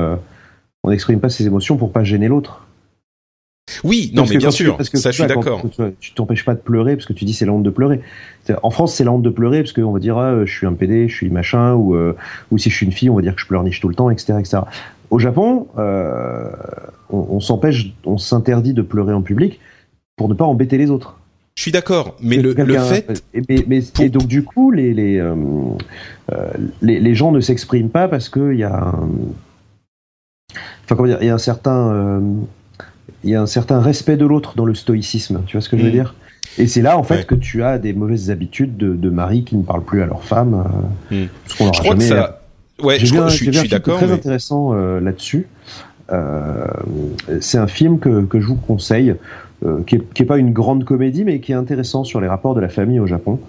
on 0.84 0.90
n'exprime 0.90 1.20
pas 1.20 1.30
ses 1.30 1.46
émotions 1.46 1.78
pour 1.78 1.92
pas 1.92 2.04
gêner 2.04 2.28
l'autre. 2.28 2.65
Oui, 3.84 4.12
non, 4.14 4.26
mais 4.30 4.38
bien 4.38 4.52
sûr, 4.52 4.78
parce 4.78 4.90
que 4.90 4.98
ça, 4.98 5.12
je 5.12 5.22
suis 5.22 5.28
d'accord. 5.28 5.64
Tu 6.00 6.14
t'empêches 6.14 6.46
pas 6.46 6.54
de 6.54 6.60
pleurer 6.60 6.96
parce 6.96 7.06
que 7.06 7.14
tu 7.14 7.26
dis 7.26 7.34
c'est 7.34 7.46
la 7.46 7.52
honte 7.52 7.64
de 7.64 7.70
pleurer. 7.70 8.02
En 8.62 8.70
France, 8.70 8.94
c'est 8.94 9.04
la 9.04 9.12
honte 9.12 9.24
de 9.24 9.30
pleurer 9.30 9.62
parce 9.62 9.74
qu'on 9.74 9.92
va 9.92 10.00
dire 10.00 10.18
ah, 10.18 10.46
je 10.46 10.52
suis 10.52 10.68
un 10.68 10.74
PD, 10.74 11.08
je 11.08 11.16
suis 11.16 11.30
machin, 11.30 11.74
ou 11.74 11.96
euh, 11.96 12.16
ou 12.52 12.58
si 12.58 12.70
je 12.70 12.76
suis 12.76 12.86
une 12.86 12.92
fille, 12.92 13.10
on 13.10 13.16
va 13.16 13.22
dire 13.22 13.36
que 13.36 13.42
je 13.42 13.48
pleurniche 13.48 13.80
tout 13.80 13.90
le 13.90 13.96
temps, 13.96 14.10
etc., 14.10 14.36
etc. 14.40 14.60
Au 15.10 15.20
Japon, 15.20 15.68
euh, 15.78 16.50
on, 17.10 17.40
s'empêche, 17.40 17.94
on 18.06 18.18
s'interdit 18.18 18.74
de 18.74 18.82
pleurer 18.82 19.14
en 19.14 19.22
public 19.22 19.60
pour 20.16 20.30
ne 20.30 20.34
pas 20.34 20.46
embêter 20.46 20.78
les 20.78 20.92
autres. 20.92 21.18
Je 21.56 21.62
suis 21.62 21.72
d'accord, 21.72 22.18
mais 22.22 22.38
le, 22.38 22.54
fait. 22.54 23.24
Et, 23.34 24.10
donc 24.10 24.28
du 24.28 24.44
coup, 24.44 24.72
les 24.72 24.94
les, 24.94 25.20
euh, 25.20 25.34
les, 26.82 27.00
les 27.00 27.16
gens 27.16 27.32
ne 27.32 27.40
s'expriment 27.40 27.90
pas 27.90 28.08
parce 28.08 28.30
qu'il 28.30 28.56
y 28.56 28.64
a 28.64 28.76
un, 28.76 29.10
enfin 30.84 30.96
comment 30.96 31.08
dire, 31.08 31.20
il 31.22 31.28
y 31.28 31.30
a 31.30 31.36
un 31.36 31.40
certain 31.40 32.20
il 33.24 33.30
y 33.30 33.36
a 33.36 33.42
un 33.42 33.48
certain 33.48 33.80
respect 33.80 34.18
de 34.18 34.26
l'autre 34.26 34.54
dans 34.56 34.66
le 34.66 34.76
stoïcisme. 34.76 35.42
Tu 35.46 35.58
vois 35.58 35.62
ce 35.62 35.70
que 35.70 35.78
je 35.78 35.84
veux 35.84 35.90
mm. 35.90 35.94
dire? 35.94 36.16
Et 36.58 36.68
c'est 36.68 36.82
là 36.82 36.98
en 36.98 37.04
fait 37.04 37.26
que 37.26 37.36
tu 37.36 37.64
as 37.64 37.80
des 37.80 37.94
mauvaises 37.94 38.32
habitudes 38.32 38.78
de, 38.78 38.96
de 38.96 39.10
maris 39.10 39.44
qui 39.44 39.58
ne 39.58 39.64
parlent 39.64 39.84
plus 39.84 40.02
à 40.02 40.06
leur 40.06 40.24
femme. 40.24 40.64
Euh, 41.12 41.24
mm. 41.24 41.28
Ce 41.48 41.58
qu'on 41.58 41.74
je 41.74 41.80
crois 41.80 41.92
jamais... 41.92 42.10
que 42.10 42.16
ça. 42.16 42.42
Ouais, 42.82 43.00
je, 43.00 43.06
je, 43.06 43.28
suis, 43.30 43.70
d'accord. 43.70 43.98
Très 43.98 44.12
intéressant 44.12 44.74
euh, 44.74 45.00
là-dessus. 45.00 45.48
Euh, 46.12 46.68
c'est 47.40 47.58
un 47.58 47.68
film 47.68 48.00
que, 48.00 48.26
que 48.26 48.40
je 48.40 48.48
vous 48.48 48.56
conseille, 48.56 49.16
euh, 49.66 49.82
qui, 49.88 49.96
est, 49.96 50.14
qui 50.14 50.24
est 50.24 50.26
pas 50.26 50.38
une 50.38 50.52
grande 50.52 50.84
comédie, 50.84 51.24
mais 51.24 51.40
qui 51.40 51.54
est 51.54 51.56
intéressant 51.56 52.04
sur 52.04 52.20
les 52.20 52.28
rapports 52.28 52.54
de 52.54 52.60
la 52.60 52.70
famille 52.70 53.00
au 53.00 53.08
Japon, 53.08 53.40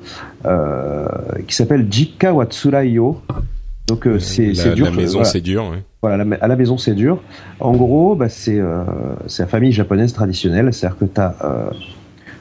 qui 1.47 1.55
s'appelle 1.55 1.87
Jika 1.91 2.33
Watsuraiyo. 2.33 3.21
Donc 3.87 4.07
euh, 4.07 4.19
c'est 4.19 4.53
dur. 4.75 4.87
La 4.87 4.91
maison, 4.91 5.25
c'est 5.25 5.41
dur. 5.41 5.73
Voilà, 6.03 6.25
à 6.41 6.49
la 6.49 6.57
maison, 6.57 6.77
c'est 6.77 6.95
dur. 6.95 7.23
En 7.61 7.73
gros, 7.73 8.15
bah, 8.15 8.29
c'est 8.29 8.59
euh, 8.59 8.85
la 9.39 9.47
famille 9.47 9.73
japonaise 9.73 10.13
traditionnelle, 10.13 10.73
c'est-à-dire 10.73 10.99
que 10.99 11.05
tu 11.05 11.21
as 11.21 11.37
euh, 11.45 11.71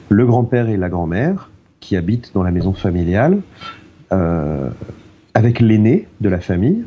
le 0.10 0.26
grand-père 0.26 0.70
et 0.70 0.78
la 0.78 0.90
grand-mère 0.90 1.50
qui 1.80 1.96
habitent 1.96 2.32
dans 2.34 2.44
la 2.44 2.52
maison 2.52 2.74
familiale, 2.74 3.42
euh, 4.12 4.70
avec 5.34 5.60
l'aîné 5.60 6.08
de 6.22 6.30
la 6.30 6.40
famille, 6.40 6.84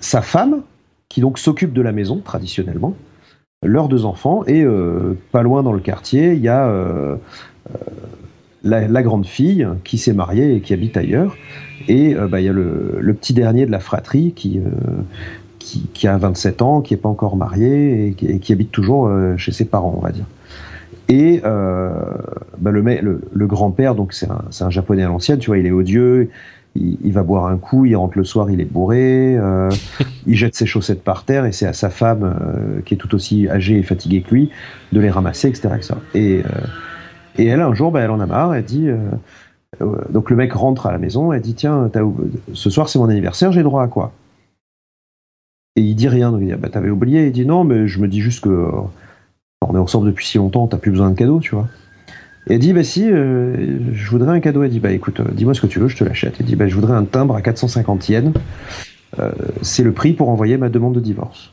sa 0.00 0.20
femme 0.20 0.62
qui 1.08 1.20
donc 1.20 1.38
s'occupe 1.38 1.72
de 1.72 1.82
la 1.82 1.92
maison 1.92 2.18
traditionnellement, 2.18 2.94
leurs 3.62 3.88
deux 3.88 4.04
enfants 4.04 4.44
et 4.46 4.62
euh, 4.62 5.18
pas 5.32 5.42
loin 5.42 5.62
dans 5.62 5.72
le 5.72 5.80
quartier, 5.80 6.32
il 6.32 6.40
y 6.40 6.48
a 6.48 6.66
euh, 6.68 7.16
la, 8.62 9.02
grande 9.02 9.26
fille 9.26 9.66
qui 9.84 9.98
s'est 9.98 10.12
mariée 10.12 10.56
et 10.56 10.60
qui 10.60 10.72
habite 10.72 10.96
ailleurs. 10.96 11.36
Et 11.88 12.14
euh, 12.14 12.28
bah, 12.28 12.40
il 12.40 12.46
y 12.46 12.48
a 12.48 12.52
le, 12.52 13.14
petit 13.14 13.32
dernier 13.32 13.66
de 13.66 13.70
la 13.70 13.80
fratrie 13.80 14.32
qui, 14.34 14.58
euh, 14.58 15.02
qui, 15.58 16.06
a 16.06 16.16
27 16.16 16.62
ans, 16.62 16.80
qui 16.80 16.94
n'est 16.94 17.00
pas 17.00 17.08
encore 17.08 17.36
marié 17.36 18.08
et 18.08 18.38
qui, 18.38 18.52
habite 18.52 18.70
toujours 18.70 19.06
euh, 19.06 19.36
chez 19.36 19.52
ses 19.52 19.64
parents, 19.64 19.94
on 19.96 20.00
va 20.00 20.12
dire. 20.12 20.26
Et 21.08 21.40
bah, 21.42 22.70
le, 22.70 23.20
le, 23.32 23.46
grand-père, 23.46 23.96
donc 23.96 24.12
c'est 24.12 24.30
un, 24.30 24.44
un, 24.60 24.70
japonais 24.70 25.02
à 25.02 25.08
l'ancienne, 25.08 25.40
tu 25.40 25.48
vois, 25.48 25.58
il 25.58 25.66
est 25.66 25.72
odieux, 25.72 26.30
il, 26.76 27.12
va 27.12 27.24
boire 27.24 27.46
un 27.46 27.56
coup, 27.56 27.84
il 27.84 27.96
rentre 27.96 28.16
le 28.16 28.22
soir, 28.22 28.48
il 28.48 28.60
est 28.60 28.64
bourré, 28.64 29.36
il 30.28 30.36
jette 30.36 30.54
ses 30.54 30.66
chaussettes 30.66 31.02
par 31.02 31.24
terre 31.24 31.46
et 31.46 31.52
c'est 31.52 31.66
à 31.66 31.72
sa 31.72 31.90
femme, 31.90 32.32
qui 32.84 32.94
est 32.94 32.96
tout 32.96 33.12
aussi 33.12 33.48
âgée 33.48 33.78
et 33.78 33.82
fatiguée 33.82 34.22
que 34.22 34.32
lui, 34.32 34.50
de 34.92 35.00
les 35.00 35.10
ramasser, 35.10 35.48
etc. 35.48 35.70
Et, 36.14 36.44
et 37.38 37.46
elle, 37.46 37.60
un 37.60 37.74
jour, 37.74 37.90
bah, 37.90 38.00
elle 38.00 38.10
en 38.10 38.20
a 38.20 38.26
marre, 38.26 38.54
elle 38.54 38.64
dit, 38.64 38.88
euh, 39.80 39.86
donc 40.10 40.30
le 40.30 40.36
mec 40.36 40.52
rentre 40.52 40.86
à 40.86 40.92
la 40.92 40.98
maison 40.98 41.32
et 41.32 41.40
dit 41.40 41.54
tiens, 41.54 41.90
ce 42.52 42.70
soir 42.70 42.88
c'est 42.88 42.98
mon 42.98 43.08
anniversaire, 43.08 43.52
j'ai 43.52 43.62
droit 43.62 43.82
à 43.82 43.88
quoi? 43.88 44.12
Et 45.76 45.82
il 45.82 45.94
dit 45.94 46.08
rien, 46.08 46.32
donc 46.32 46.40
il 46.42 46.46
dit 46.46 46.52
ah, 46.52 46.56
bah 46.56 46.68
t'avais 46.68 46.90
oublié, 46.90 47.26
il 47.26 47.32
dit 47.32 47.46
non, 47.46 47.64
mais 47.64 47.86
je 47.86 48.00
me 48.00 48.08
dis 48.08 48.20
juste 48.20 48.42
que 48.42 48.48
euh, 48.48 48.70
on 49.62 49.74
est 49.74 49.78
ensemble 49.78 50.08
depuis 50.08 50.26
si 50.26 50.38
longtemps, 50.38 50.66
t'as 50.66 50.78
plus 50.78 50.90
besoin 50.90 51.10
de 51.10 51.14
cadeau, 51.14 51.40
tu 51.40 51.54
vois. 51.54 51.68
Et 52.48 52.54
elle 52.54 52.58
dit 52.58 52.72
bah 52.72 52.82
si, 52.82 53.08
euh, 53.08 53.78
je 53.92 54.10
voudrais 54.10 54.32
un 54.32 54.40
cadeau. 54.40 54.62
Elle 54.62 54.70
dit 54.70 54.80
bah 54.80 54.90
écoute, 54.90 55.20
dis-moi 55.32 55.54
ce 55.54 55.60
que 55.60 55.66
tu 55.66 55.78
veux, 55.78 55.88
je 55.88 55.96
te 55.96 56.04
l'achète. 56.04 56.34
Elle 56.40 56.46
dit 56.46 56.56
bah 56.56 56.66
je 56.66 56.74
voudrais 56.74 56.94
un 56.94 57.04
timbre 57.04 57.36
à 57.36 57.42
450 57.42 58.08
yens. 58.08 58.32
c'est 59.62 59.84
le 59.84 59.92
prix 59.92 60.12
pour 60.14 60.30
envoyer 60.30 60.56
ma 60.56 60.68
demande 60.68 60.94
de 60.94 61.00
divorce. 61.00 61.52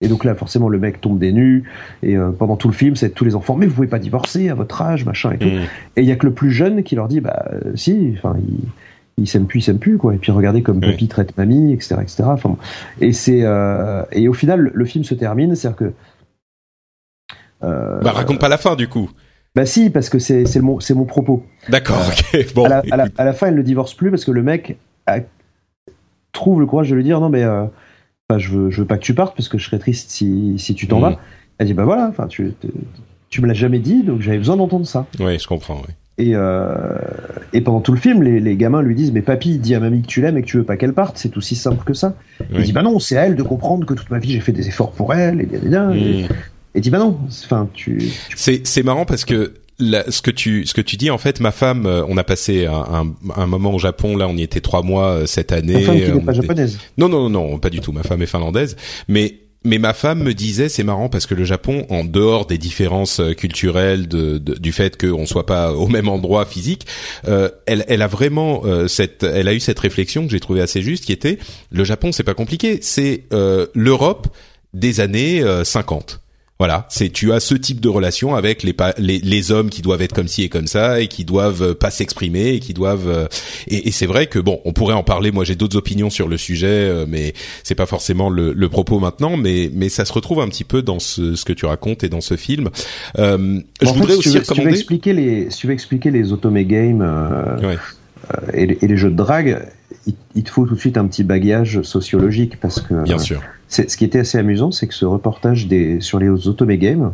Et 0.00 0.08
donc 0.08 0.24
là, 0.24 0.34
forcément, 0.34 0.68
le 0.68 0.78
mec 0.78 1.00
tombe 1.00 1.18
des 1.18 1.32
nues. 1.32 1.64
Et 2.02 2.16
euh, 2.16 2.30
pendant 2.30 2.56
tout 2.56 2.68
le 2.68 2.74
film, 2.74 2.94
c'est 2.94 3.10
tous 3.10 3.24
les 3.24 3.34
enfants, 3.34 3.56
mais 3.56 3.66
vous 3.66 3.74
pouvez 3.74 3.88
pas 3.88 3.98
divorcer 3.98 4.48
à 4.48 4.54
votre 4.54 4.80
âge, 4.80 5.04
machin 5.04 5.32
et 5.32 5.38
tout. 5.38 5.48
Mm. 5.48 5.62
Et 5.96 6.02
il 6.02 6.04
y 6.04 6.12
a 6.12 6.16
que 6.16 6.26
le 6.26 6.32
plus 6.32 6.52
jeune 6.52 6.82
qui 6.82 6.94
leur 6.94 7.08
dit, 7.08 7.20
bah 7.20 7.46
euh, 7.52 7.72
si, 7.74 8.14
enfin, 8.16 8.36
il, 8.38 8.60
il 9.22 9.26
s'aime 9.26 9.46
plus, 9.46 9.58
il 9.58 9.62
s'aime 9.62 9.78
plus, 9.78 9.98
quoi. 9.98 10.14
Et 10.14 10.18
puis 10.18 10.30
regardez 10.30 10.62
comme 10.62 10.80
papy 10.80 11.08
traite 11.08 11.36
mamie, 11.36 11.72
etc., 11.72 11.96
etc. 12.00 12.24
Enfin, 12.26 12.56
et 13.00 13.12
c'est 13.12 13.40
euh, 13.42 14.04
et 14.12 14.28
au 14.28 14.34
final, 14.34 14.70
le 14.72 14.84
film 14.84 15.02
se 15.02 15.14
termine, 15.14 15.56
c'est-à-dire 15.56 15.76
que. 15.76 15.92
bah 17.60 18.12
raconte 18.12 18.38
pas 18.38 18.48
la 18.48 18.58
fin 18.58 18.76
du 18.76 18.86
coup. 18.86 19.10
Bah 19.56 19.66
si, 19.66 19.90
parce 19.90 20.08
que 20.10 20.20
c'est 20.20 20.46
c'est 20.46 20.60
mon 20.60 20.78
c'est 20.78 20.94
mon 20.94 21.06
propos. 21.06 21.44
D'accord. 21.68 21.98
ok. 22.06 22.54
Bon. 22.54 22.66
À 22.66 22.68
la, 22.68 22.82
à, 22.92 22.96
la, 22.96 23.06
à 23.16 23.24
la, 23.24 23.32
fin, 23.32 23.48
elle 23.48 23.56
ne 23.56 23.62
divorce 23.62 23.94
plus 23.94 24.10
parce 24.10 24.24
que 24.24 24.30
le 24.30 24.44
mec 24.44 24.78
a, 25.08 25.18
trouve 26.30 26.60
le 26.60 26.66
courage 26.66 26.90
de 26.90 26.94
lui 26.94 27.02
dire 27.02 27.20
non 27.20 27.30
mais 27.30 27.42
je 28.36 28.50
veux, 28.50 28.70
je 28.70 28.82
veux 28.82 28.86
pas 28.86 28.98
que 28.98 29.02
tu 29.02 29.14
partes 29.14 29.34
parce 29.34 29.48
que 29.48 29.56
je 29.56 29.64
serais 29.64 29.78
triste 29.78 30.10
si, 30.10 30.54
si 30.58 30.74
tu 30.74 30.86
t'en 30.86 30.98
mmh. 30.98 31.02
vas. 31.02 31.20
Elle 31.56 31.66
dit, 31.66 31.74
bah 31.74 31.84
voilà, 31.84 32.08
enfin, 32.08 32.26
tu, 32.26 32.52
tu 33.30 33.40
me 33.40 33.46
l'as 33.46 33.54
jamais 33.54 33.78
dit, 33.78 34.02
donc 34.02 34.20
j'avais 34.20 34.36
besoin 34.36 34.56
d'entendre 34.56 34.86
ça. 34.86 35.06
Oui, 35.18 35.38
je 35.38 35.46
comprends, 35.46 35.80
oui. 35.88 35.94
Et, 36.18 36.32
euh, 36.34 36.98
et 37.52 37.60
pendant 37.60 37.80
tout 37.80 37.92
le 37.92 37.98
film, 37.98 38.22
les, 38.22 38.40
les, 38.40 38.56
gamins 38.56 38.82
lui 38.82 38.94
disent, 38.94 39.12
mais 39.12 39.22
papy, 39.22 39.58
dis 39.58 39.74
à 39.74 39.80
mamie 39.80 40.02
que 40.02 40.08
tu 40.08 40.20
l'aimes 40.20 40.36
et 40.36 40.42
que 40.42 40.46
tu 40.46 40.58
veux 40.58 40.64
pas 40.64 40.76
qu'elle 40.76 40.92
parte, 40.92 41.16
c'est 41.16 41.36
aussi 41.36 41.54
simple 41.54 41.84
que 41.84 41.94
ça. 41.94 42.16
Il 42.52 42.62
dit, 42.62 42.72
bah 42.72 42.82
non, 42.82 42.98
c'est 42.98 43.16
à 43.16 43.26
elle 43.26 43.36
de 43.36 43.42
comprendre 43.42 43.86
que 43.86 43.94
toute 43.94 44.10
ma 44.10 44.18
vie 44.18 44.32
j'ai 44.32 44.40
fait 44.40 44.52
des 44.52 44.68
efforts 44.68 44.90
pour 44.90 45.14
elle, 45.14 45.40
et 45.40 45.46
bien, 45.46 45.60
bien, 45.60 45.90
et, 45.92 46.24
mmh. 46.24 46.28
et, 46.74 46.80
dit, 46.80 46.90
bah 46.90 46.98
non, 46.98 47.18
enfin, 47.28 47.68
tu... 47.72 47.98
tu... 47.98 48.36
C'est, 48.36 48.66
c'est 48.66 48.82
marrant 48.82 49.06
parce 49.06 49.24
que 49.24 49.54
ce 49.80 50.22
que 50.22 50.30
tu 50.30 50.66
ce 50.66 50.74
que 50.74 50.80
tu 50.80 50.96
dis 50.96 51.10
en 51.10 51.18
fait 51.18 51.40
ma 51.40 51.52
femme 51.52 51.86
euh, 51.86 52.04
on 52.08 52.16
a 52.16 52.24
passé 52.24 52.66
un, 52.66 53.14
un, 53.36 53.46
moment 53.46 53.74
au 53.74 53.78
Japon. 53.78 54.16
Là 54.16 54.28
on 54.28 54.36
y 54.36 54.42
était 54.42 54.60
trois 54.60 54.82
mois 54.82 55.10
euh, 55.10 55.26
cette 55.26 55.52
année 55.52 55.82
femme 55.82 56.00
qui 56.00 56.12
n'est 56.12 56.20
pas 56.20 56.32
japonaise. 56.32 56.78
Non 56.96 57.08
non 57.08 57.30
non 57.30 57.58
pas 57.58 57.70
du 57.70 57.80
tout. 57.80 57.92
Ma 57.92 58.02
femme 58.02 58.22
est 58.22 58.26
finlandaise. 58.26 58.76
Mais 59.08 59.40
mais 59.64 59.78
ma 59.78 59.92
femme 59.92 60.22
me 60.22 60.34
disait, 60.34 60.68
c'est 60.68 60.84
marrant 60.84 61.08
parce 61.08 61.26
que 61.26 61.34
le 61.34 61.44
Japon, 61.44 61.84
en 61.90 62.04
dehors 62.04 62.46
des 62.46 62.58
différences 62.58 63.20
euh, 63.20 63.34
culturelles, 63.34 64.06
de, 64.06 64.38
de, 64.38 64.54
du 64.54 64.72
fait 64.72 64.96
qu'on 64.96 65.26
soit 65.26 65.46
pas 65.46 65.72
au 65.72 65.88
même 65.88 66.08
endroit 66.08 66.46
physique, 66.46 66.86
euh, 67.26 67.50
elle, 67.66 67.84
elle, 67.88 68.02
a 68.02 68.06
vraiment 68.06 68.62
cette, 68.86 69.24
elle 69.24 69.48
a 69.48 69.54
eu 69.54 69.60
cette 69.60 69.78
réflexion 69.78 70.24
que 70.24 70.30
j'ai 70.30 70.40
trouvé 70.40 70.60
assez 70.60 70.80
juste, 70.80 71.04
qui 71.04 71.12
était 71.12 71.38
le 71.70 71.84
Japon, 71.84 72.12
c'est 72.12 72.22
pas 72.22 72.34
compliqué, 72.34 72.78
c'est 72.82 73.24
euh, 73.32 73.66
l'Europe 73.74 74.28
des 74.74 75.00
années 75.00 75.42
50 75.64 76.20
voilà, 76.58 76.86
c'est 76.88 77.10
tu 77.10 77.32
as 77.32 77.38
ce 77.38 77.54
type 77.54 77.80
de 77.80 77.88
relation 77.88 78.34
avec 78.34 78.64
les, 78.64 78.74
les, 78.98 79.20
les 79.20 79.52
hommes 79.52 79.70
qui 79.70 79.80
doivent 79.80 80.02
être 80.02 80.12
comme 80.12 80.26
ci 80.26 80.42
et 80.42 80.48
comme 80.48 80.66
ça 80.66 81.00
et 81.00 81.06
qui 81.06 81.24
doivent 81.24 81.62
euh, 81.62 81.74
pas 81.74 81.90
s'exprimer 81.90 82.48
et 82.48 82.58
qui 82.58 82.74
doivent 82.74 83.08
euh, 83.08 83.28
et, 83.68 83.86
et 83.86 83.90
c'est 83.92 84.06
vrai 84.06 84.26
que 84.26 84.40
bon, 84.40 84.60
on 84.64 84.72
pourrait 84.72 84.94
en 84.94 85.04
parler. 85.04 85.30
Moi, 85.30 85.44
j'ai 85.44 85.54
d'autres 85.54 85.76
opinions 85.76 86.10
sur 86.10 86.26
le 86.26 86.36
sujet, 86.36 86.66
euh, 86.66 87.06
mais 87.08 87.32
c'est 87.62 87.76
pas 87.76 87.86
forcément 87.86 88.28
le, 88.28 88.52
le, 88.52 88.68
propos 88.68 88.98
maintenant. 88.98 89.36
Mais 89.36 89.70
mais 89.72 89.88
ça 89.88 90.04
se 90.04 90.12
retrouve 90.12 90.40
un 90.40 90.48
petit 90.48 90.64
peu 90.64 90.82
dans 90.82 90.98
ce, 90.98 91.36
ce 91.36 91.44
que 91.44 91.52
tu 91.52 91.64
racontes 91.64 92.02
et 92.02 92.08
dans 92.08 92.20
ce 92.20 92.36
film. 92.36 92.70
Euh, 93.20 93.60
je 93.80 93.88
voudrais 93.90 94.14
aussi 94.14 94.30
tu 94.30 94.38
veux, 94.38 94.40
recommander. 94.40 94.46
Si 94.48 94.54
tu 94.54 94.62
veux 94.62 94.70
expliquer 94.70 95.12
les, 95.12 95.50
si 95.50 95.58
tu 95.60 95.66
veux 95.68 95.72
expliquer 95.74 96.10
les 96.10 96.32
automé 96.32 96.64
games 96.64 97.56
ouais. 97.62 97.78
et, 98.52 98.66
les, 98.66 98.78
et 98.82 98.88
les 98.88 98.96
jeux 98.96 99.10
de 99.10 99.16
drague, 99.16 99.64
il, 100.08 100.14
il, 100.34 100.42
te 100.42 100.50
faut 100.50 100.66
tout 100.66 100.74
de 100.74 100.80
suite 100.80 100.98
un 100.98 101.06
petit 101.06 101.22
bagage 101.22 101.82
sociologique 101.82 102.58
parce 102.58 102.80
que. 102.80 103.04
Bien 103.04 103.18
sûr 103.18 103.40
ce 103.68 103.96
qui 103.96 104.04
était 104.04 104.20
assez 104.20 104.38
amusant, 104.38 104.70
c'est 104.72 104.86
que 104.86 104.94
ce 104.94 105.04
reportage 105.04 105.66
des, 105.66 106.00
sur 106.00 106.18
les 106.18 106.28
Otome 106.48 106.74
Games, 106.76 107.12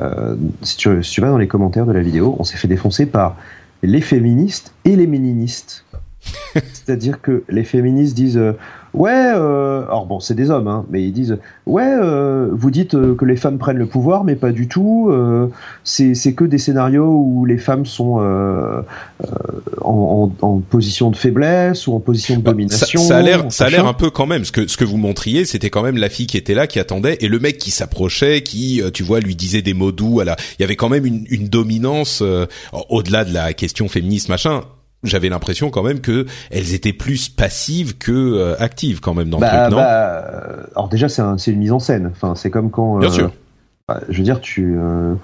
euh, 0.00 0.36
si, 0.62 0.76
tu, 0.76 1.02
si 1.02 1.12
tu 1.12 1.20
vas 1.20 1.28
dans 1.28 1.38
les 1.38 1.46
commentaires 1.46 1.86
de 1.86 1.92
la 1.92 2.02
vidéo, 2.02 2.36
on 2.38 2.44
s'est 2.44 2.56
fait 2.56 2.68
défoncer 2.68 3.06
par 3.06 3.36
les 3.82 4.00
féministes 4.00 4.72
et 4.84 4.96
les 4.96 5.06
méninistes. 5.06 5.84
C'est-à-dire 6.54 7.20
que 7.20 7.44
les 7.48 7.64
féministes 7.64 8.14
disent 8.14 8.38
euh, 8.38 8.52
ouais, 8.96 9.12
euh, 9.12 9.84
alors 9.84 10.06
bon, 10.06 10.20
c'est 10.20 10.34
des 10.34 10.50
hommes, 10.50 10.68
hein, 10.68 10.84
mais 10.90 11.02
ils 11.02 11.12
disent 11.12 11.38
ouais, 11.66 11.84
euh, 11.84 12.48
vous 12.52 12.70
dites 12.70 12.94
euh, 12.94 13.14
que 13.14 13.24
les 13.24 13.36
femmes 13.36 13.58
prennent 13.58 13.76
le 13.76 13.86
pouvoir, 13.86 14.24
mais 14.24 14.34
pas 14.34 14.52
du 14.52 14.68
tout. 14.68 15.08
Euh, 15.10 15.48
c'est 15.84 16.14
que 16.34 16.44
des 16.44 16.58
scénarios 16.58 17.06
où 17.06 17.44
les 17.44 17.58
femmes 17.58 17.86
sont 17.86 18.16
euh, 18.20 18.82
en, 19.82 20.32
en, 20.40 20.46
en, 20.46 20.60
position 20.60 21.10
de 21.10 21.16
faiblesse 21.16 21.86
ou 21.86 21.94
en 21.94 22.00
position 22.00 22.36
de 22.36 22.42
bah, 22.42 22.52
domination. 22.52 23.00
Ça, 23.00 23.08
ça 23.08 23.16
a 23.18 23.22
l'air, 23.22 23.44
ça 23.50 23.66
a 23.66 23.70
l'air 23.70 23.86
un 23.86 23.94
peu 23.94 24.10
quand 24.10 24.26
même. 24.26 24.44
Ce 24.44 24.52
que 24.52 24.66
ce 24.66 24.76
que 24.76 24.84
vous 24.84 24.96
montriez, 24.96 25.44
c'était 25.44 25.70
quand 25.70 25.82
même 25.82 25.96
la 25.96 26.08
fille 26.08 26.26
qui 26.26 26.36
était 26.36 26.54
là, 26.54 26.66
qui 26.66 26.80
attendait, 26.80 27.18
et 27.20 27.28
le 27.28 27.38
mec 27.38 27.58
qui 27.58 27.70
s'approchait, 27.70 28.42
qui, 28.42 28.82
tu 28.92 29.02
vois, 29.02 29.20
lui 29.20 29.36
disait 29.36 29.62
des 29.62 29.74
mots 29.74 29.92
doux. 29.92 30.20
À 30.20 30.24
la... 30.24 30.36
Il 30.58 30.62
y 30.62 30.64
avait 30.64 30.76
quand 30.76 30.88
même 30.88 31.04
une, 31.04 31.26
une 31.30 31.48
dominance 31.48 32.22
au-delà 32.88 33.24
de 33.24 33.32
la 33.32 33.52
question 33.52 33.88
féministe, 33.88 34.28
machin 34.28 34.62
j'avais 35.06 35.28
l'impression 35.28 35.70
quand 35.70 35.82
même 35.82 36.00
que 36.00 36.26
elles 36.50 36.74
étaient 36.74 36.92
plus 36.92 37.28
passives 37.28 37.98
que 37.98 38.12
euh, 38.12 38.56
actives 38.58 39.00
quand 39.00 39.14
même 39.14 39.30
dans 39.30 39.38
bah, 39.38 39.50
le 39.52 39.58
truc, 39.60 39.70
non 39.72 39.76
bah, 39.76 40.24
Alors 40.74 40.88
déjà 40.88 41.08
c'est 41.08 41.22
un, 41.22 41.36
une 41.36 41.58
mise 41.58 41.72
en 41.72 41.78
scène. 41.78 42.10
Enfin 42.12 42.34
c'est 42.34 42.50
comme 42.50 42.70
quand. 42.70 42.98
Bien 42.98 43.08
euh, 43.08 43.12
sûr. 43.12 43.32
Bah, 43.88 44.00
je 44.08 44.18
veux 44.18 44.24
dire 44.24 44.40
tu. 44.40 44.76
Euh, 44.78 45.14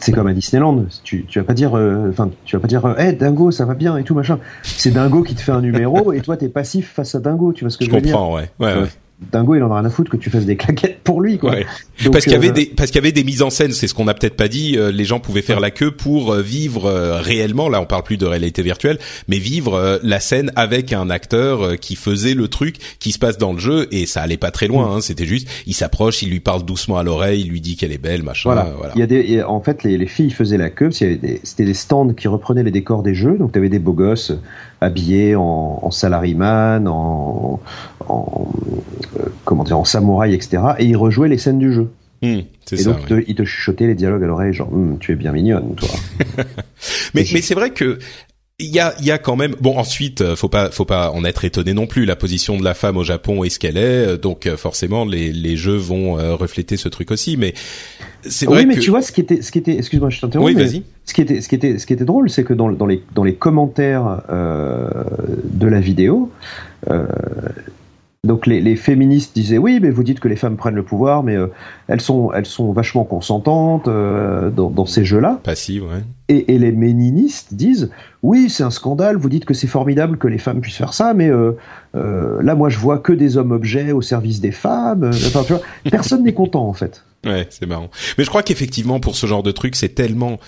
c'est 0.00 0.12
comme 0.12 0.26
à 0.26 0.32
Disneyland. 0.32 0.86
Tu, 1.04 1.24
tu 1.26 1.38
vas 1.38 1.44
pas 1.44 1.54
dire, 1.54 1.76
euh, 1.76 2.08
enfin, 2.10 2.30
tu 2.44 2.56
vas 2.56 2.60
pas 2.60 2.68
dire, 2.68 2.98
hé, 2.98 3.12
Dingo, 3.12 3.50
ça 3.50 3.64
va 3.64 3.74
bien 3.74 3.96
et 3.96 4.04
tout 4.04 4.14
machin. 4.14 4.38
C'est 4.62 4.90
Dingo 4.90 5.22
qui 5.22 5.34
te 5.34 5.40
fait 5.40 5.52
un 5.52 5.60
numéro 5.60 6.12
et 6.12 6.20
toi 6.20 6.36
t'es 6.36 6.48
passif 6.48 6.92
face 6.92 7.14
à 7.14 7.20
Dingo. 7.20 7.52
Tu 7.52 7.64
vois 7.64 7.70
ce 7.70 7.78
que 7.78 7.84
je, 7.84 7.90
veux 7.90 8.00
dire? 8.00 8.08
Je 8.08 8.12
comprends, 8.12 8.34
ouais. 8.34 8.50
ouais, 8.58 8.74
ouais. 8.74 8.88
Dingo, 9.20 9.56
il 9.56 9.62
en 9.64 9.72
a 9.72 9.80
rien 9.80 9.84
à 9.84 9.90
foutre 9.90 10.12
que 10.12 10.16
tu 10.16 10.30
fasses 10.30 10.46
des 10.46 10.56
claquettes 10.56 11.00
pour 11.02 11.20
lui, 11.20 11.38
quoi. 11.38 11.56
parce 12.12 12.22
qu'il 12.22 12.32
y 12.32 12.36
avait 12.36 12.50
euh, 12.50 12.52
des 12.52 12.66
parce 12.66 12.90
qu'il 12.90 13.00
y 13.00 13.04
avait 13.04 13.12
des 13.12 13.24
mises 13.24 13.42
en 13.42 13.50
scène, 13.50 13.72
c'est 13.72 13.88
ce 13.88 13.94
qu'on 13.94 14.04
n'a 14.04 14.14
peut-être 14.14 14.36
pas 14.36 14.46
dit. 14.46 14.76
Euh, 14.76 14.92
les 14.92 15.04
gens 15.04 15.18
pouvaient 15.18 15.42
faire 15.42 15.58
la 15.58 15.72
queue 15.72 15.90
pour 15.90 16.32
euh, 16.32 16.40
vivre 16.40 16.88
réellement. 17.20 17.68
Là, 17.68 17.80
on 17.80 17.86
parle 17.86 18.04
plus 18.04 18.16
de 18.16 18.26
réalité 18.26 18.62
virtuelle, 18.62 18.98
mais 19.26 19.38
vivre 19.38 19.98
la 20.04 20.20
scène 20.20 20.52
avec 20.54 20.92
un 20.92 21.10
acteur 21.10 21.78
qui 21.80 21.96
faisait 21.96 22.34
le 22.34 22.46
truc 22.46 22.76
qui 23.00 23.10
se 23.10 23.18
passe 23.18 23.38
dans 23.38 23.52
le 23.52 23.58
jeu 23.58 23.88
et 23.90 24.06
ça 24.06 24.22
allait 24.22 24.36
pas 24.36 24.52
très 24.52 24.68
loin. 24.68 24.86
Mm. 24.86 24.92
Hein, 24.92 25.00
C'était 25.00 25.26
juste, 25.26 25.48
il 25.66 25.74
s'approche, 25.74 26.22
il 26.22 26.30
lui 26.30 26.40
parle 26.40 26.64
doucement 26.64 26.98
à 26.98 27.02
l'oreille, 27.02 27.40
il 27.40 27.48
lui 27.48 27.60
dit 27.60 27.76
qu'elle 27.76 27.92
est 27.92 27.98
belle, 27.98 28.22
machin. 28.22 28.50
Voilà. 28.50 28.92
Il 28.94 29.00
y 29.00 29.02
a 29.02 29.06
des, 29.06 29.42
en 29.42 29.60
fait, 29.60 29.82
les, 29.82 29.98
les 29.98 30.06
filles 30.06 30.30
faisaient 30.30 30.58
la 30.58 30.70
queue. 30.70 30.92
C'était 30.92 31.64
des 31.64 31.74
stands 31.74 32.12
qui 32.14 32.28
reprenaient 32.28 32.62
les 32.62 32.70
décors 32.70 33.02
des 33.02 33.14
jeux. 33.14 33.36
Donc, 33.36 33.52
tu 33.52 33.58
avais 33.58 33.68
des 33.68 33.80
beaux 33.80 33.92
gosses 33.94 34.32
habillés 34.80 35.36
en, 35.36 35.80
en 35.82 35.90
salaryman, 35.90 36.86
en, 36.88 37.60
en 38.08 38.52
comment 39.44 39.64
dire, 39.64 39.78
en 39.78 39.84
samouraï, 39.84 40.34
etc. 40.34 40.62
Et 40.78 40.86
il 40.86 40.96
rejouait 40.96 41.28
les 41.28 41.38
scènes 41.38 41.58
du 41.58 41.72
jeu. 41.72 41.90
Hmm, 42.20 42.40
et 42.72 42.82
donc, 42.82 42.98
il 43.28 43.34
te 43.34 43.44
chuchotait 43.44 43.86
les 43.86 43.94
dialogues 43.94 44.24
à 44.24 44.26
l'oreille, 44.26 44.52
genre, 44.52 44.70
hmm, 44.72 44.98
tu 44.98 45.12
es 45.12 45.14
bien 45.14 45.32
mignonne, 45.32 45.74
toi. 45.76 45.88
mais 47.14 47.24
mais 47.32 47.40
c'est 47.40 47.54
vrai 47.54 47.70
que 47.70 47.98
il 48.60 48.74
y 48.74 48.80
a, 48.80 48.92
il 48.98 49.04
y 49.04 49.12
a 49.12 49.18
quand 49.18 49.36
même. 49.36 49.54
Bon, 49.60 49.78
ensuite, 49.78 50.20
euh, 50.20 50.34
faut 50.34 50.48
pas, 50.48 50.70
faut 50.70 50.84
pas 50.84 51.12
en 51.12 51.24
être 51.24 51.44
étonné 51.44 51.74
non 51.74 51.86
plus. 51.86 52.04
La 52.04 52.16
position 52.16 52.56
de 52.56 52.64
la 52.64 52.74
femme 52.74 52.96
au 52.96 53.04
Japon 53.04 53.44
est 53.44 53.50
ce 53.50 53.60
qu'elle 53.60 53.76
est, 53.76 54.06
euh, 54.08 54.16
donc 54.16 54.46
euh, 54.46 54.56
forcément, 54.56 55.04
les, 55.04 55.32
les 55.32 55.56
jeux 55.56 55.76
vont 55.76 56.14
refléter 56.36 56.76
ce 56.76 56.88
truc 56.88 57.12
aussi. 57.12 57.36
Mais 57.36 57.54
c'est 58.22 58.46
vrai. 58.46 58.60
Oui, 58.60 58.66
mais 58.66 58.78
tu 58.78 58.90
vois, 58.90 59.02
ce 59.02 59.12
qui 59.12 59.20
était, 59.20 59.42
ce 59.42 59.52
qui 59.52 59.58
était, 59.58 59.76
excuse-moi, 59.76 60.10
je 60.10 60.20
t'interromps. 60.20 60.52
Oui, 60.52 60.54
vas-y. 60.54 60.82
Ce 61.04 61.14
qui 61.14 61.20
était, 61.20 61.40
ce 61.40 61.48
qui 61.48 61.54
était, 61.54 61.78
ce 61.78 61.86
qui 61.86 61.92
était 61.92 62.04
drôle, 62.04 62.28
c'est 62.28 62.44
que 62.44 62.52
dans, 62.52 62.68
dans 62.70 62.86
les, 62.86 63.02
dans 63.14 63.24
les 63.24 63.34
commentaires 63.34 64.22
euh, 64.28 64.88
de 65.44 65.66
la 65.68 65.80
vidéo, 65.80 66.30
euh, 66.90 67.06
donc 68.24 68.48
les, 68.48 68.60
les, 68.60 68.74
féministes 68.74 69.32
disaient 69.32 69.58
oui, 69.58 69.78
mais 69.80 69.90
vous 69.90 70.02
dites 70.02 70.18
que 70.18 70.26
les 70.26 70.34
femmes 70.34 70.56
prennent 70.56 70.74
le 70.74 70.82
pouvoir, 70.82 71.22
mais 71.22 71.36
euh, 71.36 71.46
elles 71.86 72.00
sont 72.00 72.32
elles 72.32 72.46
sont 72.46 72.72
vachement 72.72 73.04
consentantes 73.04 73.86
euh, 73.86 74.50
dans, 74.50 74.70
dans, 74.70 74.86
ces 74.86 75.04
jeux-là. 75.04 75.40
Passives, 75.44 75.84
ouais. 75.84 76.02
Et, 76.28 76.52
et, 76.52 76.58
les 76.58 76.72
méninistes 76.72 77.54
disent 77.54 77.90
oui, 78.24 78.50
c'est 78.50 78.64
un 78.64 78.70
scandale. 78.70 79.16
Vous 79.16 79.28
dites 79.28 79.44
que 79.44 79.54
c'est 79.54 79.68
formidable 79.68 80.18
que 80.18 80.26
les 80.26 80.38
femmes 80.38 80.60
puissent 80.60 80.76
faire 80.76 80.94
ça, 80.94 81.14
mais 81.14 81.30
euh, 81.30 81.52
là, 81.94 82.56
moi, 82.56 82.68
je 82.68 82.78
vois 82.78 82.98
que 82.98 83.12
des 83.12 83.36
hommes 83.36 83.52
objets 83.52 83.92
au 83.92 84.02
service 84.02 84.40
des 84.40 84.50
femmes. 84.50 85.04
Enfin, 85.04 85.44
tu 85.44 85.52
vois, 85.52 85.62
personne 85.88 86.24
n'est 86.24 86.34
content 86.34 86.68
en 86.68 86.74
fait. 86.74 87.04
Ouais, 87.24 87.46
c'est 87.50 87.66
marrant. 87.66 87.88
Mais 88.18 88.24
je 88.24 88.28
crois 88.28 88.42
qu'effectivement, 88.42 88.98
pour 88.98 89.14
ce 89.14 89.26
genre 89.26 89.44
de 89.44 89.52
truc, 89.52 89.76
c'est 89.76 89.94
tellement 89.94 90.38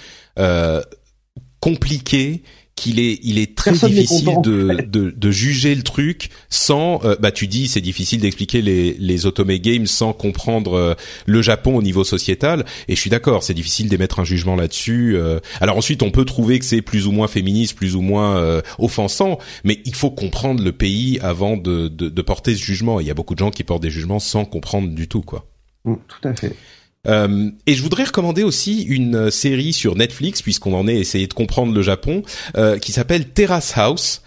compliqué 1.60 2.42
qu'il 2.80 2.98
est, 2.98 3.18
il 3.22 3.38
est 3.38 3.54
très 3.54 3.72
difficile 3.72 4.40
de, 4.42 4.78
de, 4.86 5.10
de, 5.10 5.30
juger 5.30 5.74
le 5.74 5.82
truc 5.82 6.30
sans, 6.48 7.04
euh, 7.04 7.14
bah 7.20 7.30
tu 7.30 7.46
dis 7.46 7.68
c'est 7.68 7.82
difficile 7.82 8.20
d'expliquer 8.20 8.62
les, 8.62 8.94
les 8.98 9.26
Otome 9.26 9.54
Games 9.58 9.86
sans 9.86 10.14
comprendre 10.14 10.72
euh, 10.72 10.94
le 11.26 11.42
Japon 11.42 11.76
au 11.76 11.82
niveau 11.82 12.04
sociétal. 12.04 12.64
Et 12.88 12.96
je 12.96 13.00
suis 13.00 13.10
d'accord, 13.10 13.42
c'est 13.42 13.52
difficile 13.52 13.90
d'émettre 13.90 14.18
un 14.18 14.24
jugement 14.24 14.56
là-dessus. 14.56 15.14
Euh. 15.14 15.40
alors 15.60 15.76
ensuite, 15.76 16.02
on 16.02 16.10
peut 16.10 16.24
trouver 16.24 16.58
que 16.58 16.64
c'est 16.64 16.80
plus 16.80 17.06
ou 17.06 17.12
moins 17.12 17.28
féministe, 17.28 17.76
plus 17.76 17.96
ou 17.96 18.00
moins 18.00 18.62
offensant, 18.78 19.38
mais 19.64 19.80
il 19.84 19.94
faut 19.94 20.10
comprendre 20.10 20.62
le 20.62 20.72
pays 20.72 21.18
avant 21.20 21.58
de, 21.58 21.88
de, 21.88 22.08
de 22.08 22.22
porter 22.22 22.54
ce 22.54 22.62
jugement. 22.62 22.98
Il 23.00 23.06
y 23.06 23.10
a 23.10 23.14
beaucoup 23.14 23.34
de 23.34 23.40
gens 23.40 23.50
qui 23.50 23.62
portent 23.62 23.82
des 23.82 23.90
jugements 23.90 24.20
sans 24.20 24.46
comprendre 24.46 24.88
du 24.88 25.06
tout, 25.06 25.20
quoi. 25.20 25.46
Mm, 25.84 25.94
tout 26.08 26.28
à 26.28 26.34
fait. 26.34 26.54
Euh, 27.08 27.50
et 27.66 27.74
je 27.74 27.82
voudrais 27.82 28.04
recommander 28.04 28.42
aussi 28.42 28.82
une 28.82 29.16
euh, 29.16 29.30
série 29.30 29.72
sur 29.72 29.96
Netflix, 29.96 30.42
puisqu'on 30.42 30.74
en 30.74 30.86
est 30.86 30.96
essayé 30.96 31.26
de 31.26 31.32
comprendre 31.32 31.72
le 31.72 31.82
Japon, 31.82 32.22
euh, 32.56 32.78
qui 32.78 32.92
s'appelle 32.92 33.28
Terrace 33.28 33.72
House, 33.76 34.22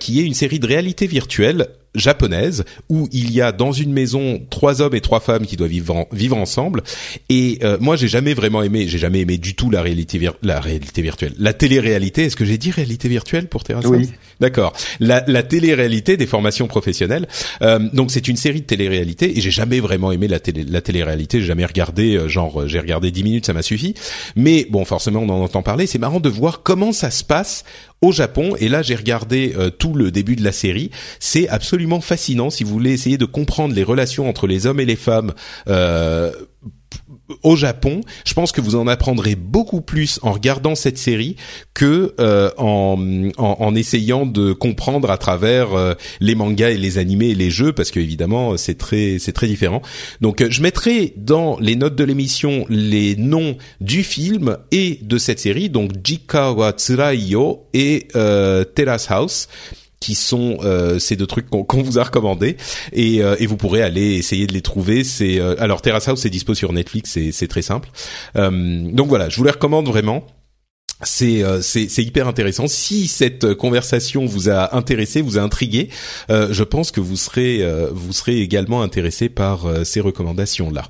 qui 0.00 0.20
est 0.20 0.24
une 0.24 0.34
série 0.34 0.58
de 0.58 0.66
réalité 0.66 1.06
virtuelle 1.06 1.68
japonaise 1.98 2.64
où 2.88 3.08
il 3.12 3.32
y 3.32 3.40
a 3.40 3.52
dans 3.52 3.72
une 3.72 3.92
maison 3.92 4.40
trois 4.50 4.82
hommes 4.82 4.94
et 4.94 5.00
trois 5.00 5.20
femmes 5.20 5.46
qui 5.46 5.56
doivent 5.56 5.70
vivre, 5.70 6.06
vivre 6.12 6.36
ensemble. 6.36 6.82
Et 7.28 7.58
euh, 7.62 7.76
moi, 7.80 7.96
j'ai 7.96 8.08
jamais 8.08 8.34
vraiment 8.34 8.62
aimé, 8.62 8.86
j'ai 8.88 8.98
jamais 8.98 9.20
aimé 9.20 9.38
du 9.38 9.54
tout 9.54 9.70
la 9.70 9.82
réalité 9.82 10.20
la 10.42 10.60
réalité 10.60 11.02
virtuelle, 11.02 11.34
la 11.38 11.52
télé-réalité. 11.52 12.24
Est-ce 12.24 12.36
que 12.36 12.44
j'ai 12.44 12.58
dit 12.58 12.70
réalité 12.70 13.08
virtuelle 13.08 13.48
pour 13.48 13.64
Terrace 13.64 13.84
Oui. 13.86 14.10
D'accord. 14.40 14.72
La, 15.00 15.24
la 15.26 15.42
télé-réalité 15.42 16.16
des 16.16 16.26
formations 16.26 16.66
professionnelles. 16.66 17.26
Euh, 17.62 17.78
donc 17.92 18.10
c'est 18.10 18.28
une 18.28 18.36
série 18.36 18.60
de 18.60 18.66
télé-réalité 18.66 19.36
et 19.36 19.40
j'ai 19.40 19.50
jamais 19.50 19.80
vraiment 19.80 20.12
aimé 20.12 20.28
la 20.28 20.40
télé 20.40 20.64
la 20.64 20.80
télé-réalité. 20.80 21.40
J'ai 21.40 21.46
jamais 21.46 21.64
regardé, 21.64 22.16
euh, 22.16 22.28
genre 22.28 22.68
j'ai 22.68 22.80
regardé 22.80 23.10
dix 23.10 23.22
minutes, 23.22 23.46
ça 23.46 23.52
m'a 23.52 23.62
suffi. 23.62 23.94
Mais 24.36 24.66
bon, 24.70 24.84
forcément, 24.84 25.20
on 25.20 25.28
en 25.28 25.42
entend 25.42 25.62
parler. 25.62 25.86
C'est 25.86 25.98
marrant 25.98 26.20
de 26.20 26.28
voir 26.28 26.62
comment 26.62 26.92
ça 26.92 27.10
se 27.10 27.24
passe 27.24 27.64
au 28.02 28.12
Japon. 28.12 28.54
Et 28.58 28.68
là, 28.68 28.82
j'ai 28.82 28.94
regardé 28.94 29.54
euh, 29.56 29.70
tout 29.70 29.94
le 29.94 30.10
début 30.10 30.36
de 30.36 30.44
la 30.44 30.52
série. 30.52 30.90
C'est 31.18 31.48
absolument 31.48 32.00
fascinant 32.00 32.50
si 32.50 32.64
vous 32.64 32.70
voulez 32.70 32.92
essayer 32.92 33.18
de 33.18 33.24
comprendre 33.24 33.74
les 33.74 33.82
relations 33.82 34.28
entre 34.28 34.46
les 34.46 34.66
hommes 34.66 34.80
et 34.80 34.84
les 34.84 34.96
femmes. 34.96 35.32
Euh, 35.68 36.32
au 37.42 37.56
Japon, 37.56 38.00
je 38.24 38.34
pense 38.34 38.52
que 38.52 38.60
vous 38.60 38.76
en 38.76 38.86
apprendrez 38.86 39.34
beaucoup 39.34 39.80
plus 39.80 40.18
en 40.22 40.32
regardant 40.32 40.74
cette 40.74 40.98
série 40.98 41.36
que 41.74 42.14
euh, 42.20 42.50
en, 42.56 42.96
en, 43.36 43.74
essayant 43.74 44.26
de 44.26 44.52
comprendre 44.52 45.10
à 45.10 45.18
travers 45.18 45.74
euh, 45.74 45.94
les 46.20 46.34
mangas 46.34 46.70
et 46.70 46.76
les 46.76 46.98
animés 46.98 47.30
et 47.30 47.34
les 47.34 47.50
jeux, 47.50 47.72
parce 47.72 47.90
que 47.90 48.00
évidemment 48.00 48.56
c'est 48.56 48.78
très 48.78 49.18
c'est 49.18 49.32
très 49.32 49.48
différent. 49.48 49.82
Donc 50.20 50.40
euh, 50.40 50.48
je 50.50 50.62
mettrai 50.62 51.14
dans 51.16 51.58
les 51.58 51.76
notes 51.76 51.96
de 51.96 52.04
l'émission 52.04 52.64
les 52.68 53.16
noms 53.16 53.56
du 53.80 54.02
film 54.02 54.56
et 54.70 55.00
de 55.02 55.18
cette 55.18 55.40
série, 55.40 55.68
donc 55.68 55.92
Jikawa 56.02 56.72
Tsuraiyo 56.72 57.66
et 57.74 58.08
Terrace 58.74 59.10
House 59.10 59.48
qui 60.00 60.14
sont 60.14 60.58
euh, 60.62 60.98
ces 60.98 61.16
deux 61.16 61.26
trucs 61.26 61.48
qu'on 61.48 61.82
vous 61.82 61.98
a 61.98 62.04
recommandés 62.04 62.56
et, 62.92 63.22
euh, 63.22 63.36
et, 63.38 63.46
vous 63.46 63.56
pourrez 63.56 63.82
aller 63.82 64.14
essayer 64.14 64.46
de 64.46 64.52
les 64.52 64.62
trouver. 64.62 65.04
C'est 65.04 65.40
euh, 65.40 65.54
alors 65.58 65.82
Terrace 65.82 66.08
House 66.08 66.20
c'est 66.20 66.30
dispo 66.30 66.54
sur 66.54 66.72
Netflix, 66.72 67.18
c'est 67.32 67.48
très 67.48 67.62
simple. 67.62 67.88
donc 68.34 69.08
voilà, 69.08 69.28
je 69.28 69.36
vous 69.36 69.44
les 69.44 69.50
recommande 69.50 69.86
vraiment 69.86 70.26
c'est 71.02 71.42
hyper 71.98 72.26
intéressant. 72.26 72.68
Si 72.68 73.06
cette 73.06 73.52
conversation 73.54 74.24
vous 74.24 74.48
a 74.48 74.74
intéressé, 74.74 75.20
vous 75.20 75.36
a 75.36 75.42
intrigué, 75.42 75.90
je 76.30 76.62
pense 76.62 76.90
que 76.90 77.00
vous 77.00 77.16
serez 77.16 77.62
vous 77.92 78.12
serez 78.12 78.40
également 78.40 78.82
intéressé 78.82 79.28
par 79.28 79.66
ces 79.84 80.00
recommandations 80.00 80.70
là. 80.70 80.84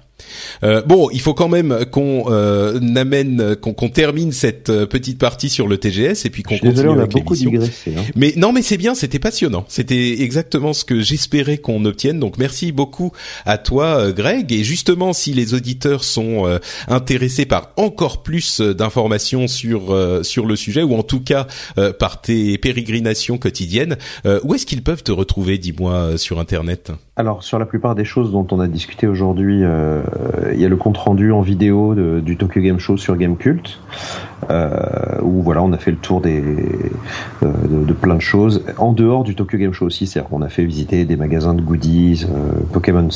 Euh, 0.63 0.83
bon, 0.83 1.09
il 1.13 1.21
faut 1.21 1.35
quand 1.35 1.49
même 1.49 1.85
qu'on 1.91 2.25
euh, 2.29 2.81
amène, 2.97 3.57
qu'on 3.57 3.89
termine 3.89 4.33
cette 4.33 4.71
euh, 4.71 4.87
petite 4.87 5.19
partie 5.19 5.49
sur 5.49 5.69
le 5.69 5.79
TGS 5.79 6.25
et 6.25 6.31
puis 6.31 6.43
qu'on 6.43 6.59
continue 6.59 6.89
on 6.89 6.99
avec 6.99 7.15
l'émission. 7.15 7.53
Hein. 7.89 8.03
Mais 8.15 8.33
non, 8.37 8.53
mais 8.53 8.63
c'est 8.63 8.77
bien, 8.77 8.95
c'était 8.95 9.19
passionnant. 9.19 9.65
C'était 9.69 10.23
exactement 10.23 10.73
ce 10.73 10.85
que 10.85 11.01
j'espérais 11.01 11.59
qu'on 11.59 11.85
obtienne. 11.85 12.19
Donc 12.19 12.39
merci 12.39 12.73
beaucoup 12.73 13.13
à 13.45 13.59
toi, 13.59 14.11
Greg. 14.13 14.53
Et 14.53 14.65
justement, 14.65 15.13
si 15.13 15.33
les 15.33 15.55
auditeurs 15.55 16.05
sont 16.05 16.47
euh, 16.47 16.59
intéressés 16.89 17.47
par 17.47 17.73
encore 17.77 18.23
plus 18.23 18.61
d'informations 18.61 19.49
sur 19.49 19.97
sur 20.23 20.47
le 20.47 20.57
sujet 20.57 20.83
ou 20.83 20.95
en 20.95 21.03
tout 21.03 21.21
cas 21.21 21.47
par 21.99 22.21
tes 22.21 22.59
pérégrinations 22.59 23.39
quotidiennes, 23.39 23.97
où 24.43 24.55
est-ce 24.55 24.67
qu'ils 24.67 24.83
peuvent 24.83 25.03
te 25.03 25.13
retrouver, 25.13 25.59
dis-moi, 25.59 26.17
sur 26.19 26.39
Internet? 26.41 26.93
Alors 27.19 27.43
sur 27.43 27.59
la 27.59 27.65
plupart 27.65 27.95
des 27.95 28.05
choses 28.05 28.31
dont 28.31 28.47
on 28.51 28.61
a 28.61 28.69
discuté 28.69 29.07
aujourd'hui. 29.07 29.61
Euh, 29.63 30.03
il 30.53 30.61
y 30.61 30.67
a 30.67 30.69
le 30.69 30.77
compte 30.77 30.99
rendu 30.99 31.33
en 31.33 31.41
vidéo 31.41 31.95
du 32.21 32.37
Tokyo 32.37 32.61
Game 32.61 32.79
Show 32.79 32.99
sur 32.99 33.17
Gamecult, 33.17 33.81
euh, 34.51 35.21
où 35.23 35.43
voilà, 35.43 35.63
on 35.63 35.73
a 35.73 35.79
fait 35.79 35.91
le 35.91 35.97
tour 35.97 36.21
des, 36.21 36.43
euh, 37.43 37.53
de, 37.69 37.85
de, 37.85 37.93
plein 37.95 38.17
de 38.17 38.21
choses. 38.21 38.63
En 38.77 38.93
dehors 38.93 39.25
du 39.25 39.35
Tokyo 39.35 39.57
Game 39.59 39.73
Show 39.73 39.87
aussi, 39.87 40.07
c'est-à-dire 40.07 40.29
qu'on 40.29 40.43
a 40.43 40.49
fait 40.49 40.65
visiter 40.65 41.05
des 41.05 41.17
magasins 41.17 41.55
de 41.55 41.63
goodies, 41.63 42.27
euh, 42.31 42.61
Pokémon 42.73 43.09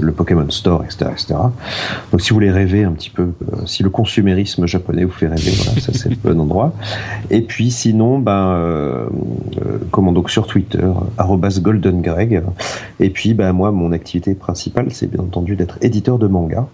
le 0.00 0.12
Pokémon 0.12 0.48
Store, 0.50 0.84
etc., 0.84 1.10
etc. 1.10 1.34
Donc 2.12 2.20
si 2.20 2.30
vous 2.30 2.36
voulez 2.36 2.50
rêver 2.50 2.84
un 2.84 2.92
petit 2.92 3.10
peu, 3.10 3.32
euh, 3.52 3.66
si 3.66 3.82
le 3.82 3.90
consumérisme 3.90 4.66
japonais 4.66 5.04
vous 5.04 5.10
fait 5.10 5.26
rêver, 5.26 5.50
voilà, 5.56 5.80
ça 5.80 5.92
c'est 5.92 6.08
le 6.08 6.16
bon 6.16 6.40
endroit. 6.40 6.72
Et 7.30 7.42
puis 7.42 7.70
sinon, 7.70 8.20
ben, 8.20 8.52
euh, 8.52 9.06
comment 9.90 10.12
donc 10.12 10.30
sur 10.30 10.46
Twitter, 10.46 10.86
@goldengreg. 11.60 12.42
Et 13.00 13.10
puis, 13.10 13.34
moi, 13.52 13.72
mon 13.72 13.92
activité 13.92 14.34
principale, 14.34 14.88
c'est 14.92 15.10
bien 15.10 15.20
entendu 15.20 15.56
d'être 15.56 15.78
éditeur 15.82 16.18
de 16.18 16.26
manga. 16.26 16.68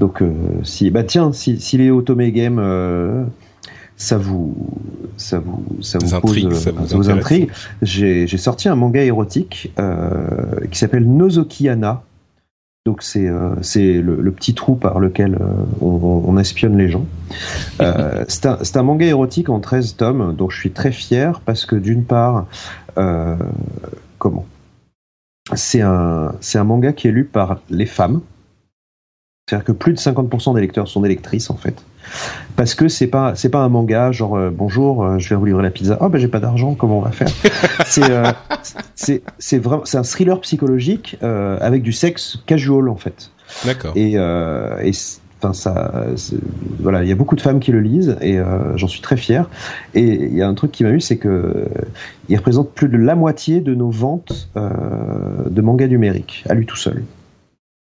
Donc, 0.00 0.22
euh, 0.22 0.32
si, 0.62 0.90
bah 0.90 1.04
tiens, 1.04 1.32
si, 1.32 1.60
si 1.60 1.78
les 1.78 1.90
Otome 1.90 2.28
Games, 2.30 2.58
euh, 2.58 3.24
ça 3.96 4.18
vous, 4.18 4.56
ça 5.16 5.38
vous, 5.38 5.64
ça 5.82 5.98
vous, 5.98 6.14
intrigue, 6.14 6.48
pose, 6.48 6.58
ça 6.62 6.70
vous, 6.72 7.02
ça 7.04 7.12
intrigue. 7.12 7.50
J'ai, 7.82 8.26
sorti 8.36 8.68
un 8.68 8.76
manga 8.76 9.02
érotique 9.02 9.72
euh, 9.78 10.26
qui 10.70 10.78
s'appelle 10.78 11.06
Nozokiana. 11.06 12.02
Donc 12.86 13.02
c'est 13.02 13.26
euh, 13.26 13.54
le, 13.74 14.20
le, 14.20 14.30
petit 14.30 14.52
trou 14.52 14.74
par 14.74 14.98
lequel 14.98 15.36
euh, 15.36 15.46
on, 15.80 16.22
on, 16.26 16.36
espionne 16.36 16.76
les 16.76 16.88
gens. 16.88 17.06
Euh, 17.80 18.24
c'est 18.28 18.46
un, 18.46 18.58
un, 18.74 18.82
manga 18.82 19.04
érotique 19.04 19.48
en 19.48 19.58
13 19.58 19.96
tomes, 19.96 20.34
dont 20.36 20.48
je 20.48 20.56
suis 20.56 20.70
très 20.70 20.92
fier 20.92 21.40
parce 21.40 21.66
que 21.66 21.74
d'une 21.74 22.04
part, 22.04 22.46
comment? 24.18 24.46
C'est 25.52 25.82
un 25.82 26.34
c'est 26.40 26.58
un 26.58 26.64
manga 26.64 26.92
qui 26.92 27.08
est 27.08 27.10
lu 27.10 27.24
par 27.24 27.60
les 27.68 27.86
femmes. 27.86 28.22
C'est-à-dire 29.46 29.66
que 29.66 29.72
plus 29.72 29.92
de 29.92 29.98
50% 29.98 30.54
des 30.54 30.62
lecteurs 30.62 30.88
sont 30.88 31.02
des 31.02 31.10
lectrices 31.10 31.50
en 31.50 31.56
fait. 31.56 31.84
Parce 32.56 32.74
que 32.74 32.88
c'est 32.88 33.08
pas 33.08 33.34
c'est 33.34 33.50
pas 33.50 33.58
un 33.58 33.68
manga 33.68 34.10
genre 34.10 34.36
euh, 34.36 34.50
bonjour 34.50 35.04
euh, 35.04 35.18
je 35.18 35.28
vais 35.28 35.36
vous 35.36 35.44
livrer 35.44 35.62
la 35.62 35.70
pizza. 35.70 35.98
Oh 36.00 36.08
ben 36.08 36.18
j'ai 36.18 36.28
pas 36.28 36.40
d'argent 36.40 36.74
comment 36.74 36.98
on 36.98 37.02
va 37.02 37.10
faire? 37.10 37.28
C'est 37.86 38.10
euh, 38.10 38.32
c'est 38.94 39.22
c'est 39.38 39.58
vraiment 39.58 39.84
c'est 39.84 39.98
un 39.98 40.02
thriller 40.02 40.40
psychologique 40.40 41.18
avec 41.20 41.82
du 41.82 41.92
sexe 41.92 42.38
casual 42.46 42.88
en 42.88 42.96
fait. 42.96 43.30
D'accord. 43.66 43.92
Et 43.96 44.12
et 44.12 44.92
enfin 45.44 45.52
ça 45.52 46.04
voilà 46.80 47.02
il 47.02 47.08
y 47.08 47.12
a 47.12 47.14
beaucoup 47.14 47.36
de 47.36 47.40
femmes 47.40 47.60
qui 47.60 47.72
le 47.72 47.80
lisent 47.80 48.16
et 48.20 48.38
j'en 48.76 48.88
suis 48.88 49.00
très 49.00 49.16
fier 49.16 49.48
et 49.94 50.02
il 50.02 50.36
y 50.36 50.42
a 50.42 50.48
un 50.48 50.54
truc 50.54 50.72
qui 50.72 50.84
m'a 50.84 50.90
eu 50.90 51.00
c'est 51.00 51.18
que 51.18 51.68
il 52.28 52.36
représente 52.36 52.70
plus 52.70 52.88
de 52.88 52.96
la 52.96 53.14
moitié 53.14 53.60
de 53.60 53.74
nos 53.74 53.90
ventes 53.90 54.48
de 54.54 55.60
mangas 55.60 55.88
numériques 55.88 56.44
à 56.48 56.54
lui 56.54 56.66
tout 56.66 56.76
seul 56.76 57.02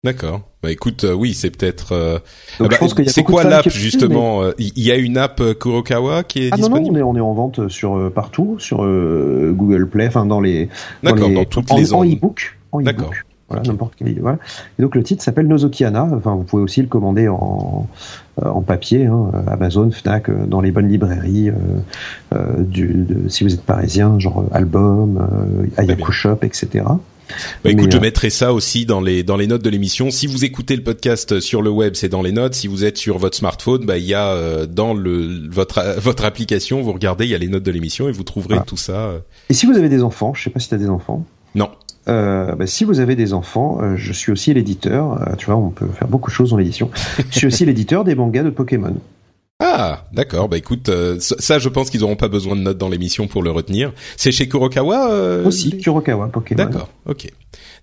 D'accord. 0.05 0.41
Bah 0.65 0.73
écoute, 0.73 1.05
euh, 1.05 1.15
oui, 1.15 1.33
c'est 1.33 1.51
peut-être. 1.51 1.93
Euh... 1.93 2.19
Ah 2.59 2.67
bah, 2.67 2.77
c'est 3.07 3.23
quoi 3.23 3.45
l'app 3.45 3.69
justement 3.69 4.43
euh, 4.43 4.51
Il 4.59 4.83
y 4.83 4.91
a 4.91 4.97
une 4.97 5.17
app 5.17 5.41
euh, 5.41 5.55
Kurokawa 5.55 6.25
qui 6.25 6.47
est 6.47 6.49
ah 6.51 6.57
disponible. 6.57 6.99
Non, 6.99 7.05
non, 7.05 7.11
on 7.11 7.17
est, 7.17 7.21
on 7.21 7.25
est 7.25 7.29
en 7.31 7.35
vente 7.35 7.69
sur 7.69 8.13
partout, 8.13 8.57
sur 8.59 8.79
Google 8.79 9.89
Play, 9.89 10.09
enfin 10.09 10.27
dans 10.27 10.41
les. 10.41 10.69
D'accord, 11.05 11.31
dans, 11.31 11.45
toutes 11.45 11.71
en, 11.71 11.77
les 11.77 11.95
en 11.95 12.05
e-book. 12.05 12.59
En 12.73 12.81
D'accord. 12.81 13.13
Voilà, 13.53 13.69
n'importe 13.69 13.95
quel. 13.97 14.19
Voilà. 14.21 14.39
Et 14.79 14.83
donc 14.83 14.95
le 14.95 15.03
titre 15.03 15.23
s'appelle 15.23 15.47
Nozokiana. 15.47 16.09
Enfin, 16.13 16.35
vous 16.35 16.45
pouvez 16.45 16.63
aussi 16.63 16.83
le 16.83 16.89
commander 16.89 17.29
en, 17.29 17.89
en 18.43 18.61
papier, 18.63 19.07
hein, 19.07 19.31
Amazon, 19.47 19.91
Fnac, 19.91 20.31
dans 20.49 20.61
les 20.61 20.73
bonnes 20.73 20.89
librairies. 20.89 21.51
du, 22.59 22.87
de, 23.09 23.29
si 23.29 23.45
vous 23.45 23.55
êtes 23.55 23.63
parisien, 23.63 24.19
genre 24.19 24.45
Album, 24.53 25.27
Ayaku 25.77 26.13
Shop, 26.13 26.39
etc. 26.43 26.85
Bah 27.65 27.71
écoute, 27.71 27.93
je 27.93 27.97
euh, 27.97 28.01
mettrai 28.01 28.31
ça 28.31 28.53
aussi 28.53 28.87
dans 28.87 29.01
les 29.01 29.23
dans 29.23 29.37
les 29.37 29.47
notes 29.47 29.63
de 29.63 29.71
l'émission. 29.71 30.11
Si 30.11 30.27
vous 30.27 30.45
écoutez 30.45 30.77
le 30.77 30.83
podcast 30.83 31.41
sur 31.41 31.63
le 31.63 31.71
web, 31.71 31.95
c'est 31.95 32.09
dans 32.09 32.23
les 32.23 32.33
notes. 32.33 32.55
Si 32.55 32.67
vous 32.67 32.85
êtes 32.85 32.99
sur 32.99 33.19
votre 33.19 33.37
smartphone, 33.37 33.85
bah 33.85 33.99
il 33.99 34.05
y 34.05 34.15
a 34.15 34.29
euh, 34.29 34.67
dans 34.67 34.95
le 34.95 35.49
votre 35.49 35.83
votre 35.99 36.25
application, 36.25 36.83
vous 36.83 36.93
regardez, 36.93 37.25
il 37.25 37.31
y 37.31 37.35
a 37.35 37.39
les 37.39 37.49
notes 37.49 37.63
de 37.63 37.71
l'émission 37.71 38.09
et 38.09 38.13
vous 38.13 38.25
trouverez 38.25 38.59
tout 38.67 38.77
ça. 38.77 39.07
Euh. 39.07 39.19
Et 39.49 39.55
si 39.55 39.67
vous 39.67 39.77
avez 39.77 39.89
des 39.89 40.03
enfants, 40.03 40.35
je 40.35 40.43
sais 40.43 40.51
pas 40.51 40.61
si 40.61 40.69
tu 40.69 40.75
as 40.75 40.79
des 40.79 40.89
enfants. 40.89 41.25
Non. 41.55 41.71
Euh, 42.09 42.55
bah, 42.55 42.67
si 42.67 42.85
vous 42.85 43.01
avez 43.01 43.17
des 43.17 43.33
enfants, 43.33 43.97
je 43.97 44.13
suis 44.13 44.33
aussi 44.33 44.53
l'éditeur. 44.55 45.35
tu 45.39 45.47
vois, 45.47 45.57
on 45.57 45.71
peut 45.71 45.87
faire 45.89 46.09
beaucoup 46.09 46.31
de 46.31 46.35
choses 46.35 46.51
dans 46.51 46.57
l'édition. 46.57 46.91
je 47.31 47.39
suis 47.39 47.47
aussi 47.47 47.65
l'éditeur 47.67 48.05
des 48.05 48.15
mangas 48.15 48.43
de 48.43 48.51
Pokémon. 48.51 48.97
Ah, 49.75 50.05
d'accord. 50.13 50.49
Bah 50.49 50.59
écoute, 50.59 50.91
ça, 51.19 51.59
je 51.59 51.69
pense 51.69 51.89
qu'ils 51.89 52.01
n'auront 52.01 52.17
pas 52.17 52.29
besoin 52.29 52.57
de 52.57 52.61
notes 52.61 52.79
dans 52.79 52.91
l'émission 52.91 53.27
pour 53.27 53.43
le 53.43 53.51
retenir. 53.51 53.93
C'est 54.17 54.31
chez 54.31 54.47
Kurokawa 54.49 55.11
euh, 55.11 55.47
Aussi, 55.47 55.79
Kurokawa, 55.79 56.29
Pokémon. 56.29 56.65
D'accord, 56.65 56.91
ok. 57.07 57.29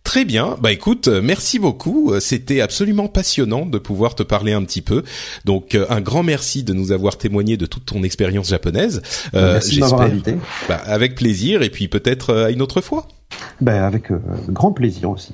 Très 0.04 0.26
bien. 0.26 0.58
Bah 0.62 0.72
écoute, 0.72 1.08
euh, 1.08 1.22
merci 1.22 1.60
beaucoup. 1.60 2.14
Euh, 2.14 2.20
c'était 2.20 2.62
absolument 2.62 3.08
passionnant 3.08 3.66
de 3.66 3.78
pouvoir 3.78 4.16
te 4.16 4.24
parler 4.24 4.54
un 4.54 4.64
petit 4.64 4.82
peu. 4.82 5.04
Donc 5.46 5.78
un 5.90 6.02
grand 6.02 6.24
merci 6.24 6.64
de 6.64 6.74
nous 6.74 6.92
avoir 6.92 7.18
témoigné 7.18 7.58
de 7.58 7.66
toute 7.66 7.86
ton 7.86 8.04
expérience 8.04 8.50
japonaise. 8.50 9.02
Euh, 9.36 9.54
merci 9.54 9.76
de 9.76 9.82
m'avoir 9.82 10.02
invité. 10.02 10.36
Bah, 10.68 10.82
avec 10.86 11.16
plaisir 11.16 11.62
et 11.62 11.70
puis 11.70 11.88
peut-être 11.88 12.34
à 12.34 12.52
une 12.52 12.62
autre 12.62 12.82
fois. 12.82 13.08
Bah 13.62 13.86
avec 13.86 14.12
grand 14.48 14.72
plaisir 14.72 15.10
aussi. 15.12 15.34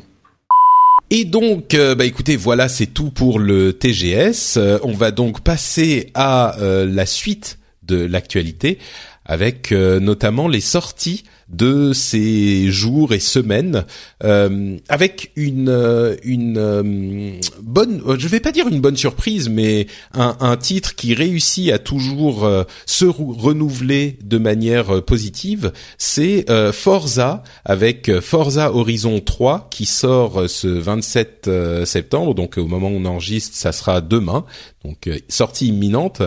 Et 1.18 1.24
donc, 1.24 1.76
euh, 1.76 1.96
bah 1.96 2.04
écoutez, 2.04 2.36
voilà, 2.36 2.68
c'est 2.68 2.88
tout 2.88 3.10
pour 3.10 3.40
le 3.40 3.72
TGS. 3.72 4.58
Euh, 4.58 4.80
on 4.84 4.92
va 4.92 5.12
donc 5.12 5.40
passer 5.40 6.12
à 6.14 6.60
euh, 6.60 6.86
la 6.86 7.06
suite 7.06 7.58
de 7.84 8.04
l'actualité 8.04 8.80
avec 9.24 9.72
notamment 9.72 10.50
les 10.50 10.60
sorties 10.60 11.24
de 11.50 11.94
ces 11.94 12.72
jours 12.72 13.14
et 13.14 13.20
semaines 13.20 13.86
euh, 14.24 14.78
avec 14.90 15.32
une 15.36 15.70
euh, 15.70 16.16
une 16.24 16.58
euh, 16.58 17.40
bonne 17.62 18.02
je 18.18 18.28
vais 18.28 18.40
pas 18.40 18.52
dire 18.52 18.68
une 18.68 18.82
bonne 18.82 18.98
surprise 18.98 19.48
mais 19.48 19.86
un, 20.14 20.36
un 20.40 20.58
titre 20.58 20.96
qui 20.96 21.14
réussit 21.14 21.72
à 21.72 21.78
toujours 21.78 22.50
se 22.86 23.06
renouveler 23.06 24.18
de 24.24 24.38
manière 24.38 25.04
positive 25.04 25.72
c'est 25.98 26.46
Forza 26.72 27.44
avec 27.64 28.20
Forza 28.20 28.74
Horizon 28.74 29.20
3 29.20 29.68
qui 29.70 29.86
sort 29.86 30.50
ce 30.50 30.68
27 30.68 31.50
septembre. 31.86 32.34
Donc 32.34 32.58
au 32.58 32.68
moment 32.68 32.90
où 32.90 32.96
on 32.96 33.06
enregistre 33.06 33.56
ça 33.56 33.72
sera 33.72 34.02
demain. 34.02 34.46
Donc 34.84 35.10
sortie 35.30 35.68
imminente 35.68 36.22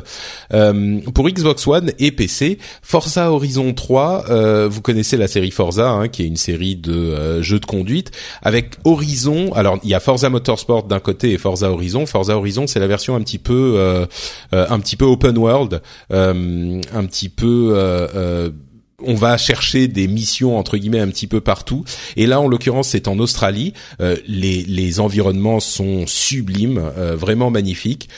pour 1.15 1.29
Xbox 1.29 1.67
One 1.67 1.93
et 1.99 2.11
PC 2.13 2.59
Forza 2.83 3.31
Horizon 3.33 3.73
3 3.73 4.67
vous 4.69 4.81
connaissez 4.81 5.17
la 5.19 5.29
série 5.29 5.51
Forza, 5.51 5.91
hein, 5.91 6.09
qui 6.09 6.23
est 6.23 6.27
une 6.27 6.37
série 6.37 6.77
de 6.77 6.93
euh, 6.93 7.43
jeux 7.43 7.61
de 7.61 7.67
conduite 7.67 8.11
avec 8.43 8.77
Horizon. 8.85 9.53
Alors 9.55 9.79
il 9.83 9.91
y 9.91 9.95
a 9.95 10.01
Forza 10.01 10.31
Motorsport 10.31 10.85
d'un 10.85 11.01
côté 11.01 11.33
et 11.33 11.39
Forza 11.39 11.71
Horizon. 11.71 12.07
Forza 12.07 12.37
Horizon, 12.37 12.67
c'est 12.67 12.81
la 12.81 12.87
version 12.87 13.17
un 13.17 13.21
petit 13.21 13.39
peu, 13.39 13.75
euh, 13.77 14.07
euh, 14.55 14.67
un 14.69 14.81
petit 14.81 14.97
peu 14.97 15.05
open 15.05 15.37
world, 15.37 15.83
un 16.11 17.07
petit 17.07 17.29
peu 17.29 18.53
on 19.01 19.15
va 19.15 19.37
chercher 19.37 19.87
des 19.87 20.09
missions 20.09 20.59
entre 20.59 20.77
guillemets 20.77 20.99
un 20.99 21.09
petit 21.09 21.29
peu 21.29 21.41
partout. 21.41 21.85
Et 22.17 22.27
là, 22.27 22.41
en 22.41 22.49
l'occurrence, 22.49 22.89
c'est 22.89 23.07
en 23.07 23.19
Australie. 23.21 23.73
les, 24.01 24.65
les 24.65 25.01
environnements 25.01 25.61
sont 25.61 26.07
sublimes, 26.07 26.83
vraiment 27.17 27.51
magnifiques 27.51 28.09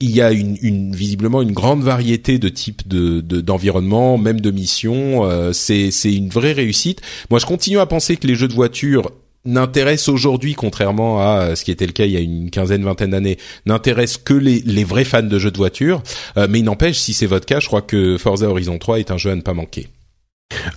il 0.00 0.10
y 0.10 0.22
a 0.22 0.32
une, 0.32 0.56
une, 0.62 0.94
visiblement 0.94 1.42
une 1.42 1.52
grande 1.52 1.82
variété 1.82 2.38
de 2.38 2.48
types 2.48 2.88
de 2.88 3.20
d'environnements, 3.20 4.16
même 4.18 4.40
de 4.40 4.50
missions. 4.50 5.24
Euh, 5.24 5.52
c'est 5.52 5.90
c'est 5.90 6.12
une 6.12 6.30
vraie 6.30 6.52
réussite. 6.52 7.02
Moi, 7.30 7.38
je 7.38 7.46
continue 7.46 7.78
à 7.78 7.86
penser 7.86 8.16
que 8.16 8.26
les 8.26 8.34
jeux 8.34 8.48
de 8.48 8.54
voiture 8.54 9.10
n'intéressent 9.44 10.08
aujourd'hui, 10.08 10.54
contrairement 10.54 11.20
à 11.20 11.56
ce 11.56 11.64
qui 11.64 11.70
était 11.70 11.86
le 11.86 11.92
cas 11.92 12.04
il 12.04 12.12
y 12.12 12.16
a 12.16 12.20
une 12.20 12.50
quinzaine, 12.50 12.84
vingtaine 12.84 13.10
d'années, 13.10 13.38
n'intéressent 13.66 14.22
que 14.22 14.34
les, 14.34 14.60
les 14.60 14.84
vrais 14.84 15.04
fans 15.04 15.22
de 15.22 15.38
jeux 15.38 15.50
de 15.50 15.56
voiture. 15.56 16.02
Euh, 16.36 16.46
mais 16.48 16.60
il 16.60 16.64
n'empêche, 16.64 16.98
si 16.98 17.14
c'est 17.14 17.26
votre 17.26 17.46
cas, 17.46 17.60
je 17.60 17.66
crois 17.66 17.82
que 17.82 18.18
Forza 18.18 18.48
Horizon 18.48 18.78
3 18.78 19.00
est 19.00 19.10
un 19.10 19.18
jeu 19.18 19.30
à 19.30 19.34
ne 19.34 19.40
pas 19.42 19.54
manquer. 19.54 19.88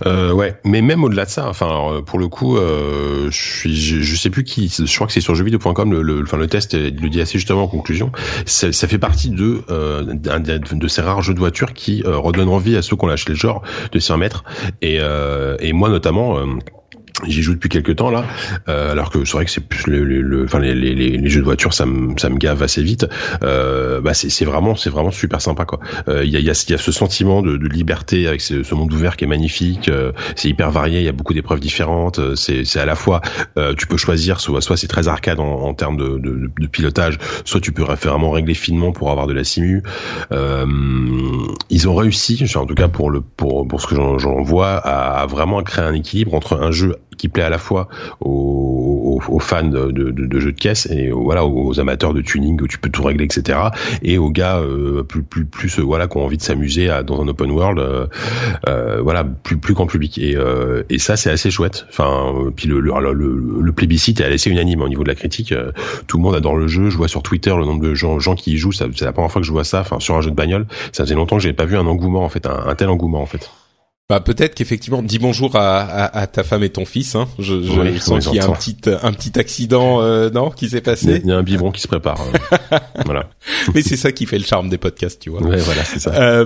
Euh, 0.06 0.32
ouais, 0.32 0.56
mais 0.64 0.82
même 0.82 1.04
au-delà 1.04 1.24
de 1.24 1.30
ça, 1.30 1.48
enfin 1.48 2.02
pour 2.06 2.18
le 2.18 2.28
coup, 2.28 2.56
euh, 2.56 3.30
je 3.30 3.58
suis, 3.58 3.76
je, 3.76 4.16
sais 4.16 4.30
plus 4.30 4.44
qui, 4.44 4.68
je 4.68 4.94
crois 4.94 5.06
que 5.06 5.12
c'est 5.12 5.20
sur 5.20 5.34
jeuxvideo.com 5.34 5.92
le, 5.92 6.02
le, 6.02 6.22
enfin 6.22 6.36
le 6.36 6.46
test 6.46 6.74
le 6.74 7.08
dit 7.08 7.20
assez 7.20 7.38
justement 7.38 7.64
en 7.64 7.68
conclusion. 7.68 8.12
Ça, 8.46 8.72
ça 8.72 8.88
fait 8.88 8.98
partie 8.98 9.30
de, 9.30 9.62
euh, 9.70 10.02
de 10.04 10.88
ces 10.88 11.00
rares 11.02 11.22
jeux 11.22 11.34
de 11.34 11.38
voiture 11.38 11.72
qui 11.72 12.02
euh, 12.04 12.16
redonnent 12.16 12.48
envie 12.48 12.76
à 12.76 12.82
ceux 12.82 12.96
qui 12.96 13.04
ont 13.04 13.08
le 13.08 13.34
genre 13.34 13.62
de 13.92 13.98
s'y 13.98 14.12
remettre. 14.12 14.44
Et, 14.82 14.98
euh, 15.00 15.56
et 15.60 15.72
moi 15.72 15.88
notamment 15.88 16.38
J'y 17.22 17.42
joue 17.42 17.54
depuis 17.54 17.68
quelques 17.68 17.94
temps 17.94 18.10
là, 18.10 18.24
euh, 18.68 18.90
alors 18.90 19.08
que 19.08 19.24
c'est 19.24 19.34
vrai 19.34 19.44
que 19.44 19.50
c'est 19.50 19.60
plus 19.60 19.86
le, 19.86 20.02
le, 20.02 20.44
enfin 20.44 20.58
les, 20.58 20.74
les, 20.74 20.94
les, 20.94 21.28
jeux 21.28 21.38
de 21.38 21.44
voiture, 21.44 21.72
ça 21.72 21.86
me 21.86 22.18
ça 22.18 22.28
me 22.28 22.38
gave 22.38 22.60
assez 22.60 22.82
vite. 22.82 23.06
Euh, 23.44 24.00
bah 24.00 24.14
c'est 24.14 24.44
vraiment 24.44 24.74
c'est 24.74 24.90
vraiment 24.90 25.12
super 25.12 25.40
sympa 25.40 25.64
quoi. 25.64 25.78
Il 26.08 26.12
euh, 26.12 26.24
y, 26.24 26.36
a, 26.36 26.40
y, 26.40 26.50
a, 26.50 26.64
y 26.68 26.74
a 26.74 26.78
ce 26.78 26.90
sentiment 26.90 27.40
de, 27.40 27.56
de 27.56 27.68
liberté 27.68 28.26
avec 28.26 28.40
ce, 28.40 28.64
ce, 28.64 28.74
monde 28.74 28.92
ouvert 28.92 29.16
qui 29.16 29.24
est 29.24 29.28
magnifique. 29.28 29.88
Euh, 29.88 30.10
c'est 30.34 30.48
hyper 30.48 30.72
varié, 30.72 30.98
il 30.98 31.04
y 31.04 31.08
a 31.08 31.12
beaucoup 31.12 31.34
d'épreuves 31.34 31.60
différentes. 31.60 32.18
Euh, 32.18 32.34
c'est 32.34 32.64
c'est 32.64 32.80
à 32.80 32.84
la 32.84 32.96
fois 32.96 33.20
tu 33.78 33.86
peux 33.86 33.96
choisir 33.96 34.40
soit 34.40 34.60
soit 34.60 34.76
c'est 34.76 34.88
très 34.88 35.06
arcade 35.06 35.38
en, 35.38 35.44
en 35.44 35.72
termes 35.74 35.96
de, 35.96 36.18
de, 36.18 36.50
de, 36.58 36.66
pilotage, 36.66 37.18
soit 37.44 37.60
tu 37.60 37.70
peux 37.70 37.84
vraiment 37.84 38.32
régler 38.32 38.54
finement 38.54 38.90
pour 38.90 39.12
avoir 39.12 39.28
de 39.28 39.32
la 39.32 39.44
simu. 39.44 39.84
ils 40.32 41.88
ont 41.88 41.94
réussi, 41.94 42.44
en 42.56 42.66
tout 42.66 42.74
cas 42.74 42.88
pour 42.88 43.10
le 43.10 43.20
pour 43.20 43.68
pour 43.68 43.80
ce 43.80 43.86
que 43.86 43.94
j'en 43.94 44.42
vois, 44.42 44.72
à, 44.78 45.20
à 45.20 45.26
vraiment 45.26 45.62
créer 45.62 45.84
un 45.84 45.94
équilibre 45.94 46.34
entre 46.34 46.60
un 46.60 46.72
jeu 46.72 46.96
qui 47.16 47.28
plaît 47.28 47.42
à 47.42 47.50
la 47.50 47.58
fois 47.58 47.88
aux, 48.20 49.20
fans 49.40 49.64
de, 49.64 50.40
jeux 50.40 50.52
de 50.52 50.58
caisse 50.58 50.86
et 50.86 51.10
voilà 51.10 51.44
aux 51.44 51.80
amateurs 51.80 52.14
de 52.14 52.20
tuning 52.20 52.60
où 52.60 52.68
tu 52.68 52.78
peux 52.78 52.88
tout 52.88 53.02
régler 53.02 53.24
etc. 53.24 53.58
Et 54.02 54.18
aux 54.18 54.30
gars 54.30 54.58
euh, 54.58 55.02
plus 55.02 55.22
plus 55.22 55.44
plus 55.44 55.78
euh, 55.78 55.82
voilà 55.82 56.06
qui 56.08 56.16
ont 56.16 56.24
envie 56.24 56.36
de 56.36 56.42
s'amuser 56.42 56.88
dans 57.06 57.20
un 57.20 57.28
open 57.28 57.50
world 57.50 57.78
euh, 58.68 59.00
voilà 59.02 59.24
plus 59.24 59.56
plus 59.56 59.74
grand 59.74 59.86
public. 59.86 60.18
Et, 60.18 60.36
et 60.90 60.98
ça 60.98 61.16
c'est 61.16 61.30
assez 61.30 61.50
chouette. 61.50 61.86
Enfin 61.88 62.52
puis 62.56 62.68
le, 62.68 62.80
le, 62.80 62.92
le, 63.12 63.60
le 63.60 63.72
plébiscite 63.72 64.20
est 64.20 64.28
laissé 64.28 64.50
unanime 64.50 64.82
au 64.82 64.88
niveau 64.88 65.02
de 65.02 65.08
la 65.08 65.14
critique. 65.14 65.54
Tout 66.06 66.16
le 66.16 66.22
monde 66.22 66.34
adore 66.34 66.56
le 66.56 66.68
jeu. 66.68 66.90
Je 66.90 66.96
vois 66.96 67.08
sur 67.08 67.22
Twitter 67.22 67.54
le 67.56 67.64
nombre 67.64 67.82
de 67.82 67.94
gens, 67.94 68.18
gens 68.18 68.34
qui 68.34 68.52
y 68.52 68.56
jouent. 68.56 68.72
C'est 68.72 69.00
la 69.00 69.12
première 69.12 69.30
fois 69.30 69.40
que 69.40 69.46
je 69.46 69.52
vois 69.52 69.64
ça 69.64 69.80
enfin 69.80 70.00
sur 70.00 70.16
un 70.16 70.20
jeu 70.20 70.30
de 70.30 70.36
bagnole. 70.36 70.66
Ça 70.92 71.04
faisait 71.04 71.14
longtemps 71.14 71.36
que 71.36 71.42
j'avais 71.42 71.54
pas 71.54 71.66
vu 71.66 71.76
un 71.76 71.86
engouement 71.86 72.24
en 72.24 72.28
fait 72.28 72.46
un 72.46 72.74
tel 72.74 72.88
engouement 72.88 73.22
en 73.22 73.26
fait 73.26 73.50
bah 74.10 74.20
peut-être 74.20 74.54
qu'effectivement, 74.54 75.02
dis 75.02 75.18
bonjour 75.18 75.56
à, 75.56 75.80
à, 75.80 76.18
à, 76.18 76.26
ta 76.26 76.44
femme 76.44 76.62
et 76.62 76.68
ton 76.68 76.84
fils. 76.84 77.14
Hein. 77.14 77.26
Je, 77.38 77.62
je 77.62 77.98
sens 77.98 78.26
qu'il 78.26 78.34
y 78.34 78.38
a 78.38 78.44
un 78.44 78.52
petit 78.52 78.76
un 79.02 79.14
petit 79.14 79.38
accident, 79.38 80.02
euh, 80.02 80.28
non, 80.28 80.50
qui 80.50 80.68
s'est 80.68 80.82
passé. 80.82 81.22
Il 81.24 81.30
y 81.30 81.32
a 81.32 81.36
un 81.38 81.42
biberon 81.42 81.70
qui 81.70 81.80
se 81.80 81.88
prépare. 81.88 82.20
Euh, 82.20 82.78
voilà. 83.06 83.30
Mais 83.74 83.80
c'est 83.80 83.96
ça 83.96 84.12
qui 84.12 84.26
fait 84.26 84.36
le 84.36 84.44
charme 84.44 84.68
des 84.68 84.76
podcasts, 84.76 85.22
tu 85.22 85.30
vois. 85.30 85.40
Ouais, 85.42 85.56
voilà, 85.56 85.84
c'est 85.84 86.00
ça. 86.00 86.12
Euh, 86.16 86.44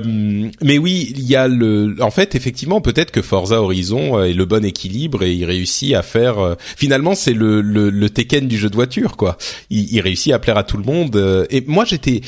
mais 0.62 0.78
oui, 0.78 1.12
il 1.16 1.24
y 1.24 1.34
a 1.34 1.48
le. 1.48 1.96
En 1.98 2.12
fait, 2.12 2.36
effectivement, 2.36 2.80
peut-être 2.80 3.10
que 3.10 3.22
Forza 3.22 3.60
Horizon 3.60 4.22
est 4.22 4.34
le 4.34 4.44
bon 4.44 4.64
équilibre 4.64 5.24
et 5.24 5.32
il 5.32 5.44
réussit 5.44 5.94
à 5.96 6.02
faire. 6.02 6.38
Euh, 6.38 6.54
finalement, 6.76 7.16
c'est 7.16 7.34
le, 7.34 7.60
le, 7.60 7.90
le 7.90 8.08
Tekken 8.08 8.46
du 8.46 8.56
jeu 8.56 8.70
de 8.70 8.76
voiture, 8.76 9.16
quoi. 9.16 9.36
Il, 9.68 9.92
il 9.92 10.00
réussit 10.00 10.32
à 10.32 10.38
plaire 10.38 10.58
à 10.58 10.62
tout 10.62 10.76
le 10.76 10.84
monde. 10.84 11.46
Et 11.50 11.64
moi, 11.66 11.84
j'étais 11.84 12.20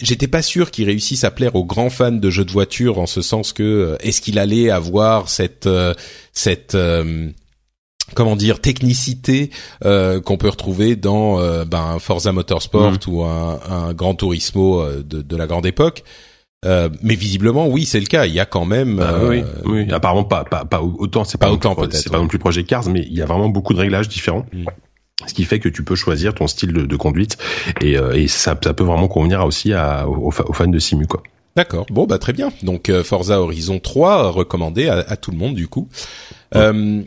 j'étais 0.00 0.28
pas 0.28 0.42
sûr 0.42 0.70
qu'il 0.70 0.84
réussisse 0.84 1.24
à 1.24 1.32
plaire 1.32 1.56
aux 1.56 1.64
grands 1.64 1.90
fans 1.90 2.12
de 2.12 2.30
jeux 2.30 2.44
de 2.44 2.52
voiture, 2.52 3.00
en 3.00 3.06
ce 3.06 3.20
sens 3.20 3.52
que 3.52 3.98
est-ce 3.98 4.20
qu'il 4.20 4.38
allait 4.38 4.75
avoir 4.76 5.28
cette 5.28 5.66
euh, 5.66 5.92
cette 6.32 6.74
euh, 6.76 7.28
comment 8.14 8.36
dire 8.36 8.60
technicité 8.60 9.50
euh, 9.84 10.20
qu'on 10.20 10.36
peut 10.36 10.48
retrouver 10.48 10.94
dans 10.96 11.40
euh, 11.40 11.64
ben, 11.64 11.98
Forza 11.98 12.30
Motorsport 12.32 12.92
Mhm. 12.92 12.98
ou 13.08 13.24
un, 13.24 13.58
un 13.68 13.92
Gran 13.94 14.14
Turismo 14.14 14.80
euh, 14.80 15.02
de, 15.02 15.22
de 15.22 15.36
la 15.36 15.46
grande 15.46 15.66
époque. 15.66 16.04
Mais 17.02 17.14
visiblement, 17.14 17.68
oui, 17.68 17.84
c'est 17.84 18.00
le 18.00 18.06
cas. 18.06 18.26
Il 18.26 18.32
y 18.34 18.40
a 18.40 18.44
quand 18.46 18.64
même. 18.64 18.96
Bah, 18.96 19.20
oui, 19.22 19.42
oui, 19.66 19.92
apparemment 19.92 20.24
pas, 20.24 20.42
pas, 20.42 20.64
pas 20.64 20.82
autant, 20.82 21.22
c'est 21.22 21.38
Pas 21.38 21.46
pas, 21.46 21.50
non 21.50 21.56
autant, 21.56 21.74
plus- 21.76 21.86
peut-être, 21.88 22.02
c'est 22.02 22.10
pas 22.10 22.18
non 22.18 22.26
plus 22.26 22.40
Project 22.40 22.68
Cars, 22.68 22.88
mais 22.88 23.02
il 23.08 23.12
y 23.16 23.22
a 23.22 23.26
vraiment 23.26 23.48
beaucoup 23.48 23.72
de 23.72 23.78
réglages 23.78 24.08
différents. 24.08 24.46
Mm. 24.52 24.64
Ce 25.28 25.32
qui 25.32 25.44
fait 25.44 25.60
que 25.60 25.68
tu 25.68 25.84
peux 25.84 25.94
choisir 25.94 26.34
ton 26.34 26.48
style 26.48 26.72
de, 26.72 26.82
de 26.84 26.96
conduite 26.96 27.38
et, 27.80 27.96
euh, 27.96 28.12
et 28.14 28.26
ça, 28.26 28.58
ça 28.62 28.74
peut 28.74 28.82
vraiment 28.84 29.06
convenir 29.06 29.44
aussi 29.46 29.72
à, 29.74 30.08
aux, 30.08 30.26
aux 30.28 30.52
fans 30.52 30.66
de 30.66 30.78
Simu 30.80 31.06
quoi. 31.06 31.22
D'accord. 31.56 31.86
Bon, 31.90 32.06
bah 32.06 32.18
très 32.18 32.32
bien. 32.34 32.52
Donc 32.62 32.90
euh, 32.90 33.02
Forza 33.02 33.40
Horizon 33.40 33.78
3 33.78 34.30
recommandé 34.30 34.88
à, 34.88 34.98
à 34.98 35.16
tout 35.16 35.30
le 35.30 35.38
monde 35.38 35.54
du 35.54 35.68
coup. 35.68 35.88
Euh, 36.54 37.02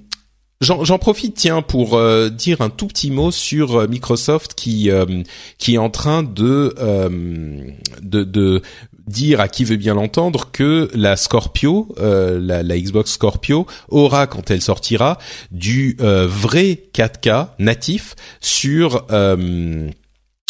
J'en 0.62 0.98
profite, 0.98 1.36
tiens, 1.36 1.62
pour 1.62 1.96
euh, 1.96 2.28
dire 2.28 2.60
un 2.60 2.70
tout 2.70 2.88
petit 2.88 3.12
mot 3.12 3.32
sur 3.32 3.78
euh, 3.78 3.88
Microsoft 3.88 4.56
qui 4.56 4.92
euh, 4.92 5.24
qui 5.58 5.76
est 5.76 5.78
en 5.78 5.90
train 5.90 6.22
de, 6.22 6.76
euh, 6.80 7.62
de 8.02 8.26
de 8.26 8.62
dire 9.08 9.40
à 9.40 9.48
qui 9.48 9.64
veut 9.64 9.78
bien 9.78 9.94
l'entendre 9.94 10.50
que 10.52 10.90
la 10.94 11.16
Scorpio, 11.16 11.88
euh, 12.00 12.42
la, 12.42 12.62
la 12.62 12.78
Xbox 12.78 13.14
Scorpio, 13.14 13.68
aura 13.88 14.28
quand 14.28 14.52
elle 14.52 14.62
sortira 14.62 15.18
du 15.52 15.96
euh, 16.02 16.28
vrai 16.28 16.78
4K 16.94 17.52
natif 17.60 18.18
sur 18.42 19.06
euh, 19.12 19.90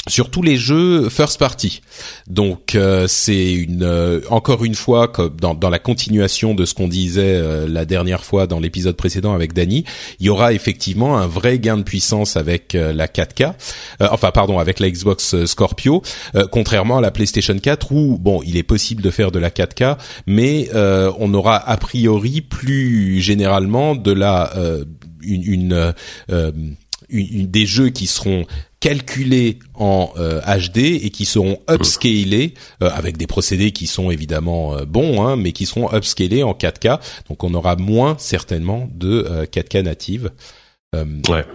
sur 0.10 0.30
tous 0.30 0.42
les 0.42 0.58
jeux 0.58 1.10
first 1.10 1.40
party. 1.40 1.82
Donc 2.28 2.76
euh, 2.76 3.08
c'est 3.08 3.54
une 3.54 3.84
euh, 3.84 4.22
encore 4.30 4.66
une 4.66 4.76
fois 4.76 5.08
comme 5.08 5.36
dans, 5.38 5.56
dans 5.56 5.70
la 5.70 5.80
continuation 5.80 6.54
de 6.54 6.66
ce 6.66 6.74
qu'on 6.74 6.88
disait 6.88 7.36
euh, 7.36 7.68
la 7.68 7.86
dernière 7.86 8.24
fois 8.24 8.48
dans 8.48 8.60
l'épisode 8.60 8.96
précédent 8.96 9.34
avec 9.34 9.54
Dany, 9.54 9.86
il 10.20 10.26
y 10.26 10.30
aura 10.30 10.54
effectivement 10.54 11.18
un 11.18 11.28
vrai 11.28 11.60
gain 11.60 11.78
de 11.78 11.84
puissance 11.84 12.36
avec 12.36 12.76
euh, 12.76 12.94
la 12.94 13.08
4K, 13.08 13.54
euh, 14.02 14.08
enfin 14.12 14.32
pardon 14.32 14.60
avec 14.60 14.80
la 14.80 14.90
Xbox 14.90 15.34
euh, 15.34 15.46
Scorpio, 15.46 16.02
contrairement 16.52 16.98
à 16.98 17.02
la 17.02 17.12
PlayStation 17.12 17.58
4 17.58 17.92
où 17.92 18.18
bon 18.18 18.42
il 18.46 18.58
est 18.58 18.64
possible 18.64 19.02
de 19.02 19.12
faire 19.12 19.32
de 19.32 19.40
la 19.40 19.50
4K, 19.50 19.98
mais 20.26 20.70
on 20.74 21.34
aura 21.34 21.58
a 21.58 21.78
priori 21.78 22.42
plus 22.42 23.22
généralement 23.22 23.96
de 23.96 24.12
la 24.12 24.54
une, 25.22 25.44
une, 25.44 25.94
une- 27.10 27.40
une- 27.42 27.48
des 27.52 27.66
jeux 27.66 27.90
qui 27.90 28.08
seront 28.08 28.46
calculés 28.80 29.60
en 29.74 30.10
euh, 30.18 30.40
HD 30.42 30.78
et 31.04 31.10
qui 31.10 31.26
seront 31.26 31.60
upscalés 31.70 32.54
euh, 32.82 32.90
avec 32.94 33.18
des 33.18 33.28
procédés 33.28 33.72
qui 33.72 33.88
sont 33.88 34.10
évidemment 34.10 34.76
euh, 34.78 34.86
bons, 34.86 35.22
hein, 35.26 35.36
mais 35.36 35.52
qui 35.52 35.66
seront 35.66 35.94
upscalés 35.94 36.44
en 36.44 36.54
4K. 36.54 37.00
Donc 37.30 37.44
on 37.44 37.54
aura 37.54 37.76
moins 37.76 38.16
certainement 38.18 38.90
de 38.94 39.26
euh, 39.30 39.46
4K 39.46 39.82
native. 39.84 40.32
Euh, 40.96 41.06
Ouais. 41.30 41.46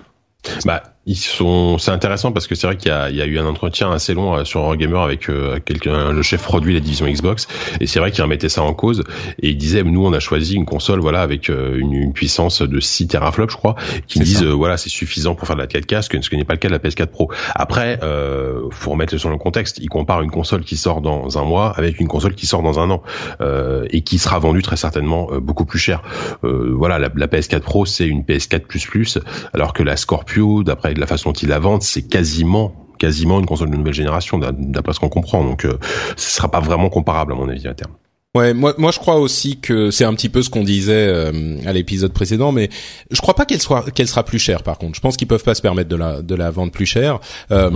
Bah, 0.66 0.93
ils 1.06 1.16
sont. 1.16 1.78
C'est 1.78 1.90
intéressant 1.90 2.32
parce 2.32 2.46
que 2.46 2.54
c'est 2.54 2.66
vrai 2.66 2.76
qu'il 2.76 2.88
y 2.88 2.92
a, 2.92 3.10
il 3.10 3.16
y 3.16 3.22
a 3.22 3.26
eu 3.26 3.38
un 3.38 3.46
entretien 3.46 3.90
assez 3.90 4.14
long 4.14 4.34
euh, 4.36 4.44
sur 4.44 4.60
Eurogamer 4.60 4.98
avec 4.98 5.28
euh, 5.28 5.58
quelqu'un, 5.64 6.12
le 6.12 6.22
chef 6.22 6.42
produit 6.42 6.72
de 6.72 6.78
la 6.78 6.84
division 6.84 7.06
Xbox, 7.06 7.46
et 7.80 7.86
c'est 7.86 8.00
vrai 8.00 8.10
qu'il 8.10 8.22
remettait 8.22 8.48
ça 8.48 8.62
en 8.62 8.74
cause 8.74 9.02
et 9.40 9.50
il 9.50 9.56
disait, 9.56 9.82
nous, 9.82 10.04
on 10.04 10.12
a 10.12 10.20
choisi 10.20 10.54
une 10.54 10.64
console, 10.64 11.00
voilà, 11.00 11.22
avec 11.22 11.50
euh, 11.50 11.78
une, 11.78 11.92
une 11.94 12.12
puissance 12.12 12.62
de 12.62 12.80
6 12.80 13.08
teraflops, 13.08 13.52
je 13.52 13.56
crois, 13.56 13.76
qui 14.06 14.20
disent, 14.20 14.42
euh, 14.42 14.50
voilà, 14.52 14.76
c'est 14.76 14.90
suffisant 14.90 15.34
pour 15.34 15.46
faire 15.46 15.56
de 15.56 15.60
la 15.60 15.66
4K, 15.66 16.02
ce 16.02 16.08
que, 16.08 16.20
ce 16.20 16.30
que 16.30 16.36
n'est 16.36 16.44
pas 16.44 16.54
le 16.54 16.58
cas 16.58 16.68
de 16.68 16.72
la 16.72 16.78
PS4 16.78 17.06
Pro. 17.06 17.30
Après, 17.54 17.98
euh, 18.02 18.68
faut 18.70 18.90
remettre 18.90 19.16
sur 19.16 19.30
le 19.30 19.38
contexte. 19.38 19.78
Il 19.78 19.88
compare 19.88 20.22
une 20.22 20.30
console 20.30 20.64
qui 20.64 20.76
sort 20.76 21.00
dans 21.00 21.38
un 21.38 21.44
mois 21.44 21.72
avec 21.76 22.00
une 22.00 22.08
console 22.08 22.34
qui 22.34 22.46
sort 22.46 22.62
dans 22.62 22.78
un 22.78 22.90
an 22.90 23.02
euh, 23.40 23.86
et 23.90 24.02
qui 24.02 24.18
sera 24.18 24.38
vendue 24.38 24.62
très 24.62 24.76
certainement 24.76 25.28
euh, 25.32 25.40
beaucoup 25.40 25.64
plus 25.64 25.78
cher. 25.78 26.02
Euh, 26.44 26.72
voilà, 26.74 26.98
la, 26.98 27.10
la 27.14 27.26
PS4 27.26 27.60
Pro, 27.60 27.86
c'est 27.86 28.06
une 28.06 28.22
PS4 28.22 29.20
alors 29.52 29.72
que 29.72 29.82
la 29.82 29.96
Scorpio, 29.96 30.62
d'après 30.62 30.93
la 31.00 31.06
façon 31.06 31.30
dont 31.30 31.34
ils 31.40 31.48
la 31.48 31.58
vendent, 31.58 31.82
c'est 31.82 32.02
quasiment 32.02 32.74
quasiment 32.98 33.40
une 33.40 33.46
console 33.46 33.70
de 33.70 33.76
nouvelle 33.76 33.92
génération, 33.92 34.38
d'a- 34.38 34.52
d'après 34.52 34.92
ce 34.92 35.00
qu'on 35.00 35.08
comprend. 35.08 35.42
Donc, 35.42 35.64
euh, 35.64 35.78
ce 36.16 36.30
sera 36.30 36.48
pas 36.48 36.60
vraiment 36.60 36.88
comparable 36.90 37.32
à 37.32 37.36
mon 37.36 37.48
avis 37.48 37.66
à 37.66 37.74
terme. 37.74 37.92
Ouais, 38.36 38.52
moi, 38.52 38.74
moi 38.78 38.90
je 38.90 38.98
crois 38.98 39.14
aussi 39.16 39.58
que 39.60 39.92
c'est 39.92 40.04
un 40.04 40.12
petit 40.12 40.28
peu 40.28 40.42
ce 40.42 40.50
qu'on 40.50 40.64
disait 40.64 41.06
euh, 41.08 41.56
à 41.66 41.72
l'épisode 41.72 42.12
précédent, 42.12 42.50
mais 42.50 42.68
je 43.12 43.20
crois 43.20 43.34
pas 43.34 43.44
qu'elle 43.44 43.62
soit 43.62 43.88
qu'elle 43.92 44.08
sera 44.08 44.24
plus 44.24 44.40
chère. 44.40 44.64
Par 44.64 44.76
contre, 44.76 44.96
je 44.96 45.00
pense 45.00 45.16
qu'ils 45.16 45.28
peuvent 45.28 45.44
pas 45.44 45.54
se 45.54 45.62
permettre 45.62 45.88
de 45.88 45.94
la 45.94 46.20
de 46.20 46.34
la 46.34 46.50
vendre 46.50 46.72
plus 46.72 46.84
chère. 46.86 47.20
Euh, 47.52 47.70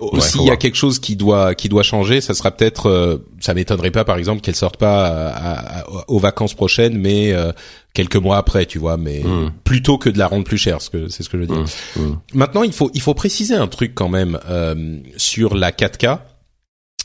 aussi, 0.00 0.38
faut 0.38 0.38
il 0.38 0.46
y 0.46 0.48
a 0.48 0.52
voir. 0.54 0.58
quelque 0.58 0.74
chose 0.74 0.98
qui 0.98 1.14
doit 1.14 1.54
qui 1.54 1.68
doit 1.68 1.84
changer. 1.84 2.20
Ça 2.20 2.34
sera 2.34 2.50
peut-être, 2.50 2.86
euh, 2.88 3.18
ça 3.38 3.54
m'étonnerait 3.54 3.92
pas, 3.92 4.04
par 4.04 4.16
exemple, 4.18 4.40
qu'elle 4.40 4.56
sorte 4.56 4.76
pas 4.76 5.06
à- 5.06 5.80
à- 5.82 5.84
aux 6.08 6.18
vacances 6.18 6.54
prochaines, 6.54 6.98
mais 6.98 7.32
euh, 7.32 7.52
quelques 7.94 8.16
mois 8.16 8.38
après, 8.38 8.66
tu 8.66 8.78
vois. 8.80 8.96
Mais 8.96 9.20
Mm. 9.22 9.52
plutôt 9.62 9.98
que 9.98 10.10
de 10.10 10.18
la 10.18 10.26
rendre 10.26 10.42
plus 10.44 10.58
chère, 10.58 10.82
ce 10.82 10.90
que 10.90 11.06
c'est 11.10 11.22
ce 11.22 11.28
que 11.28 11.36
je 11.38 11.42
veux 11.42 11.48
dire. 11.48 11.64
Mm, 11.96 12.02
mm. 12.02 12.18
Maintenant, 12.34 12.64
il 12.64 12.72
faut 12.72 12.90
il 12.92 13.00
faut 13.02 13.14
préciser 13.14 13.54
un 13.54 13.68
truc 13.68 13.92
quand 13.94 14.08
même 14.08 14.36
euh, 14.50 14.96
sur 15.16 15.54
la 15.54 15.70
4K 15.70 16.18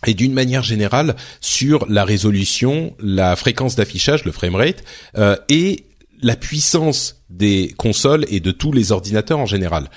et 0.05 0.13
d'une 0.13 0.33
manière 0.33 0.63
générale 0.63 1.15
sur 1.41 1.85
la 1.89 2.05
résolution, 2.05 2.95
la 2.99 3.35
fréquence 3.35 3.75
d'affichage, 3.75 4.25
le 4.25 4.31
framerate 4.31 4.83
euh, 5.17 5.35
et 5.49 5.85
la 6.21 6.35
puissance 6.35 7.23
des 7.29 7.73
consoles 7.77 8.25
et 8.29 8.39
de 8.39 8.51
tous 8.51 8.71
les 8.71 8.91
ordinateurs 8.91 9.39
en 9.39 9.45
général. 9.45 9.89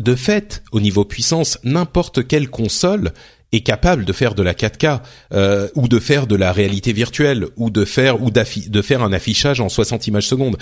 De 0.00 0.14
fait, 0.14 0.62
au 0.72 0.80
niveau 0.80 1.04
puissance, 1.04 1.58
n'importe 1.64 2.26
quelle 2.26 2.50
console 2.50 3.12
est 3.52 3.60
capable 3.60 4.04
de 4.04 4.12
faire 4.12 4.34
de 4.34 4.42
la 4.42 4.52
4K 4.52 5.00
euh, 5.32 5.68
ou 5.74 5.88
de 5.88 5.98
faire 5.98 6.26
de 6.26 6.36
la 6.36 6.52
réalité 6.52 6.92
virtuelle 6.92 7.46
ou 7.56 7.70
de 7.70 7.84
faire 7.84 8.22
ou 8.22 8.30
de 8.30 8.82
faire 8.82 9.02
un 9.02 9.12
affichage 9.12 9.60
en 9.60 9.68
60 9.68 10.08
images 10.08 10.26
secondes. 10.26 10.58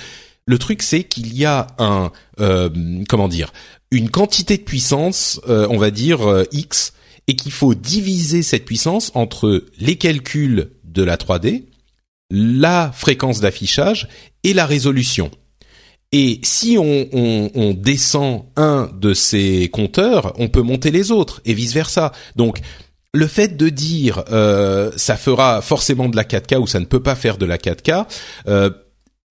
Le 0.47 0.59
truc, 0.59 0.83
c'est 0.83 1.05
qu'il 1.05 1.35
y 1.35 1.47
a 1.47 1.69
un 1.79 2.13
euh, 2.39 2.69
comment 3.09 3.29
dire 3.29 3.51
une 3.95 4.11
quantité 4.11 4.57
de 4.57 4.63
puissance, 4.63 5.41
euh, 5.49 5.67
on 5.71 5.77
va 5.77 5.91
dire 5.91 6.29
euh, 6.29 6.45
X, 6.53 6.94
et 7.29 7.37
qu'il 7.37 7.53
faut 7.53 7.75
diviser 7.75 8.43
cette 8.43 8.65
puissance 8.65 9.11
entre 9.15 9.65
les 9.79 9.97
calculs 9.97 10.71
de 10.85 11.03
la 11.03 11.17
3D, 11.17 11.65
la 12.31 12.93
fréquence 12.95 13.41
d'affichage 13.41 14.09
et 14.43 14.53
la 14.55 14.67
résolution. 14.67 15.31
Et 16.13 16.39
si 16.43 16.77
on, 16.79 17.09
on- 17.13 17.75
descend 17.75 18.45
un 18.57 18.89
de 19.01 19.15
ces 19.15 19.69
compteurs, 19.71 20.33
on 20.39 20.49
peut 20.49 20.63
monter 20.63 20.91
les 20.91 21.11
autres 21.11 21.41
et 21.45 21.55
vice 21.55 21.73
versa. 21.75 22.13
Donc 22.37 22.61
le 23.13 23.27
fait 23.27 23.57
de 23.57 23.69
dire 23.69 24.23
euh, 24.31 24.91
ça 24.97 25.17
fera 25.17 25.61
forcément 25.61 26.09
de 26.09 26.17
la 26.17 26.25
4K 26.25 26.59
ou 26.59 26.67
ça 26.67 26.79
ne 26.81 26.85
peut 26.85 27.03
pas 27.03 27.15
faire 27.17 27.37
de 27.37 27.47
la 27.47 27.59
4K, 27.59 28.07
euh, 28.49 28.71
c'est- 28.71 28.71
c'est- 28.71 28.84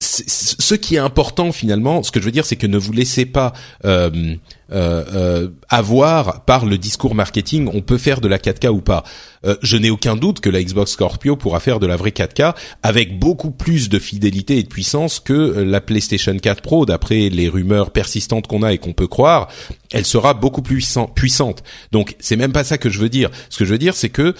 ce 0.06 0.76
qui 0.76 0.96
est 0.96 1.00
important 1.00 1.52
finalement, 1.52 2.04
ce 2.04 2.12
que 2.12 2.20
je 2.20 2.26
veux 2.26 2.32
dire, 2.32 2.46
c'est 2.46 2.56
que 2.56 2.68
ne 2.68 2.78
vous 2.78 2.92
laissez 2.92 3.26
pas 3.26 3.54
euh, 3.86 4.36
euh, 4.72 5.04
euh, 5.14 5.50
avoir 5.70 6.44
par 6.46 6.66
le 6.66 6.78
discours 6.78 7.16
marketing, 7.16 7.70
on 7.74 7.82
peut 7.82 7.98
faire 7.98 8.20
de 8.20 8.28
la 8.28 8.38
4K 8.38 8.70
ou 8.70 8.82
pas. 8.82 9.04
Euh, 9.46 9.56
je 9.62 9.78
n'ai 9.78 9.90
aucun 9.90 10.16
doute 10.16 10.40
que 10.40 10.50
la 10.50 10.62
Xbox 10.64 10.92
Scorpio 10.92 11.36
pourra 11.36 11.60
faire 11.60 11.80
de 11.80 11.88
la 11.88 11.96
vraie 11.96 12.10
4K 12.10 12.56
avec 12.82 13.20
beaucoup 13.20 13.52
plus 13.52 13.88
de 13.90 14.00
fidélité 14.00 14.58
et 14.58 14.64
de 14.64 14.68
puissance 14.68 15.20
que 15.20 15.34
euh, 15.34 15.64
la 15.66 15.80
PlayStation 15.80 16.38
4 16.38 16.62
Pro. 16.62 16.86
D'après 16.86 17.30
les 17.30 17.48
rumeurs 17.48 17.92
persistantes 17.92 18.48
qu'on 18.48 18.64
a 18.64 18.74
et 18.74 18.78
qu'on 18.80 18.94
peut 18.94 19.08
croire, 19.08 19.48
elle 19.92 20.06
sera 20.06 20.34
beaucoup 20.34 20.62
plus 20.62 20.78
puissant- 20.78 21.08
puissante. 21.08 21.64
Donc 21.92 22.16
c'est 22.20 22.36
même 22.36 22.52
pas 22.52 22.64
ça 22.64 22.78
que 22.78 22.90
je 22.90 23.00
veux 23.00 23.10
dire. 23.10 23.30
Ce 23.50 23.58
que 23.60 23.66
je 23.66 23.72
veux 23.72 23.78
dire, 23.80 23.96
c'est 23.96 24.10
que 24.10 24.34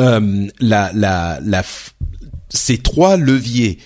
euh, 0.00 0.46
la, 0.60 0.90
la, 0.92 1.38
la, 1.42 1.62
ces 2.48 2.78
trois 2.78 3.16
leviers 3.16 3.78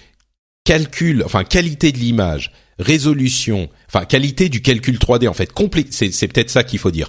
calcul, 0.68 1.22
enfin 1.24 1.44
qualité 1.44 1.92
de 1.92 1.96
l'image, 1.96 2.52
résolution, 2.78 3.70
enfin 3.86 4.04
qualité 4.04 4.50
du 4.50 4.60
calcul 4.60 4.98
3D 4.98 5.26
en 5.26 5.32
fait, 5.32 5.50
c'est 5.90 6.28
peut-être 6.28 6.50
ça 6.50 6.62
qu'il 6.62 6.78
faut 6.78 6.90
dire. 6.90 7.08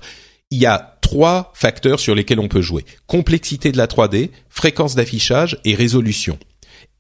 Il 0.49 0.59
y 0.59 0.65
a 0.65 0.97
trois 1.01 1.51
facteurs 1.55 1.99
sur 1.99 2.15
lesquels 2.15 2.39
on 2.39 2.47
peut 2.47 2.61
jouer 2.61 2.85
complexité 3.05 3.73
de 3.73 3.77
la 3.77 3.87
3D, 3.87 4.29
fréquence 4.47 4.95
d'affichage 4.95 5.59
et 5.65 5.75
résolution. 5.75 6.39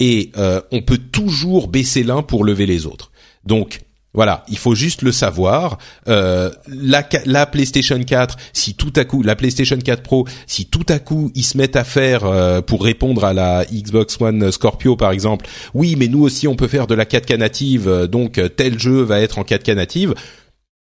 Et 0.01 0.33
euh, 0.35 0.59
on 0.73 0.81
peut 0.81 0.97
toujours 0.97 1.69
baisser 1.69 2.03
l'un 2.03 2.23
pour 2.23 2.43
lever 2.43 2.65
les 2.65 2.85
autres. 2.85 3.11
Donc 3.45 3.79
voilà, 4.13 4.43
il 4.49 4.57
faut 4.57 4.73
juste 4.73 5.03
le 5.03 5.11
savoir. 5.11 5.77
Euh, 6.07 6.49
la, 6.67 7.45
PlayStation 7.45 8.01
4, 8.01 8.37
si 8.53 8.73
tout 8.73 8.91
à 8.95 9.05
coup, 9.05 9.21
la 9.21 9.35
PlayStation 9.35 9.77
4 9.77 10.01
Pro, 10.01 10.27
si 10.47 10.65
tout 10.65 10.85
à 10.89 10.97
coup 10.97 11.31
ils 11.35 11.43
se 11.43 11.57
mettent 11.57 11.75
à 11.75 11.83
faire 11.83 12.25
euh, 12.25 12.61
pour 12.61 12.83
répondre 12.83 13.23
à 13.23 13.33
la 13.33 13.65
Xbox 13.65 14.19
One 14.19 14.51
Scorpio 14.51 14.95
par 14.95 15.11
exemple, 15.11 15.45
oui, 15.75 15.95
mais 15.95 16.07
nous 16.07 16.23
aussi 16.23 16.47
on 16.47 16.55
peut 16.55 16.67
faire 16.67 16.87
de 16.87 16.95
la 16.95 17.05
4K 17.05 17.37
native, 17.37 17.87
euh, 17.87 18.07
donc 18.07 18.41
tel 18.55 18.79
jeu 18.79 19.03
va 19.03 19.19
être 19.19 19.37
en 19.37 19.43
4K 19.43 19.75
native. 19.75 20.15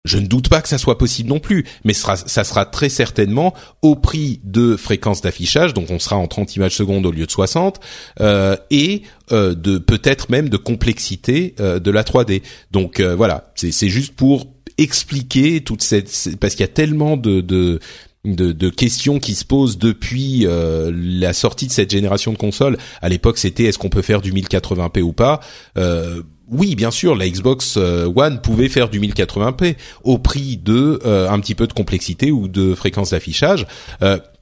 Je 0.07 0.17
ne 0.17 0.27
doute 0.27 0.49
pas 0.49 0.61
que 0.61 0.69
ça 0.69 0.77
soit 0.77 0.97
possible 0.97 1.29
non 1.29 1.39
plus, 1.39 1.65
mais 1.83 1.93
ça 1.93 2.15
sera 2.43 2.65
très 2.65 2.89
certainement 2.89 3.53
au 3.81 3.95
prix 3.95 4.39
de 4.43 4.75
fréquence 4.75 5.21
d'affichage, 5.21 5.73
donc 5.73 5.91
on 5.91 5.99
sera 5.99 6.17
en 6.17 6.27
30 6.27 6.55
images 6.55 6.75
secondes 6.75 7.05
au 7.05 7.11
lieu 7.11 7.25
de 7.25 7.31
60, 7.31 7.79
euh, 8.19 8.55
et 8.71 9.03
euh, 9.31 9.53
de 9.53 9.77
peut-être 9.77 10.29
même 10.29 10.49
de 10.49 10.57
complexité 10.57 11.55
euh, 11.59 11.79
de 11.79 11.91
la 11.91 12.03
3D. 12.03 12.41
Donc 12.71 12.99
euh, 12.99 13.15
voilà, 13.15 13.51
c'est 13.55 13.89
juste 13.89 14.15
pour 14.15 14.47
expliquer 14.77 15.61
toute 15.61 15.81
cette, 15.81 16.11
parce 16.39 16.53
qu'il 16.53 16.61
y 16.61 16.69
a 16.69 16.73
tellement 16.73 17.17
de, 17.17 17.41
de 17.41 17.79
de, 18.25 18.51
de 18.51 18.69
questions 18.69 19.19
qui 19.19 19.35
se 19.35 19.45
posent 19.45 19.77
depuis 19.77 20.45
euh, 20.45 20.91
la 20.93 21.33
sortie 21.33 21.67
de 21.67 21.71
cette 21.71 21.91
génération 21.91 22.33
de 22.33 22.37
consoles. 22.37 22.77
À 23.01 23.09
l'époque, 23.09 23.37
c'était 23.37 23.63
est-ce 23.65 23.77
qu'on 23.77 23.89
peut 23.89 24.01
faire 24.01 24.21
du 24.21 24.33
1080p 24.33 25.01
ou 25.01 25.13
pas? 25.13 25.39
Euh, 25.77 26.23
oui, 26.49 26.75
bien 26.75 26.91
sûr, 26.91 27.15
la 27.15 27.27
Xbox 27.29 27.77
One 27.77 28.39
pouvait 28.41 28.69
faire 28.69 28.89
du 28.89 28.99
1080p 28.99 29.75
au 30.03 30.17
prix 30.17 30.57
de 30.57 30.99
un 31.05 31.39
petit 31.39 31.55
peu 31.55 31.67
de 31.67 31.73
complexité 31.73 32.31
ou 32.31 32.47
de 32.47 32.73
fréquence 32.73 33.11
d'affichage. 33.11 33.67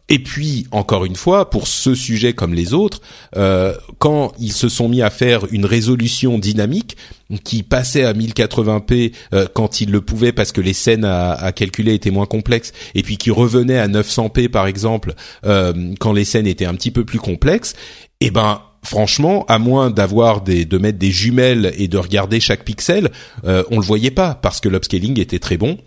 Et 0.07 0.19
puis, 0.19 0.67
encore 0.69 1.05
une 1.05 1.15
fois, 1.15 1.49
pour 1.49 1.67
ce 1.67 1.95
sujet 1.95 2.33
comme 2.33 2.53
les 2.53 2.73
autres, 2.73 3.01
euh, 3.37 3.73
quand 3.97 4.33
ils 4.39 4.51
se 4.51 4.69
sont 4.69 4.87
mis 4.87 5.01
à 5.01 5.09
faire 5.09 5.51
une 5.51 5.65
résolution 5.65 6.37
dynamique 6.37 6.95
qui 7.43 7.63
passait 7.63 8.03
à 8.03 8.13
1080p 8.13 9.13
euh, 9.33 9.47
quand 9.51 9.81
ils 9.81 9.89
le 9.89 10.01
pouvaient 10.01 10.31
parce 10.31 10.51
que 10.51 10.61
les 10.61 10.73
scènes 10.73 11.05
à, 11.05 11.51
calculer 11.53 11.95
étaient 11.95 12.11
moins 12.11 12.27
complexes, 12.27 12.71
et 12.93 13.01
puis 13.01 13.17
qui 13.17 13.31
revenait 13.31 13.79
à 13.79 13.87
900p 13.87 14.49
par 14.49 14.67
exemple 14.67 15.15
euh, 15.45 15.73
quand 15.99 16.13
les 16.13 16.25
scènes 16.25 16.45
étaient 16.45 16.65
un 16.65 16.75
petit 16.75 16.91
peu 16.91 17.03
plus 17.03 17.19
complexes, 17.19 17.73
eh 18.21 18.29
ben 18.29 18.61
franchement, 18.85 19.45
à 19.47 19.59
moins 19.59 19.89
d'avoir 19.89 20.41
des 20.41 20.65
de 20.65 20.77
mettre 20.77 20.97
des 20.97 21.11
jumelles 21.11 21.73
et 21.77 21.87
de 21.87 21.97
regarder 21.97 22.39
chaque 22.39 22.63
pixel, 22.63 23.11
on 23.43 23.79
le 23.79 23.85
voyait 23.85 24.11
pas 24.11 24.35
parce 24.35 24.59
que 24.59 24.69
l'upscaling 24.69 25.19
était 25.19 25.39
très 25.39 25.57
bon 25.57 25.77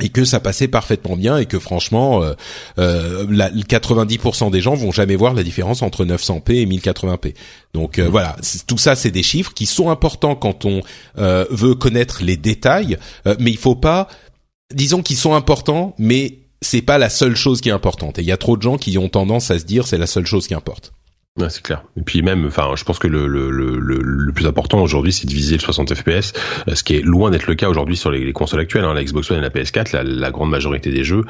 et 0.00 0.10
que 0.10 0.24
ça 0.24 0.40
passait 0.40 0.68
parfaitement 0.68 1.16
bien 1.16 1.38
et 1.38 1.46
que 1.46 1.58
franchement 1.58 2.22
euh, 2.22 2.34
euh, 2.78 3.26
la, 3.30 3.50
90% 3.50 4.50
des 4.50 4.60
gens 4.60 4.74
vont 4.74 4.92
jamais 4.92 5.16
voir 5.16 5.34
la 5.34 5.42
différence 5.42 5.82
entre 5.82 6.04
900p 6.04 6.54
et 6.54 6.66
1080p. 6.66 7.34
Donc 7.72 7.98
euh, 7.98 8.08
voilà, 8.08 8.36
tout 8.66 8.78
ça 8.78 8.94
c'est 8.94 9.10
des 9.10 9.22
chiffres 9.22 9.54
qui 9.54 9.66
sont 9.66 9.90
importants 9.90 10.34
quand 10.34 10.64
on 10.64 10.82
euh, 11.18 11.46
veut 11.50 11.74
connaître 11.74 12.22
les 12.22 12.36
détails, 12.36 12.98
mais 13.38 13.50
il 13.50 13.58
faut 13.58 13.74
pas 13.74 14.08
disons 14.74 15.02
qu'ils 15.02 15.16
sont 15.16 15.34
importants 15.34 15.94
mais 15.98 16.40
c'est 16.60 16.82
pas 16.82 16.98
la 16.98 17.08
seule 17.08 17.36
chose 17.36 17.60
qui 17.60 17.68
est 17.68 17.72
importante 17.72 18.18
et 18.18 18.22
il 18.22 18.28
y 18.28 18.32
a 18.32 18.36
trop 18.36 18.56
de 18.56 18.62
gens 18.62 18.76
qui 18.76 18.98
ont 18.98 19.08
tendance 19.08 19.50
à 19.50 19.58
se 19.58 19.64
dire 19.64 19.86
c'est 19.86 19.98
la 19.98 20.06
seule 20.06 20.26
chose 20.26 20.46
qui 20.46 20.54
importe. 20.54 20.92
Ouais, 21.38 21.50
c'est 21.50 21.62
clair. 21.62 21.82
Et 21.98 22.02
puis 22.02 22.22
même, 22.22 22.46
enfin, 22.46 22.70
je 22.76 22.84
pense 22.84 22.98
que 22.98 23.08
le, 23.08 23.26
le, 23.26 23.50
le, 23.50 23.78
le 23.78 24.32
plus 24.32 24.46
important 24.46 24.80
aujourd'hui, 24.80 25.12
c'est 25.12 25.26
de 25.26 25.32
viser 25.32 25.56
le 25.56 25.60
60 25.60 25.94
FPS, 25.94 26.32
euh, 26.68 26.74
ce 26.74 26.82
qui 26.82 26.96
est 26.96 27.02
loin 27.02 27.30
d'être 27.30 27.46
le 27.46 27.54
cas 27.54 27.68
aujourd'hui 27.68 27.96
sur 27.96 28.10
les, 28.10 28.24
les, 28.24 28.32
consoles 28.32 28.60
actuelles. 28.60 28.84
Hein, 28.84 28.94
la 28.94 29.04
Xbox 29.04 29.30
One 29.30 29.38
et 29.38 29.42
la 29.42 29.50
PS4, 29.50 29.92
la, 29.92 30.02
la 30.02 30.30
grande 30.30 30.48
majorité 30.48 30.90
des 30.90 31.04
jeux, 31.04 31.24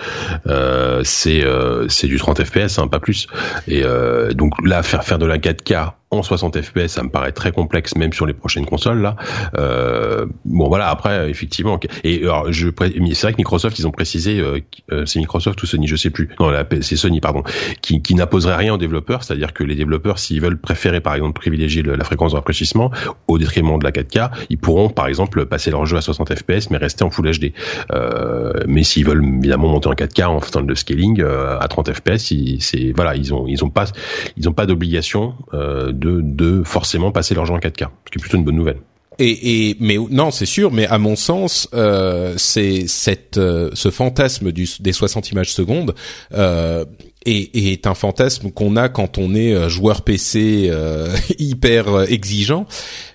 euh, 0.46 1.00
c'est 1.02 1.44
euh, 1.44 1.88
c'est 1.88 2.06
du 2.06 2.18
30 2.18 2.44
FPS, 2.44 2.78
hein, 2.78 2.86
pas 2.86 3.00
plus. 3.00 3.26
Et 3.66 3.82
euh, 3.82 4.32
donc 4.32 4.52
là, 4.64 4.84
faire 4.84 5.02
faire 5.02 5.18
de 5.18 5.26
la 5.26 5.38
4K 5.38 5.94
en 6.10 6.22
60 6.22 6.60
FPS, 6.60 6.86
ça 6.88 7.02
me 7.02 7.08
paraît 7.08 7.32
très 7.32 7.50
complexe, 7.50 7.96
même 7.96 8.12
sur 8.12 8.26
les 8.26 8.32
prochaines 8.32 8.66
consoles 8.66 9.00
là. 9.02 9.16
Euh, 9.58 10.26
bon 10.44 10.68
voilà, 10.68 10.88
après 10.88 11.28
effectivement, 11.28 11.80
et 12.04 12.22
alors 12.22 12.52
je, 12.52 12.68
c'est 12.68 13.22
vrai 13.22 13.32
que 13.32 13.38
Microsoft 13.38 13.78
ils 13.78 13.86
ont 13.86 13.90
précisé, 13.90 14.38
euh, 14.38 14.60
euh, 14.92 15.04
c'est 15.04 15.18
Microsoft 15.18 15.60
ou 15.62 15.66
Sony, 15.66 15.88
je 15.88 15.96
sais 15.96 16.10
plus, 16.10 16.28
non 16.38 16.52
c'est 16.80 16.96
Sony 16.96 17.20
pardon, 17.20 17.42
qui, 17.82 18.02
qui 18.02 18.14
n'imposerait 18.14 18.56
rien 18.56 18.74
aux 18.74 18.78
développeurs, 18.78 19.24
c'est-à-dire 19.24 19.52
que 19.52 19.64
les 19.64 19.74
développeurs 19.74 19.95
s'ils 20.16 20.40
veulent 20.40 20.58
préférer 20.58 21.00
par 21.00 21.14
exemple 21.14 21.38
privilégier 21.38 21.82
la 21.82 22.04
fréquence 22.04 22.32
de 22.32 22.36
rafraîchissement 22.36 22.90
au 23.28 23.38
détriment 23.38 23.78
de 23.78 23.84
la 23.84 23.92
4K, 23.92 24.30
ils 24.50 24.58
pourront 24.58 24.88
par 24.88 25.06
exemple 25.06 25.46
passer 25.46 25.70
leur 25.70 25.86
jeu 25.86 25.96
à 25.96 26.00
60 26.00 26.34
FPS 26.34 26.70
mais 26.70 26.78
rester 26.78 27.04
en 27.04 27.10
Full 27.10 27.30
HD. 27.30 27.52
Euh, 27.92 28.52
mais 28.66 28.82
s'ils 28.82 29.06
veulent 29.06 29.24
évidemment 29.24 29.68
monter 29.68 29.88
en 29.88 29.94
4K 29.94 30.26
en 30.26 30.40
faisant 30.40 30.62
de 30.62 30.74
scaling 30.74 31.20
euh, 31.20 31.58
à 31.58 31.68
30 31.68 31.92
FPS, 31.92 32.32
c'est 32.60 32.92
voilà 32.94 33.16
ils 33.16 33.34
ont 33.34 33.46
ils 33.46 33.64
ont 33.64 33.70
pas 33.70 33.86
ils 34.36 34.48
ont 34.48 34.52
pas 34.52 34.66
d'obligation 34.66 35.34
euh, 35.54 35.92
de, 35.92 36.62
forcément 36.64 37.12
passer 37.12 37.34
l'argent 37.34 37.54
en 37.54 37.58
4K, 37.58 37.88
ce 38.06 38.10
qui 38.10 38.18
est 38.18 38.20
plutôt 38.20 38.36
une 38.36 38.44
bonne 38.44 38.56
nouvelle. 38.56 38.78
Et, 39.18 39.70
et 39.70 39.76
mais 39.80 39.96
non, 40.10 40.30
c'est 40.30 40.46
sûr, 40.46 40.72
mais 40.72 40.86
à 40.86 40.98
mon 40.98 41.16
sens, 41.16 41.70
c'est 42.36 42.86
cette 42.86 43.36
ce 43.36 43.90
fantasme 43.90 44.52
des 44.52 44.92
60 44.92 45.30
images 45.30 45.52
secondes 45.52 45.94
est, 47.26 47.54
est, 47.54 47.86
un 47.86 47.94
fantasme 47.94 48.50
qu'on 48.50 48.76
a 48.76 48.88
quand 48.88 49.18
on 49.18 49.34
est 49.34 49.52
euh, 49.52 49.68
joueur 49.68 50.02
PC 50.02 50.68
euh, 50.70 51.14
hyper 51.38 52.10
exigeant, 52.10 52.66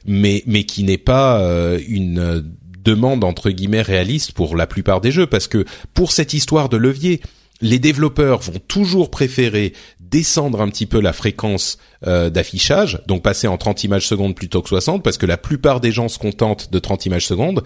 mais 0.05 0.43
mais 0.45 0.63
qui 0.63 0.83
n'est 0.83 0.97
pas 0.97 1.41
une 1.87 2.43
demande 2.83 3.23
entre 3.23 3.49
guillemets 3.49 3.81
réaliste 3.81 4.33
pour 4.33 4.55
la 4.55 4.67
plupart 4.67 5.01
des 5.01 5.11
jeux, 5.11 5.27
parce 5.27 5.47
que 5.47 5.65
pour 5.93 6.11
cette 6.11 6.33
histoire 6.33 6.69
de 6.69 6.77
levier, 6.77 7.21
les 7.61 7.79
développeurs 7.79 8.41
vont 8.41 8.59
toujours 8.67 9.11
préférer 9.11 9.73
descendre 9.99 10.61
un 10.61 10.69
petit 10.69 10.85
peu 10.85 10.99
la 10.99 11.13
fréquence 11.13 11.77
euh, 12.05 12.29
d'affichage, 12.29 13.01
donc 13.07 13.23
passer 13.23 13.47
en 13.47 13.57
30 13.57 13.83
images 13.85 14.07
secondes 14.07 14.35
plutôt 14.35 14.61
que 14.61 14.69
60, 14.69 15.03
parce 15.03 15.17
que 15.17 15.25
la 15.25 15.37
plupart 15.37 15.79
des 15.79 15.91
gens 15.91 16.09
se 16.09 16.19
contentent 16.19 16.71
de 16.71 16.79
30 16.79 17.05
images 17.05 17.25
secondes 17.25 17.63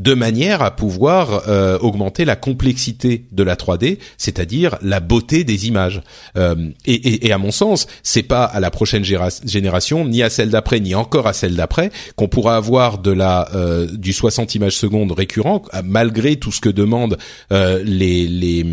de 0.00 0.14
manière 0.14 0.62
à 0.62 0.74
pouvoir 0.74 1.48
euh, 1.48 1.78
augmenter 1.78 2.24
la 2.24 2.34
complexité 2.34 3.26
de 3.30 3.42
la 3.42 3.54
3D, 3.54 3.98
c'est-à-dire 4.16 4.78
la 4.82 5.00
beauté 5.00 5.44
des 5.44 5.68
images. 5.68 6.02
Euh, 6.36 6.70
et, 6.86 6.94
et, 6.94 7.26
et, 7.26 7.32
à 7.32 7.38
mon 7.38 7.50
sens, 7.50 7.86
c'est 8.02 8.22
pas 8.22 8.44
à 8.44 8.60
la 8.60 8.70
prochaine 8.70 9.04
génération, 9.04 10.06
ni 10.06 10.22
à 10.22 10.30
celle 10.30 10.50
d'après, 10.50 10.80
ni 10.80 10.94
encore 10.94 11.26
à 11.26 11.32
celle 11.32 11.54
d'après, 11.54 11.90
qu'on 12.16 12.28
pourra 12.28 12.56
avoir 12.56 12.98
de 12.98 13.10
la 13.10 13.48
euh, 13.54 13.86
du 13.86 14.12
60 14.12 14.54
images 14.54 14.76
secondes 14.76 15.12
récurrent, 15.12 15.62
malgré 15.84 16.36
tout 16.36 16.52
ce 16.52 16.60
que 16.60 16.68
demandent 16.68 17.18
euh, 17.52 17.82
les 17.84 18.26
les 18.26 18.64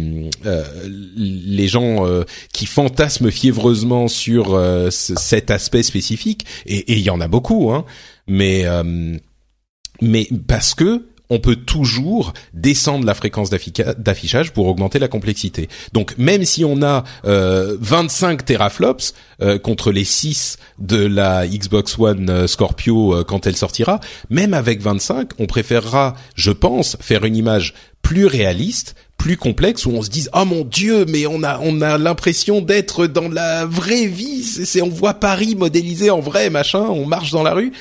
euh, 0.45 0.63
les 0.85 1.67
gens 1.67 2.05
qui 2.53 2.65
fantasment 2.65 3.31
fiévreusement 3.31 4.07
sur 4.07 4.59
cet 4.89 5.51
aspect 5.51 5.83
spécifique. 5.83 6.45
Et 6.65 6.93
il 6.93 7.01
y 7.01 7.09
en 7.09 7.19
a 7.19 7.27
beaucoup, 7.27 7.71
hein. 7.71 7.85
Mais 8.27 8.65
mais 10.01 10.27
parce 10.47 10.73
que 10.73 11.07
on 11.29 11.39
peut 11.39 11.55
toujours 11.55 12.33
descendre 12.53 13.05
la 13.05 13.13
fréquence 13.13 13.49
d'affichage 13.49 14.53
pour 14.53 14.67
augmenter 14.67 14.99
la 14.99 15.07
complexité. 15.07 15.67
Donc 15.93 16.17
même 16.17 16.45
si 16.45 16.63
on 16.63 16.81
a 16.81 17.03
euh, 17.25 17.77
25 17.79 18.45
teraflops 18.45 19.13
euh, 19.41 19.59
contre 19.59 19.91
les 19.91 20.05
6 20.05 20.57
de 20.79 21.05
la 21.05 21.47
Xbox 21.47 21.97
One 21.99 22.29
euh, 22.29 22.47
Scorpio 22.47 23.13
euh, 23.13 23.23
quand 23.23 23.45
elle 23.47 23.57
sortira, 23.57 23.99
même 24.29 24.53
avec 24.53 24.81
25, 24.81 25.31
on 25.39 25.47
préférera, 25.47 26.15
je 26.35 26.51
pense, 26.51 26.97
faire 27.01 27.25
une 27.25 27.35
image 27.35 27.73
plus 28.01 28.25
réaliste, 28.25 28.95
plus 29.17 29.35
complexe 29.35 29.85
où 29.85 29.91
on 29.91 30.01
se 30.01 30.09
dise 30.09 30.29
"Oh 30.33 30.45
mon 30.45 30.63
dieu, 30.63 31.05
mais 31.09 31.27
on 31.27 31.43
a 31.43 31.59
on 31.61 31.81
a 31.81 31.97
l'impression 31.97 32.61
d'être 32.61 33.07
dans 33.07 33.27
la 33.27 33.65
vraie 33.65 34.05
vie, 34.05 34.43
c'est 34.43 34.81
on 34.81 34.89
voit 34.89 35.15
Paris 35.15 35.55
modélisé 35.55 36.09
en 36.09 36.19
vrai, 36.19 36.49
machin, 36.49 36.79
on 36.81 37.05
marche 37.05 37.31
dans 37.31 37.43
la 37.43 37.53
rue." 37.53 37.73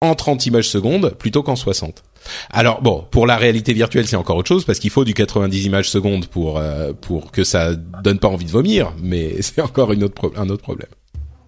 en 0.00 0.14
30 0.14 0.46
images 0.46 0.68
secondes 0.68 1.14
plutôt 1.18 1.42
qu'en 1.42 1.56
60. 1.56 2.02
Alors 2.50 2.82
bon, 2.82 3.04
pour 3.10 3.26
la 3.26 3.36
réalité 3.36 3.72
virtuelle, 3.72 4.06
c'est 4.06 4.16
encore 4.16 4.36
autre 4.36 4.48
chose 4.48 4.64
parce 4.64 4.78
qu'il 4.78 4.90
faut 4.90 5.04
du 5.04 5.14
90 5.14 5.66
images 5.66 5.90
secondes 5.90 6.26
pour 6.26 6.58
euh, 6.58 6.92
pour 7.00 7.30
que 7.30 7.44
ça 7.44 7.74
donne 7.74 8.18
pas 8.18 8.28
envie 8.28 8.46
de 8.46 8.50
vomir, 8.50 8.92
mais 9.02 9.36
c'est 9.42 9.60
encore 9.60 9.92
une 9.92 10.04
autre 10.04 10.32
un 10.36 10.48
autre 10.48 10.62
problème. 10.62 10.88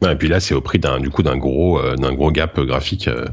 et 0.08 0.14
puis 0.16 0.28
là, 0.28 0.40
c'est 0.40 0.54
au 0.54 0.60
prix 0.60 0.78
d'un 0.78 1.00
du 1.00 1.10
coup 1.10 1.22
d'un 1.22 1.36
gros 1.36 1.78
euh, 1.78 1.96
d'un 1.96 2.12
gros 2.12 2.30
gap 2.30 2.58
graphique. 2.60 3.08
Euh, 3.08 3.24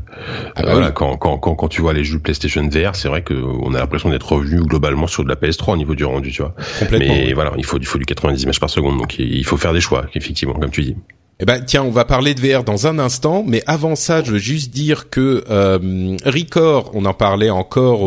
ah 0.56 0.64
bah 0.64 0.72
voilà, 0.72 0.92
quand, 0.92 1.18
quand, 1.18 1.38
quand 1.38 1.56
quand 1.56 1.68
tu 1.68 1.82
vois 1.82 1.94
les 1.94 2.04
jeux 2.04 2.20
PlayStation 2.20 2.68
VR, 2.68 2.96
c'est 2.96 3.08
vrai 3.08 3.24
qu'on 3.24 3.74
a 3.74 3.80
l'impression 3.80 4.10
d'être 4.10 4.32
revenu 4.32 4.62
globalement 4.62 5.08
sur 5.08 5.24
de 5.24 5.30
la 5.30 5.36
PS3 5.36 5.74
au 5.74 5.78
niveau 5.78 5.96
du 5.96 6.06
rendu, 6.06 6.32
tu 6.32 6.42
vois. 6.42 6.56
Mais 6.92 7.34
voilà, 7.34 7.52
il 7.58 7.66
faut 7.66 7.78
il 7.78 7.86
faut 7.86 7.98
du 7.98 8.06
90 8.06 8.44
images 8.44 8.60
par 8.60 8.70
seconde, 8.70 8.98
donc 8.98 9.18
il 9.20 9.46
faut 9.46 9.58
faire 9.58 9.74
des 9.74 9.82
choix, 9.82 10.06
effectivement, 10.14 10.54
comme 10.54 10.72
tu 10.72 10.82
dis. 10.82 10.96
Eh 11.40 11.46
ben 11.46 11.62
tiens, 11.64 11.84
on 11.84 11.92
va 11.92 12.04
parler 12.04 12.34
de 12.34 12.42
VR 12.42 12.64
dans 12.64 12.88
un 12.88 12.98
instant, 12.98 13.44
mais 13.46 13.62
avant 13.68 13.96
ça, 13.96 14.24
je 14.24 14.32
veux 14.32 14.38
juste 14.40 14.72
dire 14.72 15.10
que 15.12 15.44
euh, 15.50 16.18
Record, 16.26 16.92
on 16.96 17.06
en 17.06 17.14
parlait 17.14 17.52
encore 17.52 18.02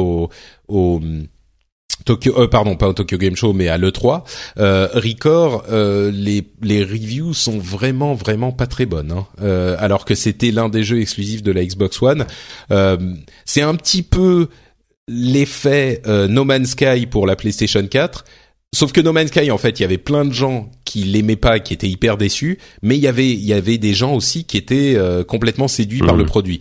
au, 0.69 1.01
Tokyo, 2.05 2.35
euh, 2.39 2.49
pardon, 2.49 2.77
pas 2.77 2.89
au 2.89 2.93
Tokyo 2.93 3.19
Game 3.19 3.37
Show, 3.37 3.53
mais 3.53 3.69
à 3.69 3.79
l'E3, 3.79 4.23
euh, 4.59 4.89
Record, 4.95 5.65
euh, 5.71 6.11
les, 6.11 6.45
les 6.63 6.83
reviews 6.83 7.35
sont 7.35 7.59
vraiment, 7.59 8.15
vraiment 8.15 8.53
pas 8.53 8.67
très 8.67 8.87
bonnes. 8.87 9.13
Hein. 9.13 9.27
Euh, 9.43 9.77
alors 9.79 10.05
que 10.05 10.15
c'était 10.15 10.51
l'un 10.51 10.69
des 10.69 10.83
jeux 10.83 11.01
exclusifs 11.01 11.43
de 11.43 11.53
la 11.53 11.65
Xbox 11.65 12.03
One. 12.03 12.27
C'est 13.45 13.63
un 13.63 13.75
petit 13.75 14.03
peu 14.03 14.49
l'effet 15.09 16.03
No 16.07 16.45
Man's 16.45 16.71
Sky 16.71 17.07
pour 17.07 17.27
la 17.27 17.37
PlayStation 17.37 17.87
4. 17.87 18.25
Sauf 18.73 18.93
que 18.93 19.01
No 19.01 19.13
Man's 19.13 19.29
Sky, 19.29 19.51
en 19.51 19.59
fait, 19.59 19.81
il 19.81 19.83
y 19.83 19.85
avait 19.85 19.99
plein 19.99 20.25
de 20.25 20.33
gens 20.33 20.71
qui 20.85 21.03
l'aimaient 21.03 21.37
pas, 21.37 21.59
qui 21.59 21.75
étaient 21.75 21.89
hyper 21.89 22.17
déçus, 22.17 22.59
mais 22.83 22.97
il 22.97 23.01
y 23.01 23.09
avait 23.09 23.31
il 23.31 23.45
y 23.45 23.53
avait 23.53 23.79
des 23.79 23.95
gens 23.95 24.15
aussi 24.15 24.45
qui 24.45 24.57
étaient 24.57 24.95
euh, 24.97 25.25
complètement 25.25 25.67
séduits 25.69 26.01
par 26.01 26.17
le 26.17 26.23
mmh. 26.23 26.27
produit. 26.27 26.61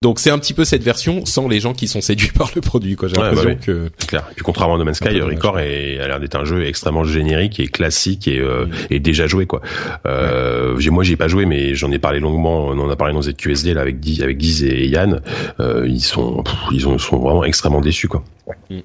Donc 0.00 0.20
c'est 0.20 0.30
un 0.30 0.38
petit 0.38 0.54
peu 0.54 0.64
cette 0.64 0.84
version 0.84 1.26
sans 1.26 1.48
les 1.48 1.58
gens 1.58 1.72
qui 1.72 1.88
sont 1.88 2.00
séduits 2.00 2.30
par 2.36 2.50
le 2.54 2.60
produit 2.60 2.94
quoi. 2.94 3.08
J'ai 3.08 3.16
l'impression 3.16 3.48
bah 3.48 3.54
que 3.56 3.90
c'est 3.98 4.06
clair. 4.06 4.28
Et 4.30 4.34
puis 4.34 4.44
contrairement 4.44 4.76
à 4.76 4.78
No 4.78 4.84
Man's 4.84 4.98
Sky, 4.98 5.20
Record 5.20 5.58
est, 5.58 5.98
a 5.98 6.06
l'air 6.06 6.20
d'être 6.20 6.36
un 6.36 6.44
jeu 6.44 6.64
extrêmement 6.64 7.02
générique 7.02 7.58
et 7.58 7.66
classique 7.66 8.28
et, 8.28 8.38
euh, 8.38 8.66
mmh. 8.66 8.72
et 8.90 9.00
déjà 9.00 9.26
joué 9.26 9.46
quoi. 9.46 9.60
Euh, 10.06 10.76
ouais. 10.76 10.90
Moi 10.90 11.02
j'ai 11.02 11.16
pas 11.16 11.26
joué 11.26 11.46
mais 11.46 11.74
j'en 11.74 11.90
ai 11.90 11.98
parlé 11.98 12.20
longuement. 12.20 12.66
On 12.66 12.78
en 12.78 12.90
a 12.90 12.96
parlé 12.96 13.12
dans 13.12 13.22
ZQSD 13.22 13.74
là 13.74 13.80
avec 13.80 13.98
Guy, 13.98 14.22
avec 14.22 14.40
et 14.40 14.86
Yann. 14.86 15.20
Euh, 15.58 15.86
ils 15.88 16.00
sont 16.00 16.44
ils 16.70 16.80
sont 16.80 17.18
vraiment 17.18 17.44
extrêmement 17.44 17.80
déçus 17.80 18.06
quoi. 18.06 18.22
Mmh. 18.70 18.78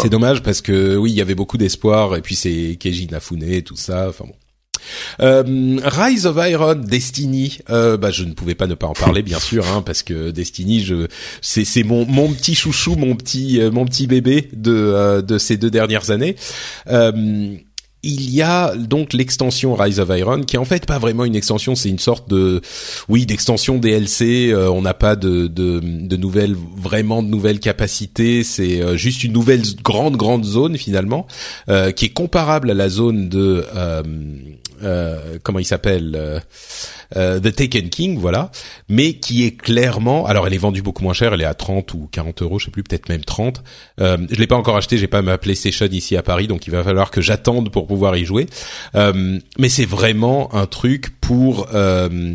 C'est 0.00 0.10
dommage 0.10 0.42
parce 0.42 0.60
que 0.60 0.96
oui, 0.96 1.10
il 1.10 1.16
y 1.16 1.20
avait 1.20 1.34
beaucoup 1.34 1.56
d'espoir 1.56 2.16
et 2.16 2.22
puis 2.22 2.34
c'est 2.34 2.76
Keiji 2.78 3.04
Inafune, 3.04 3.62
tout 3.62 3.76
ça. 3.76 4.08
Enfin 4.08 4.24
bon. 4.26 4.34
Euh, 5.20 5.80
Rise 5.82 6.26
of 6.26 6.36
Iron, 6.48 6.74
Destiny, 6.76 7.58
euh, 7.70 7.96
bah 7.96 8.10
je 8.10 8.24
ne 8.24 8.32
pouvais 8.32 8.54
pas 8.54 8.66
ne 8.66 8.74
pas 8.74 8.86
en 8.86 8.92
parler 8.92 9.22
bien 9.22 9.40
sûr, 9.40 9.66
hein, 9.66 9.82
parce 9.82 10.02
que 10.02 10.30
Destiny, 10.30 10.80
je 10.80 11.08
c'est 11.40 11.64
c'est 11.64 11.82
mon 11.82 12.06
mon 12.06 12.32
petit 12.32 12.54
chouchou, 12.54 12.94
mon 12.96 13.14
petit 13.16 13.60
euh, 13.60 13.70
mon 13.70 13.84
petit 13.84 14.06
bébé 14.06 14.48
de 14.52 15.20
de 15.20 15.38
ces 15.38 15.56
deux 15.56 15.70
dernières 15.70 16.10
années. 16.10 16.36
Il 18.04 18.30
y 18.30 18.42
a 18.42 18.76
donc 18.76 19.12
l'extension 19.12 19.74
Rise 19.74 19.98
of 19.98 20.08
Iron 20.16 20.42
qui 20.42 20.54
est 20.54 20.58
en 20.58 20.64
fait 20.64 20.86
pas 20.86 20.98
vraiment 20.98 21.24
une 21.24 21.34
extension, 21.34 21.74
c'est 21.74 21.88
une 21.88 21.98
sorte 21.98 22.28
de 22.30 22.60
oui 23.08 23.26
d'extension 23.26 23.78
DLC. 23.78 24.50
Euh, 24.52 24.70
on 24.70 24.82
n'a 24.82 24.94
pas 24.94 25.16
de, 25.16 25.48
de, 25.48 25.80
de 25.82 26.16
nouvelles 26.16 26.54
vraiment 26.76 27.22
de 27.22 27.28
nouvelles 27.28 27.58
capacités. 27.58 28.44
C'est 28.44 28.80
euh, 28.80 28.96
juste 28.96 29.24
une 29.24 29.32
nouvelle 29.32 29.62
grande 29.82 30.16
grande 30.16 30.44
zone 30.44 30.76
finalement 30.76 31.26
euh, 31.68 31.90
qui 31.90 32.04
est 32.04 32.12
comparable 32.12 32.70
à 32.70 32.74
la 32.74 32.88
zone 32.88 33.28
de 33.28 33.64
comment 35.42 35.58
il 35.58 35.64
s'appelle 35.64 36.42
The 37.14 37.54
Taken 37.54 37.88
King, 37.88 38.18
voilà, 38.18 38.50
mais 38.88 39.14
qui 39.14 39.44
est 39.44 39.56
clairement, 39.56 40.26
alors 40.26 40.46
elle 40.46 40.54
est 40.54 40.58
vendue 40.58 40.82
beaucoup 40.82 41.02
moins 41.02 41.12
cher, 41.12 41.34
elle 41.34 41.40
est 41.40 41.46
à 41.46 41.54
30 41.54 41.94
ou 41.94 42.08
40 42.10 42.42
euros, 42.42 42.58
je 42.58 42.66
sais 42.66 42.70
plus, 42.70 42.82
peut-être 42.82 43.08
même 43.08 43.24
30. 43.24 43.62
Euh, 44.00 44.16
je 44.30 44.38
l'ai 44.38 44.46
pas 44.46 44.56
encore 44.56 44.76
acheté, 44.76 44.98
j'ai 44.98 45.06
pas 45.06 45.22
ma 45.22 45.38
PlayStation 45.38 45.86
ici 45.86 46.16
à 46.16 46.22
Paris, 46.22 46.46
donc 46.46 46.66
il 46.66 46.70
va 46.70 46.82
falloir 46.82 47.10
que 47.10 47.20
j'attende 47.20 47.70
pour 47.70 47.86
pouvoir 47.86 48.16
y 48.16 48.24
jouer. 48.24 48.46
Euh, 48.94 49.38
mais 49.58 49.68
c'est 49.68 49.84
vraiment 49.84 50.54
un 50.54 50.66
truc 50.66 51.20
pour 51.20 51.68
euh, 51.74 52.34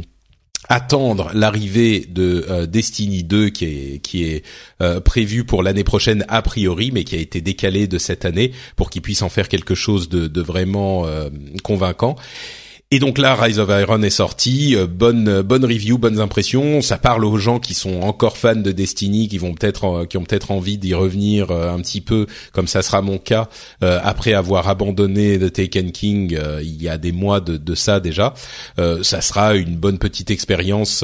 attendre 0.69 1.31
l'arrivée 1.33 2.05
de 2.09 2.45
euh, 2.49 2.65
Destiny 2.65 3.23
2 3.23 3.49
qui 3.49 3.65
est 3.65 3.99
qui 4.01 4.23
est 4.23 4.43
euh, 4.81 4.99
prévu 4.99 5.43
pour 5.43 5.63
l'année 5.63 5.83
prochaine 5.83 6.25
a 6.29 6.41
priori 6.41 6.91
mais 6.91 7.03
qui 7.03 7.15
a 7.15 7.19
été 7.19 7.41
décalé 7.41 7.87
de 7.87 7.97
cette 7.97 8.25
année 8.25 8.51
pour 8.75 8.89
qu'il 8.89 9.01
puisse 9.01 9.21
en 9.21 9.29
faire 9.29 9.49
quelque 9.49 9.75
chose 9.75 10.09
de, 10.09 10.41
vraiment 10.41 11.05
euh, 11.05 11.29
convaincant 11.63 12.15
et 12.93 12.99
donc 12.99 13.17
là, 13.17 13.33
Rise 13.33 13.57
of 13.57 13.69
Iron 13.71 14.03
est 14.03 14.11
sorti, 14.11 14.75
euh, 14.75 14.85
bonne 14.85 15.27
euh, 15.27 15.41
bonne 15.41 15.65
review, 15.65 15.97
bonnes 15.97 16.19
impressions. 16.19 16.79
Ça 16.81 16.99
parle 16.99 17.25
aux 17.25 17.37
gens 17.37 17.57
qui 17.57 17.73
sont 17.73 18.01
encore 18.01 18.37
fans 18.37 18.55
de 18.55 18.71
Destiny, 18.71 19.27
qui 19.27 19.39
vont 19.39 19.55
peut-être 19.55 19.85
euh, 19.85 20.05
qui 20.05 20.17
ont 20.17 20.23
peut-être 20.23 20.51
envie 20.51 20.77
d'y 20.77 20.93
revenir 20.93 21.49
un 21.49 21.79
petit 21.79 22.01
peu, 22.01 22.27
comme 22.51 22.67
ça 22.67 22.83
sera 22.83 23.01
mon 23.01 23.17
cas 23.17 23.49
après 23.81 24.33
avoir 24.33 24.67
abandonné 24.69 25.39
The 25.39 25.51
Taken 25.51 25.91
King 25.91 26.37
il 26.61 26.81
y 26.81 26.87
a 26.87 26.97
des 26.97 27.11
mois 27.11 27.39
de, 27.39 27.57
de 27.57 27.75
ça 27.75 27.99
déjà. 27.99 28.33
ça 28.77 29.21
sera 29.21 29.55
une 29.55 29.75
bonne 29.75 29.97
petite 29.97 30.31
expérience 30.31 31.03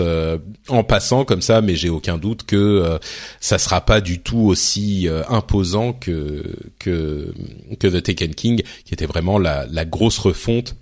en 0.67 0.83
passant 0.83 1.25
comme 1.25 1.41
ça, 1.41 1.61
mais 1.61 1.75
j'ai 1.75 1.89
aucun 1.89 2.17
doute 2.17 2.43
que 2.45 2.99
ça 3.39 3.57
sera 3.57 3.81
pas 3.81 4.01
du 4.01 4.19
tout 4.19 4.39
aussi 4.39 5.07
imposant 5.29 5.93
que 5.93 6.43
que 6.79 7.33
que 7.79 7.87
The 7.87 8.03
Taken 8.03 8.35
King, 8.35 8.61
qui 8.85 8.93
était 8.93 9.07
vraiment 9.07 9.39
la, 9.39 9.65
la 9.67 9.85
grosse 9.85 10.19
refonte 10.19 10.75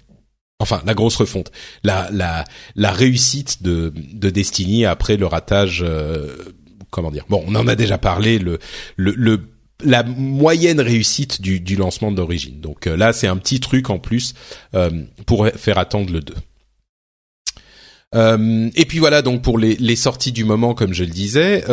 enfin 0.60 0.82
la 0.86 0.94
grosse 0.94 1.16
refonte, 1.16 1.52
la 1.84 2.46
réussite 2.76 3.64
de 3.64 3.94
de 4.14 4.30
Destiny 4.30 4.86
après 4.86 5.18
le 5.18 5.26
ratage. 5.26 5.84
Euh, 5.86 6.36
comment 6.90 7.12
dire? 7.12 7.26
Bon, 7.30 7.44
on 7.48 7.56
en 7.56 7.68
a 7.68 7.76
déjà 7.76 7.98
parlé. 7.98 8.40
La 9.84 10.04
moyenne 10.04 10.82
réussite 10.82 11.42
du, 11.42 11.60
du 11.60 11.76
lancement 11.76 12.12
d'origine. 12.12 12.60
Donc 12.62 12.88
euh, 12.88 12.98
là, 12.98 13.14
c'est 13.14 13.28
un 13.28 13.38
petit 13.38 13.60
truc 13.60 13.90
en 13.90 14.00
plus 14.00 14.34
euh, 14.74 14.90
pour 15.26 15.48
faire 15.48 15.78
attendre 15.78 16.12
le 16.12 16.22
2. 16.22 16.34
Euh, 18.16 18.70
et 18.76 18.86
puis 18.86 19.00
voilà 19.00 19.22
donc 19.22 19.42
pour 19.42 19.58
les, 19.60 19.96
sorties 19.98 20.32
du 20.32 20.46
moment 20.46 20.74
comme 20.74 20.94
je 20.94 21.04
le 21.04 21.10
disais, 21.10 21.64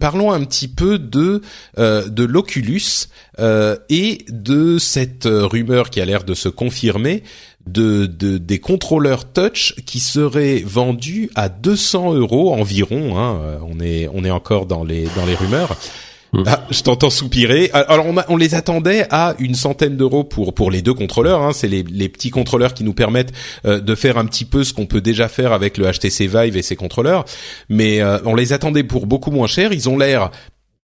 parlons 0.00 0.30
un 0.30 0.44
petit 0.44 0.68
peu 0.68 0.98
de 0.98 1.42
l'Oculus 1.76 3.08
et 3.38 4.24
de 4.28 4.78
cette 4.78 5.24
rumeur 5.26 5.90
qui 5.90 6.00
a 6.00 6.04
l'air 6.04 6.22
de 6.22 6.34
se 6.34 6.48
confirmer 6.48 7.24
de, 7.66 8.06
de, 8.06 8.38
des 8.38 8.58
contrôleurs 8.58 9.32
touch 9.32 9.74
qui 9.86 10.00
seraient 10.00 10.62
vendus 10.64 11.30
à 11.34 11.48
200 11.48 12.14
euros 12.14 12.52
environ. 12.54 13.18
Hein, 13.18 13.58
on 13.66 13.80
est 13.80 14.08
on 14.12 14.24
est 14.24 14.30
encore 14.30 14.66
dans 14.66 14.84
les 14.84 15.06
dans 15.16 15.26
les 15.26 15.34
rumeurs. 15.34 15.76
Hmm. 16.34 16.44
Ah, 16.46 16.66
je 16.70 16.80
t'entends 16.80 17.10
soupirer. 17.10 17.70
Alors 17.74 18.06
on, 18.06 18.16
on, 18.28 18.36
les 18.38 18.54
attendait 18.54 19.06
à 19.10 19.34
une 19.38 19.54
centaine 19.54 19.98
d'euros 19.98 20.24
pour 20.24 20.54
pour 20.54 20.70
les 20.70 20.80
deux 20.80 20.94
contrôleurs. 20.94 21.42
Hein. 21.42 21.52
C'est 21.52 21.68
les, 21.68 21.82
les 21.82 22.08
petits 22.08 22.30
contrôleurs 22.30 22.72
qui 22.72 22.84
nous 22.84 22.94
permettent 22.94 23.32
euh, 23.66 23.80
de 23.80 23.94
faire 23.94 24.16
un 24.16 24.24
petit 24.24 24.46
peu 24.46 24.64
ce 24.64 24.72
qu'on 24.72 24.86
peut 24.86 25.02
déjà 25.02 25.28
faire 25.28 25.52
avec 25.52 25.76
le 25.76 25.90
HTC 25.90 26.28
Vive 26.28 26.56
et 26.56 26.62
ses 26.62 26.74
contrôleurs. 26.74 27.26
Mais 27.68 28.00
euh, 28.00 28.18
on 28.24 28.34
les 28.34 28.54
attendait 28.54 28.82
pour 28.82 29.06
beaucoup 29.06 29.30
moins 29.30 29.46
cher. 29.46 29.74
Ils 29.74 29.90
ont 29.90 29.98
l'air 29.98 30.30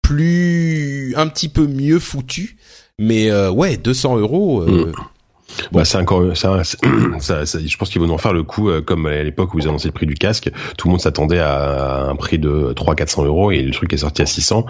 plus 0.01 1.13
un 1.17 1.27
petit 1.29 1.51
peu 1.51 1.67
mieux 1.67 1.99
foutus. 1.99 2.57
Mais 2.99 3.31
euh, 3.31 3.51
ouais, 3.51 3.77
200 3.77 4.17
euros. 4.17 4.65
Hmm. 5.49 5.63
Bah, 5.73 5.85
c'est 5.85 5.99
encore 5.99 6.37
ça, 6.37 6.63
ça, 7.19 7.47
ça, 7.47 7.59
je 7.65 7.77
pense 7.77 7.89
qu'ils 7.91 8.01
vont 8.01 8.11
en 8.11 8.19
faire 8.19 8.33
le 8.33 8.43
coup 8.43 8.69
euh, 8.69 8.81
comme 8.81 9.07
à 9.07 9.23
l'époque 9.23 9.55
où 9.55 9.59
ils 9.59 9.69
annonçaient 9.69 9.89
le 9.89 9.93
prix 9.93 10.07
du 10.07 10.15
casque. 10.15 10.51
Tout 10.77 10.89
le 10.89 10.93
monde 10.93 11.01
s'attendait 11.01 11.39
à 11.39 12.07
un 12.09 12.17
prix 12.17 12.39
de 12.39 12.73
300-400 12.75 13.27
euros 13.27 13.51
et 13.51 13.63
le 13.63 13.73
truc 13.73 13.93
est 13.93 13.99
sorti 13.99 14.23
à 14.23 14.27
600. 14.27 14.67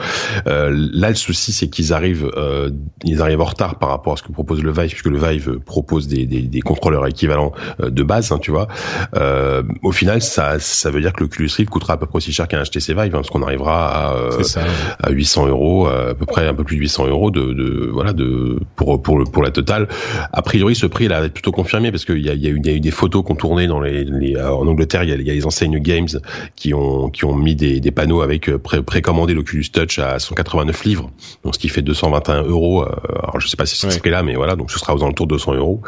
Euh, 0.46 0.70
là, 0.92 1.08
le 1.08 1.14
souci, 1.14 1.52
c'est 1.52 1.68
qu'ils 1.68 1.92
arrivent, 1.92 2.30
euh, 2.36 2.70
ils 3.04 3.22
arrivent 3.22 3.40
en 3.40 3.46
retard 3.46 3.78
par 3.78 3.88
rapport 3.90 4.14
à 4.14 4.16
ce 4.16 4.22
que 4.22 4.32
propose 4.32 4.62
le 4.62 4.70
Vive, 4.70 4.90
puisque 4.90 5.06
le 5.06 5.18
Vive 5.18 5.58
propose 5.60 6.08
des, 6.08 6.26
des, 6.26 6.42
des 6.42 6.60
contrôleurs 6.60 7.06
équivalents 7.06 7.52
euh, 7.80 7.90
de 7.90 8.02
base, 8.02 8.32
hein, 8.32 8.38
tu 8.38 8.50
vois. 8.50 8.68
Euh, 9.16 9.62
au 9.82 9.92
final, 9.92 10.22
ça, 10.22 10.58
ça 10.58 10.90
veut 10.90 11.00
dire 11.00 11.12
que 11.12 11.20
le 11.20 11.26
l'Oculus 11.26 11.50
Rift 11.56 11.70
coûtera 11.70 11.94
à 11.94 11.96
peu 11.96 12.06
près 12.06 12.18
aussi 12.18 12.32
cher 12.32 12.46
qu'un 12.46 12.62
HTC 12.62 12.94
Vive, 12.94 13.00
hein, 13.00 13.10
parce 13.10 13.30
qu'on 13.30 13.42
arrivera 13.42 14.12
à, 14.12 14.42
ça, 14.42 14.62
à 15.02 15.10
800 15.10 15.48
euros, 15.48 15.86
à 15.86 16.14
peu 16.14 16.26
près 16.26 16.46
un 16.46 16.54
peu 16.54 16.64
plus 16.64 16.76
de 16.76 16.82
800 16.82 17.08
euros 17.08 17.30
de, 17.30 17.52
de 17.52 17.90
voilà 17.92 18.12
de 18.12 18.60
pour 18.76 19.02
pour 19.02 19.18
le 19.18 19.24
pour 19.24 19.42
la 19.42 19.50
totale. 19.50 19.88
A 20.32 20.42
priori 20.42 20.65
ce 20.74 20.86
prix 20.86 21.08
là 21.08 21.24
est 21.24 21.30
plutôt 21.30 21.52
confirmé 21.52 21.90
parce 21.90 22.04
qu'il 22.04 22.24
y 22.24 22.30
a, 22.30 22.34
y, 22.34 22.46
a 22.46 22.50
eu, 22.50 22.60
y 22.62 22.68
a 22.68 22.72
eu 22.72 22.80
des 22.80 22.90
photos 22.90 23.24
qu'on 23.24 23.34
tournait 23.34 23.66
dans 23.66 23.80
les, 23.80 24.04
les 24.04 24.36
euh, 24.36 24.50
en 24.52 24.66
Angleterre. 24.66 25.04
Il 25.04 25.10
y 25.10 25.12
a, 25.12 25.16
y 25.16 25.30
a, 25.30 25.34
les 25.34 25.46
enseignes 25.46 25.78
Games 25.78 26.08
qui 26.54 26.74
ont 26.74 27.10
qui 27.10 27.24
ont 27.24 27.34
mis 27.34 27.54
des, 27.54 27.80
des 27.80 27.90
panneaux 27.90 28.22
avec 28.22 28.48
euh, 28.48 28.58
pré 28.58 28.82
précommandé 28.82 29.34
l'Oculus 29.34 29.66
Touch 29.72 29.98
à 29.98 30.18
189 30.18 30.84
livres, 30.84 31.10
donc 31.44 31.54
ce 31.54 31.58
qui 31.58 31.68
fait 31.68 31.82
221 31.82 32.42
euros. 32.42 32.82
Euh, 32.82 32.88
alors 33.22 33.40
je 33.40 33.48
sais 33.48 33.56
pas 33.56 33.66
si 33.66 33.76
c'est 33.76 33.90
ce 33.90 33.98
prix 33.98 34.10
là, 34.10 34.22
mais 34.22 34.34
voilà, 34.34 34.56
donc 34.56 34.70
ce 34.70 34.78
sera 34.78 34.94
aux 34.94 35.02
alentours 35.02 35.26
de 35.26 35.34
200 35.34 35.54
euros. 35.54 35.82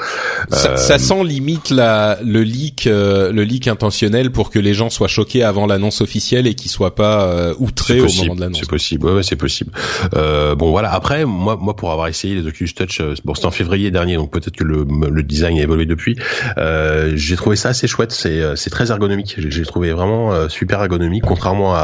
Ça, 0.50 0.76
ça, 0.76 0.98
sent 0.98 1.24
limite 1.24 1.70
la 1.70 2.18
le 2.24 2.42
leak 2.42 2.84
le 2.86 3.42
leak 3.42 3.68
intentionnel 3.68 4.30
pour 4.30 4.50
que 4.50 4.58
les 4.58 4.74
gens 4.74 4.90
soient 4.90 5.08
choqués 5.08 5.42
avant 5.42 5.66
l'annonce 5.66 6.00
officielle 6.00 6.46
et 6.46 6.54
qu'ils 6.54 6.70
soient 6.70 6.94
pas 6.94 7.52
outrés 7.58 8.00
au 8.00 8.08
moment 8.08 8.34
de 8.34 8.40
l'annonce. 8.40 8.60
C'est 8.60 8.68
possible, 8.68 9.06
ouais, 9.06 9.12
ouais 9.14 9.22
c'est 9.22 9.36
possible. 9.36 9.72
Euh, 10.14 10.54
bon 10.54 10.70
voilà, 10.70 10.92
après 10.92 11.24
moi 11.24 11.56
moi 11.60 11.76
pour 11.76 11.92
avoir 11.92 12.08
essayé 12.08 12.34
les 12.34 12.46
Oculus 12.46 12.72
Touch, 12.74 13.00
bon 13.24 13.34
c'était 13.34 13.46
en 13.46 13.50
février 13.50 13.90
dernier, 13.90 14.16
donc 14.16 14.30
peut-être 14.30 14.56
que 14.56 14.64
le 14.68 15.22
design 15.22 15.58
a 15.58 15.62
évolué 15.62 15.86
depuis. 15.86 16.16
Euh, 16.56 17.12
j'ai 17.14 17.36
trouvé 17.36 17.56
ça 17.56 17.70
assez 17.70 17.86
chouette. 17.86 18.12
C'est 18.12 18.40
euh, 18.40 18.54
très 18.70 18.90
ergonomique. 18.90 19.36
J'ai 19.38 19.64
trouvé 19.64 19.92
vraiment 19.92 20.32
euh, 20.32 20.48
super 20.48 20.80
ergonomique, 20.80 21.24
contrairement 21.24 21.74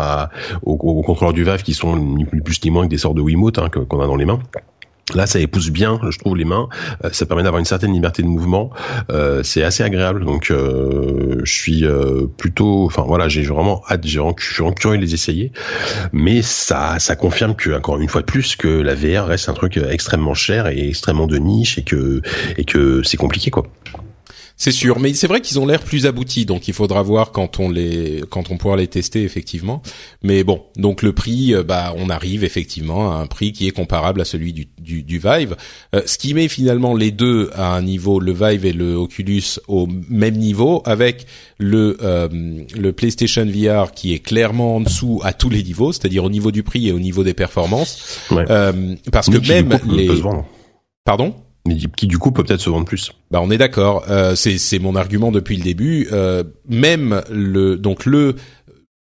aux, 0.63 1.03
contrôleurs 1.03 1.33
du 1.33 1.45
Vive 1.45 1.63
qui 1.63 1.75
sont 1.75 1.97
ni 1.97 2.25
plus 2.25 2.63
ni 2.65 2.71
moins 2.71 2.85
que 2.85 2.91
des 2.91 2.99
sortes 2.99 3.17
de 3.17 3.23
Wiimote 3.23 3.59
hein, 3.59 3.69
qu'on 3.69 4.01
a 4.01 4.07
dans 4.07 4.17
les 4.17 4.25
mains. 4.25 4.41
Là, 5.15 5.27
ça 5.27 5.39
épouse 5.39 5.71
bien, 5.71 6.01
je 6.09 6.19
trouve, 6.19 6.37
les 6.37 6.45
mains. 6.45 6.69
ça 7.13 7.27
permet 7.27 7.43
d'avoir 7.43 7.59
une 7.59 7.67
certaine 7.67 7.93
liberté 7.93 8.23
de 8.23 8.29
mouvement. 8.29 8.71
Euh, 9.11 9.43
c'est 9.43 9.63
assez 9.63 9.83
agréable. 9.83 10.25
Donc, 10.25 10.51
euh, 10.51 11.41
je 11.45 11.53
suis 11.53 11.85
plutôt, 12.39 12.87
enfin 12.87 13.03
voilà, 13.07 13.29
j'ai 13.29 13.43
vraiment 13.43 13.83
hâte, 13.91 14.07
j'ai 14.07 14.21
je 14.39 14.55
suis 14.55 14.75
curieux 14.75 14.97
de 14.97 15.03
les 15.03 15.15
essayer. 15.15 15.53
Mais 16.13 16.41
ça, 16.43 16.99
ça 16.99 17.17
confirme 17.17 17.55
que, 17.55 17.71
encore 17.77 17.99
une 17.99 18.09
fois 18.09 18.23
de 18.23 18.27
plus, 18.27 18.57
que 18.57 18.69
la 18.69 18.95
VR 18.95 19.27
reste 19.27 19.49
un 19.49 19.55
truc 19.55 19.77
extrêmement 19.77 20.35
cher 20.35 20.69
et 20.69 20.89
extrêmement 20.89 21.27
de 21.27 21.37
niche 21.37 21.79
et 21.79 21.85
que 21.85 22.23
et 22.57 22.65
que 22.65 23.03
c'est 23.03 23.17
compliqué, 23.17 23.51
quoi. 23.51 23.65
C'est 24.57 24.71
sûr, 24.71 25.01
mais 25.01 25.15
c'est 25.15 25.27
vrai 25.27 25.41
qu'ils 25.41 25.59
ont 25.59 25.67
l'air 25.67 25.81
plus 25.81 26.07
aboutis, 26.07 26.47
donc 26.47 26.69
il 26.69 26.75
faudra 26.75 27.03
voir 27.03 27.33
quand 27.33 27.59
on 27.59 27.69
les, 27.69 28.23
quand 28.31 28.53
on 28.53 28.57
pourra 28.57 28.77
les 28.77 28.87
tester 28.87 29.25
effectivement. 29.25 29.83
Mais 30.23 30.45
bon, 30.45 30.63
donc 30.77 31.03
le 31.03 31.13
prix, 31.13 31.53
euh, 31.55 31.65
bah, 31.65 31.93
on 31.97 32.09
arrive 32.09 32.45
effectivement 32.45 33.13
à 33.13 33.17
un 33.17 33.27
prix 33.27 33.53
qui 33.53 33.67
est 33.67 33.73
comparable 33.73 34.21
à 34.21 34.25
celui 34.25 34.53
du 34.53 34.69
du, 34.79 35.03
du 35.03 35.19
Vive, 35.19 35.57
euh, 35.95 36.03
ce 36.07 36.19
qui 36.19 36.35
met 36.35 36.47
finalement 36.47 36.95
les 36.95 37.11
deux 37.11 37.51
à 37.55 37.75
un 37.75 37.83
niveau, 37.83 38.21
le 38.21 38.33
Vive 38.33 38.65
et 38.65 38.73
le 38.73 38.95
Oculus 38.95 39.59
au 39.67 39.89
même 40.09 40.37
niveau, 40.37 40.83
avec 40.85 41.27
le 41.59 41.97
euh, 42.03 42.29
le 42.77 42.93
PlayStation 42.93 43.45
VR 43.45 43.91
qui 43.91 44.15
est 44.15 44.21
clairement 44.21 44.77
en 44.77 44.81
dessous 44.81 45.21
à 45.25 45.33
tous 45.33 45.51
les 45.51 45.65
niveaux, 45.65 45.91
c'est-à-dire 45.91 46.23
au 46.23 46.31
niveau 46.31 46.53
du 46.53 46.63
prix 46.63 46.87
et 46.89 46.93
au 46.93 47.01
niveau 47.01 47.25
des 47.25 47.35
performances, 47.35 48.21
parce 49.11 49.29
que 49.29 49.49
même 49.49 49.81
les, 49.89 50.11
pardon? 51.05 51.35
Qui 51.97 52.07
du 52.07 52.19
coup 52.19 52.31
peut 52.31 52.45
peut-être 52.45 52.61
se 52.61 52.71
vendre 52.71 52.85
plus. 52.85 53.13
Bah 53.31 53.41
on 53.43 53.51
est 53.51 53.59
d'accord. 53.59 54.05
Euh, 54.11 54.35
c'est 54.35 54.79
mon 54.79 54.97
argument 54.97 55.33
depuis 55.33 55.57
le 55.57 55.63
début. 55.63 56.09
Euh, 56.13 56.45
même 56.69 57.23
le 57.31 57.77
donc 57.77 58.05
le 58.05 58.37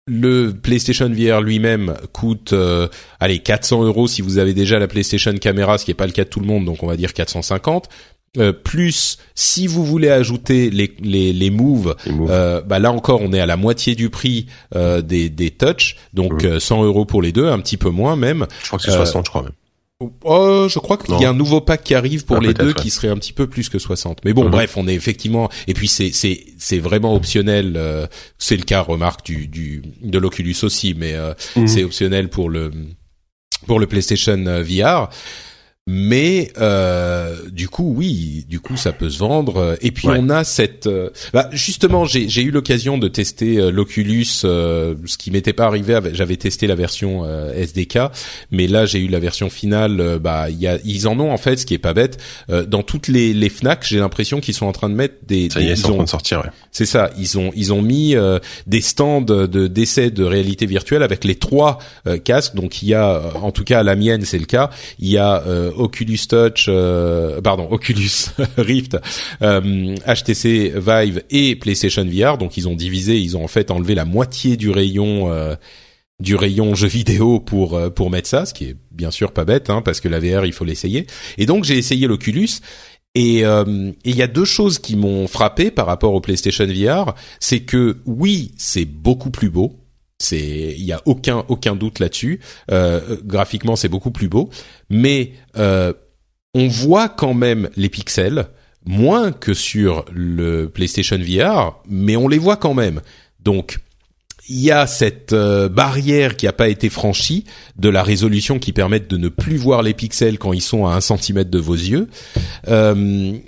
le 0.06 0.52
PlayStation 0.52 1.08
VR 1.08 1.40
lui-même 1.40 1.94
coûte 2.12 2.52
euh, 2.52 2.88
allez 3.20 3.38
400 3.38 3.84
euros 3.84 4.08
si 4.08 4.22
vous 4.22 4.38
avez 4.38 4.54
déjà 4.54 4.78
la 4.78 4.88
PlayStation 4.88 5.32
Camera, 5.34 5.78
ce 5.78 5.84
qui 5.84 5.90
est 5.90 5.94
pas 5.94 6.06
le 6.06 6.12
cas 6.12 6.24
de 6.24 6.28
tout 6.28 6.40
le 6.40 6.46
monde, 6.46 6.64
donc 6.64 6.82
on 6.82 6.86
va 6.86 6.96
dire 6.96 7.12
450. 7.12 7.88
Euh, 8.38 8.52
plus 8.52 9.18
si 9.34 9.66
vous 9.66 9.84
voulez 9.84 10.08
ajouter 10.08 10.70
les 10.70 10.94
les, 11.00 11.32
les 11.32 11.50
moves, 11.50 11.96
Euh, 12.06 12.60
bah 12.60 12.78
là 12.78 12.92
encore 12.92 13.22
on 13.22 13.32
est 13.32 13.40
à 13.40 13.46
la 13.46 13.56
moitié 13.56 13.94
du 13.94 14.08
prix 14.10 14.46
euh, 14.76 15.00
des 15.00 15.30
des 15.30 15.50
touch, 15.50 15.96
donc 16.12 16.46
100 16.58 16.84
euros 16.84 17.04
pour 17.04 17.22
les 17.22 17.32
deux, 17.32 17.48
un 17.48 17.58
petit 17.58 17.76
peu 17.76 17.90
moins 17.90 18.16
même. 18.16 18.46
Je 18.62 18.66
crois 18.68 18.78
que 18.78 18.84
c'est 18.84 18.92
60, 18.92 19.24
je 19.24 19.30
crois 19.30 19.42
même. 19.42 19.52
Oh, 20.24 20.66
je 20.68 20.78
crois 20.78 20.96
qu'il 20.96 21.20
y 21.20 21.26
a 21.26 21.30
un 21.30 21.34
nouveau 21.34 21.60
pack 21.60 21.84
qui 21.84 21.94
arrive 21.94 22.24
pour 22.24 22.38
ah, 22.38 22.40
les 22.40 22.54
deux 22.54 22.72
qui 22.72 22.88
serait 22.88 23.08
un 23.08 23.16
petit 23.16 23.34
peu 23.34 23.46
plus 23.46 23.68
que 23.68 23.78
60. 23.78 24.24
Mais 24.24 24.32
bon, 24.32 24.44
mhm. 24.44 24.50
bref, 24.50 24.76
on 24.78 24.88
est 24.88 24.94
effectivement 24.94 25.50
et 25.66 25.74
puis 25.74 25.88
c'est 25.88 26.10
c'est 26.12 26.46
c'est 26.58 26.78
vraiment 26.78 27.14
optionnel. 27.14 27.74
Euh, 27.76 28.06
c'est 28.38 28.56
le 28.56 28.62
cas, 28.62 28.80
remarque 28.80 29.26
du 29.26 29.46
du 29.46 29.82
de 30.02 30.18
l'Oculus 30.18 30.56
aussi, 30.62 30.94
mais 30.96 31.14
euh, 31.14 31.34
mhm. 31.54 31.68
c'est 31.68 31.84
optionnel 31.84 32.30
pour 32.30 32.48
le 32.48 32.70
pour 33.66 33.78
le 33.78 33.86
PlayStation 33.86 34.46
euh, 34.46 34.62
VR. 34.62 35.10
Mais 35.86 36.52
euh, 36.60 37.34
du 37.50 37.68
coup, 37.68 37.94
oui, 37.96 38.44
du 38.48 38.60
coup, 38.60 38.76
ça 38.76 38.92
peut 38.92 39.10
se 39.10 39.18
vendre. 39.18 39.76
Et 39.80 39.90
puis 39.90 40.08
on 40.08 40.28
a 40.28 40.44
cette, 40.44 40.86
euh, 40.86 41.10
bah, 41.32 41.48
justement, 41.52 42.04
j'ai 42.04 42.42
eu 42.42 42.50
l'occasion 42.50 42.98
de 42.98 43.08
tester 43.08 43.58
euh, 43.58 43.70
l'Oculus, 43.70 44.24
ce 44.24 45.16
qui 45.18 45.30
m'était 45.30 45.52
pas 45.52 45.66
arrivé. 45.66 45.98
J'avais 46.12 46.36
testé 46.36 46.66
la 46.66 46.74
version 46.74 47.24
SDK, 47.54 47.98
mais 48.50 48.68
là 48.68 48.86
j'ai 48.86 49.00
eu 49.00 49.08
la 49.08 49.18
version 49.18 49.50
finale. 49.50 50.18
bah, 50.20 50.48
y 50.50 50.68
a, 50.68 50.78
ils 50.84 51.08
en 51.08 51.18
ont 51.18 51.32
en 51.32 51.38
fait, 51.38 51.56
ce 51.56 51.66
qui 51.66 51.74
est 51.74 51.78
pas 51.78 51.94
bête. 51.94 52.22
dans 52.68 52.82
toutes 52.82 53.08
les, 53.08 53.32
les 53.32 53.48
Fnac, 53.48 53.84
j'ai 53.84 53.98
l'impression 53.98 54.40
qu'ils 54.40 54.54
sont 54.54 54.66
en 54.66 54.72
train 54.72 54.90
de 54.90 54.94
mettre 54.94 55.16
des. 55.26 55.48
Ça 55.50 55.60
y 55.60 55.70
est, 55.70 55.72
ils 55.72 55.86
ont, 55.86 55.90
en 55.90 55.94
train 55.94 56.04
de 56.04 56.08
sortir. 56.08 56.38
Ouais. 56.40 56.50
C'est 56.70 56.86
ça. 56.86 57.10
Ils 57.18 57.38
ont 57.38 57.50
ils 57.56 57.72
ont 57.72 57.82
mis 57.82 58.14
des 58.66 58.80
stands 58.80 59.22
de 59.22 59.66
d'essais 59.66 60.10
de 60.10 60.24
réalité 60.24 60.66
virtuelle 60.66 61.02
avec 61.02 61.24
les 61.24 61.34
trois 61.34 61.78
casques. 62.22 62.54
Donc 62.54 62.82
il 62.82 62.90
y 62.90 62.94
a, 62.94 63.22
en 63.42 63.50
tout 63.50 63.64
cas 63.64 63.80
à 63.80 63.82
la 63.82 63.96
mienne, 63.96 64.22
c'est 64.24 64.38
le 64.38 64.46
cas. 64.46 64.70
Il 64.98 65.08
y 65.08 65.18
a 65.18 65.42
Oculus 65.76 66.18
Touch, 66.28 66.66
euh, 66.68 67.40
pardon, 67.40 67.68
Oculus 67.70 68.30
Rift, 68.56 68.96
HTC 69.40 70.72
euh, 70.74 70.80
Vive 70.80 71.22
et 71.30 71.56
PlayStation 71.56 72.04
VR. 72.04 72.38
Donc 72.38 72.56
ils 72.56 72.68
ont 72.68 72.74
divisé, 72.74 73.18
ils 73.18 73.36
ont 73.36 73.44
en 73.44 73.48
fait 73.48 73.70
enlevé 73.70 73.94
la 73.94 74.04
moitié 74.04 74.56
du 74.56 74.70
rayon 74.70 75.32
euh, 75.32 75.54
du 76.20 76.36
rayon 76.36 76.74
jeux 76.74 76.88
vidéo 76.88 77.40
pour 77.40 77.80
pour 77.94 78.10
mettre 78.10 78.28
ça, 78.28 78.44
ce 78.44 78.52
qui 78.52 78.66
est 78.66 78.76
bien 78.90 79.10
sûr 79.10 79.32
pas 79.32 79.46
bête, 79.46 79.70
hein, 79.70 79.80
parce 79.82 80.00
que 80.00 80.08
la 80.08 80.20
VR 80.20 80.44
il 80.44 80.52
faut 80.52 80.66
l'essayer. 80.66 81.06
Et 81.38 81.46
donc 81.46 81.64
j'ai 81.64 81.78
essayé 81.78 82.06
l'Oculus. 82.06 82.60
Et 83.16 83.40
il 83.40 84.16
y 84.16 84.22
a 84.22 84.28
deux 84.28 84.44
choses 84.44 84.78
qui 84.78 84.94
m'ont 84.94 85.26
frappé 85.26 85.72
par 85.72 85.86
rapport 85.86 86.14
au 86.14 86.20
PlayStation 86.20 86.64
VR, 86.66 87.14
c'est 87.40 87.60
que 87.60 87.96
oui, 88.06 88.52
c'est 88.56 88.84
beaucoup 88.84 89.30
plus 89.30 89.50
beau, 89.50 89.80
c'est, 90.20 90.74
il 90.76 90.84
y 90.84 90.92
a 90.92 91.00
aucun 91.06 91.44
aucun 91.48 91.74
doute 91.74 91.98
là-dessus. 91.98 92.40
Euh, 92.70 93.16
graphiquement, 93.24 93.74
c'est 93.74 93.88
beaucoup 93.88 94.10
plus 94.10 94.28
beau, 94.28 94.50
mais 94.90 95.32
euh, 95.56 95.92
on 96.54 96.68
voit 96.68 97.08
quand 97.08 97.34
même 97.34 97.70
les 97.76 97.88
pixels 97.88 98.46
moins 98.84 99.32
que 99.32 99.54
sur 99.54 100.04
le 100.12 100.68
PlayStation 100.68 101.18
VR, 101.18 101.82
mais 101.88 102.16
on 102.16 102.28
les 102.28 102.38
voit 102.38 102.56
quand 102.56 102.74
même. 102.74 103.00
Donc 103.40 103.78
il 104.48 104.60
y 104.60 104.70
a 104.70 104.86
cette 104.86 105.32
euh, 105.32 105.68
barrière 105.68 106.36
qui 106.36 106.46
n'a 106.46 106.52
pas 106.52 106.68
été 106.68 106.90
franchie 106.90 107.44
de 107.76 107.88
la 107.88 108.02
résolution 108.02 108.58
qui 108.58 108.72
permet 108.72 109.00
de 109.00 109.16
ne 109.16 109.28
plus 109.28 109.56
voir 109.56 109.82
les 109.82 109.94
pixels 109.94 110.38
quand 110.38 110.52
ils 110.52 110.60
sont 110.60 110.86
à 110.86 110.94
un 110.94 111.00
centimètre 111.00 111.50
de 111.50 111.58
vos 111.58 111.74
yeux. 111.74 112.08
Euh, 112.68 113.38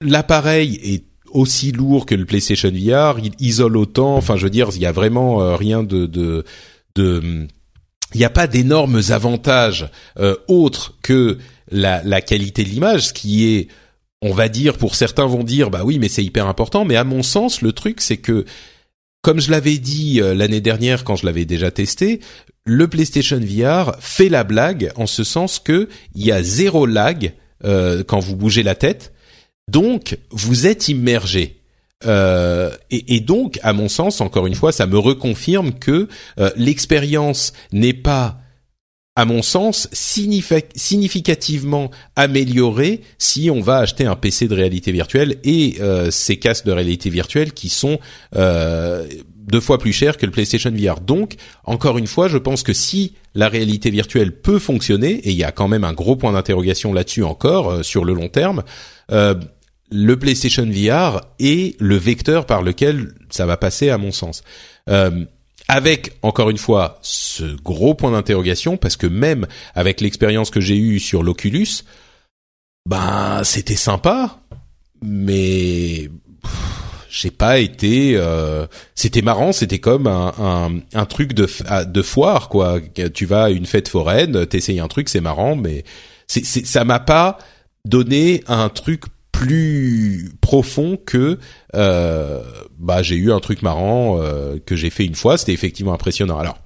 L'appareil 0.00 0.80
est 0.82 1.04
aussi 1.34 1.72
lourd 1.72 2.06
que 2.06 2.14
le 2.14 2.24
PlayStation 2.24 2.70
VR, 2.70 3.18
il 3.22 3.32
isole 3.40 3.76
autant. 3.76 4.16
Enfin, 4.16 4.36
je 4.36 4.44
veux 4.44 4.50
dire, 4.50 4.70
il 4.74 4.80
y 4.80 4.86
a 4.86 4.92
vraiment 4.92 5.42
euh, 5.42 5.56
rien 5.56 5.82
de 5.82 6.06
de, 6.06 6.44
de 6.94 7.46
il 8.14 8.18
n'y 8.18 8.24
a 8.24 8.30
pas 8.30 8.46
d'énormes 8.46 9.00
avantages 9.10 9.88
euh, 10.18 10.36
autres 10.48 10.94
que 11.02 11.38
la, 11.70 12.02
la 12.04 12.20
qualité 12.20 12.64
de 12.64 12.68
l'image, 12.68 13.08
ce 13.08 13.12
qui 13.12 13.46
est, 13.46 13.68
on 14.22 14.32
va 14.32 14.48
dire, 14.48 14.78
pour 14.78 14.94
certains 14.94 15.26
vont 15.26 15.42
dire, 15.42 15.70
bah 15.70 15.82
oui, 15.84 15.98
mais 15.98 16.08
c'est 16.08 16.24
hyper 16.24 16.46
important. 16.46 16.84
Mais 16.84 16.96
à 16.96 17.04
mon 17.04 17.22
sens, 17.22 17.60
le 17.60 17.72
truc, 17.72 18.00
c'est 18.00 18.18
que, 18.18 18.44
comme 19.22 19.40
je 19.40 19.50
l'avais 19.50 19.78
dit 19.78 20.20
euh, 20.20 20.34
l'année 20.34 20.60
dernière 20.60 21.02
quand 21.02 21.16
je 21.16 21.26
l'avais 21.26 21.44
déjà 21.44 21.70
testé, 21.70 22.20
le 22.64 22.86
PlayStation 22.88 23.40
VR 23.40 23.96
fait 23.98 24.28
la 24.28 24.44
blague 24.44 24.92
en 24.96 25.06
ce 25.06 25.24
sens 25.24 25.58
que 25.58 25.88
il 26.14 26.24
y 26.24 26.32
a 26.32 26.42
zéro 26.42 26.86
lag 26.86 27.34
euh, 27.64 28.04
quand 28.04 28.20
vous 28.20 28.36
bougez 28.36 28.62
la 28.62 28.74
tête 28.74 29.12
donc, 29.68 30.18
vous 30.30 30.66
êtes 30.66 30.88
immergé. 30.88 31.60
Euh, 32.06 32.70
et, 32.90 33.20
donc, 33.20 33.58
à 33.62 33.72
mon 33.72 33.88
sens, 33.88 34.20
encore 34.20 34.46
une 34.46 34.54
fois, 34.54 34.72
ça 34.72 34.86
me 34.86 34.98
reconfirme 34.98 35.72
que 35.72 36.08
euh, 36.38 36.50
l'expérience 36.56 37.52
n'est 37.72 37.94
pas, 37.94 38.40
à 39.16 39.24
mon 39.24 39.42
sens, 39.42 39.88
significativement 39.92 41.90
améliorée 42.14 43.00
si 43.18 43.50
on 43.50 43.60
va 43.60 43.78
acheter 43.78 44.04
un 44.04 44.16
PC 44.16 44.48
de 44.48 44.54
réalité 44.54 44.92
virtuelle 44.92 45.38
et 45.44 45.76
euh, 45.80 46.10
ces 46.10 46.36
casques 46.36 46.66
de 46.66 46.72
réalité 46.72 47.08
virtuelle 47.08 47.52
qui 47.52 47.70
sont 47.70 47.98
deux 49.46 49.60
fois 49.60 49.78
plus 49.78 49.92
chers 49.92 50.16
que 50.16 50.26
le 50.26 50.32
PlayStation 50.32 50.70
VR. 50.70 51.00
Donc, 51.00 51.34
encore 51.64 51.98
une 51.98 52.06
fois, 52.06 52.28
je 52.28 52.38
pense 52.38 52.62
que 52.62 52.72
si 52.72 53.14
la 53.34 53.48
réalité 53.48 53.90
virtuelle 53.90 54.32
peut 54.32 54.58
fonctionner, 54.58 55.12
et 55.12 55.30
il 55.30 55.36
y 55.36 55.44
a 55.44 55.52
quand 55.52 55.68
même 55.68 55.84
un 55.84 55.92
gros 55.92 56.16
point 56.16 56.32
d'interrogation 56.32 56.92
là-dessus 56.92 57.24
encore 57.24 57.84
sur 57.84 58.04
le 58.04 58.14
long 58.14 58.28
terme, 58.28 58.62
euh, 59.10 59.34
le 59.90 60.18
PlayStation 60.18 60.66
VR 60.66 61.20
est 61.38 61.80
le 61.80 61.96
vecteur 61.96 62.46
par 62.46 62.62
lequel 62.62 63.14
ça 63.30 63.46
va 63.46 63.56
passer 63.56 63.90
à 63.90 63.98
mon 63.98 64.12
sens. 64.12 64.42
Euh, 64.90 65.24
avec 65.68 66.18
encore 66.22 66.50
une 66.50 66.58
fois 66.58 66.98
ce 67.02 67.56
gros 67.62 67.94
point 67.94 68.10
d'interrogation 68.10 68.76
parce 68.76 68.96
que 68.96 69.06
même 69.06 69.46
avec 69.74 70.00
l'expérience 70.00 70.50
que 70.50 70.60
j'ai 70.60 70.76
eue 70.76 70.98
sur 70.98 71.22
l'Oculus, 71.22 71.84
ben 72.86 73.42
c'était 73.44 73.76
sympa, 73.76 74.40
mais 75.00 76.10
j'ai 77.14 77.30
pas 77.30 77.58
été. 77.58 78.16
Euh, 78.16 78.66
c'était 78.94 79.22
marrant, 79.22 79.52
c'était 79.52 79.78
comme 79.78 80.08
un, 80.08 80.72
un, 80.92 81.06
truc 81.06 81.32
de 81.32 81.48
de 81.84 82.02
foire 82.02 82.48
quoi. 82.48 82.80
Tu 83.14 83.24
vas 83.24 83.44
à 83.44 83.50
une 83.50 83.66
fête 83.66 83.88
foraine, 83.88 84.46
t'essayes 84.46 84.80
un 84.80 84.88
truc, 84.88 85.08
c'est 85.08 85.20
marrant, 85.20 85.54
mais 85.54 85.84
c'est 86.26 86.44
ça 86.44 86.84
m'a 86.84 86.98
pas 86.98 87.38
donné 87.84 88.42
un 88.48 88.68
truc 88.68 89.04
plus 89.30 90.32
profond 90.40 90.96
que 90.96 91.38
euh, 91.74 92.42
bah 92.78 93.02
j'ai 93.02 93.16
eu 93.16 93.32
un 93.32 93.40
truc 93.40 93.62
marrant 93.62 94.18
euh, 94.20 94.58
que 94.64 94.76
j'ai 94.76 94.90
fait 94.90 95.04
une 95.04 95.16
fois 95.16 95.36
c'était 95.36 95.52
effectivement 95.52 95.92
impressionnant 95.92 96.38
alors 96.38 96.56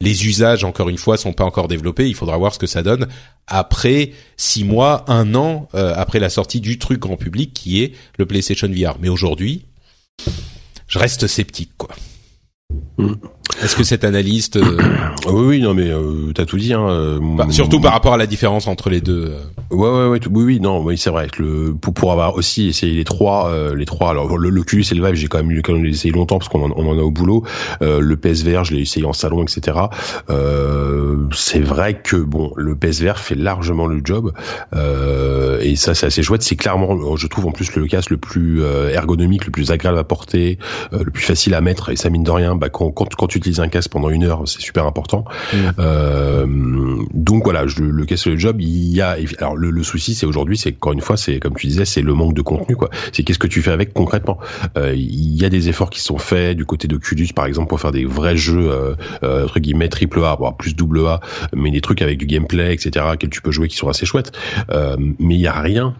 les 0.00 0.26
usages 0.26 0.62
encore 0.62 0.88
une 0.88 0.98
fois 0.98 1.16
sont 1.16 1.32
pas 1.32 1.44
encore 1.44 1.66
développés 1.66 2.08
il 2.08 2.14
faudra 2.14 2.38
voir 2.38 2.54
ce 2.54 2.60
que 2.60 2.68
ça 2.68 2.84
donne 2.84 3.08
après 3.48 4.12
six 4.36 4.62
mois 4.62 5.04
un 5.08 5.34
an 5.34 5.68
euh, 5.74 5.94
après 5.96 6.20
la 6.20 6.30
sortie 6.30 6.60
du 6.60 6.78
truc 6.78 7.00
grand 7.00 7.16
public 7.16 7.52
qui 7.52 7.82
est 7.82 7.92
le 8.18 8.24
PlayStation 8.24 8.68
VR 8.68 8.98
mais 9.00 9.08
aujourd'hui 9.08 9.66
je 10.86 10.98
reste 10.98 11.26
sceptique 11.26 11.72
quoi 11.76 11.94
mm. 12.98 13.14
Est-ce 13.62 13.76
que 13.76 13.84
cette 13.84 14.04
analyse 14.04 14.50
Oui, 15.26 15.44
oui, 15.46 15.60
non, 15.60 15.74
mais 15.74 15.88
euh, 15.88 16.32
t'as 16.34 16.44
tout 16.44 16.56
dit. 16.56 16.72
Hein, 16.72 16.88
euh, 16.88 17.18
bah, 17.20 17.46
surtout 17.50 17.80
par 17.80 17.92
rapport 17.92 18.14
à 18.14 18.16
la 18.16 18.26
différence 18.26 18.66
entre 18.66 18.90
les 18.90 19.00
deux. 19.00 19.32
Euh. 19.32 19.74
Ouais, 19.74 19.88
ouais, 19.88 20.08
ouais, 20.08 20.20
oui, 20.30 20.44
oui, 20.44 20.60
non, 20.60 20.82
oui, 20.82 20.98
c'est 20.98 21.10
vrai. 21.10 21.28
Que 21.28 21.42
le, 21.42 21.74
pour, 21.74 21.94
pour 21.94 22.12
avoir 22.12 22.34
aussi 22.34 22.68
essayé 22.68 22.94
les 22.94 23.04
trois, 23.04 23.50
euh, 23.50 23.74
les 23.74 23.84
trois. 23.84 24.10
Alors 24.10 24.36
le, 24.36 24.50
le 24.50 24.62
et 24.62 24.94
le 24.94 25.06
Vive, 25.06 25.14
j'ai 25.14 25.28
quand 25.28 25.38
même 25.38 25.50
eu 25.50 25.56
l'occasion 25.56 25.80
de 25.80 25.86
les 25.86 25.92
essayer 25.92 26.12
longtemps 26.12 26.38
parce 26.38 26.48
qu'on 26.48 26.64
en, 26.64 26.72
on 26.76 26.88
en 26.88 26.98
a 26.98 27.02
au 27.02 27.10
boulot. 27.10 27.44
le 27.80 28.14
PSVR, 28.16 28.64
je 28.64 28.74
l'ai 28.74 28.82
essayé 28.82 29.06
en 29.06 29.12
salon, 29.12 29.42
etc. 29.42 29.78
c'est 31.32 31.60
vrai 31.60 32.00
que 32.00 32.16
bon, 32.16 32.52
le 32.56 32.74
PSVR 32.74 33.18
fait 33.18 33.34
largement 33.34 33.86
le 33.86 34.00
job 34.02 34.32
et 34.74 35.76
ça, 35.76 35.94
c'est 35.94 36.06
assez 36.06 36.22
chouette. 36.22 36.42
C'est 36.42 36.56
clairement, 36.56 37.16
je 37.16 37.26
trouve 37.26 37.46
en 37.46 37.52
plus 37.52 37.74
le 37.76 37.86
casque 37.86 38.10
le 38.10 38.16
plus 38.16 38.62
ergonomique, 38.62 39.46
le 39.46 39.52
plus 39.52 39.70
agréable 39.70 39.98
à 39.98 40.04
porter, 40.04 40.58
le 40.92 41.10
plus 41.10 41.22
facile 41.24 41.54
à 41.54 41.60
mettre 41.60 41.90
et 41.90 41.96
ça 41.96 42.10
mine 42.10 42.24
de 42.24 42.30
rien. 42.30 42.56
Bah, 42.56 42.68
quand, 42.68 42.90
quand, 42.90 43.14
quand 43.14 43.31
tu 43.32 43.38
utilises 43.38 43.60
un 43.60 43.68
casque 43.68 43.90
pendant 43.90 44.10
une 44.10 44.24
heure, 44.24 44.42
c'est 44.46 44.60
super 44.60 44.86
important. 44.86 45.24
Mm. 45.52 45.56
Euh, 45.78 46.46
donc 47.14 47.44
voilà, 47.44 47.66
je, 47.66 47.82
le 47.82 48.04
casque 48.04 48.26
le 48.26 48.36
job, 48.36 48.60
il 48.60 48.94
y 48.94 49.00
a. 49.00 49.16
Alors 49.38 49.56
le, 49.56 49.70
le 49.70 49.82
souci, 49.82 50.14
c'est 50.14 50.26
aujourd'hui, 50.26 50.56
c'est 50.56 50.74
encore 50.74 50.92
une 50.92 51.00
fois, 51.00 51.16
c'est 51.16 51.38
comme 51.40 51.54
tu 51.54 51.66
disais, 51.66 51.84
c'est 51.84 52.02
le 52.02 52.14
manque 52.14 52.34
de 52.34 52.42
contenu, 52.42 52.76
quoi. 52.76 52.90
C'est 53.12 53.22
qu'est-ce 53.22 53.38
que 53.38 53.46
tu 53.46 53.62
fais 53.62 53.70
avec 53.70 53.94
concrètement? 53.94 54.38
Euh, 54.76 54.94
il 54.94 55.40
y 55.40 55.44
a 55.44 55.48
des 55.48 55.68
efforts 55.68 55.90
qui 55.90 56.00
sont 56.00 56.18
faits 56.18 56.56
du 56.56 56.64
côté 56.64 56.88
d'Oculus, 56.88 57.28
par 57.34 57.46
exemple, 57.46 57.68
pour 57.68 57.80
faire 57.80 57.92
des 57.92 58.04
vrais 58.04 58.36
jeux 58.36 58.70
euh, 58.70 58.94
euh, 59.22 59.44
entre 59.44 59.60
guillemets 59.60 59.88
triple 59.88 60.22
A, 60.24 60.36
voire 60.36 60.56
plus 60.56 60.74
double 60.74 61.06
A, 61.06 61.20
mais 61.54 61.70
des 61.70 61.80
trucs 61.80 62.02
avec 62.02 62.18
du 62.18 62.26
gameplay, 62.26 62.74
etc., 62.74 63.06
que 63.18 63.26
tu 63.26 63.40
peux 63.40 63.50
jouer 63.50 63.68
qui 63.68 63.76
sont 63.76 63.88
assez 63.88 64.06
chouettes. 64.06 64.32
Mais 64.68 65.34
il 65.34 65.40
y 65.40 65.46
a 65.46 65.60
rien 65.60 65.94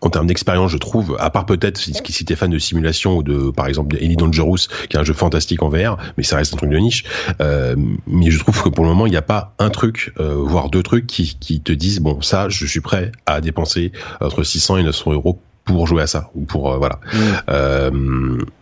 en 0.00 0.10
termes 0.10 0.26
d'expérience, 0.26 0.70
je 0.70 0.78
trouve, 0.78 1.16
à 1.18 1.30
part 1.30 1.46
peut-être 1.46 1.76
si, 1.78 1.92
si 2.08 2.24
t'es 2.24 2.36
fan 2.36 2.50
de 2.50 2.58
simulation 2.58 3.16
ou 3.16 3.22
de, 3.22 3.50
par 3.50 3.66
exemple, 3.66 3.96
Elite 3.96 4.18
Dangerous, 4.18 4.68
qui 4.88 4.96
est 4.96 5.00
un 5.00 5.04
jeu 5.04 5.14
fantastique 5.14 5.62
en 5.62 5.68
VR, 5.68 5.96
mais 6.16 6.22
ça 6.22 6.36
reste 6.36 6.54
un 6.54 6.56
truc 6.56 6.70
de 6.70 6.78
niche. 6.78 7.04
Euh, 7.40 7.74
mais 8.06 8.30
je 8.30 8.38
trouve 8.38 8.62
que 8.62 8.68
pour 8.68 8.84
le 8.84 8.90
moment, 8.90 9.06
il 9.06 9.10
n'y 9.10 9.16
a 9.16 9.22
pas 9.22 9.54
un 9.58 9.70
truc, 9.70 10.12
euh, 10.20 10.34
voire 10.34 10.70
deux 10.70 10.82
trucs 10.82 11.06
qui, 11.06 11.36
qui 11.40 11.60
te 11.60 11.72
disent 11.72 12.00
bon, 12.00 12.20
ça, 12.20 12.48
je 12.48 12.66
suis 12.66 12.80
prêt 12.80 13.12
à 13.26 13.40
dépenser 13.40 13.92
entre 14.20 14.42
600 14.42 14.78
et 14.78 14.82
900 14.82 15.12
euros 15.12 15.40
pour 15.74 15.86
jouer 15.86 16.02
à 16.02 16.06
ça 16.06 16.30
ou 16.34 16.44
pour 16.44 16.72
euh, 16.72 16.78
voilà. 16.78 17.00
Mm. 17.12 17.18
euh, 17.50 17.90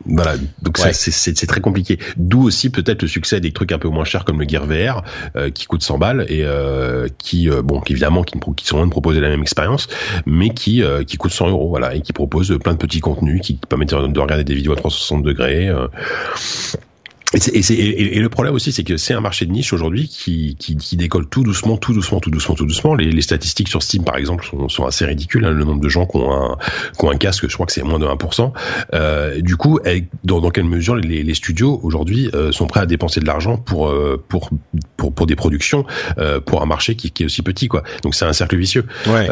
voilà 0.07 0.35
donc 0.63 0.79
c'est 0.79 1.47
très 1.47 1.61
compliqué. 1.61 1.99
D'où 2.17 2.43
aussi 2.43 2.71
peut-être 2.71 3.03
le 3.03 3.09
succès 3.09 3.41
des 3.41 3.53
trucs 3.53 3.73
un 3.73 3.79
peu 3.79 3.89
moins 3.89 4.05
chers 4.05 4.25
comme 4.25 4.41
le 4.41 4.49
Gear 4.49 4.67
VR 4.67 5.03
euh, 5.37 5.51
qui 5.51 5.67
coûte 5.67 5.83
100 5.83 5.99
balles 5.99 6.27
et 6.29 6.43
euh, 6.45 7.09
qui 7.19 7.49
bon 7.65 7.81
évidemment 7.89 8.23
qui, 8.23 8.39
qui 8.57 8.67
sont 8.67 8.79
loin 8.79 8.87
de 8.87 8.91
proposer 8.91 9.21
la 9.21 9.29
même 9.29 9.43
expérience 9.43 9.89
mais 10.27 10.51
qui 10.51 10.83
qui 11.07 11.17
coûte 11.17 11.33
100 11.33 11.49
euros 11.49 11.69
voilà 11.69 11.95
et 11.95 12.01
qui 12.01 12.13
propose 12.13 12.59
plein 12.63 12.73
de 12.73 12.79
petits 12.79 13.01
contenus 13.01 13.41
qui 13.41 13.55
permettent 13.69 13.91
de 13.91 14.21
regarder 14.21 14.45
des 14.45 14.55
vidéos 14.55 14.73
à 14.73 14.77
360 14.77 15.23
degrés 15.23 15.71
Et, 17.35 17.59
et, 17.59 18.17
et, 18.17 18.21
le 18.21 18.29
problème 18.29 18.55
aussi, 18.55 18.71
c'est 18.71 18.85
que 18.85 18.97
c'est 18.97 19.13
un 19.13 19.21
marché 19.21 19.47
de 19.47 19.53
niche 19.53 19.73
aujourd'hui 19.73 20.09
qui, 20.09 20.55
qui, 20.61 20.77
qui, 20.77 20.97
décolle 20.97 21.27
tout 21.27 21.43
doucement, 21.43 21.77
tout 21.77 21.93
doucement, 21.93 22.21
tout 22.21 22.31
doucement, 22.31 22.55
tout 22.55 22.67
doucement. 22.67 22.95
Les, 22.95 23.11
les 23.11 23.21
statistiques 23.21 23.67
sur 23.67 23.83
Steam, 23.83 24.05
par 24.05 24.17
exemple, 24.17 24.45
sont, 24.45 24.69
sont 24.69 24.87
assez 24.87 25.05
ridicules. 25.05 25.45
Hein, 25.45 25.51
le 25.51 25.65
nombre 25.65 25.81
de 25.81 25.89
gens 25.89 26.07
qui 26.07 26.19
ont 26.19 26.33
un, 26.33 26.57
qui 26.97 27.05
ont 27.05 27.11
un 27.11 27.17
casque, 27.17 27.49
je 27.49 27.55
crois 27.55 27.67
que 27.67 27.73
c'est 27.73 27.83
moins 27.83 27.99
de 27.99 28.07
1%. 28.07 28.53
Euh, 28.95 29.41
du 29.41 29.57
coup, 29.57 29.81
dans, 30.23 30.41
dans 30.41 30.51
quelle 30.51 30.65
mesure 30.65 30.95
les, 30.95 31.25
les 31.25 31.35
studios 31.35 31.81
aujourd'hui 31.83 32.31
euh, 32.33 32.53
sont 32.53 32.69
prêts 32.69 32.81
à 32.81 32.87
dépenser 32.87 33.19
de 33.19 33.27
l'argent 33.27 33.57
pour, 33.57 33.89
euh, 33.89 34.23
pour, 34.29 34.51
pour, 34.97 35.13
pour, 35.13 35.27
des 35.27 35.37
productions, 35.37 35.85
euh, 36.19 36.41
pour 36.41 36.63
un 36.63 36.67
marché 36.67 36.95
qui, 36.95 37.11
qui, 37.11 37.25
est 37.25 37.27
aussi 37.27 37.43
petit, 37.43 37.67
quoi. 37.67 37.83
Donc 38.05 38.15
c'est 38.15 38.25
un 38.25 38.33
cercle 38.33 38.57
vicieux. 38.57 38.87
Ouais, 39.07 39.29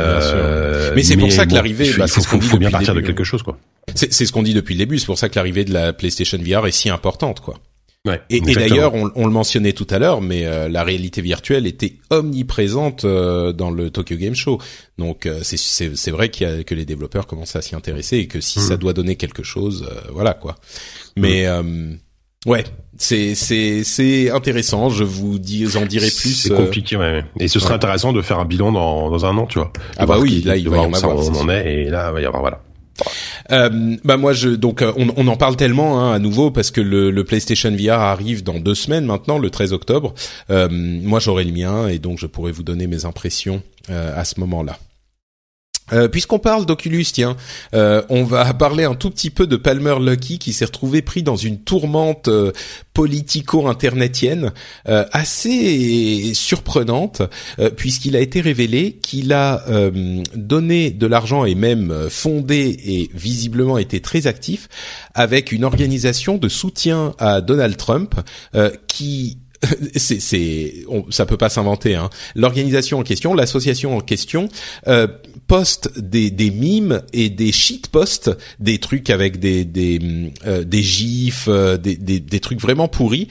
mais 0.97 1.05
c'est 1.05 1.17
pour 1.17 1.31
ça 1.31 1.47
que 1.47 1.55
l'arrivée, 1.55 1.93
bah, 1.97 2.09
c'est 2.09 2.21
ce 2.21 2.29
qu'on 2.29 2.39
dit 2.39 2.49
faut 2.49 2.59
bien 2.59 2.73
partir 2.73 2.95
de 2.95 3.01
quelque 3.01 3.25
chose, 3.25 3.45
quoi. 3.45 3.57
C'est 3.95 4.11
ce 4.11 4.33
qu'on 4.33 4.43
dit 4.43 4.55
depuis 4.55 4.75
le 4.75 4.79
début. 4.79 4.99
C'est 4.99 5.07
pour 5.07 5.19
ça 5.19 5.29
que 5.29 5.37
l'arrivée 5.37 5.65
de 5.65 5.73
la 5.73 5.93
PlayStation 5.93 6.39
VR 6.39 6.67
est 6.67 6.73
si 6.73 6.91
importante, 6.91 7.41
quoi. 7.41 7.55
Ouais, 8.07 8.21
et, 8.29 8.37
et 8.37 8.41
d'ailleurs, 8.55 8.95
on, 8.95 9.11
on, 9.15 9.27
le 9.27 9.33
mentionnait 9.33 9.73
tout 9.73 9.87
à 9.89 9.99
l'heure, 9.99 10.21
mais 10.21 10.45
euh, 10.45 10.69
la 10.69 10.85
réalité 10.85 11.23
virtuelle 11.23 11.67
était 11.67 11.95
omniprésente 12.11 13.07
euh, 13.07 13.53
dans 13.53 13.71
le 13.71 13.89
Tokyo 13.89 14.17
Game 14.17 14.35
Show. 14.35 14.59
Donc 14.99 15.25
euh, 15.25 15.41
c'est 15.43 16.11
vrai 16.11 16.29
qu'il 16.29 16.47
y 16.47 16.51
a, 16.51 16.65
que 16.65 16.75
les 16.75 16.85
développeurs 16.85 17.27
commencent 17.27 17.57
à 17.57 17.63
s'y 17.63 17.75
intéresser 17.75 18.19
et 18.19 18.27
que 18.27 18.43
si 18.43 18.61
ça 18.61 18.75
mm. 18.75 18.79
doit 18.79 18.93
donner 18.93 19.17
quelque 19.17 19.43
chose, 19.43 19.89
voilà 20.13 20.35
quoi. 20.35 20.57
Mais 21.17 21.47
mm. 21.49 21.97
ouais, 22.45 22.65
c'est 22.99 23.35
c'est 23.35 23.85
c'est 23.85 24.31
intéressant. 24.31 24.91
Je 24.91 25.05
vous 25.05 25.39
dis, 25.39 25.67
en 25.75 25.87
dirai 25.87 26.09
plus. 26.09 26.35
C'est 26.35 26.55
compliqué, 26.55 26.97
ouais, 26.97 27.25
Et 27.41 27.49
ce 27.49 27.59
serait 27.59 27.73
intéressant 27.73 28.13
de 28.13 28.21
faire 28.21 28.39
un 28.39 28.45
bilan 28.45 28.71
dans 28.71 29.11
dans 29.11 29.25
un 29.25 29.39
an, 29.39 29.47
tu 29.47 29.59
vois. 29.59 29.73
Ah 29.97 30.05
bah 30.05 30.19
oui, 30.21 30.43
là 30.45 30.59
il 30.59 30.69
va 30.69 30.77
y 30.77 30.81
en 30.81 30.93
avoir. 30.93 31.17
on 31.17 31.37
en 31.37 31.49
est 31.49 31.73
et 31.73 31.85
là 31.89 32.11
il 32.11 32.13
va 32.13 32.21
y 32.21 32.27
avoir 32.27 32.43
voilà. 32.43 32.61
Euh, 33.51 33.97
bah 34.05 34.17
moi 34.17 34.33
je 34.33 34.51
donc 34.51 34.83
euh, 34.83 34.93
on, 34.97 35.27
en 35.27 35.37
parle 35.37 35.57
tellement 35.57 36.01
hein, 36.01 36.13
à 36.13 36.19
nouveau 36.19 36.51
parce 36.51 36.71
que 36.71 36.81
le, 36.81 37.11
le, 37.11 37.25
PlayStation 37.25 37.71
VR 37.71 38.01
arrive 38.01 38.43
dans 38.43 38.59
deux 38.59 38.75
semaines 38.75 39.05
maintenant, 39.05 39.39
le 39.39 39.51
13 39.51 39.73
octobre. 39.73 40.15
Euh, 40.51 40.69
moi 40.71 41.21
j'aurai 41.21 41.45
le 41.45 41.53
mien 41.53 41.89
et 41.89 41.99
donc 41.99 42.19
je 42.19 42.27
pourrai 42.27 42.53
vous 42.53 42.63
donner 42.63 42.87
mes 42.87 43.05
impressions 43.05 43.63
euh, 43.91 44.19
à 44.19 44.25
ce 44.25 44.41
moment-là. 44.41 44.79
Euh, 45.93 46.09
Puisqu'on 46.09 46.39
parle 46.39 46.65
d'Oculus, 46.65 47.05
tiens, 47.13 47.37
euh, 47.75 48.03
on 48.09 48.25
va 48.25 48.53
parler 48.55 48.85
un 48.85 48.95
tout 48.95 49.11
petit 49.11 49.31
peu 49.31 49.47
de 49.47 49.57
Palmer 49.57 49.97
Lucky 50.01 50.39
qui 50.39 50.53
s'est 50.53 50.65
retrouvé 50.65 51.03
pris 51.03 51.23
dans 51.23 51.37
une 51.37 51.59
tourmente 51.59 52.29
euh, 52.29 52.53
politico-internetienne 52.95 54.53
assez 54.85 56.33
surprenante, 56.33 57.23
puisqu'il 57.77 58.15
a 58.15 58.21
été 58.21 58.41
révélé 58.41 58.93
qu'il 59.03 59.33
a 59.33 59.65
donné 60.37 60.93
de 60.93 61.07
l'argent 61.09 61.45
et 61.45 61.57
même 61.57 62.09
fondé 62.09 62.79
et 62.85 63.11
visiblement 63.13 63.79
été 63.79 64.01
très 64.01 64.29
actif 64.29 64.69
avec 65.13 65.51
une 65.51 65.65
organisation 65.65 66.39
de 66.39 66.49
soutien 66.49 67.15
à 67.19 67.41
Donald 67.41 67.77
Trump 67.77 68.15
qui 68.87 69.39
c'est, 69.97 70.21
c'est, 70.21 70.85
ça 71.11 71.27
peut 71.27 71.37
pas 71.37 71.49
s'inventer. 71.49 71.95
Hein. 71.95 72.11
L'organisation 72.35 72.99
en 72.99 73.03
question, 73.03 73.35
l'association 73.35 73.97
en 73.97 74.01
question, 74.01 74.49
euh, 74.89 75.07
poste 75.47 75.99
des, 75.99 76.31
des 76.31 76.51
mimes 76.51 77.03
et 77.13 77.31
des 77.31 77.53
shitposts, 77.53 78.31
des 78.59 78.79
trucs 78.79 79.11
avec 79.11 79.39
des 79.39 79.65
des, 79.65 80.33
euh, 80.47 80.65
des 80.65 80.83
gifs, 80.83 81.47
euh, 81.49 81.77
des, 81.77 81.97
des, 81.97 82.21
des 82.21 82.41
trucs 82.41 82.61
vraiment 82.61 82.89
pourris 82.89 83.29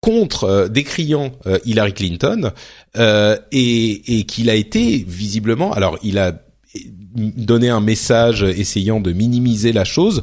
contre 0.00 0.44
euh, 0.44 0.68
décriant 0.68 1.32
euh, 1.46 1.58
Hillary 1.64 1.94
Clinton 1.94 2.52
et, 2.96 4.18
et 4.18 4.24
qu'il 4.24 4.50
a 4.50 4.54
été 4.54 5.04
visiblement 5.08 5.72
alors 5.72 5.98
il 6.02 6.18
a 6.18 6.42
donné 7.14 7.68
un 7.68 7.80
message 7.80 8.42
essayant 8.42 9.00
de 9.00 9.12
minimiser 9.12 9.72
la 9.72 9.84
chose 9.84 10.22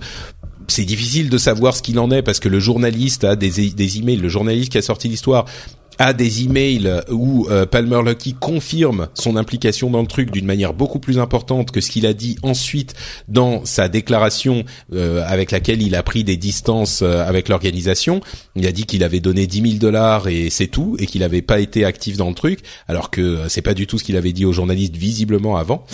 c'est 0.69 0.85
difficile 0.85 1.29
de 1.29 1.37
savoir 1.37 1.75
ce 1.75 1.81
qu'il 1.81 1.99
en 1.99 2.11
est 2.11 2.21
parce 2.21 2.39
que 2.39 2.49
le 2.49 2.59
journaliste 2.59 3.23
a 3.23 3.35
des, 3.35 3.71
des 3.71 3.97
emails, 3.97 4.17
le 4.17 4.29
journaliste 4.29 4.71
qui 4.71 4.77
a 4.77 4.81
sorti 4.81 5.07
l'histoire 5.07 5.45
a 5.99 6.13
des 6.13 6.43
emails 6.43 7.03
où 7.09 7.47
euh, 7.49 7.65
Palmer 7.65 7.99
Lucky 8.03 8.33
confirme 8.33 9.09
son 9.13 9.35
implication 9.35 9.91
dans 9.91 10.01
le 10.01 10.07
truc 10.07 10.31
d'une 10.31 10.45
manière 10.45 10.73
beaucoup 10.73 10.99
plus 10.99 11.19
importante 11.19 11.71
que 11.71 11.81
ce 11.81 11.91
qu'il 11.91 12.05
a 12.05 12.13
dit 12.13 12.37
ensuite 12.41 12.95
dans 13.27 13.65
sa 13.65 13.89
déclaration 13.89 14.63
euh, 14.93 15.23
avec 15.27 15.51
laquelle 15.51 15.81
il 15.81 15.95
a 15.95 16.01
pris 16.01 16.23
des 16.23 16.37
distances 16.37 17.01
euh, 17.01 17.27
avec 17.27 17.49
l'organisation. 17.49 18.21
Il 18.55 18.65
a 18.65 18.71
dit 18.71 18.85
qu'il 18.85 19.03
avait 19.03 19.19
donné 19.19 19.45
10 19.45 19.61
000 19.61 19.73
dollars 19.75 20.29
et 20.29 20.49
c'est 20.49 20.67
tout 20.67 20.95
et 20.99 21.05
qu'il 21.05 21.19
n'avait 21.19 21.41
pas 21.41 21.59
été 21.59 21.83
actif 21.83 22.15
dans 22.15 22.29
le 22.29 22.35
truc, 22.35 22.59
alors 22.87 23.11
que 23.11 23.39
c'est 23.49 23.61
pas 23.61 23.73
du 23.73 23.85
tout 23.85 23.99
ce 23.99 24.05
qu'il 24.05 24.15
avait 24.15 24.33
dit 24.33 24.45
aux 24.45 24.53
journalistes 24.53 24.95
visiblement 24.95 25.57
avant. 25.57 25.85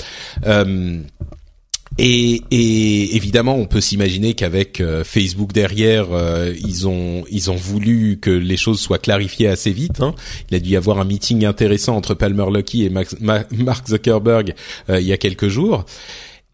Et, 1.98 2.42
et, 2.52 3.16
évidemment, 3.16 3.56
on 3.56 3.66
peut 3.66 3.80
s'imaginer 3.80 4.34
qu'avec 4.34 4.82
euh, 4.82 5.06
Facebook 5.06 5.54
derrière, 5.54 6.08
euh, 6.12 6.54
ils 6.60 6.88
ont 6.88 7.24
ils 7.32 7.50
ont 7.52 7.56
voulu 7.56 8.18
que 8.20 8.32
les 8.32 8.58
choses 8.58 8.82
soient 8.82 9.00
clarifiées 9.00 9.48
assez 9.48 9.72
vite. 9.72 10.02
Hein. 10.02 10.14
Il 10.50 10.58
a 10.58 10.60
dû 10.60 10.72
y 10.72 10.76
avoir 10.76 11.00
un 11.00 11.06
meeting 11.06 11.46
intéressant 11.46 11.96
entre 11.96 12.14
Palmer 12.14 12.48
Lucky 12.54 12.84
et 12.84 12.90
Mark 12.90 13.88
Zuckerberg 13.88 14.56
euh, 14.90 15.00
il 15.00 15.08
y 15.08 15.14
a 15.14 15.18
quelques 15.18 15.48
jours. 15.48 15.86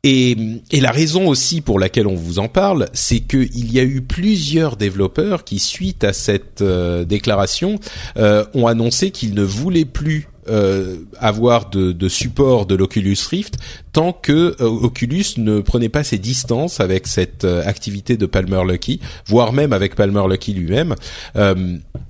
Et, 0.04 0.36
et, 0.72 0.80
la 0.80 0.92
raison 0.92 1.28
aussi 1.28 1.62
pour 1.62 1.80
laquelle 1.80 2.08
on 2.08 2.16
vous 2.16 2.40
en 2.40 2.48
parle, 2.48 2.88
c'est 2.94 3.20
qu'il 3.20 3.72
y 3.72 3.80
a 3.80 3.84
eu 3.84 4.02
plusieurs 4.02 4.76
développeurs 4.76 5.44
qui, 5.44 5.60
suite 5.60 6.04
à 6.04 6.12
cette 6.12 6.64
déclaration, 6.64 7.80
ont 8.16 8.66
annoncé 8.66 9.12
qu'ils 9.12 9.36
ne 9.36 9.44
voulaient 9.44 9.86
plus 9.86 10.28
euh, 10.50 10.98
avoir 11.20 11.70
de, 11.70 12.10
support 12.10 12.66
de 12.66 12.74
l'Oculus 12.74 13.18
Rift 13.30 13.58
tant 13.94 14.12
que 14.12 14.56
euh, 14.60 14.66
Oculus 14.66 15.26
ne 15.38 15.60
prenait 15.60 15.90
pas 15.90 16.04
ses 16.04 16.18
distances 16.18 16.80
avec 16.80 17.06
cette 17.06 17.44
euh, 17.44 17.64
activité 17.66 18.18
de 18.18 18.26
Palmer 18.26 18.64
Lucky, 18.68 19.00
voire 19.28 19.54
même 19.54 19.72
avec 19.72 19.96
Palmer 19.96 20.24
Lucky 20.28 20.54
lui-même. 20.54 20.96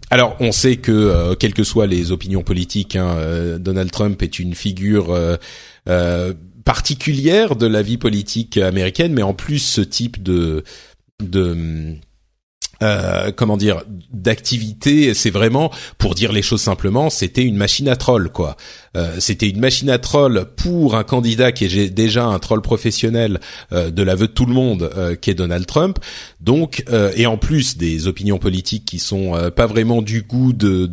alors, 0.10 0.36
on 0.40 0.52
sait 0.52 0.78
que, 0.78 1.34
quelles 1.36 1.54
que 1.54 1.64
soient 1.64 1.88
les 1.88 2.12
opinions 2.12 2.44
politiques, 2.44 2.96
hein, 2.96 3.16
Donald 3.60 3.92
Trump 3.92 4.22
est 4.24 4.40
une 4.40 4.56
figure 4.56 5.18
particulière 6.66 7.56
de 7.56 7.68
la 7.68 7.82
vie 7.82 7.98
politique 7.98 8.58
américaine, 8.58 9.14
mais 9.14 9.24
en 9.24 9.34
plus, 9.34 9.60
ce 9.60 9.82
type 9.82 10.22
de 10.22 10.64
euh, 12.82 13.32
comment 13.36 13.58
dire 13.58 13.84
d'activité 14.12 15.14
c'est 15.14 15.30
vraiment 15.30 15.72
pour 15.98 16.16
dire 16.16 16.32
les 16.32 16.42
choses 16.42 16.62
simplement 16.62 17.10
c'était 17.10 17.44
une 17.44 17.56
machine 17.56 17.88
à 17.88 17.96
troll 17.96 18.30
quoi. 18.30 18.58
Euh, 18.98 19.16
c'était 19.20 19.48
une 19.48 19.60
machine 19.60 19.90
à 19.90 20.00
troll 20.00 20.46
pour 20.58 20.96
un 20.96 21.04
candidat 21.04 21.52
qui 21.52 21.66
est 21.66 21.90
déjà 21.90 22.26
un 22.26 22.40
troll 22.40 22.62
professionnel 22.62 23.40
euh, 23.72 23.90
de 23.90 24.04
l'aveu 24.04 24.28
de 24.28 24.34
tout 24.34 24.46
le 24.46 24.54
monde 24.54 24.90
euh, 24.98 25.16
qui 25.16 25.30
est 25.30 25.34
Donald 25.34 25.66
Trump. 25.66 26.00
Donc 26.40 26.84
et 27.16 27.26
en 27.26 27.38
plus 27.38 27.78
des 27.78 28.08
opinions 28.08 28.38
politiques 28.38 28.86
qui 28.86 29.00
sont 29.00 29.52
pas 29.56 29.68
vraiment 29.68 30.02
du 30.02 30.24
goût 30.24 30.54
de 30.54 30.86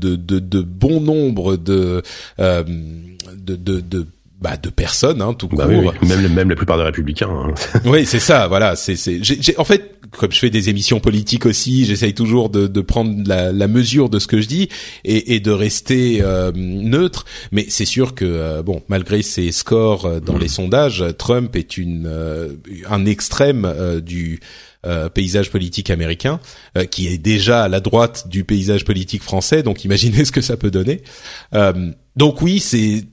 bon 0.62 1.00
nombre 1.00 1.56
de 1.56 2.02
de, 2.38 3.56
de, 3.56 3.80
de 3.80 4.06
bah, 4.40 4.56
de 4.56 4.70
personnes, 4.70 5.20
hein, 5.20 5.34
tout 5.34 5.48
bah 5.48 5.66
court. 5.66 5.94
Même, 6.06 6.32
même 6.32 6.48
la 6.48 6.54
plupart 6.54 6.78
des 6.78 6.84
républicains. 6.84 7.28
Hein. 7.28 7.54
oui, 7.84 8.06
c'est 8.06 8.20
ça. 8.20 8.46
Voilà. 8.46 8.76
C'est, 8.76 8.94
c'est. 8.94 9.18
J'ai, 9.22 9.58
en 9.58 9.64
fait, 9.64 9.98
comme 10.16 10.30
je 10.30 10.38
fais 10.38 10.50
des 10.50 10.68
émissions 10.68 11.00
politiques 11.00 11.44
aussi, 11.44 11.84
j'essaye 11.84 12.14
toujours 12.14 12.48
de, 12.48 12.68
de 12.68 12.80
prendre 12.80 13.16
la, 13.26 13.50
la, 13.50 13.66
mesure 13.66 14.08
de 14.08 14.20
ce 14.20 14.28
que 14.28 14.40
je 14.40 14.46
dis 14.46 14.68
et, 15.04 15.34
et 15.34 15.40
de 15.40 15.50
rester 15.50 16.20
euh, 16.22 16.52
neutre. 16.54 17.24
Mais 17.50 17.66
c'est 17.68 17.84
sûr 17.84 18.14
que 18.14 18.24
euh, 18.24 18.62
bon, 18.62 18.82
malgré 18.86 19.22
ses 19.22 19.50
scores 19.50 20.06
euh, 20.06 20.20
dans 20.20 20.36
mm. 20.36 20.40
les 20.40 20.48
sondages, 20.48 21.04
Trump 21.18 21.56
est 21.56 21.76
une 21.76 22.08
un 22.88 23.06
extrême 23.06 24.00
du 24.00 24.40
paysage 25.12 25.50
politique 25.50 25.90
américain, 25.90 26.40
qui 26.90 27.08
est 27.08 27.18
déjà 27.18 27.64
à 27.64 27.68
la 27.68 27.80
droite 27.80 28.28
du 28.28 28.44
paysage 28.44 28.84
politique 28.84 29.22
français. 29.22 29.62
Donc, 29.62 29.84
imaginez 29.84 30.24
ce 30.24 30.32
que 30.32 30.40
ça 30.40 30.56
peut 30.56 30.70
donner. 30.70 31.02
donc 32.16 32.40
oui, 32.40 32.60
c'est 32.60 33.04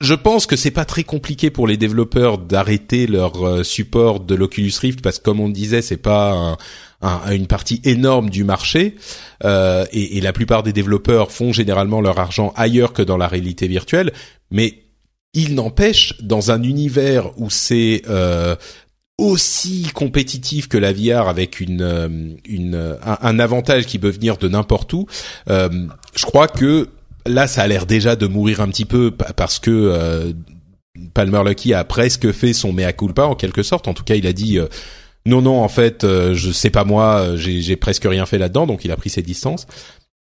je 0.00 0.14
pense 0.14 0.46
que 0.46 0.56
c'est 0.56 0.70
pas 0.70 0.86
très 0.86 1.04
compliqué 1.04 1.50
pour 1.50 1.66
les 1.66 1.76
développeurs 1.76 2.38
d'arrêter 2.38 3.06
leur 3.06 3.46
euh, 3.46 3.62
support 3.62 4.20
de 4.20 4.34
l'Oculus 4.34 4.72
Rift 4.80 5.02
parce 5.02 5.18
que 5.18 5.24
comme 5.24 5.40
on 5.40 5.50
disait, 5.50 5.82
c'est 5.82 5.98
pas 5.98 6.56
un, 7.02 7.32
une 7.32 7.46
partie 7.46 7.82
énorme 7.84 8.30
du 8.30 8.42
marché 8.42 8.96
euh, 9.44 9.84
et, 9.92 10.20
la 10.22 10.32
plupart 10.32 10.62
des 10.62 10.72
développeurs 10.72 11.30
font 11.30 11.52
généralement 11.52 12.00
leur 12.00 12.18
argent 12.18 12.52
ailleurs 12.56 12.94
que 12.94 13.02
dans 13.02 13.18
la 13.18 13.28
réalité 13.28 13.68
virtuelle. 13.68 14.12
Mais 14.50 14.82
il 15.34 15.54
n'empêche, 15.54 16.14
dans 16.22 16.50
un 16.50 16.62
univers 16.62 17.38
où 17.38 17.50
c'est 17.50 18.02
euh, 18.08 18.56
aussi 19.18 19.90
compétitif 19.94 20.66
que 20.66 20.78
la 20.78 20.94
VR 20.94 21.28
avec 21.28 21.60
une, 21.60 22.38
un, 23.02 23.38
avantage 23.38 23.86
qui 23.86 23.98
peut 23.98 24.08
venir 24.08 24.38
de 24.38 24.48
n'importe 24.48 24.92
où, 24.94 25.06
je 25.46 26.24
crois 26.24 26.48
que 26.48 26.88
là, 27.26 27.46
ça 27.46 27.62
a 27.62 27.66
l'air 27.66 27.86
déjà 27.86 28.16
de 28.16 28.26
mourir 28.26 28.60
un 28.60 28.68
petit 28.68 28.84
peu 28.84 29.10
parce 29.10 29.58
que 29.58 29.70
euh, 29.70 30.32
Palmer 31.14 31.42
Lucky 31.44 31.74
a 31.74 31.84
presque 31.84 32.32
fait 32.32 32.52
son 32.52 32.72
mea 32.72 32.92
culpa 32.92 33.24
en 33.24 33.34
quelque 33.34 33.62
sorte. 33.62 33.88
En 33.88 33.94
tout 33.94 34.04
cas, 34.04 34.14
il 34.14 34.26
a 34.26 34.32
dit 34.32 34.58
euh, 34.58 34.66
non, 35.26 35.42
non, 35.42 35.62
en 35.62 35.68
fait, 35.68 36.04
euh, 36.04 36.34
je 36.34 36.50
sais 36.50 36.70
pas 36.70 36.84
moi, 36.84 37.36
j'ai 37.36 37.76
presque 37.76 38.04
rien 38.04 38.26
fait 38.26 38.38
là-dedans, 38.38 38.66
donc 38.66 38.84
il 38.84 38.90
a 38.90 38.96
pris 38.96 39.10
ses 39.10 39.22
distances. 39.22 39.66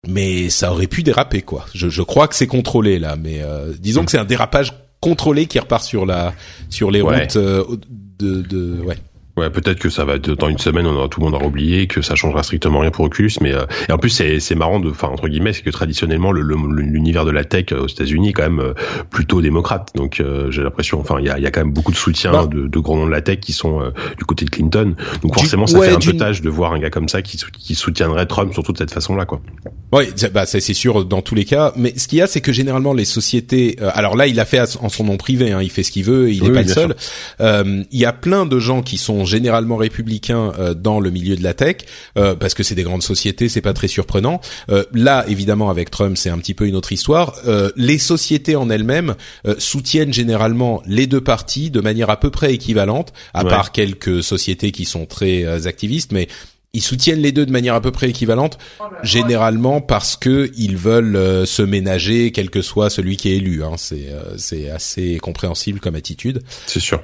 Mais 0.09 0.51
ça 0.51 0.71
aurait 0.71 0.87
pu 0.87 1.03
déraper, 1.03 1.43
quoi. 1.43 1.67
Je, 1.75 1.89
je 1.89 2.03
crois 2.03 2.29
que 2.29 2.37
c'est 2.37 2.47
contrôlé 2.47 2.99
là, 2.99 3.17
mais 3.17 3.43
disons 3.81 4.05
que 4.05 4.11
c'est 4.11 4.19
un 4.19 4.25
dérapage 4.25 4.73
contrôlé 5.01 5.47
qui 5.47 5.59
repart 5.59 5.85
sur 5.85 6.07
la 6.07 6.33
sur 6.71 6.91
les 6.91 7.01
routes 7.01 7.37
de, 7.37 8.43
de 8.43 8.81
ouais. 8.83 8.97
Ouais, 9.37 9.51
peut-être 9.51 9.79
que 9.79 9.91
ça 9.91 10.07
va 10.07 10.15
être 10.15 10.31
dans 10.31 10.49
une 10.49 10.57
semaine, 10.57 10.87
on 10.87 10.97
aura, 10.97 11.09
tout 11.09 11.21
le 11.21 11.27
monde 11.27 11.35
aura 11.35 11.45
oublié, 11.45 11.87
que 11.87 12.01
ça 12.01 12.15
changera 12.15 12.43
strictement 12.43 12.81
rien 12.81 12.91
pour 12.91 13.05
Oculus, 13.05 13.33
mais 13.43 13.53
euh, 13.53 13.67
et 13.87 13.93
en 13.93 13.99
plus 13.99 14.09
c'est 14.09 14.41
c'est 14.41 14.55
marrant 14.55 14.81
de, 14.81 14.89
enfin 14.89 15.09
entre 15.09 15.29
guillemets, 15.29 15.53
c'est 15.53 15.61
que 15.61 15.69
traditionnellement 15.69 16.33
l'univers 16.33 17.27
de 17.27 17.33
la 17.33 17.45
tech 17.45 17.67
aux 17.73 17.87
États-Unis 17.87 18.31
est 18.31 18.33
quand 18.33 18.45
même 18.45 18.61
euh, 18.61 18.73
plutôt 19.11 19.43
démocrate, 19.43 19.91
donc 19.95 20.21
euh, 20.21 20.51
j'ai 20.51 20.63
l'impression, 20.63 21.01
enfin 21.01 21.17
il 21.19 21.27
y 21.27 21.29
a, 21.29 21.39
y 21.39 21.45
a 21.45 21.51
quand 21.51 21.61
même 21.61 21.75
beaucoup 21.75 21.93
de 21.93 21.99
soutien 21.99 22.33
bah. 22.33 22.47
de, 22.47 22.67
de, 22.67 22.79
grands 22.79 22.97
noms 22.97 23.05
de 23.05 23.11
la 23.11 23.21
tech 23.21 23.41
qui 23.41 23.53
sont 23.53 23.93
du 24.17 24.25
côté 24.25 24.47
de 24.47 24.51
Clinton, 24.51 24.95
donc 25.21 25.35
forcément 25.35 25.67
ça 25.67 25.81
fait 25.83 25.91
un 25.91 25.99
peu 25.99 26.15
tâche 26.15 26.41
de 26.41 26.49
voir 26.49 26.73
un 26.73 26.79
gars 26.79 26.89
comme 26.89 27.11
ça 27.11 27.21
qui 27.21 27.37
qui 27.37 27.75
soutiendrait 27.75 28.25
Trump 28.25 28.55
surtout 28.55 28.73
de 28.73 28.79
cette 28.79 28.95
façon-là, 28.95 29.27
quoi. 29.27 29.43
Oui, 29.93 30.07
bah 30.33 30.47
ça 30.47 30.61
c'est 30.61 30.73
sûr 30.73 31.05
dans 31.05 31.21
tous 31.21 31.35
les 31.35 31.45
cas, 31.45 31.75
mais 31.77 31.93
ce 31.99 32.09
qu'il 32.09 32.19
y 32.19 32.23
a 32.23 32.27
c'est 32.27 32.41
que 32.41 32.55
généralement 32.55 32.95
les 32.95 33.05
sociétés, 33.05 33.77
alors 33.93 34.17
là 34.17 34.27
il 34.27 34.41
a 34.41 34.47
fait 34.47 34.61
en 34.81 34.89
son 34.89 35.05
nom 35.05 35.19
privé, 35.19 35.53
hein, 35.53 35.61
il 35.61 35.71
fait 35.71 35.83
ce 35.83 35.91
qu'il 35.91 36.05
veut, 36.05 36.33
il 36.33 36.43
n'est 36.43 36.53
pas 36.53 36.63
le 36.63 36.69
seul. 36.69 36.97
il 37.93 38.01
y 38.01 38.07
a 38.07 38.15
plein 38.15 38.47
de 38.47 38.59
gens 38.59 38.81
qui 38.81 38.97
sont 38.97 39.26
généralement 39.27 39.77
républicains 39.77 40.53
euh, 40.59 40.75
dans 40.75 41.01
le 41.01 41.11
milieu 41.11 41.37
de 41.37 41.43
la 41.43 41.55
tech 41.55 41.77
euh, 42.17 42.35
parce 42.35 42.55
que 42.55 42.63
c'est 42.63 42.75
des 42.75 42.83
grandes 42.83 43.03
sociétés, 43.03 43.49
c'est 43.49 43.61
pas 43.61 43.73
très 43.73 43.89
surprenant. 43.89 44.41
Euh, 44.71 44.85
là, 44.93 45.25
évidemment, 45.29 45.71
avec 45.71 45.91
Trump, 45.91 46.17
c'est 46.17 46.31
un 46.31 46.39
petit 46.39 46.55
peu 46.55 46.67
une 46.67 46.77
autre 46.77 46.93
histoire. 46.93 47.35
les 47.77 47.99
sociétés 47.99 48.57
en 48.57 48.71
elles-mêmes 48.71 49.15
soutiennent 49.59 50.13
généralement 50.13 50.83
les 50.87 51.07
deux 51.07 51.21
parties 51.21 51.71
de 51.71 51.81
manière 51.81 52.11
à 52.11 52.19
peu 52.19 52.31
près 52.31 52.55
équivalente, 52.55 53.13
à 53.35 53.45
part 53.45 53.73
quelques 53.73 54.23
sociétés 54.23 54.73
qui 54.73 54.85
sont 54.85 55.07
très 55.07 55.67
activistes, 55.67 56.13
mais 56.13 56.29
ils 56.73 56.83
soutiennent 56.83 57.21
les 57.21 57.33
deux 57.33 57.47
de 57.47 57.53
manière 57.53 57.75
à 57.75 57.81
peu 57.81 57.91
près 57.91 58.11
équivalente, 58.11 58.59
généralement 59.03 59.81
parce 59.81 60.17
que 60.17 60.51
ils 60.57 60.77
veulent 60.77 61.47
se 61.47 61.63
ménager, 61.63 62.33
quel 62.33 62.51
que 62.51 62.63
soit 62.63 62.91
celui 62.91 63.17
qui 63.17 63.31
est 63.31 63.37
élu. 63.37 63.65
Hein. 63.65 63.75
C'est 63.77 64.09
c'est 64.37 64.71
assez 64.71 65.19
compréhensible 65.19 65.81
comme 65.81 65.95
attitude. 65.95 66.43
C'est 66.67 66.81
sûr. 66.81 67.03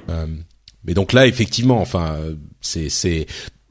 Mais 0.85 0.93
donc 0.93 1.13
là, 1.13 1.27
effectivement, 1.27 1.79
enfin, 1.81 2.17
c'est 2.61 2.89
c'est 2.89 3.25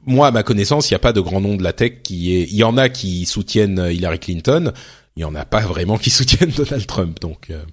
moi 0.05 0.27
à 0.27 0.31
ma 0.31 0.43
connaissance, 0.43 0.89
il 0.89 0.93
n'y 0.93 0.97
a 0.97 0.99
pas 0.99 1.13
de 1.13 1.21
grand 1.21 1.41
nom 1.41 1.55
de 1.55 1.63
la 1.63 1.73
tech 1.73 2.01
qui 2.03 2.35
est. 2.35 2.43
Il 2.43 2.55
y 2.55 2.63
en 2.63 2.77
a 2.77 2.89
qui 2.89 3.25
soutiennent 3.25 3.87
Hillary 3.91 4.19
Clinton, 4.19 4.73
il 5.15 5.21
y 5.21 5.25
en 5.25 5.35
a 5.35 5.45
pas 5.45 5.61
vraiment 5.61 5.97
qui 5.97 6.09
soutiennent 6.11 6.51
Donald 6.51 6.85
Trump. 6.85 7.19
Donc, 7.19 7.49
euh, 7.49 7.63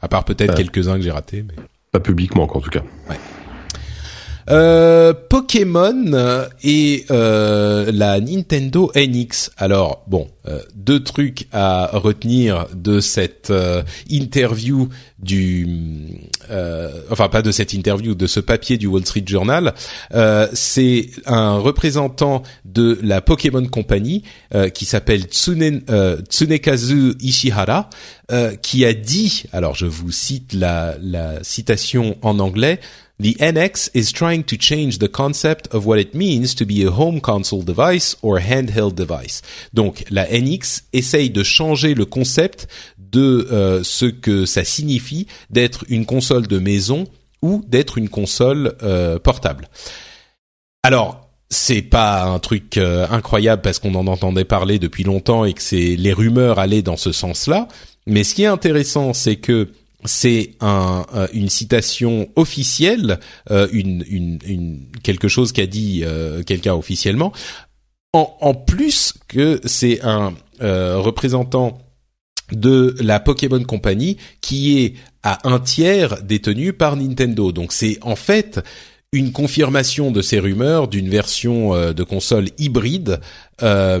à 0.00 0.08
part 0.08 0.24
peut-être 0.24 0.54
quelques-uns 0.54 0.96
que 0.96 1.02
j'ai 1.02 1.10
ratés, 1.10 1.42
mais 1.42 1.54
pas 1.92 2.00
publiquement 2.00 2.44
en 2.44 2.60
tout 2.60 2.70
cas. 2.70 2.82
Ouais. 3.08 3.16
Euh, 4.50 5.14
Pokémon 5.14 6.46
et 6.62 7.06
euh, 7.10 7.90
la 7.92 8.20
Nintendo 8.20 8.92
NX. 8.94 9.50
Alors 9.56 10.04
bon, 10.06 10.28
euh, 10.46 10.60
deux 10.74 11.02
trucs 11.02 11.46
à 11.52 11.90
retenir 11.92 12.66
de 12.74 13.00
cette 13.00 13.50
euh, 13.50 13.82
interview 14.10 14.88
du, 15.18 15.66
enfin 17.10 17.28
pas 17.30 17.40
de 17.40 17.50
cette 17.50 17.72
interview, 17.72 18.14
de 18.14 18.26
ce 18.26 18.40
papier 18.40 18.76
du 18.76 18.86
Wall 18.86 19.06
Street 19.06 19.24
Journal. 19.26 19.72
C'est 20.52 21.08
un 21.24 21.56
représentant 21.56 22.42
de 22.66 22.98
la 23.02 23.22
Pokémon 23.22 23.64
Company 23.64 24.22
qui 24.74 24.84
s'appelle 24.84 25.22
Tsune, 25.22 25.80
Tsunekazu 26.28 27.14
Ishihara 27.20 27.88
qui 28.60 28.84
a 28.84 28.92
dit, 28.92 29.44
alors 29.52 29.74
je 29.74 29.86
vous 29.86 30.12
cite 30.12 30.52
la, 30.52 30.96
la 31.00 31.42
citation 31.42 32.18
en 32.20 32.38
anglais. 32.38 32.80
The 33.20 33.36
NX 33.38 33.90
is 33.94 34.12
trying 34.12 34.42
to 34.44 34.56
change 34.56 34.98
the 34.98 35.08
concept 35.08 35.72
of 35.72 35.86
what 35.86 36.00
it 36.00 36.14
means 36.14 36.52
to 36.56 36.64
be 36.64 36.84
a 36.84 36.90
home 36.90 37.20
console 37.20 37.62
device 37.62 38.16
or 38.22 38.40
handheld 38.40 38.96
device. 38.96 39.40
Donc 39.72 40.04
la 40.10 40.26
NX 40.26 40.82
essaye 40.92 41.30
de 41.30 41.44
changer 41.44 41.94
le 41.94 42.06
concept 42.06 42.66
de 42.98 43.46
euh, 43.52 43.84
ce 43.84 44.06
que 44.06 44.46
ça 44.46 44.64
signifie 44.64 45.28
d'être 45.48 45.84
une 45.88 46.06
console 46.06 46.48
de 46.48 46.58
maison 46.58 47.04
ou 47.40 47.62
d'être 47.68 47.98
une 47.98 48.08
console 48.08 48.74
euh, 48.82 49.20
portable. 49.20 49.68
Alors, 50.82 51.30
c'est 51.50 51.82
pas 51.82 52.24
un 52.24 52.40
truc 52.40 52.78
euh, 52.78 53.06
incroyable 53.10 53.62
parce 53.62 53.78
qu'on 53.78 53.94
en 53.94 54.08
entendait 54.08 54.44
parler 54.44 54.80
depuis 54.80 55.04
longtemps 55.04 55.44
et 55.44 55.52
que 55.52 55.62
c'est 55.62 55.94
les 55.94 56.12
rumeurs 56.12 56.58
allaient 56.58 56.82
dans 56.82 56.96
ce 56.96 57.12
sens-là. 57.12 57.68
Mais 58.06 58.24
ce 58.24 58.34
qui 58.34 58.42
est 58.42 58.46
intéressant, 58.46 59.12
c'est 59.12 59.36
que 59.36 59.68
c'est 60.04 60.52
euh, 60.62 61.26
une 61.32 61.48
citation 61.48 62.28
officielle, 62.36 63.20
euh, 63.50 63.68
quelque 65.02 65.28
chose 65.28 65.52
qu'a 65.52 65.66
dit 65.66 66.02
euh, 66.04 66.42
quelqu'un 66.42 66.74
officiellement. 66.74 67.32
En, 68.12 68.36
en, 68.40 68.54
plus 68.54 69.14
que 69.26 69.60
c'est 69.64 70.00
un 70.02 70.34
représentant 70.60 71.78
de 72.52 72.94
la 73.00 73.18
Pokémon 73.18 73.62
Company 73.64 74.18
qui 74.40 74.78
est 74.78 74.94
à 75.22 75.48
un 75.48 75.58
tiers 75.58 76.22
détenu 76.22 76.72
par 76.72 76.96
Nintendo. 76.96 77.50
Donc 77.50 77.72
c'est 77.72 77.98
en 78.02 78.14
fait 78.14 78.60
une 79.14 79.30
confirmation 79.30 80.10
de 80.10 80.20
ces 80.20 80.40
rumeurs 80.40 80.88
d'une 80.88 81.08
version 81.08 81.72
euh, 81.72 81.92
de 81.92 82.02
console 82.02 82.48
hybride, 82.58 83.20
euh, 83.62 84.00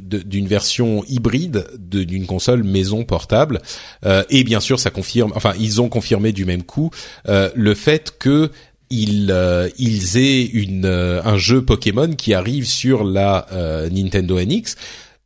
d'une 0.00 0.46
version 0.46 1.04
hybride 1.08 1.66
d'une 1.76 2.24
console 2.24 2.62
maison 2.62 3.04
portable. 3.04 3.60
Euh, 4.04 4.22
et 4.30 4.44
bien 4.44 4.60
sûr, 4.60 4.78
ça 4.78 4.90
confirme. 4.90 5.32
Enfin, 5.34 5.54
ils 5.58 5.80
ont 5.80 5.88
confirmé 5.88 6.32
du 6.32 6.44
même 6.44 6.62
coup 6.62 6.90
le 7.26 7.74
fait 7.74 8.14
que 8.18 8.50
ils, 8.88 9.34
ils 9.78 10.16
aient 10.16 10.44
une, 10.44 10.86
un 10.86 11.36
jeu 11.36 11.64
Pokémon 11.64 12.12
qui 12.12 12.34
arrive 12.34 12.66
sur 12.66 13.02
la 13.02 13.48
Nintendo 13.90 14.38
NX 14.40 14.76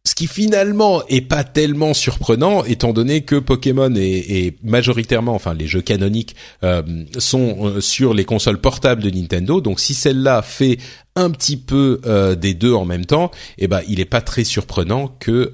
ce 0.05 0.15
qui 0.15 0.27
finalement 0.27 1.03
est 1.09 1.21
pas 1.21 1.45
tellement 1.45 1.93
surprenant, 1.93 2.65
étant 2.65 2.95
donné 2.95 3.21
que 3.21 3.37
Pokémon 3.37 3.93
est, 3.95 4.57
majoritairement, 4.65 5.35
enfin 5.35 5.53
les 5.53 5.67
jeux 5.67 5.83
canoniques 5.83 6.35
euh, 6.65 6.83
sont 7.19 7.67
euh, 7.67 7.81
sur 7.83 8.15
les 8.15 8.25
consoles 8.25 8.59
portables 8.59 9.03
de 9.03 9.11
Nintendo. 9.11 9.61
Donc 9.61 9.79
si 9.79 9.93
celle-là 9.93 10.41
fait 10.41 10.79
un 11.17 11.31
petit 11.31 11.59
peu 11.59 12.01
euh, 12.07 12.35
des 12.35 12.55
deux 12.55 12.73
en 12.73 12.87
même 12.87 13.05
temps, 13.05 13.31
eh 13.59 13.69
ben 13.69 13.83
il 13.89 14.01
est 14.01 14.07
pas 14.07 14.23
très 14.23 14.45
surprenant 14.45 15.09
que 15.21 15.53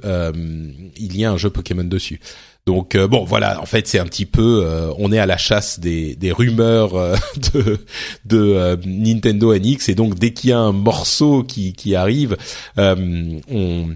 il 0.97 1.17
y 1.17 1.23
ait 1.23 1.27
un 1.27 1.37
jeu 1.37 1.51
Pokémon 1.51 1.85
dessus. 1.85 2.21
Donc 2.67 2.97
bon 2.97 3.25
voilà, 3.25 3.61
en 3.61 3.67
fait 3.67 3.89
c'est 3.89 3.99
un 3.99 4.07
petit 4.07 4.27
peu, 4.27 4.65
on 4.99 5.13
est 5.13 5.19
à 5.19 5.27
la 5.27 5.37
chasse 5.37 5.81
des, 5.81 6.15
des 6.17 6.33
rumeurs 6.33 6.95
de, 7.55 7.79
de 8.25 8.79
Nintendo 8.85 9.57
NX 9.57 9.89
et 9.89 9.95
donc 9.95 10.17
dès 10.17 10.33
qu'il 10.33 10.51
y 10.51 10.53
a 10.53 10.59
un 10.59 10.73
morceau 10.73 11.43
qui, 11.43 11.75
qui 11.75 11.95
arrive, 11.95 12.37
on 12.77 13.89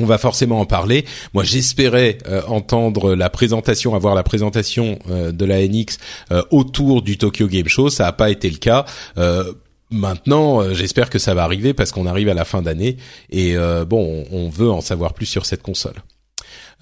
on 0.00 0.06
va 0.06 0.18
forcément 0.18 0.60
en 0.60 0.66
parler. 0.66 1.04
Moi, 1.34 1.44
j'espérais 1.44 2.18
euh, 2.26 2.42
entendre 2.46 3.14
la 3.14 3.30
présentation, 3.30 3.94
avoir 3.94 4.14
la 4.14 4.22
présentation 4.22 4.98
euh, 5.10 5.32
de 5.32 5.44
la 5.44 5.66
NX 5.66 5.98
euh, 6.32 6.42
autour 6.50 7.02
du 7.02 7.18
Tokyo 7.18 7.46
Game 7.46 7.68
Show. 7.68 7.90
Ça 7.90 8.04
n'a 8.04 8.12
pas 8.12 8.30
été 8.30 8.50
le 8.50 8.56
cas. 8.56 8.86
Maintenant, 9.92 10.72
j'espère 10.72 11.10
que 11.10 11.18
ça 11.18 11.34
va 11.34 11.42
arriver 11.42 11.74
parce 11.74 11.90
qu'on 11.90 12.06
arrive 12.06 12.28
à 12.28 12.34
la 12.34 12.44
fin 12.44 12.62
d'année 12.62 12.96
et 13.28 13.56
bon, 13.88 14.24
on 14.30 14.48
veut 14.48 14.70
en 14.70 14.80
savoir 14.80 15.14
plus 15.14 15.26
sur 15.26 15.46
cette 15.46 15.62
console. 15.62 15.96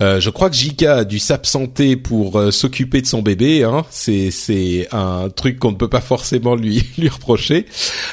Euh, 0.01 0.21
je 0.21 0.31
crois 0.31 0.49
que 0.49 0.57
Jika 0.57 0.99
a 0.99 1.05
dû 1.05 1.19
s'absenter 1.19 1.97
pour 1.97 2.39
euh, 2.39 2.51
s'occuper 2.51 3.01
de 3.01 3.07
son 3.07 3.23
bébé. 3.23 3.65
Hein. 3.65 3.85
C'est 3.91 4.31
c'est 4.31 4.87
un 4.93 5.29
truc 5.29 5.59
qu'on 5.59 5.73
ne 5.73 5.77
peut 5.77 5.89
pas 5.89 6.01
forcément 6.01 6.55
lui 6.55 6.85
lui 6.99 7.09
reprocher. 7.09 7.67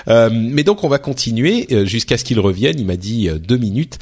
Euh, 0.07 0.29
mais 0.33 0.63
donc 0.63 0.83
on 0.83 0.87
va 0.87 0.97
continuer 0.97 1.67
jusqu'à 1.85 2.17
ce 2.17 2.23
qu'il 2.23 2.39
revienne. 2.39 2.79
Il 2.79 2.85
m'a 2.85 2.97
dit 2.97 3.29
deux 3.39 3.57
minutes 3.57 3.99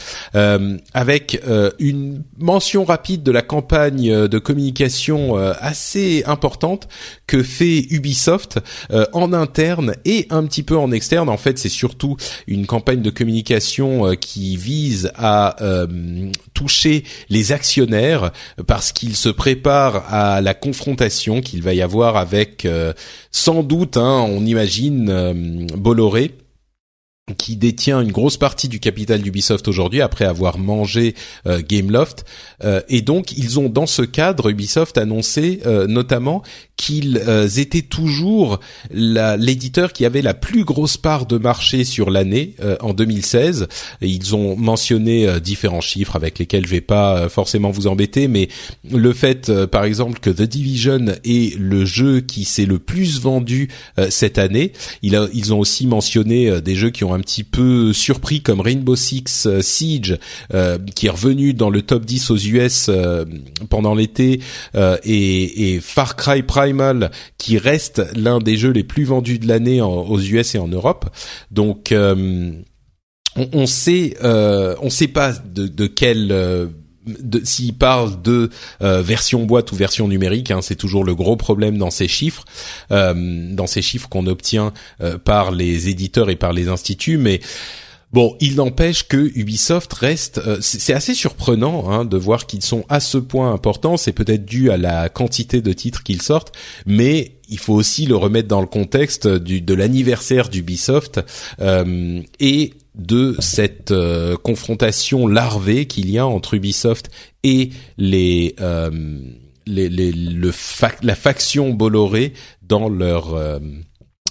avec 0.93 1.41
une 1.79 2.23
mention 2.37 2.85
rapide 2.85 3.23
de 3.23 3.31
la 3.31 3.41
campagne 3.41 4.27
de 4.27 4.39
communication 4.39 5.35
assez 5.35 6.23
importante 6.25 6.87
que 7.27 7.43
fait 7.43 7.85
Ubisoft 7.89 8.59
en 9.13 9.33
interne 9.33 9.95
et 10.05 10.27
un 10.29 10.43
petit 10.45 10.63
peu 10.63 10.77
en 10.77 10.91
externe. 10.91 11.29
En 11.29 11.37
fait, 11.37 11.57
c'est 11.57 11.69
surtout 11.69 12.17
une 12.47 12.65
campagne 12.65 13.01
de 13.01 13.09
communication 13.09 14.15
qui 14.15 14.57
vise 14.57 15.11
à 15.15 15.55
toucher 16.53 17.03
les 17.29 17.51
actions 17.51 17.72
parce 18.67 18.91
qu'il 18.91 19.15
se 19.15 19.29
prépare 19.29 20.03
à 20.13 20.41
la 20.41 20.53
confrontation 20.53 21.41
qu'il 21.41 21.61
va 21.61 21.73
y 21.73 21.81
avoir 21.81 22.17
avec 22.17 22.65
euh, 22.65 22.93
sans 23.31 23.63
doute, 23.63 23.97
hein, 23.97 24.25
on 24.27 24.45
imagine 24.45 25.09
euh, 25.09 25.33
Bolloré 25.75 26.31
qui 27.37 27.55
détient 27.55 28.01
une 28.01 28.11
grosse 28.11 28.35
partie 28.35 28.67
du 28.67 28.81
capital 28.81 29.21
d'Ubisoft 29.21 29.69
aujourd'hui 29.69 30.01
après 30.01 30.25
avoir 30.25 30.57
mangé 30.57 31.15
euh, 31.47 31.61
Gameloft 31.65 32.25
et 32.87 33.01
donc 33.01 33.31
ils 33.37 33.59
ont 33.59 33.67
dans 33.67 33.85
ce 33.85 34.01
cadre 34.01 34.49
Ubisoft 34.49 34.97
annoncé 34.97 35.61
notamment 35.87 36.43
qu'ils 36.83 37.21
euh, 37.27 37.47
étaient 37.47 37.81
toujours 37.81 38.59
l'éditeur 38.91 39.93
qui 39.93 40.05
avait 40.05 40.21
la 40.21 40.33
plus 40.33 40.65
grosse 40.65 40.97
part 40.97 41.25
de 41.25 41.37
marché 41.37 41.85
sur 41.85 42.09
l'année 42.09 42.55
euh, 42.61 42.75
en 42.81 42.93
2016. 42.93 43.67
Et 44.01 44.07
ils 44.07 44.35
ont 44.35 44.57
mentionné 44.57 45.27
euh, 45.27 45.39
différents 45.39 45.81
chiffres 45.81 46.15
avec 46.15 46.39
lesquels 46.39 46.65
je 46.65 46.71
vais 46.71 46.81
pas 46.81 47.29
forcément 47.29 47.71
vous 47.71 47.87
embêter, 47.87 48.27
mais 48.27 48.49
le 48.91 49.13
fait, 49.13 49.65
par 49.65 49.85
exemple, 49.85 50.19
que 50.19 50.29
The 50.29 50.41
Division 50.41 51.05
est 51.23 51.57
le 51.57 51.85
jeu 51.85 52.21
qui 52.21 52.43
s'est 52.43 52.65
le 52.65 52.79
plus 52.79 53.19
vendu 53.21 53.69
cette 54.09 54.37
année. 54.37 54.73
Il 55.01 55.15
a, 55.15 55.27
ils 55.33 55.53
ont 55.53 55.59
aussi 55.59 55.87
mentionné 55.87 56.61
des 56.61 56.75
jeux 56.75 56.89
qui 56.89 57.03
ont 57.03 57.12
un 57.13 57.19
petit 57.19 57.43
peu 57.43 57.93
surpris 57.93 58.41
comme 58.41 58.61
Rainbow 58.61 58.95
Six 58.95 59.47
Siege 59.61 60.17
qui 60.95 61.07
est 61.07 61.09
revenu 61.09 61.53
dans 61.53 61.69
le 61.69 61.81
top 61.81 62.05
10 62.05 62.31
aux 62.31 62.37
US 62.37 62.89
pendant 63.69 63.95
l'été 63.95 64.39
et, 64.75 65.73
et, 65.73 65.79
Far 65.79 66.15
Cry 66.15 66.43
Primal 66.43 67.11
qui 67.37 67.57
reste 67.57 68.01
l'un 68.15 68.39
des 68.39 68.57
jeux 68.57 68.71
les 68.71 68.83
plus 68.83 69.03
vendus 69.03 69.39
de 69.39 69.47
l'année 69.47 69.81
aux 69.81 70.19
US 70.19 70.55
et 70.55 70.59
en 70.59 70.67
Europe. 70.67 71.09
Donc 71.51 71.93
on, 73.35 73.49
on 73.53 73.65
sait, 73.65 74.15
euh, 74.23 74.75
on 74.81 74.89
sait 74.89 75.07
pas 75.07 75.33
de, 75.33 75.67
de 75.67 75.87
quel 75.87 76.31
euh, 76.31 76.67
s'il 77.43 77.73
parle 77.73 78.21
de 78.21 78.49
euh, 78.81 79.01
version 79.01 79.45
boîte 79.45 79.71
ou 79.71 79.75
version 79.75 80.07
numérique, 80.07 80.51
hein, 80.51 80.61
c'est 80.61 80.75
toujours 80.75 81.03
le 81.03 81.15
gros 81.15 81.35
problème 81.35 81.77
dans 81.77 81.91
ces 81.91 82.07
chiffres, 82.07 82.45
euh, 82.91 83.53
dans 83.53 83.67
ces 83.67 83.81
chiffres 83.81 84.09
qu'on 84.09 84.27
obtient 84.27 84.73
par 85.23 85.51
les 85.51 85.89
éditeurs 85.89 86.29
et 86.29 86.35
par 86.35 86.53
les 86.53 86.67
instituts, 86.67 87.17
mais 87.17 87.39
Bon, 88.11 88.37
il 88.39 88.57
n'empêche 88.57 89.07
que 89.07 89.31
Ubisoft 89.35 89.91
reste. 89.91 90.39
c'est 90.61 90.93
assez 90.93 91.15
surprenant 91.15 91.89
hein, 91.89 92.05
de 92.05 92.15
voir 92.15 92.45
qu'ils 92.45 92.61
sont 92.61 92.85
à 92.87 92.99
ce 92.99 93.17
point 93.17 93.51
importants. 93.51 93.97
C'est 93.97 94.11
peut-être 94.11 94.45
dû 94.45 94.69
à 94.69 94.77
la 94.77 95.09
quantité 95.09 95.61
de 95.61 95.73
titres 95.73 96.03
qu'ils 96.03 96.21
sortent, 96.21 96.53
mais 96.85 97.31
il 97.49 97.57
faut 97.59 97.73
aussi 97.73 98.05
le 98.05 98.15
remettre 98.15 98.47
dans 98.47 98.61
le 98.61 98.67
contexte 98.67 99.27
de 99.27 99.73
l'anniversaire 99.73 100.49
d'Ubisoft 100.49 101.21
euh, 101.59 102.21
et 102.39 102.73
de 102.95 103.35
cette 103.39 103.91
euh, 103.91 104.35
confrontation 104.37 105.27
larvée 105.27 105.85
qu'il 105.85 106.09
y 106.09 106.17
a 106.17 106.27
entre 106.27 106.53
Ubisoft 106.53 107.09
et 107.43 107.71
les, 107.97 108.55
euh, 108.61 109.19
les, 109.65 109.89
les 109.89 110.11
le 110.11 110.51
la 111.01 111.15
faction 111.15 111.71
Bolloré 111.71 112.33
dans 112.61 112.89
leur 112.89 113.33
euh, 113.33 113.59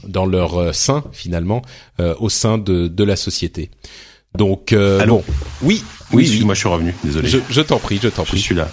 dans 0.06 0.26
leur 0.26 0.74
sein 0.74 1.04
finalement 1.12 1.62
au 2.18 2.28
sein 2.28 2.58
de, 2.58 2.88
de 2.88 3.04
la 3.04 3.14
société. 3.14 3.70
Donc 4.36 4.74
bon, 4.74 5.22
oui, 5.62 5.84
oui, 6.12 6.28
oui, 6.28 6.44
moi 6.44 6.54
je 6.54 6.60
suis 6.60 6.68
revenu, 6.68 6.94
désolé. 7.04 7.28
Je, 7.28 7.38
je 7.48 7.60
t'en 7.60 7.78
prie, 7.78 8.00
je 8.02 8.08
t'en 8.08 8.24
prie. 8.24 8.38
Je 8.38 8.42
suis 8.42 8.54
là. 8.54 8.68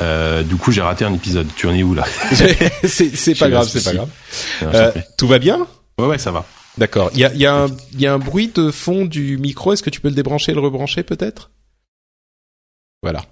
Euh, 0.00 0.42
du 0.42 0.56
coup, 0.56 0.72
j'ai 0.72 0.80
raté 0.80 1.04
un 1.04 1.14
épisode. 1.14 1.46
Tu 1.54 1.66
en 1.66 1.74
es 1.74 1.82
où 1.82 1.94
là? 1.94 2.04
C'est 2.84 3.34
pas 3.38 3.50
grave, 3.50 3.68
c'est 3.68 3.84
pas 3.84 3.94
grave. 3.94 4.08
Euh, 4.62 4.92
tout 5.18 5.26
va 5.26 5.38
bien? 5.38 5.66
Ouais, 5.98 6.06
ouais, 6.06 6.18
ça 6.18 6.30
va. 6.30 6.46
D'accord. 6.78 7.10
Il 7.14 7.20
y 7.20 7.24
a, 7.24 7.34
y, 7.34 7.46
a 7.46 7.64
un, 7.64 7.66
y 7.98 8.06
a 8.06 8.14
un 8.14 8.18
bruit 8.18 8.50
de 8.54 8.70
fond 8.70 9.04
du 9.04 9.36
micro. 9.38 9.72
Est-ce 9.72 9.82
que 9.82 9.90
tu 9.90 10.00
peux 10.00 10.08
le 10.08 10.14
débrancher 10.14 10.52
et 10.52 10.54
le 10.54 10.60
rebrancher 10.60 11.02
peut-être? 11.02 11.50
Voilà. 13.02 13.22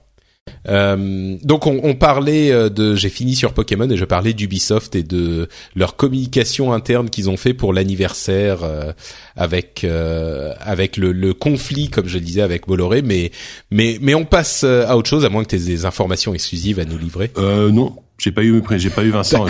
Euh, 0.68 1.36
donc 1.42 1.66
on, 1.66 1.80
on, 1.84 1.94
parlait 1.94 2.50
euh, 2.50 2.68
de, 2.68 2.94
j'ai 2.94 3.08
fini 3.08 3.36
sur 3.36 3.52
Pokémon 3.54 3.88
et 3.88 3.96
je 3.96 4.04
parlais 4.04 4.32
d'Ubisoft 4.32 4.94
et 4.96 5.02
de 5.02 5.48
leur 5.74 5.96
communication 5.96 6.72
interne 6.72 7.08
qu'ils 7.08 7.30
ont 7.30 7.36
fait 7.36 7.54
pour 7.54 7.72
l'anniversaire 7.72 8.64
euh, 8.64 8.92
avec 9.36 9.84
euh, 9.84 10.52
avec 10.60 10.96
le, 10.96 11.12
le, 11.12 11.34
conflit, 11.34 11.88
comme 11.88 12.08
je 12.08 12.18
le 12.18 12.24
disais, 12.24 12.42
avec 12.42 12.66
Bolloré. 12.66 13.00
Mais 13.00 13.30
mais 13.70 13.98
mais 14.00 14.14
on 14.14 14.24
passe 14.24 14.64
à 14.64 14.96
autre 14.96 15.08
chose, 15.08 15.24
à 15.24 15.28
moins 15.28 15.44
que 15.44 15.50
tu 15.50 15.56
aies 15.56 15.66
des 15.66 15.84
informations 15.84 16.34
exclusives 16.34 16.78
à 16.80 16.84
nous 16.84 16.98
livrer. 16.98 17.30
Euh, 17.38 17.70
non, 17.70 17.94
j'ai 18.20 18.32
pas 18.32 18.42
eu 18.42 18.62
j'ai 18.76 18.90
pas 18.90 19.02
eu 19.02 19.10
Vincent, 19.10 19.46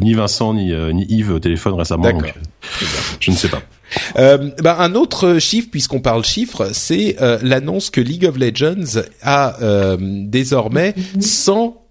ni 0.00 0.14
Vincent 0.14 0.54
ni, 0.54 0.72
ni 0.94 1.06
Yves 1.08 1.32
au 1.32 1.38
téléphone 1.38 1.74
récemment. 1.74 2.10
Donc, 2.10 2.34
je 3.20 3.30
ne 3.30 3.36
sais 3.36 3.48
pas. 3.48 3.62
Euh, 4.18 4.50
bah, 4.62 4.76
un 4.80 4.94
autre 4.94 5.38
chiffre, 5.38 5.68
puisqu'on 5.70 6.00
parle 6.00 6.24
chiffres, 6.24 6.70
c'est 6.72 7.16
euh, 7.20 7.38
l'annonce 7.42 7.90
que 7.90 8.00
League 8.00 8.26
of 8.26 8.36
Legends 8.36 9.02
a 9.22 9.60
euh, 9.62 9.96
désormais 10.00 10.94
100 11.20 11.82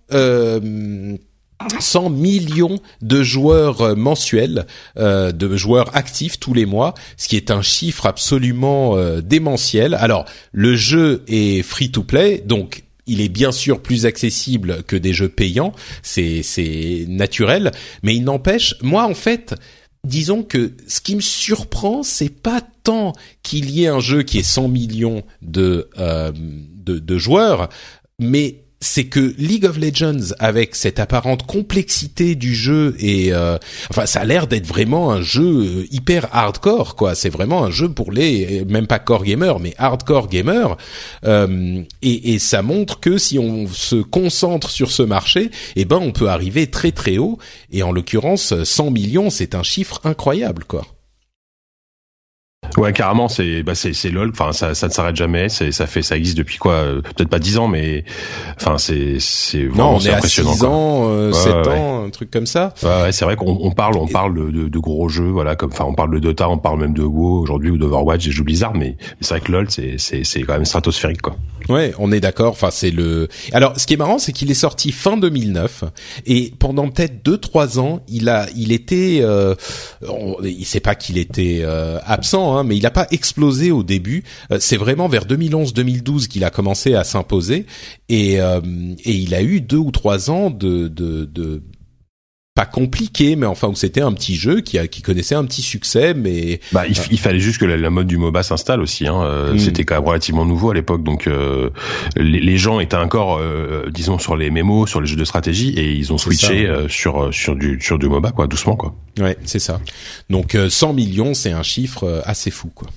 100 1.79 2.09
millions 2.11 2.77
de 3.01 3.23
joueurs 3.23 3.97
mensuels, 3.97 4.67
de 4.97 5.55
joueurs 5.57 5.95
actifs 5.95 6.39
tous 6.39 6.53
les 6.53 6.67
mois, 6.67 6.93
ce 7.17 7.27
qui 7.27 7.37
est 7.37 7.49
un 7.49 7.63
chiffre 7.63 8.05
absolument 8.05 8.95
démentiel. 9.21 9.95
Alors, 9.95 10.25
le 10.51 10.75
jeu 10.75 11.23
est 11.27 11.63
free 11.63 11.89
to 11.89 12.03
play, 12.03 12.43
donc 12.45 12.83
il 13.07 13.21
est 13.21 13.29
bien 13.29 13.51
sûr 13.51 13.81
plus 13.81 14.05
accessible 14.05 14.83
que 14.83 14.95
des 14.95 15.13
jeux 15.13 15.29
payants, 15.29 15.73
c'est 16.01 16.43
c'est 16.43 17.05
naturel, 17.07 17.71
mais 18.03 18.15
il 18.15 18.23
n'empêche, 18.23 18.75
moi 18.81 19.05
en 19.05 19.13
fait, 19.13 19.55
disons 20.05 20.43
que 20.43 20.73
ce 20.87 21.01
qui 21.01 21.15
me 21.15 21.21
surprend, 21.21 22.03
c'est 22.03 22.29
pas 22.29 22.61
tant 22.83 23.13
qu'il 23.43 23.69
y 23.71 23.83
ait 23.83 23.87
un 23.87 23.99
jeu 23.99 24.23
qui 24.23 24.39
ait 24.39 24.43
100 24.43 24.67
millions 24.67 25.23
de, 25.41 25.89
euh, 25.97 26.31
de, 26.35 26.99
de 26.99 27.17
joueurs, 27.17 27.69
mais 28.19 28.64
c'est 28.85 29.05
que 29.05 29.33
League 29.37 29.65
of 29.65 29.77
Legends, 29.77 30.33
avec 30.39 30.75
cette 30.75 30.99
apparente 30.99 31.45
complexité 31.45 32.35
du 32.35 32.53
jeu 32.53 32.95
et 32.99 33.33
euh, 33.33 33.57
enfin, 33.89 34.05
ça 34.05 34.21
a 34.21 34.25
l'air 34.25 34.47
d'être 34.47 34.67
vraiment 34.67 35.11
un 35.11 35.21
jeu 35.21 35.43
euh, 35.43 35.87
hyper 35.91 36.27
hardcore, 36.31 36.95
quoi. 36.95 37.15
C'est 37.15 37.29
vraiment 37.29 37.63
un 37.63 37.71
jeu 37.71 37.89
pour 37.89 38.11
les 38.11 38.63
même 38.65 38.87
pas 38.87 38.99
core 38.99 39.23
gamers, 39.23 39.59
mais 39.59 39.73
hardcore 39.77 40.29
gamers. 40.29 40.77
Euh, 41.25 41.81
et, 42.01 42.33
et, 42.33 42.39
ça 42.39 42.61
montre 42.61 42.99
que 42.99 43.17
si 43.17 43.39
on 43.39 43.67
se 43.67 43.95
concentre 43.95 44.69
sur 44.69 44.91
ce 44.91 45.03
marché, 45.03 45.49
eh 45.75 45.85
ben, 45.85 45.97
on 45.97 46.11
peut 46.11 46.29
arriver 46.29 46.67
très 46.67 46.91
très 46.91 47.17
haut. 47.17 47.39
Et 47.71 47.83
en 47.83 47.91
l'occurrence, 47.91 48.53
100 48.63 48.91
millions, 48.91 49.29
c'est 49.29 49.55
un 49.55 49.63
chiffre 49.63 50.01
incroyable, 50.03 50.63
quoi. 50.65 50.85
Ouais, 52.77 52.93
carrément, 52.93 53.27
c'est 53.27 53.63
bah 53.63 53.75
c'est 53.75 53.93
c'est 53.93 54.09
lol. 54.09 54.31
Enfin, 54.31 54.51
ça 54.51 54.75
ça 54.75 54.87
ne 54.87 54.91
s'arrête 54.91 55.15
jamais. 55.15 55.49
C'est 55.49 55.71
ça 55.71 55.87
fait 55.87 56.01
ça 56.01 56.17
existe 56.17 56.37
depuis 56.37 56.57
quoi 56.57 56.73
euh, 56.73 57.01
Peut-être 57.01 57.29
pas 57.29 57.39
dix 57.39 57.57
ans, 57.57 57.67
mais 57.67 58.03
enfin 58.59 58.77
c'est 58.77 59.17
c'est 59.19 59.63
non, 59.63 59.95
on 59.95 59.99
est 59.99 60.11
à 60.11 60.21
6 60.21 60.63
ans, 60.63 61.09
euh, 61.09 61.31
7 61.31 61.67
ans, 61.67 62.05
un 62.05 62.09
truc 62.09 62.31
comme 62.31 62.45
ça. 62.45 62.73
Ouais, 62.83 63.03
ouais 63.03 63.11
c'est 63.11 63.25
vrai 63.25 63.35
qu'on 63.35 63.57
on 63.61 63.71
parle 63.71 63.97
on 63.97 64.07
parle 64.07 64.51
de, 64.51 64.67
de, 64.67 64.79
gros 64.79 65.09
jeux, 65.09 65.29
voilà, 65.29 65.55
comme 65.55 65.71
enfin 65.71 65.85
on 65.85 65.93
parle 65.93 66.13
de 66.13 66.19
Dota, 66.19 66.49
on 66.49 66.57
parle 66.57 66.79
même 66.79 66.93
de 66.93 67.03
WoW 67.03 67.41
aujourd'hui 67.41 67.71
ou 67.71 67.77
d'Overwatch, 67.77 68.27
et 68.27 68.31
je 68.31 68.43
Blizzard, 68.43 68.73
mais 68.75 68.97
c'est 69.21 69.35
vrai 69.35 69.41
que 69.41 69.51
lol 69.51 69.69
c'est 69.69 69.95
c'est 69.97 70.23
c'est 70.23 70.41
quand 70.41 70.53
même 70.53 70.65
stratosphérique 70.65 71.21
quoi. 71.21 71.35
Ouais, 71.69 71.93
on 71.97 72.11
est 72.11 72.19
d'accord. 72.19 72.51
Enfin, 72.51 72.69
c'est 72.71 72.91
le. 72.91 73.27
Alors, 73.51 73.79
ce 73.79 73.87
qui 73.87 73.95
est 73.95 73.97
marrant, 73.97 74.19
c'est 74.19 74.31
qu'il 74.31 74.51
est 74.51 74.55
sorti 74.55 74.91
fin 74.91 75.17
2009 75.17 75.85
et 76.25 76.53
pendant 76.59 76.89
peut-être 76.89 77.23
deux 77.23 77.37
trois 77.37 77.79
ans, 77.79 78.01
il 78.07 78.29
a, 78.29 78.47
il 78.55 78.71
était, 78.71 79.19
euh, 79.21 79.55
on, 80.07 80.37
il 80.43 80.65
sait 80.65 80.79
pas 80.79 80.95
qu'il 80.95 81.17
était 81.17 81.61
euh, 81.63 81.97
absent, 82.05 82.54
hein, 82.54 82.54
mais 82.63 82.77
il 82.77 82.83
n'a 82.83 82.91
pas 82.91 83.07
explosé 83.11 83.71
au 83.71 83.83
début. 83.83 84.23
Euh, 84.51 84.57
c'est 84.59 84.77
vraiment 84.77 85.07
vers 85.07 85.25
2011-2012 85.25 86.27
qu'il 86.27 86.43
a 86.43 86.49
commencé 86.49 86.93
à 86.93 87.03
s'imposer 87.03 87.65
et 88.09 88.39
euh, 88.41 88.61
et 89.03 89.13
il 89.13 89.33
a 89.33 89.41
eu 89.41 89.61
deux 89.61 89.77
ou 89.77 89.91
trois 89.91 90.29
ans 90.29 90.49
de 90.49 90.87
pas 92.55 92.65
compliqué, 92.65 93.35
mais 93.35 93.45
enfin 93.45 93.67
où 93.67 93.75
c'était 93.75 93.99
un 93.99 94.13
petit 94.13 94.35
jeu 94.35 94.61
qui, 94.61 94.79
a, 94.79 94.87
qui 94.87 95.01
connaissait 95.01 95.35
un 95.35 95.43
petit 95.43 95.61
succès, 95.61 96.13
mais 96.13 96.61
bah 96.71 96.87
il, 96.87 96.95
il 97.11 97.19
fallait 97.19 97.41
juste 97.41 97.59
que 97.59 97.65
la, 97.65 97.89
mode 97.89 98.07
du 98.07 98.17
MOBA 98.17 98.43
s'installe 98.43 98.79
aussi. 98.79 99.07
Hein. 99.07 99.21
Euh, 99.23 99.53
hmm. 99.53 99.59
C'était 99.59 99.83
quand 99.83 99.95
même 99.95 100.05
relativement 100.05 100.45
nouveau 100.45 100.71
à 100.71 100.73
l'époque, 100.73 101.03
donc 101.03 101.27
euh, 101.27 101.69
les, 102.15 102.39
les, 102.39 102.57
gens 102.57 102.79
étaient 102.79 102.95
encore, 102.95 103.39
euh, 103.39 103.89
disons, 103.91 104.19
sur 104.19 104.37
les 104.37 104.51
mémos, 104.51 104.89
sur 104.89 105.01
les 105.01 105.07
jeux 105.07 105.17
de 105.17 105.25
stratégie, 105.25 105.71
et 105.71 105.91
ils 105.91 106.13
ont 106.13 106.17
switché 106.17 106.73
sur 106.87 107.33
sur 107.33 107.57
du 107.57 107.77
sur 107.81 107.99
du 107.99 108.07
MOBA, 108.07 108.31
quoi, 108.31 108.47
doucement, 108.47 108.77
quoi. 108.77 108.95
Ouais, 109.19 109.37
c'est 109.43 109.59
ça. 109.59 109.81
Donc 110.29 110.57
100 110.69 110.93
millions, 110.93 111.33
c'est 111.33 111.51
un 111.51 111.63
chiffre 111.63 112.23
assez 112.25 112.51
fou, 112.51 112.71
quoi. 112.73 112.87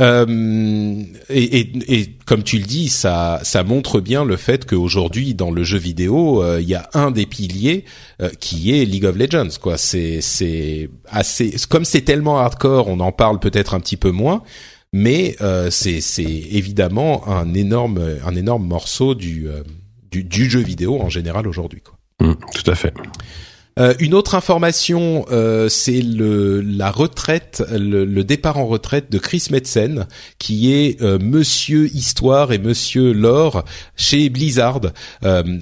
Euh, 0.00 1.02
et, 1.28 2.10
comme 2.26 2.42
tu 2.42 2.58
le 2.58 2.64
dis, 2.64 2.88
ça, 2.88 3.40
montre 3.66 4.00
bien 4.00 4.24
le 4.24 4.36
fait 4.36 4.64
qu'aujourd'hui, 4.66 5.34
dans 5.34 5.50
le 5.50 5.62
jeu 5.62 5.78
vidéo, 5.78 6.42
euh, 6.42 6.60
il 6.60 6.68
y 6.68 6.74
a 6.74 6.88
un 6.94 7.10
des 7.10 7.26
piliers 7.26 7.84
euh, 8.20 8.30
qui 8.40 8.72
est 8.74 8.84
League 8.84 9.04
of 9.04 9.16
Legends. 9.16 9.48
C'est, 9.76 10.90
assez, 11.08 11.56
comme 11.68 11.84
c'est 11.84 12.02
tellement 12.02 12.38
hardcore, 12.38 12.88
on 12.88 13.00
en 13.00 13.12
parle 13.12 13.38
peut-être 13.38 13.74
un 13.74 13.80
petit 13.80 13.96
peu 13.96 14.10
moins, 14.10 14.42
mais 14.92 15.36
c'est, 15.70 16.00
évidemment 16.18 17.28
un 17.28 17.54
énorme, 17.54 18.00
un 18.24 18.34
énorme 18.34 18.66
morceau 18.66 19.14
du, 19.14 19.48
jeu 20.12 20.60
vidéo 20.60 21.00
en 21.00 21.08
général 21.08 21.46
aujourd'hui. 21.46 21.82
Mmh, 22.20 22.32
tout 22.54 22.70
à 22.70 22.74
fait. 22.74 22.94
Euh, 23.78 23.94
une 23.98 24.14
autre 24.14 24.34
information, 24.34 25.26
euh, 25.30 25.68
c'est 25.68 26.00
le 26.00 26.60
la 26.60 26.90
retraite, 26.90 27.62
le, 27.72 28.22
départ 28.22 28.58
en 28.58 28.66
retraite 28.66 29.10
de 29.10 29.18
Chris 29.18 29.48
Metzen, 29.50 30.06
qui 30.38 30.72
est 30.72 31.02
euh, 31.02 31.18
Monsieur 31.18 31.86
Histoire 31.94 32.52
et 32.52 32.58
Monsieur 32.58 33.12
Lore 33.12 33.64
chez 33.96 34.28
Blizzard. 34.28 34.80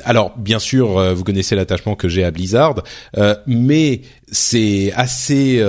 alors, 0.05 0.37
bien 0.39 0.59
sûr, 0.59 1.15
vous 1.15 1.25
connaissez 1.25 1.57
l'attachement 1.57 1.95
que 1.95 2.09
j'ai 2.09 2.25
à 2.25 2.31
Blizzard, 2.31 2.83
mais 3.47 4.03
c'est 4.31 4.93
assez 4.95 5.63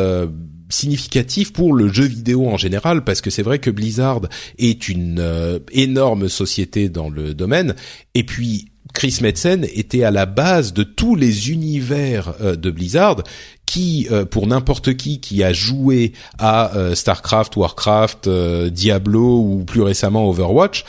significatif 0.70 1.54
pour 1.54 1.74
le 1.74 1.92
jeu 1.92 2.06
vidéo 2.06 2.48
en 2.48 2.58
général 2.58 3.04
parce 3.04 3.22
que 3.22 3.30
c'est 3.30 3.44
vrai 3.44 3.60
que 3.60 3.70
Blizzard 3.70 4.22
est 4.58 4.88
une 4.90 5.62
énorme 5.72 6.30
société 6.30 6.90
dans 6.90 7.10
le 7.10 7.34
domaine 7.34 7.76
et 8.16 8.24
puis 8.24 8.73
Chris 8.94 9.20
Metzen 9.22 9.66
était 9.74 10.04
à 10.04 10.12
la 10.12 10.26
base 10.26 10.72
de 10.72 10.84
tous 10.84 11.16
les 11.16 11.50
univers 11.50 12.36
euh, 12.42 12.56
de 12.56 12.72
Blizzard 12.72 13.24
qui, 13.66 14.08
euh, 14.12 14.24
pour 14.24 14.48
n'importe 14.48 14.96
qui 14.96 15.20
qui 15.20 15.44
a 15.44 15.52
joué 15.52 16.14
à 16.38 16.76
euh, 16.76 16.96
Starcraft, 16.96 17.56
Warcraft, 17.58 18.30
Diablo 18.70 19.40
ou 19.40 19.64
plus 19.66 19.82
récemment 19.82 20.30
Overwatch, 20.30 20.86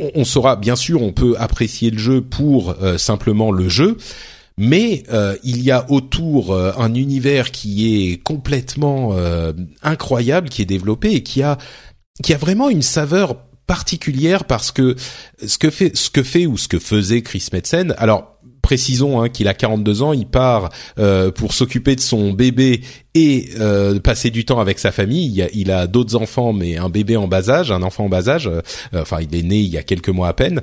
on, 0.00 0.24
saura 0.24 0.56
bien 0.56 0.76
sûr 0.76 1.02
on 1.02 1.12
peut 1.12 1.34
apprécier 1.38 1.90
le 1.90 1.98
jeu 1.98 2.20
pour 2.20 2.76
simplement 2.98 3.50
le 3.50 3.68
jeu, 3.68 3.96
mais 4.56 5.02
il 5.42 5.62
y 5.62 5.72
a 5.72 5.90
autour 5.90 6.54
un 6.54 6.94
univers 6.94 7.50
qui 7.50 8.12
est 8.12 8.22
complètement 8.22 9.16
incroyable, 9.82 10.50
qui 10.50 10.62
est 10.62 10.66
développé 10.66 11.14
et 11.14 11.22
qui 11.24 11.42
a 11.42 11.58
qui 12.22 12.32
a 12.32 12.36
vraiment 12.36 12.68
une 12.68 12.82
saveur 12.82 13.36
particulière 13.68 14.44
parce 14.44 14.72
que 14.72 14.96
ce 15.46 15.58
que 15.58 15.70
fait 15.70 15.96
ce 15.96 16.10
que 16.10 16.24
fait 16.24 16.46
ou 16.46 16.56
ce 16.56 16.66
que 16.66 16.80
faisait 16.80 17.22
Chris 17.22 17.46
Metzen. 17.52 17.94
Alors 17.98 18.34
précisons 18.62 19.22
hein, 19.22 19.28
qu'il 19.28 19.46
a 19.46 19.54
42 19.54 20.02
ans, 20.02 20.12
il 20.12 20.26
part 20.26 20.70
pour 21.36 21.54
s'occuper 21.54 21.94
de 21.94 22.00
son 22.00 22.32
bébé 22.32 22.82
et 23.14 23.50
passer 24.02 24.30
du 24.30 24.44
temps 24.44 24.60
avec 24.60 24.78
sa 24.78 24.92
famille. 24.92 25.46
Il 25.54 25.70
a, 25.70 25.80
a 25.80 25.86
d'autres 25.86 26.16
enfants, 26.16 26.52
mais 26.52 26.76
un 26.76 26.90
bébé 26.90 27.16
en 27.16 27.28
bas 27.28 27.48
âge, 27.48 27.70
un 27.70 27.82
enfant 27.82 28.06
en 28.06 28.08
bas 28.08 28.28
âge. 28.28 28.50
enfin, 28.94 29.20
il 29.20 29.34
est 29.34 29.42
né 29.42 29.60
il 29.60 29.70
y 29.70 29.78
a 29.78 29.82
quelques 29.82 30.10
mois 30.10 30.28
à 30.28 30.34
peine. 30.34 30.60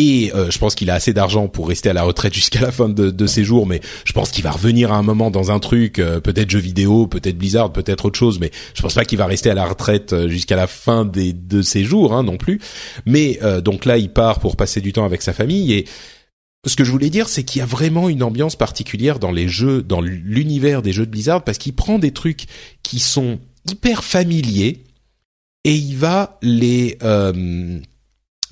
Et 0.00 0.30
euh, 0.32 0.48
je 0.48 0.58
pense 0.58 0.76
qu'il 0.76 0.90
a 0.90 0.94
assez 0.94 1.12
d'argent 1.12 1.48
pour 1.48 1.66
rester 1.66 1.90
à 1.90 1.92
la 1.92 2.04
retraite 2.04 2.32
jusqu'à 2.32 2.60
la 2.60 2.70
fin 2.70 2.88
de, 2.88 3.10
de, 3.10 3.26
ses 3.26 3.42
jours, 3.42 3.66
mais 3.66 3.80
je 4.04 4.12
pense 4.12 4.30
qu'il 4.30 4.44
va 4.44 4.52
revenir 4.52 4.92
à 4.92 4.96
un 4.96 5.02
moment 5.02 5.32
dans 5.32 5.50
un 5.50 5.58
truc, 5.58 5.98
euh, 5.98 6.20
peut-être 6.20 6.48
jeu 6.48 6.60
vidéo, 6.60 7.08
peut-être 7.08 7.36
Blizzard, 7.36 7.72
peut-être 7.72 8.04
autre 8.04 8.16
chose, 8.16 8.38
mais 8.38 8.52
je 8.74 8.82
pense 8.82 8.94
pas 8.94 9.04
qu'il 9.04 9.18
va 9.18 9.26
rester 9.26 9.50
à 9.50 9.54
la 9.54 9.66
retraite 9.66 10.12
euh, 10.12 10.28
jusqu'à 10.28 10.54
la 10.54 10.68
fin 10.68 11.04
des, 11.04 11.32
de 11.32 11.62
ses 11.62 11.82
jours 11.82 12.14
hein, 12.14 12.22
non 12.22 12.36
plus. 12.36 12.60
Mais 13.06 13.40
donc 13.64 13.86
là, 13.86 13.98
il 13.98 14.08
part 14.08 14.38
pour 14.38 14.54
passer 14.54 14.80
du 14.80 14.92
temps 14.92 15.04
avec 15.04 15.20
sa 15.20 15.32
famille 15.32 15.72
et 15.72 15.84
ce 16.64 16.76
que 16.76 16.84
je 16.84 16.92
voulais 16.92 17.10
dire, 17.10 17.28
c'est 17.28 17.42
qu'il 17.42 17.58
y 17.58 17.62
a 17.62 17.66
vraiment 17.66 18.08
une 18.08 18.22
ambiance 18.22 18.54
particulière 18.54 19.18
dans 19.18 19.32
les 19.32 19.48
jeux, 19.48 19.82
dans 19.82 20.00
l'univers 20.00 20.80
des 20.80 20.92
jeux 20.92 21.06
de 21.06 21.10
Blizzard, 21.10 21.42
parce 21.42 21.58
qu'il 21.58 21.74
prend 21.74 21.98
des 21.98 22.12
trucs 22.12 22.44
qui 22.84 23.00
sont 23.00 23.40
hyper 23.68 24.04
familiers 24.04 24.84
et 25.64 25.74
il 25.74 25.96
va 25.96 26.38
les 26.40 26.98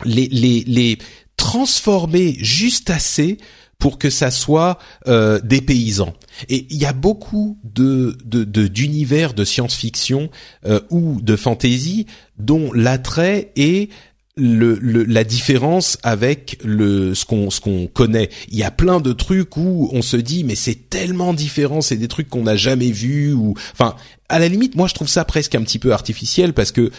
les, 0.04 0.26
les, 0.26 0.64
les 0.66 0.98
transformer 1.36 2.36
juste 2.40 2.90
assez 2.90 3.38
pour 3.78 3.98
que 3.98 4.10
ça 4.10 4.30
soit 4.30 4.78
euh, 5.06 5.38
des 5.40 5.60
paysans. 5.60 6.14
Et 6.48 6.66
il 6.70 6.76
y 6.76 6.86
a 6.86 6.92
beaucoup 6.92 7.58
de 7.64 8.16
d'univers 8.24 9.34
de, 9.34 9.44
science-fiction 9.44 10.30
euh, 10.66 10.80
ou 10.90 11.20
de 11.20 11.36
fantasy 11.36 12.06
dont 12.38 12.72
l'attrait 12.72 13.52
est 13.56 13.90
le, 14.38 14.78
la 15.04 15.24
différence 15.24 15.96
avec 16.02 16.58
le 16.62 17.14
ce 17.14 17.24
qu'on 17.24 17.50
ce 17.50 17.60
qu'on 17.60 17.86
connaît. 17.86 18.28
Il 18.48 18.58
y 18.58 18.64
a 18.64 18.70
plein 18.70 19.00
de 19.00 19.12
trucs 19.12 19.56
où 19.56 19.88
on 19.92 20.02
se 20.02 20.16
dit 20.16 20.44
mais 20.44 20.54
c'est 20.54 20.90
tellement 20.90 21.32
différent, 21.32 21.80
c'est 21.80 21.96
des 21.96 22.08
trucs 22.08 22.28
qu'on 22.28 22.42
n'a 22.42 22.56
jamais 22.56 22.90
vus 22.90 23.32
ou 23.32 23.54
enfin 23.72 23.96
à 24.28 24.38
la 24.38 24.48
limite 24.48 24.74
moi 24.74 24.88
je 24.88 24.94
trouve 24.94 25.08
ça 25.08 25.24
presque 25.24 25.54
un 25.54 25.62
petit 25.62 25.78
peu 25.78 25.92
artificiel 25.92 26.52
parce 26.52 26.70
que 26.70 26.90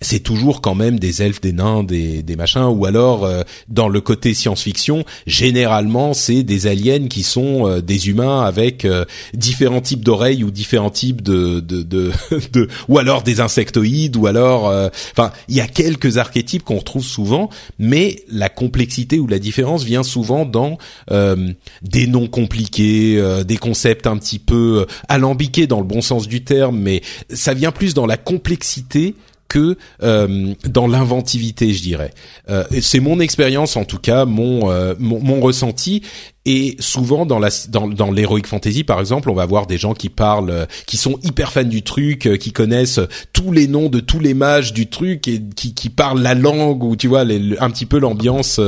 c'est 0.00 0.20
toujours 0.20 0.60
quand 0.60 0.74
même 0.74 0.98
des 0.98 1.22
elfes, 1.22 1.40
des 1.40 1.52
nains, 1.52 1.82
des, 1.82 2.22
des 2.22 2.36
machins, 2.36 2.62
ou 2.62 2.86
alors 2.86 3.24
euh, 3.24 3.42
dans 3.68 3.88
le 3.88 4.00
côté 4.00 4.32
science-fiction, 4.32 5.04
généralement 5.26 6.14
c'est 6.14 6.42
des 6.44 6.66
aliens 6.66 7.08
qui 7.08 7.22
sont 7.22 7.66
euh, 7.66 7.80
des 7.80 8.08
humains 8.08 8.42
avec 8.42 8.84
euh, 8.84 9.04
différents 9.34 9.80
types 9.80 10.04
d'oreilles 10.04 10.44
ou 10.44 10.50
différents 10.50 10.90
types 10.90 11.22
de, 11.22 11.60
de, 11.60 11.82
de, 11.82 12.12
de, 12.52 12.68
ou 12.88 12.98
alors 12.98 13.22
des 13.22 13.40
insectoïdes, 13.40 14.16
ou 14.16 14.26
alors, 14.26 14.66
enfin, 15.12 15.32
il 15.48 15.56
y 15.56 15.60
a 15.60 15.66
quelques 15.66 16.18
archétypes 16.18 16.62
qu'on 16.62 16.78
retrouve 16.78 17.04
souvent, 17.04 17.50
mais 17.78 18.22
la 18.28 18.48
complexité 18.48 19.18
ou 19.18 19.26
la 19.26 19.38
différence 19.38 19.84
vient 19.84 20.02
souvent 20.02 20.44
dans 20.44 20.78
des 21.10 22.06
noms 22.06 22.26
compliqués, 22.26 23.22
des 23.46 23.56
concepts 23.56 24.06
un 24.06 24.16
petit 24.16 24.38
peu 24.38 24.86
alambiqués 25.08 25.66
dans 25.66 25.80
le 25.80 25.86
bon 25.86 26.00
sens 26.00 26.28
du 26.28 26.44
terme, 26.44 26.78
mais 26.78 27.02
ça 27.30 27.54
vient 27.54 27.72
plus 27.72 27.94
dans 27.94 28.06
la 28.06 28.16
complexité 28.16 29.14
que 29.48 29.76
euh, 30.02 30.54
dans 30.64 30.86
l'inventivité, 30.86 31.72
je 31.72 31.82
dirais. 31.82 32.12
Euh, 32.50 32.64
c'est 32.80 33.00
mon 33.00 33.18
expérience, 33.18 33.76
en 33.76 33.84
tout 33.84 33.98
cas, 33.98 34.24
mon, 34.24 34.70
euh, 34.70 34.94
mon, 34.98 35.20
mon 35.20 35.40
ressenti. 35.40 36.02
Et 36.50 36.76
souvent 36.78 37.26
dans 37.26 37.38
la 37.38 37.50
dans, 37.68 37.88
dans 37.88 38.10
l'heroic 38.10 38.46
fantasy 38.46 38.82
par 38.82 39.00
exemple, 39.00 39.28
on 39.28 39.34
va 39.34 39.44
voir 39.44 39.66
des 39.66 39.76
gens 39.76 39.92
qui 39.92 40.08
parlent, 40.08 40.48
euh, 40.48 40.66
qui 40.86 40.96
sont 40.96 41.18
hyper 41.22 41.52
fans 41.52 41.64
du 41.64 41.82
truc, 41.82 42.26
euh, 42.26 42.36
qui 42.38 42.52
connaissent 42.52 43.00
tous 43.34 43.52
les 43.52 43.68
noms 43.68 43.90
de 43.90 44.00
tous 44.00 44.18
les 44.18 44.32
mages 44.32 44.72
du 44.72 44.88
truc 44.88 45.28
et 45.28 45.42
qui, 45.54 45.74
qui 45.74 45.90
parlent 45.90 46.22
la 46.22 46.34
langue 46.34 46.82
ou 46.84 46.96
tu 46.96 47.06
vois 47.06 47.24
les, 47.24 47.58
un 47.58 47.68
petit 47.70 47.84
peu 47.84 47.98
l'ambiance 47.98 48.60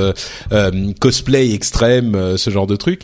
cosplay 1.01 1.55
extrême, 1.55 2.37
ce 2.37 2.51
genre 2.51 2.67
de 2.67 2.77
truc. 2.77 3.03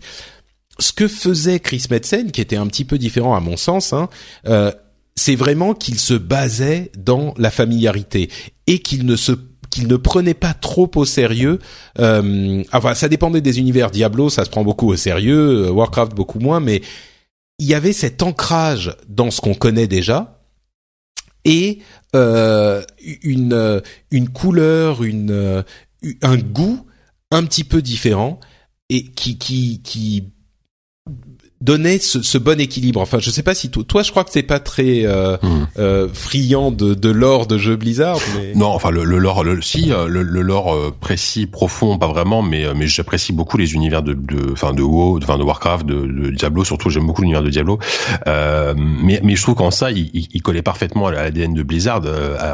Ce 0.78 0.92
que 0.92 1.08
faisait 1.08 1.58
Chris 1.58 1.84
Metzen, 1.90 2.30
qui 2.30 2.42
était 2.42 2.56
un 2.56 2.66
petit 2.66 2.84
peu 2.84 2.98
différent 2.98 3.34
à 3.34 3.40
mon 3.40 3.56
sens, 3.56 3.94
hein, 3.94 4.10
c'est 5.16 5.34
vraiment 5.34 5.74
qu'il 5.74 5.98
se 5.98 6.14
basait 6.14 6.92
dans 6.96 7.34
la 7.36 7.50
familiarité 7.50 8.30
et 8.66 8.78
qu'il 8.80 9.06
ne 9.06 9.16
se 9.16 9.32
qu'il 9.70 9.88
ne 9.88 9.96
prenait 9.96 10.34
pas 10.34 10.54
trop 10.54 10.90
au 10.94 11.04
sérieux. 11.04 11.58
Euh, 11.98 12.62
enfin, 12.72 12.94
ça 12.94 13.08
dépendait 13.08 13.42
des 13.42 13.58
univers. 13.58 13.90
Diablo, 13.90 14.30
ça 14.30 14.44
se 14.44 14.50
prend 14.50 14.64
beaucoup 14.64 14.88
au 14.88 14.96
sérieux. 14.96 15.66
Euh, 15.66 15.70
Warcraft, 15.70 16.14
beaucoup 16.14 16.38
moins. 16.38 16.60
Mais 16.60 16.80
il 17.58 17.66
y 17.66 17.74
avait 17.74 17.92
cet 17.92 18.22
ancrage 18.22 18.96
dans 19.08 19.30
ce 19.30 19.40
qu'on 19.40 19.54
connaît 19.54 19.88
déjà 19.88 20.36
et 21.46 21.78
euh, 22.14 22.82
une 23.22 23.52
euh, 23.52 23.80
une 24.10 24.28
couleur, 24.28 25.04
une 25.04 25.30
euh, 25.30 25.62
un 26.20 26.36
goût 26.36 26.84
un 27.30 27.44
petit 27.44 27.64
peu 27.64 27.80
différent 27.80 28.40
et 28.90 29.04
qui 29.04 29.38
qui 29.38 29.80
qui 29.82 30.32
donner 31.62 31.98
ce, 31.98 32.22
ce, 32.22 32.36
bon 32.36 32.60
équilibre. 32.60 33.00
Enfin, 33.00 33.18
je 33.18 33.30
sais 33.30 33.42
pas 33.42 33.54
si 33.54 33.70
toi, 33.70 33.82
toi 33.86 34.02
je 34.02 34.10
crois 34.10 34.24
que 34.24 34.30
c'est 34.30 34.42
pas 34.42 34.60
très 34.60 35.06
euh, 35.06 35.36
hmm. 35.42 35.66
euh, 35.78 36.08
friand 36.12 36.70
de, 36.70 36.92
de 36.92 37.08
lore 37.08 37.46
de 37.46 37.56
jeux 37.56 37.76
Blizzard. 37.76 38.18
Mais... 38.36 38.52
Non, 38.54 38.66
enfin 38.68 38.90
le, 38.90 39.04
le 39.04 39.18
lore, 39.18 39.42
le, 39.42 39.62
si 39.62 39.90
euh, 39.90 40.06
le, 40.06 40.22
le 40.22 40.42
lore 40.42 40.74
euh, 40.74 40.94
précis, 40.98 41.46
profond, 41.46 41.96
pas 41.98 42.08
vraiment, 42.08 42.42
mais 42.42 42.66
mais 42.74 42.86
j'apprécie 42.86 43.32
beaucoup 43.32 43.56
les 43.56 43.72
univers 43.72 44.02
de, 44.02 44.12
de, 44.12 44.52
enfin 44.52 44.74
de 44.74 44.82
WoW, 44.82 45.18
enfin 45.22 45.38
de 45.38 45.44
Warcraft, 45.44 45.86
de, 45.86 46.06
de 46.06 46.30
Diablo, 46.30 46.62
surtout 46.62 46.90
j'aime 46.90 47.06
beaucoup 47.06 47.22
l'univers 47.22 47.42
de 47.42 47.50
Diablo. 47.50 47.78
Euh, 48.26 48.74
mais 48.76 49.20
mais 49.22 49.34
je 49.34 49.42
trouve 49.42 49.54
qu'en 49.54 49.70
ça, 49.70 49.90
il, 49.90 50.10
il, 50.12 50.42
collait 50.42 50.62
parfaitement 50.62 51.06
à 51.06 51.12
l'ADN 51.12 51.54
de 51.54 51.62
Blizzard, 51.62 52.02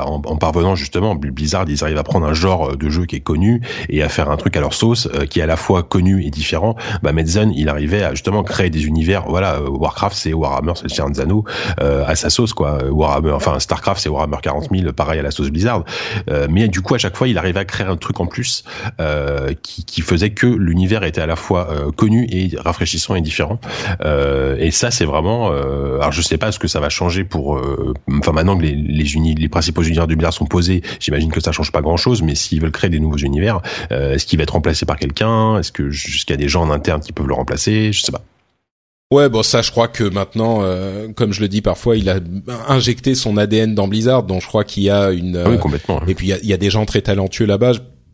en, 0.06 0.22
en, 0.24 0.36
parvenant 0.36 0.76
justement, 0.76 1.16
Blizzard, 1.16 1.64
ils 1.68 1.82
arrivent 1.82 1.98
à 1.98 2.04
prendre 2.04 2.26
un 2.26 2.34
genre 2.34 2.76
de 2.76 2.88
jeu 2.88 3.04
qui 3.06 3.16
est 3.16 3.20
connu 3.20 3.60
et 3.88 4.02
à 4.02 4.08
faire 4.08 4.30
un 4.30 4.36
truc 4.36 4.56
à 4.56 4.60
leur 4.60 4.74
sauce, 4.74 5.08
qui 5.28 5.40
est 5.40 5.42
à 5.42 5.46
la 5.46 5.56
fois 5.56 5.82
connu 5.82 6.24
et 6.24 6.30
différent. 6.30 6.76
Bah 7.02 7.12
Medzen, 7.12 7.52
il 7.54 7.68
arrivait 7.68 8.02
à 8.02 8.12
justement 8.12 8.44
créer 8.44 8.70
des 8.70 8.86
univers. 8.86 8.91
Voilà, 9.26 9.56
euh, 9.56 9.68
Warcraft 9.68 10.16
c'est 10.16 10.32
Warhammer, 10.32 10.72
c'est 10.76 10.88
Cianzano 10.88 11.44
euh, 11.80 12.04
à 12.06 12.14
sa 12.14 12.30
sauce 12.30 12.52
quoi. 12.52 12.78
Warhammer, 12.90 13.32
enfin 13.32 13.58
Starcraft 13.58 14.00
c'est 14.00 14.08
Warhammer 14.08 14.36
40 14.42 14.68
000, 14.72 14.92
pareil 14.92 15.20
à 15.20 15.22
la 15.22 15.30
sauce 15.30 15.50
Blizzard. 15.50 15.84
Euh, 16.30 16.46
mais 16.50 16.68
du 16.68 16.80
coup 16.80 16.94
à 16.94 16.98
chaque 16.98 17.16
fois 17.16 17.28
il 17.28 17.38
arrivait 17.38 17.60
à 17.60 17.64
créer 17.64 17.86
un 17.86 17.96
truc 17.96 18.20
en 18.20 18.26
plus 18.26 18.64
euh, 19.00 19.52
qui, 19.62 19.84
qui 19.84 20.00
faisait 20.00 20.30
que 20.30 20.46
l'univers 20.46 21.04
était 21.04 21.20
à 21.20 21.26
la 21.26 21.36
fois 21.36 21.68
euh, 21.70 21.90
connu 21.90 22.26
et 22.30 22.50
rafraîchissant 22.56 23.14
et 23.14 23.20
différent. 23.20 23.58
Euh, 24.04 24.56
et 24.58 24.70
ça 24.70 24.90
c'est 24.90 25.04
vraiment. 25.04 25.48
alors 25.48 26.12
je 26.12 26.22
sais 26.22 26.38
pas 26.38 26.52
ce 26.52 26.58
que 26.58 26.68
ça 26.68 26.80
va 26.80 26.88
changer 26.88 27.24
pour. 27.24 27.60
Enfin 28.18 28.32
maintenant 28.32 28.56
que 28.56 28.62
les 28.62 28.74
les, 28.74 29.14
uni, 29.14 29.34
les 29.34 29.48
principaux 29.48 29.82
univers 29.82 30.06
du 30.06 30.16
Blizzard 30.16 30.32
sont 30.32 30.46
posés, 30.46 30.82
j'imagine 31.00 31.30
que 31.30 31.40
ça 31.40 31.52
change 31.52 31.72
pas 31.72 31.80
grand 31.80 31.96
chose. 31.96 32.22
Mais 32.22 32.34
s'ils 32.34 32.60
veulent 32.60 32.70
créer 32.70 32.90
des 32.90 33.00
nouveaux 33.00 33.16
univers, 33.16 33.60
est-ce 33.90 34.26
qu'il 34.26 34.38
va 34.38 34.44
être 34.44 34.50
remplacé 34.50 34.86
par 34.86 34.96
quelqu'un? 34.96 35.58
Est-ce 35.58 35.72
que 35.72 35.90
jusqu'à 35.90 36.36
des 36.36 36.48
gens 36.48 36.62
en 36.62 36.70
interne 36.70 37.00
qui 37.00 37.12
peuvent 37.12 37.28
le 37.28 37.34
remplacer? 37.34 37.92
Je 37.92 38.02
sais 38.02 38.12
pas. 38.12 38.22
Ouais, 39.12 39.28
bon 39.28 39.42
ça, 39.42 39.60
je 39.60 39.70
crois 39.70 39.88
que 39.88 40.04
maintenant, 40.04 40.60
euh, 40.62 41.08
comme 41.14 41.32
je 41.32 41.40
le 41.40 41.48
dis 41.48 41.60
parfois, 41.60 41.96
il 41.96 42.08
a 42.08 42.18
injecté 42.68 43.14
son 43.14 43.36
ADN 43.36 43.74
dans 43.74 43.86
Blizzard, 43.86 44.22
donc 44.22 44.40
je 44.40 44.46
crois 44.46 44.64
qu'il 44.64 44.84
y 44.84 44.90
a 44.90 45.10
une. 45.10 45.42
oui, 45.46 45.58
complètement. 45.58 46.00
Et 46.06 46.14
puis 46.14 46.28
il 46.28 46.30
y 46.30 46.32
a, 46.32 46.38
il 46.38 46.48
y 46.48 46.52
a 46.52 46.56
des 46.56 46.70
gens 46.70 46.86
très 46.86 47.02
talentueux 47.02 47.44
là-bas 47.44 47.72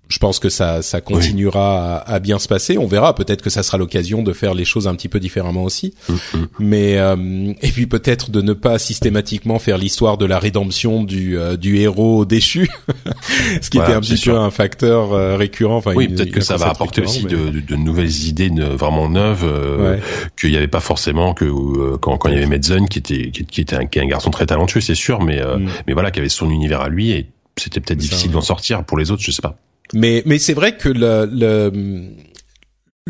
je 0.08 0.18
pense 0.18 0.38
que 0.38 0.48
ça, 0.48 0.80
ça 0.80 1.00
continuera 1.00 1.98
à, 1.98 2.18
bien 2.18 2.38
se 2.38 2.48
passer. 2.48 2.78
On 2.78 2.86
verra. 2.86 3.14
Peut-être 3.14 3.42
que 3.42 3.50
ça 3.50 3.62
sera 3.62 3.76
l'occasion 3.76 4.22
de 4.22 4.32
faire 4.32 4.54
les 4.54 4.64
choses 4.64 4.88
un 4.88 4.94
petit 4.94 5.08
peu 5.08 5.20
différemment 5.20 5.64
aussi. 5.64 5.94
Mm-hmm. 6.08 6.46
Mais 6.58 6.98
euh, 6.98 7.52
et 7.60 7.68
puis 7.68 7.86
peut-être 7.86 8.30
de 8.30 8.40
ne 8.40 8.54
pas 8.54 8.78
systématiquement 8.78 9.58
faire 9.58 9.76
l'histoire 9.76 10.16
de 10.16 10.24
la 10.24 10.38
rédemption 10.38 11.04
du 11.04 11.38
euh, 11.38 11.56
du 11.56 11.76
héros 11.76 12.24
déchu, 12.24 12.68
ce 13.60 13.68
qui 13.68 13.78
était 13.78 13.92
un 13.92 14.00
petit 14.00 14.16
peu 14.16 14.36
un 14.36 14.50
facteur 14.50 15.12
euh, 15.12 15.36
récurrent. 15.36 15.76
Enfin, 15.76 15.92
oui, 15.94 16.08
peut-être 16.08 16.30
que 16.30 16.40
ça 16.40 16.56
va 16.56 16.68
apporter 16.68 17.02
aussi 17.02 17.24
de, 17.24 17.50
de, 17.50 17.76
nouvelles 17.76 18.24
idées 18.24 18.48
vraiment 18.48 19.08
neuves 19.08 19.46
qu'il 20.38 20.50
n'y 20.50 20.56
avait 20.56 20.68
pas 20.68 20.80
forcément 20.80 21.34
que 21.34 21.96
quand, 21.96 22.16
quand 22.16 22.28
il 22.30 22.34
y 22.34 22.38
avait 22.38 22.46
Medzen 22.46 22.88
qui 22.88 22.98
était 22.98 23.30
qui, 23.30 23.60
était 23.60 23.76
un, 23.76 23.86
qui 23.86 24.00
un 24.00 24.06
garçon 24.06 24.30
très 24.30 24.46
talentueux, 24.46 24.80
c'est 24.80 24.94
sûr, 24.94 25.22
mais 25.22 25.42
mm. 25.42 25.68
mais 25.86 25.92
voilà, 25.92 26.10
qui 26.10 26.18
avait 26.18 26.28
son 26.28 26.50
univers 26.50 26.80
à 26.80 26.88
lui 26.88 27.10
et 27.10 27.26
c'était 27.58 27.80
peut-être 27.80 27.98
difficile 27.98 28.30
d'en 28.30 28.40
sortir 28.40 28.84
pour 28.84 28.96
les 28.96 29.10
autres, 29.10 29.22
je 29.22 29.30
sais 29.30 29.42
pas. 29.42 29.58
Mais 29.94 30.22
mais 30.26 30.38
c'est 30.38 30.54
vrai 30.54 30.76
que 30.76 30.88
le, 30.88 31.28
le 31.30 31.72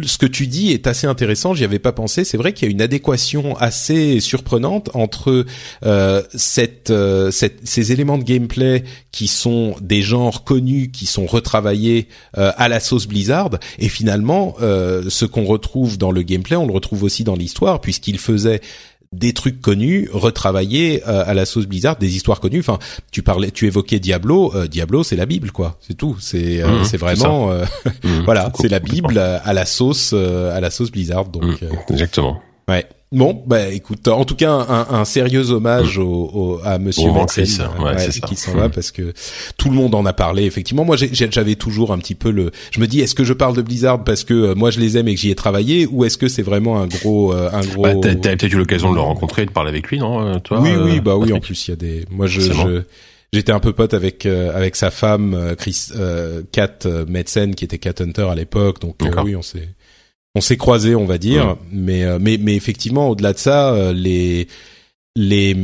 ce 0.05 0.19
que 0.19 0.27
tu 0.27 0.47
dis 0.47 0.73
est 0.73 0.87
assez 0.87 1.07
intéressant. 1.07 1.55
J'y 1.55 1.65
avais 1.65 1.79
pas 1.79 1.93
pensé. 1.93 2.25
C'est 2.25 2.37
vrai 2.37 2.53
qu'il 2.53 2.69
y 2.69 2.71
a 2.71 2.73
une 2.73 2.83
adéquation 2.83 3.57
assez 3.57 4.21
surprenante 4.21 4.91
entre 4.95 5.45
euh, 5.85 6.23
cette, 6.35 6.91
euh, 6.91 7.31
cette, 7.31 7.67
ces 7.67 7.93
éléments 7.93 8.19
de 8.19 8.25
gameplay 8.25 8.85
qui 9.13 9.27
sont 9.27 9.75
des 9.81 10.03
genres 10.03 10.45
connus, 10.45 10.91
qui 10.91 11.07
sont 11.07 11.27
retravaillés 11.27 12.09
euh, 12.37 12.53
à 12.57 12.69
la 12.69 12.81
sauce 12.81 13.07
Blizzard, 13.07 13.51
et 13.79 13.89
finalement 13.89 14.57
euh, 14.61 15.05
ce 15.09 15.25
qu'on 15.25 15.45
retrouve 15.45 15.99
dans 15.99 16.11
le 16.11 16.23
gameplay, 16.23 16.57
on 16.57 16.67
le 16.67 16.73
retrouve 16.73 17.03
aussi 17.03 17.25
dans 17.25 17.37
l'histoire, 17.37 17.81
puisqu'il 17.81 18.19
faisait 18.19 18.61
des 19.13 19.33
trucs 19.33 19.61
connus 19.61 20.09
retravaillés 20.13 21.03
euh, 21.09 21.25
à 21.27 21.35
la 21.35 21.47
sauce 21.47 21.67
Blizzard, 21.67 21.97
des 21.97 22.15
histoires 22.17 22.41
connues. 22.41 22.61
Enfin, 22.61 22.79
tu 23.11 23.23
parlais, 23.23 23.51
tu 23.51 23.67
évoquais 23.67 23.99
Diablo. 23.99 24.53
Euh, 24.55 24.67
Diablo, 24.67 25.03
c'est 25.03 25.17
la 25.17 25.27
Bible, 25.27 25.51
quoi. 25.51 25.79
C'est 25.81 25.95
tout. 25.97 26.17
C'est 26.21 26.63
Mhm, 26.63 26.85
c'est 26.85 26.97
vraiment, 26.99 27.51
Mhm. 28.05 28.23
voilà, 28.25 28.53
c'est 28.61 28.69
la 28.69 28.81
Bible 28.81 29.19
à 29.19 29.53
la 29.53 29.65
sauce 29.67 30.13
à 30.13 30.61
la 30.61 30.71
sauce 30.71 30.91
Blizzard. 30.91 31.27
Donc, 31.27 31.43
Mm, 31.45 31.57
Exactement. 31.91 32.41
Ouais. 32.69 32.87
Bon, 33.11 33.43
bah 33.47 33.69
écoute, 33.69 34.07
en 34.07 34.27
tout 34.27 34.35
cas 34.37 34.53
un, 34.53 34.87
un 34.91 35.05
sérieux 35.07 35.51
hommage 35.51 35.97
au, 35.97 36.05
au- 36.31 36.61
à 36.63 36.79
Monsieur 36.79 37.09
euh, 37.09 37.13
ouais, 37.83 37.99
ça. 37.99 38.27
qui 38.27 38.37
s'en 38.37 38.53
va 38.53 38.69
Mm. 38.69 38.71
parce 38.71 38.91
que 38.91 39.15
tout 39.57 39.71
le 39.71 39.77
monde 39.77 39.95
en 39.95 40.05
a 40.05 40.13
parlé. 40.13 40.45
Effectivement, 40.45 40.85
moi 40.85 40.97
j'avais 40.99 41.55
toujours 41.55 41.91
un 41.95 41.99
petit 41.99 42.15
peu 42.15 42.31
le. 42.31 42.51
Je 42.71 42.81
me 42.81 42.87
dis, 42.87 43.01
est-ce 43.01 43.15
que 43.15 43.25
je 43.25 43.33
parle 43.33 43.57
de 43.57 43.63
Blizzard 43.63 44.05
parce 44.05 44.25
que 44.25 44.35
euh, 44.35 44.55
moi 44.55 44.71
je 44.71 44.79
les 44.81 44.99
aime 44.99 45.09
et 45.09 45.15
que 45.15 45.21
j'y 45.23 45.31
ai 45.31 45.35
travaillé, 45.35 45.87
ou 45.87 46.05
est-ce 46.05 46.19
que 46.19 46.29
c'est 46.29 46.43
vraiment 46.43 46.83
un 46.83 46.87
gros, 46.87 47.33
euh, 47.33 47.49
un 47.51 47.63
gros. 47.63 47.83
Bah, 47.85 47.95
t'as 48.03 48.15
peut-être 48.15 48.53
eu 48.53 48.59
l'occasion 48.59 48.91
de 48.91 48.97
le 48.97 49.01
rencontrer 49.01 49.45
et 49.45 49.47
de 49.47 49.53
parler 49.53 49.71
avec 49.71 49.89
lui, 49.89 49.99
non 49.99 50.21
euh, 50.27 50.39
toi, 50.41 50.61
oui, 50.61 50.69
euh, 50.73 50.85
oui, 50.85 51.01
bah 51.01 51.17
oui. 51.17 51.33
En 51.33 51.41
plus, 51.41 51.67
il 51.67 51.71
y 51.71 51.73
a 51.73 51.77
des. 51.77 52.05
Moi, 52.11 52.27
je, 52.27 52.43
j'étais 53.33 53.53
un 53.53 53.61
peu 53.61 53.73
pote 53.73 53.95
avec 53.95 54.27
euh, 54.27 54.55
avec 54.55 54.77
sa 54.77 54.91
femme, 54.91 55.33
euh, 55.33 55.55
Chris, 55.55 55.87
euh, 55.97 56.43
Kat 56.53 56.81
euh, 56.85 57.07
Metzen, 57.09 57.55
qui 57.55 57.65
était 57.65 57.79
Cat 57.79 57.95
Hunter 58.03 58.29
à 58.31 58.35
l'époque. 58.35 58.83
Donc 58.83 58.97
euh, 59.03 59.11
oui, 59.25 59.35
on 59.35 59.41
s'est 59.43 59.71
on 60.35 60.41
s'est 60.41 60.57
croisés, 60.57 60.95
on 60.95 61.05
va 61.07 61.19
dire. 61.19 61.47
Ouais. 61.47 61.55
Mais 61.73 62.05
euh, 62.05 62.19
mais 62.21 62.39
mais 62.41 62.55
effectivement, 62.55 63.09
au-delà 63.11 63.33
de 63.33 63.39
ça, 63.39 63.73
euh, 63.75 63.93
les 63.93 64.49
les 65.17 65.55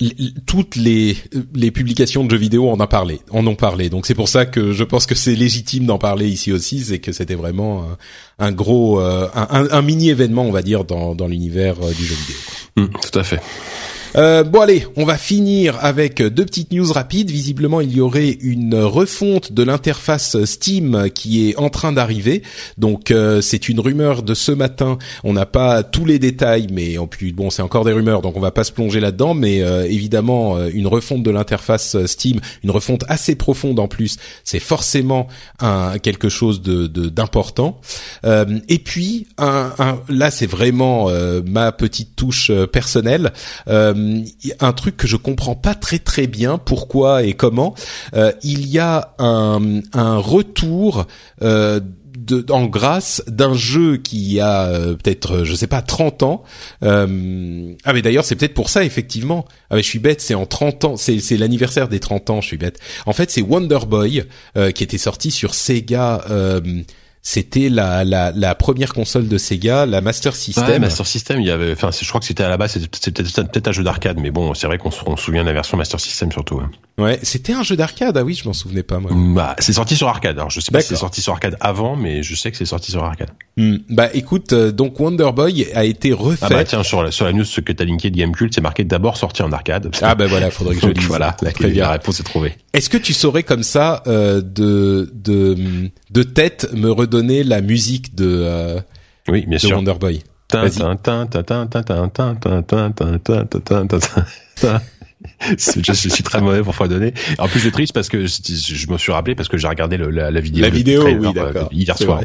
les- 0.00 0.14
toutes 0.46 0.76
les 0.76 1.16
les 1.54 1.70
publications 1.70 2.24
de 2.24 2.30
jeux 2.30 2.36
vidéo 2.36 2.70
en 2.70 2.78
a 2.80 2.86
parlé, 2.86 3.20
en 3.30 3.46
ont 3.46 3.56
parlé. 3.56 3.90
Donc 3.90 4.06
c'est 4.06 4.14
pour 4.14 4.28
ça 4.28 4.46
que 4.46 4.72
je 4.72 4.84
pense 4.84 5.06
que 5.06 5.14
c'est 5.14 5.34
légitime 5.34 5.86
d'en 5.86 5.98
parler 5.98 6.28
ici 6.28 6.52
aussi, 6.52 6.80
c'est 6.80 7.00
que 7.00 7.12
c'était 7.12 7.34
vraiment 7.34 7.84
un, 8.38 8.46
un 8.46 8.52
gros 8.52 9.00
euh, 9.00 9.28
un, 9.34 9.82
mini 9.82 10.10
événement, 10.10 10.42
on 10.44 10.52
va 10.52 10.62
dire, 10.62 10.84
dans 10.84 11.14
dans 11.14 11.26
l'univers 11.26 11.76
euh, 11.82 11.92
du 11.92 12.04
jeu 12.04 12.14
vidéo. 12.14 12.36
Mm, 12.76 12.86
tout 13.00 13.18
à 13.18 13.24
fait. 13.24 13.40
Euh, 14.16 14.42
bon 14.42 14.60
allez, 14.62 14.86
on 14.96 15.04
va 15.04 15.18
finir 15.18 15.76
avec 15.80 16.22
deux 16.22 16.44
petites 16.46 16.72
news 16.72 16.90
rapides. 16.92 17.30
Visiblement, 17.30 17.80
il 17.82 17.94
y 17.94 18.00
aurait 18.00 18.30
une 18.30 18.74
refonte 18.74 19.52
de 19.52 19.62
l'interface 19.62 20.42
Steam 20.44 21.08
qui 21.14 21.48
est 21.50 21.56
en 21.58 21.68
train 21.68 21.92
d'arriver. 21.92 22.42
Donc 22.78 23.10
euh, 23.10 23.40
c'est 23.42 23.68
une 23.68 23.78
rumeur 23.80 24.22
de 24.22 24.32
ce 24.34 24.50
matin. 24.50 24.98
On 25.24 25.34
n'a 25.34 25.46
pas 25.46 25.82
tous 25.82 26.04
les 26.06 26.18
détails, 26.18 26.68
mais 26.72 26.96
en 26.98 27.06
plus 27.06 27.32
bon, 27.32 27.50
c'est 27.50 27.62
encore 27.62 27.84
des 27.84 27.92
rumeurs, 27.92 28.22
donc 28.22 28.36
on 28.36 28.40
va 28.40 28.50
pas 28.50 28.64
se 28.64 28.72
plonger 28.72 28.98
là-dedans. 28.98 29.34
Mais 29.34 29.62
euh, 29.62 29.84
évidemment, 29.88 30.56
euh, 30.56 30.70
une 30.72 30.86
refonte 30.86 31.22
de 31.22 31.30
l'interface 31.30 31.96
Steam, 32.06 32.40
une 32.64 32.70
refonte 32.70 33.04
assez 33.08 33.34
profonde 33.36 33.78
en 33.78 33.88
plus, 33.88 34.16
c'est 34.42 34.58
forcément 34.60 35.28
un 35.60 35.98
quelque 35.98 36.28
chose 36.30 36.62
de 36.62 36.86
d'important. 36.86 37.80
Euh, 38.24 38.46
et 38.68 38.78
puis 38.78 39.26
un, 39.36 39.70
un- 39.78 40.00
là, 40.08 40.30
c'est 40.30 40.46
vraiment 40.46 41.10
euh, 41.10 41.42
ma 41.46 41.72
petite 41.72 42.16
touche 42.16 42.50
personnelle. 42.72 43.32
Un 44.60 44.72
truc 44.72 44.96
que 44.96 45.06
je 45.06 45.16
comprends 45.16 45.54
pas 45.54 45.74
très 45.74 45.98
très 45.98 46.26
bien 46.26 46.58
pourquoi 46.58 47.22
et 47.22 47.34
comment. 47.34 47.74
Euh, 48.14 48.32
il 48.42 48.66
y 48.66 48.78
a 48.78 49.14
un, 49.18 49.80
retour. 50.18 51.06
Euh, 51.42 51.80
en 52.50 52.66
grâce 52.66 53.22
d'un 53.26 53.54
jeu 53.54 53.96
qui 53.96 54.40
a 54.40 54.66
euh, 54.66 54.94
peut-être, 54.94 55.36
euh, 55.36 55.44
je 55.44 55.54
sais 55.54 55.66
pas, 55.66 55.82
30 55.82 56.22
ans. 56.22 56.42
Euh, 56.82 57.74
ah 57.84 57.92
mais 57.92 58.02
d'ailleurs 58.02 58.24
c'est 58.24 58.36
peut-être 58.36 58.54
pour 58.54 58.70
ça 58.70 58.84
effectivement. 58.84 59.46
Ah 59.70 59.76
mais 59.76 59.82
je 59.82 59.88
suis 59.88 59.98
bête, 59.98 60.20
c'est 60.20 60.34
en 60.34 60.46
30 60.46 60.84
ans, 60.84 60.96
c'est 60.96 61.36
l'anniversaire 61.36 61.88
des 61.88 62.00
30 62.00 62.30
ans, 62.30 62.40
je 62.40 62.46
suis 62.48 62.58
bête. 62.58 62.78
En 63.06 63.12
fait 63.12 63.30
c'est 63.30 63.42
Wonder 63.42 63.80
Boy 63.88 64.24
euh, 64.56 64.70
qui 64.70 64.82
était 64.82 64.98
sorti 64.98 65.30
sur 65.30 65.54
Sega. 65.54 66.24
C'était 67.28 67.68
la, 67.68 68.06
la, 68.06 68.32
la 68.34 68.54
première 68.54 68.94
console 68.94 69.28
de 69.28 69.36
Sega, 69.36 69.84
la 69.84 70.00
Master 70.00 70.34
System. 70.34 70.64
Ouais, 70.66 70.78
Master 70.78 71.06
System, 71.06 71.38
il 71.42 71.46
y 71.46 71.50
avait, 71.50 71.72
enfin, 71.72 71.90
je 71.90 72.08
crois 72.08 72.20
que 72.20 72.26
c'était 72.26 72.42
à 72.42 72.48
la 72.48 72.56
base, 72.56 72.78
c'était 72.90 73.22
peut-être 73.22 73.68
un 73.68 73.72
jeu 73.72 73.82
d'arcade, 73.84 74.16
mais 74.18 74.30
bon, 74.30 74.54
c'est 74.54 74.66
vrai 74.66 74.78
qu'on 74.78 74.90
se, 74.90 75.00
souvient 75.18 75.42
de 75.42 75.48
la 75.48 75.52
version 75.52 75.76
Master 75.76 76.00
System 76.00 76.32
surtout. 76.32 76.58
hein. 76.58 76.70
Ouais, 76.96 77.18
c'était 77.22 77.52
un 77.52 77.62
jeu 77.62 77.76
d'arcade. 77.76 78.16
Ah 78.16 78.24
oui, 78.24 78.32
je 78.32 78.48
m'en 78.48 78.54
souvenais 78.54 78.82
pas 78.82 78.98
moi. 78.98 79.10
Bah, 79.14 79.54
c'est 79.58 79.74
sorti 79.74 79.94
sur 79.94 80.08
arcade. 80.08 80.38
Alors, 80.38 80.48
je 80.50 80.58
sais 80.60 80.72
pas 80.72 80.80
si 80.80 80.88
c'est 80.88 80.96
sorti 80.96 81.20
sur 81.20 81.34
arcade 81.34 81.56
avant, 81.60 81.96
mais 81.96 82.22
je 82.22 82.34
sais 82.34 82.50
que 82.50 82.56
c'est 82.56 82.64
sorti 82.64 82.90
sur 82.90 83.04
arcade. 83.04 83.30
Hmm. 83.58 83.76
Bah 83.90 84.08
écoute, 84.14 84.52
euh, 84.54 84.72
donc 84.72 84.98
Wonder 84.98 85.30
Boy 85.34 85.66
a 85.74 85.84
été 85.84 86.12
refait. 86.14 86.46
Ah 86.46 86.48
bah 86.48 86.64
tiens, 86.64 86.82
sur 86.82 87.02
la, 87.02 87.10
sur 87.10 87.26
la 87.26 87.32
news 87.34 87.44
ce 87.44 87.60
que 87.60 87.72
t'as 87.72 87.84
linké 87.84 88.10
de 88.10 88.16
Gamecult, 88.16 88.52
c'est 88.54 88.60
marqué 88.62 88.84
d'abord 88.84 89.16
sorti 89.18 89.42
en 89.42 89.52
arcade. 89.52 89.94
Ah 90.00 90.14
bah 90.14 90.26
voilà, 90.28 90.50
faudrait 90.50 90.76
que 90.76 90.80
je 90.80 90.86
lise. 90.92 91.06
voilà, 91.06 91.36
la, 91.42 91.52
Très 91.52 91.68
bien. 91.68 91.84
la 91.84 91.90
réponse 91.92 92.20
est 92.20 92.24
trouvée. 92.24 92.56
Est-ce 92.72 92.88
que 92.90 92.96
tu 92.98 93.12
saurais 93.12 93.42
comme 93.42 93.62
ça 93.62 94.02
euh, 94.06 94.40
de 94.40 95.12
de 95.14 95.56
de 96.10 96.22
tête 96.22 96.68
me 96.72 96.90
redonner 96.90 97.17
donné 97.18 97.44
la 97.44 97.60
musique 97.60 98.14
de, 98.14 98.80
oui, 99.28 99.44
bien 99.46 99.58
sûr. 99.58 99.76
Wonder 99.76 99.94
Boy. 99.98 100.22
je, 105.58 105.92
suis 105.92 106.22
très 106.22 106.40
mauvais 106.40 106.62
pour 106.62 106.74
fredonner. 106.74 107.12
En 107.38 107.48
plus, 107.48 107.58
je 107.58 107.64
suis 107.64 107.72
triste 107.72 107.92
parce 107.92 108.08
que 108.08 108.26
je, 108.26 108.40
je 108.44 108.90
me 108.90 108.98
suis 108.98 109.12
rappelé 109.12 109.34
parce 109.34 109.48
que 109.48 109.58
j'ai 109.58 109.68
regardé 109.68 109.98
la, 109.98 110.40
vidéo. 110.40 111.06
Hier 111.70 111.98
soir. 111.98 112.22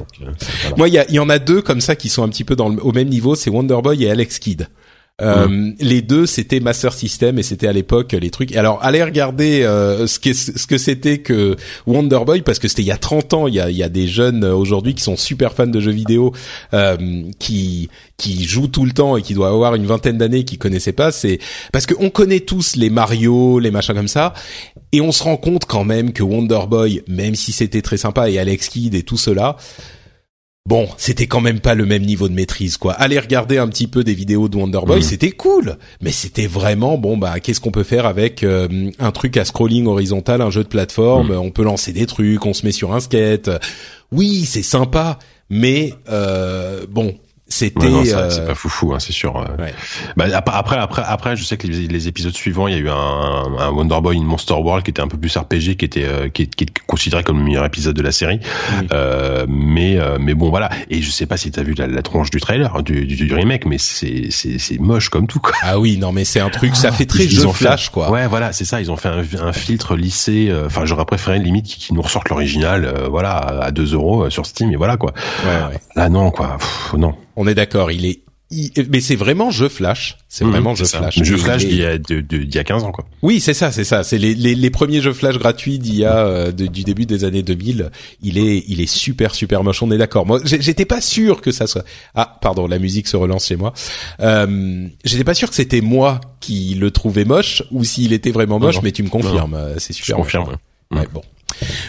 Moi, 0.78 0.90
il 0.90 1.06
y, 1.10 1.20
en 1.20 1.30
a 1.30 1.40
deux 1.40 1.62
comme 1.62 1.82
ça 1.82 1.96
qui 1.96 2.10
sont 2.10 2.24
un 2.24 2.30
petit 2.30 2.44
peu 2.44 2.56
dans 2.56 2.74
au 2.78 2.92
même 2.92 3.10
niveau. 3.10 3.36
C'est 3.36 3.50
Wonderboy 3.50 4.04
et 4.04 4.12
Alex 4.12 4.40
Kidd. 4.40 4.68
Euh, 5.22 5.72
Les 5.80 6.02
deux, 6.02 6.26
c'était 6.26 6.60
Master 6.60 6.92
System 6.92 7.38
et 7.38 7.44
c'était 7.44 7.68
à 7.68 7.72
l'époque 7.72 8.14
les 8.14 8.32
trucs. 8.32 8.56
Alors, 8.56 8.80
allez 8.82 9.04
regarder 9.04 9.62
euh, 9.62 10.08
ce 10.08 10.20
que 10.20 10.34
ce 10.34 10.66
que 10.66 10.80
c'était 10.80 11.20
que 11.20 11.56
Wonder 11.86 12.20
Boy 12.26 12.42
parce 12.42 12.58
que 12.58 12.68
c'était 12.68 12.82
il 12.82 12.88
y 12.88 12.92
a 12.92 12.98
30 12.98 13.34
ans. 13.34 13.48
Il 13.48 13.54
y 13.54 13.60
a, 13.60 13.70
il 13.70 13.78
y 13.78 13.84
a 13.84 13.90
des 13.90 14.08
jeunes 14.08 14.44
euh, 14.44 14.56
aujourd'hui 14.56 14.96
qui 14.96 15.04
sont 15.04 15.16
super 15.16 15.54
fans 15.54 15.68
de 15.68 15.80
jeux 15.80 15.92
vidéo, 15.92 16.34
euh, 16.74 16.98
qui 17.38 17.90
qui 18.18 18.44
jouent 18.46 18.68
tout 18.68 18.86
le 18.86 18.92
temps 18.92 19.16
et 19.16 19.22
qui 19.22 19.36
doivent 19.36 19.54
avoir 19.54 19.76
une 19.76 19.86
vingtaine 19.86 20.18
d'années 20.18 20.46
qui 20.46 20.58
connaissaient 20.58 20.94
pas. 20.94 21.12
C'est 21.12 21.38
parce 21.72 21.86
que 21.86 21.94
on 22.00 22.10
connaît 22.10 22.40
tous 22.40 22.76
les 22.76 22.90
Mario, 22.90 23.60
les 23.60 23.70
machins 23.70 23.94
comme 23.94 24.08
ça. 24.08 24.34
Et 24.92 25.02
on 25.02 25.12
se 25.12 25.24
rend 25.24 25.38
compte 25.38 25.66
quand 25.66 25.84
même 25.84 26.12
que 26.14 26.24
Wonder 26.24 26.62
Boy, 26.68 27.04
même 27.08 27.36
si 27.36 27.52
c'était 27.52 27.82
très 27.82 27.98
sympa, 27.98 28.30
et 28.30 28.40
Alex 28.40 28.70
Kidd 28.70 28.94
et 28.94 29.04
tout 29.04 29.18
cela, 29.18 29.58
bon, 30.66 30.88
c'était 30.98 31.28
quand 31.28 31.42
même 31.42 31.60
pas 31.60 31.76
le 31.76 31.86
même 31.86 32.04
niveau 32.04 32.30
de 32.30 32.34
maîtrise, 32.34 32.78
quoi. 32.78 32.94
Aller 32.94 33.20
regarder 33.20 33.58
un 33.58 33.68
petit 33.68 33.88
peu 33.88 34.04
des 34.04 34.14
vidéos 34.14 34.48
de 34.48 34.56
Wonder 34.58 34.80
Boy, 34.86 34.98
Mhm. 34.98 35.02
c'était 35.04 35.32
cool, 35.32 35.78
mais 36.02 36.12
c'était 36.12 36.48
vraiment 36.48 36.98
bon. 36.98 37.18
Bah, 37.18 37.40
qu'est-ce 37.40 37.60
qu'on 37.60 37.72
peut 37.72 37.84
faire 37.84 38.06
avec 38.06 38.44
euh, 38.44 38.90
un 39.00 39.12
truc 39.12 39.36
à 39.38 39.46
scrolling 39.46 39.88
horizontal, 39.88 40.42
un 40.42 40.50
jeu 40.50 40.64
de 40.64 40.70
plateforme? 40.70 41.32
Mhm. 41.34 41.38
On 41.40 41.52
peut 41.52 41.64
lancer 41.64 41.92
des 41.92 42.06
trucs, 42.06 42.46
on 42.46 42.54
se 42.54 42.66
met 42.66 42.72
sur 42.72 42.94
un 42.94 43.00
skate. 43.00 43.50
Oui, 44.12 44.46
c'est 44.46 44.64
sympa, 44.64 45.20
mais 45.50 45.94
euh, 46.10 46.86
bon, 46.90 47.16
c'était. 47.48 47.88
Ouais, 47.88 48.14
euh, 48.14 48.30
c'est 48.30 48.46
pas 48.48 48.56
foufou, 48.56 48.94
hein, 48.94 49.00
c'est 49.00 49.12
sûr. 49.14 49.38
euh. 49.38 49.62
ouais. 49.62 49.74
Bah, 50.18 50.26
ap- 50.34 50.50
après, 50.52 50.78
après, 50.78 51.04
après, 51.06 51.36
je 51.36 51.44
sais 51.44 51.58
que 51.58 51.68
les, 51.68 51.88
les 51.88 52.08
épisodes 52.08 52.34
suivants, 52.34 52.68
il 52.68 52.74
y 52.74 52.78
a 52.78 52.80
eu 52.80 52.90
un, 52.90 52.94
un 53.60 53.70
Wonder 53.70 54.00
Boy 54.02 54.18
in 54.18 54.24
Monster 54.24 54.54
World 54.56 54.84
qui 54.84 54.92
était 54.92 55.02
un 55.02 55.08
peu 55.08 55.18
plus 55.18 55.36
RPG, 55.38 55.76
qui 55.78 55.86
était, 55.86 56.06
euh, 56.06 56.30
qui, 56.30 56.44
est, 56.44 56.56
qui 56.56 56.64
est 56.64 56.74
considéré 56.88 57.24
comme 57.24 57.38
le 57.40 57.44
meilleur 57.44 57.66
épisode 57.66 57.96
de 57.96 58.02
la 58.02 58.12
série. 58.12 58.40
Euh, 58.92 59.46
mais, 59.48 60.00
euh, 60.00 60.18
mais 60.20 60.34
bon, 60.34 60.50
voilà. 60.50 60.70
Et 60.90 61.02
je 61.02 61.12
sais 61.12 61.26
pas 61.26 61.38
si 61.38 61.52
t'as 61.52 61.64
vu 61.64 61.74
la, 61.74 61.88
la 61.88 62.02
tronche 62.02 62.30
du 62.32 62.40
trailer, 62.40 62.82
du, 62.84 63.06
du, 63.06 63.16
du 63.16 63.34
remake, 63.34 63.66
mais 63.66 63.78
c'est, 63.78 64.28
c'est, 64.32 64.58
c'est 64.60 64.80
moche 64.80 65.10
comme 65.10 65.28
tout, 65.28 65.40
quoi. 65.40 65.54
Ah 65.62 65.80
oui, 65.80 65.98
non, 65.98 66.12
mais 66.12 66.26
c'est 66.26 66.40
un 66.40 66.50
truc, 66.50 66.76
ça 66.76 66.92
fait 66.92 67.06
très 67.06 67.26
Ils- 67.26 67.30
jeu 67.30 67.42
ils 67.42 67.48
ont 67.48 67.54
fait- 67.54 67.66
flash, 67.66 67.90
quoi. 67.90 68.10
Ouais, 68.10 68.28
voilà, 68.28 68.52
c'est 68.54 68.66
ça. 68.66 68.82
Ils 68.82 68.92
ont 68.92 68.98
fait 68.98 69.10
un, 69.10 69.24
un 69.42 69.54
filtre 69.54 69.96
lissé. 69.96 70.48
euh, 70.50 70.66
Enfin, 70.66 70.86
j'aurais 70.86 71.06
préféré 71.06 71.40
limite 71.40 71.66
qu'ils 71.66 71.96
nous 71.96 72.02
ressortent 72.02 72.30
l'original, 72.30 72.86
euh, 72.86 73.08
voilà, 73.10 73.32
à 73.38 73.72
2 73.72 73.94
euros 73.94 74.30
sur 74.30 74.46
Steam, 74.46 74.72
et 74.72 74.76
voilà, 74.76 74.98
quoi. 74.98 75.14
Ouais, 75.46 75.74
ouais. 75.74 75.80
Là, 75.96 76.10
non, 76.10 76.32
quoi. 76.32 76.58
Pff, 76.58 76.94
non. 76.98 77.14
On 77.36 77.48
est 77.48 77.56
d'accord, 77.56 77.92
il 77.92 78.06
est. 78.06 78.20
Mais 78.92 79.00
c'est 79.02 79.16
vraiment 79.16 79.50
jeu 79.50 79.68
flash. 79.68 80.16
C'est 80.30 80.46
Mhm, 80.46 80.52
vraiment 80.52 80.76
jeu 80.76 80.86
ça. 80.86 81.00
flash. 81.00 81.24
Jeu 81.24 81.38
flash 81.38 81.66
d'il 81.66 81.78
y 81.78 81.86
a, 81.86 81.98
d'il 81.98 82.54
y 82.54 82.60
a 82.60 82.64
15 82.64 82.84
ans, 82.84 82.92
quoi. 82.92 83.04
Oui, 83.24 83.40
c'est 83.40 83.56
ça, 83.56 83.72
c'est 83.72 83.84
ça. 83.84 84.04
C'est 84.04 84.20
les, 84.20 84.36
les, 84.36 84.54
les 84.54 84.70
premiers 84.70 85.02
jeux 85.02 85.14
flash 85.14 85.40
gratuits 85.40 85.80
d'il 85.80 85.96
y 85.96 86.06
a 86.06 86.18
euh, 86.28 86.52
de- 86.52 86.68
du 86.68 86.84
début 86.84 87.08
des 87.08 87.24
années 87.24 87.42
2000. 87.42 87.90
Il 88.22 88.38
est 88.38 88.64
il 88.68 88.80
est 88.80 88.86
super 88.86 89.34
super 89.34 89.64
moche. 89.64 89.82
On 89.82 89.90
est 89.90 89.98
d'accord. 89.98 90.28
Moi, 90.28 90.40
j'étais 90.44 90.86
pas 90.86 91.02
sûr 91.02 91.42
que 91.42 91.52
ça 91.52 91.66
soit. 91.66 91.84
Ah, 92.14 92.38
pardon, 92.42 92.68
la 92.68 92.78
musique 92.78 93.08
se 93.08 93.18
relance 93.18 93.48
chez 93.48 93.56
moi. 93.56 93.74
Euh, 94.20 94.88
j'étais 95.04 95.24
pas 95.24 95.34
sûr 95.34 95.50
que 95.50 95.56
c'était 95.56 95.82
moi 95.82 96.22
qui 96.40 96.76
le 96.76 96.92
trouvais 96.92 97.26
moche 97.26 97.64
ou 97.72 97.84
s'il 97.84 98.14
était 98.14 98.32
vraiment 98.32 98.60
moche. 98.60 98.76
non. 98.76 98.82
Mais 98.84 98.92
tu 98.92 99.02
me 99.02 99.10
confirmes, 99.10 99.56
euh, 99.56 99.76
c'est 99.80 99.94
super. 99.94 100.18
Je 100.18 100.22
confirme. 100.22 100.58
Ouais, 100.92 101.08
bon. 101.12 101.24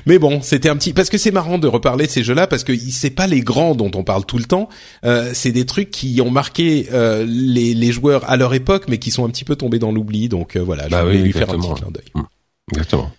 Mais 0.07 0.19
bon, 0.19 0.41
c'était 0.43 0.69
un 0.69 0.77
petit 0.77 0.93
parce 0.93 1.11
que 1.11 1.19
c'est 1.19 1.31
marrant 1.31 1.59
de 1.59 1.66
reparler 1.66 2.07
de 2.07 2.11
ces 2.11 2.23
jeux-là 2.23 2.47
parce 2.47 2.65
que 2.65 2.73
c'est 2.77 3.11
pas 3.11 3.27
les 3.27 3.41
grands 3.41 3.74
dont 3.74 3.91
on 3.95 4.05
parle 4.05 4.24
tout 4.27 4.39
le 4.39 4.45
temps. 4.45 4.69
Euh, 5.05 5.31
c'est 5.35 5.53
des 5.53 5.66
trucs 5.66 5.91
qui 5.91 6.20
ont 6.20 6.31
marqué 6.31 6.89
euh, 6.93 7.24
les, 7.28 7.74
les 7.74 7.93
joueurs 7.93 8.28
à 8.31 8.36
leur 8.36 8.55
époque, 8.55 8.85
mais 8.89 8.99
qui 8.99 9.11
sont 9.11 9.24
un 9.24 9.31
petit 9.31 9.45
peu 9.45 9.57
tombés 9.57 9.78
dans 9.78 9.93
l'oubli. 9.93 10.28
Donc 10.28 10.57
euh, 10.57 10.61
voilà, 10.61 10.85
je 10.86 10.91
Bah 10.91 11.05
voulais 11.05 11.16
oui, 11.16 11.23
lui 11.23 11.32
faire 11.32 11.51
un 11.51 11.59
petit 11.59 11.74
clin 11.74 11.91
d'œil. 11.91 12.24
Exactement. 12.73 13.11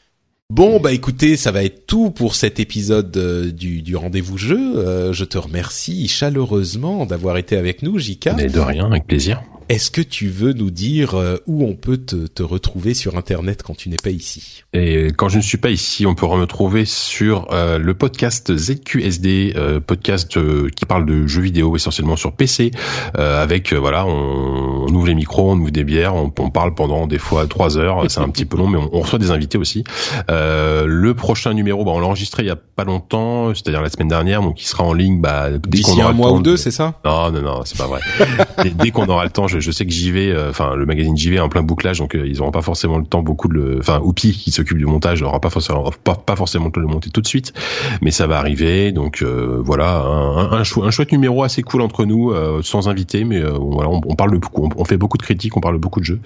Bon, 0.52 0.80
bah 0.80 0.92
écoutez, 0.94 1.38
ça 1.38 1.52
va 1.52 1.64
être 1.64 1.88
tout 1.88 2.12
pour 2.12 2.36
cet 2.36 2.60
épisode 2.60 3.16
euh, 3.18 3.52
du, 3.52 3.82
du 3.82 3.96
rendez-vous 3.96 4.38
jeu. 4.38 4.78
Euh, 4.78 5.12
je 5.12 5.26
te 5.26 5.40
remercie 5.40 6.08
chaleureusement 6.08 7.08
d'avoir 7.08 7.38
été 7.38 7.58
avec 7.58 7.82
nous, 7.82 7.98
Jika. 7.98 8.34
Mais 8.34 8.48
de 8.48 8.60
rien, 8.60 8.86
avec 8.86 9.08
plaisir. 9.08 9.42
Est-ce 9.68 9.90
que 9.90 10.02
tu 10.02 10.28
veux 10.28 10.54
nous 10.54 10.70
dire 10.70 11.16
euh, 11.16 11.38
où 11.48 11.66
on 11.66 11.74
peut 11.74 11.98
te, 11.98 12.28
te, 12.28 12.44
retrouver 12.44 12.94
sur 12.94 13.18
Internet 13.18 13.64
quand 13.64 13.76
tu 13.76 13.90
n'es 13.90 13.98
pas 13.98 14.12
ici? 14.12 14.64
Et 14.74 15.08
quand 15.18 15.28
je 15.28 15.38
ne 15.38 15.42
suis 15.42 15.58
pas 15.58 15.72
ici, 15.72 16.06
on 16.06 16.14
peut 16.14 16.28
me 16.28 16.42
retrouver 16.42 16.86
sur 16.86 17.48
euh, 17.52 17.80
le 17.80 17.94
podcast 17.96 18.56
ZQSD, 18.56 19.54
euh, 19.56 19.80
podcast 19.80 20.38
qui 20.70 20.86
parle 20.86 21.08
de 21.08 21.26
jeux 21.26 21.42
vidéo 21.42 21.76
essentiellement 21.76 22.16
sur 22.16 22.34
PC, 22.34 22.72
avec 23.16 23.74
voilà, 23.74 24.06
on, 24.06 24.86
on, 24.88 24.94
ouvre 24.94 25.08
les 25.08 25.16
micros, 25.16 25.52
on 25.52 25.60
ouvre 25.60 25.72
des 25.72 25.84
bières, 25.84 26.16
on, 26.16 26.32
on 26.38 26.50
parle 26.50 26.76
pendant 26.76 27.08
des 27.08 27.18
fois 27.18 27.48
trois 27.48 27.78
heures, 27.78 28.10
c'est 28.10 28.20
un 28.20 28.30
petit 28.30 28.46
peu 28.46 28.58
long, 28.58 28.68
mais 28.68 28.78
on, 28.78 28.90
on, 28.94 29.02
reçoit 29.02 29.20
des 29.20 29.32
invités 29.32 29.58
aussi. 29.58 29.84
le 30.30 31.14
prochain 31.14 31.54
numéro, 31.54 31.84
bah, 31.84 31.92
on 31.94 32.00
l'a 32.00 32.08
enregistré 32.08 32.44
il 32.44 32.48
y 32.48 32.52
a 32.52 32.56
pas 32.56 32.84
longtemps, 32.84 33.54
c'est-à-dire 33.54 33.82
la 33.82 33.90
semaine 33.90 34.10
dernière, 34.10 34.42
donc 34.42 34.62
il 34.62 34.66
sera 34.66 34.84
en 34.84 34.94
ligne 34.94 35.22
bah, 35.22 35.50
dès 35.58 35.82
qu'on 35.82 35.94
aura 35.94 36.10
un 36.10 36.14
mois 36.14 36.32
ou 36.34 36.42
deux, 36.42 36.58
c'est 36.58 36.72
ça? 36.72 37.00
Non, 37.04 37.32
non, 37.32 37.42
non, 37.42 37.62
c'est 37.66 37.78
pas 37.78 37.88
vrai. 37.88 38.02
dès, 38.64 38.70
dès 38.70 38.92
qu'on 38.92 39.08
aura 39.08 39.24
le 39.24 39.32
temps, 39.32 39.48
je, 39.48 39.55
je 39.60 39.72
sais 39.72 39.86
que 39.86 39.92
j'y 39.92 40.12
vais, 40.12 40.32
euh, 40.32 40.50
enfin 40.50 40.76
le 40.76 40.86
magazine 40.86 41.16
JV 41.16 41.36
est 41.36 41.40
en 41.40 41.50
plein 41.50 41.64
bouclage, 41.64 42.00
donc 42.00 42.16
euh, 42.16 42.28
ils 42.28 42.42
auront 42.42 42.52
pas 42.52 42.62
forcément 42.62 42.98
le 42.98 43.06
temps 43.06 43.24
beaucoup 43.24 43.48
de 43.48 43.78
enfin 43.80 44.00
Oupi 44.02 44.32
qui 44.32 44.52
s'occupe 44.52 44.78
du 44.78 44.86
montage 44.86 45.22
n'aura 45.22 45.40
pas 45.40 45.50
forcément 45.50 45.90
pas, 46.04 46.36
forcément 46.36 46.66
le 46.66 46.72
temps 46.72 46.82
de 46.82 46.86
le 46.86 46.92
monter 46.92 47.10
tout 47.10 47.22
de 47.22 47.28
suite, 47.28 47.54
mais 48.02 48.12
ça 48.12 48.28
va 48.28 48.38
arriver. 48.38 48.92
Donc 48.92 49.22
euh, 49.22 49.62
voilà, 49.64 50.02
un, 50.02 50.52
un, 50.52 50.60
un, 50.60 50.92
chouette 50.92 51.12
numéro 51.12 51.44
assez 51.44 51.62
cool 51.64 51.82
entre 51.82 52.06
nous, 52.06 52.34
sans 52.64 52.90
invité, 52.90 53.24
mais 53.24 53.42
voilà, 53.42 53.90
on, 53.90 54.16
parle 54.16 54.38
beaucoup, 54.38 54.70
on, 54.76 54.86
fait 54.86 54.98
beaucoup 54.98 55.18
de 55.18 55.24
critiques, 55.24 55.56
on 55.58 55.62
parle 55.62 55.78
beaucoup 55.78 56.00
de 56.00 56.06
jeux. 56.06 56.20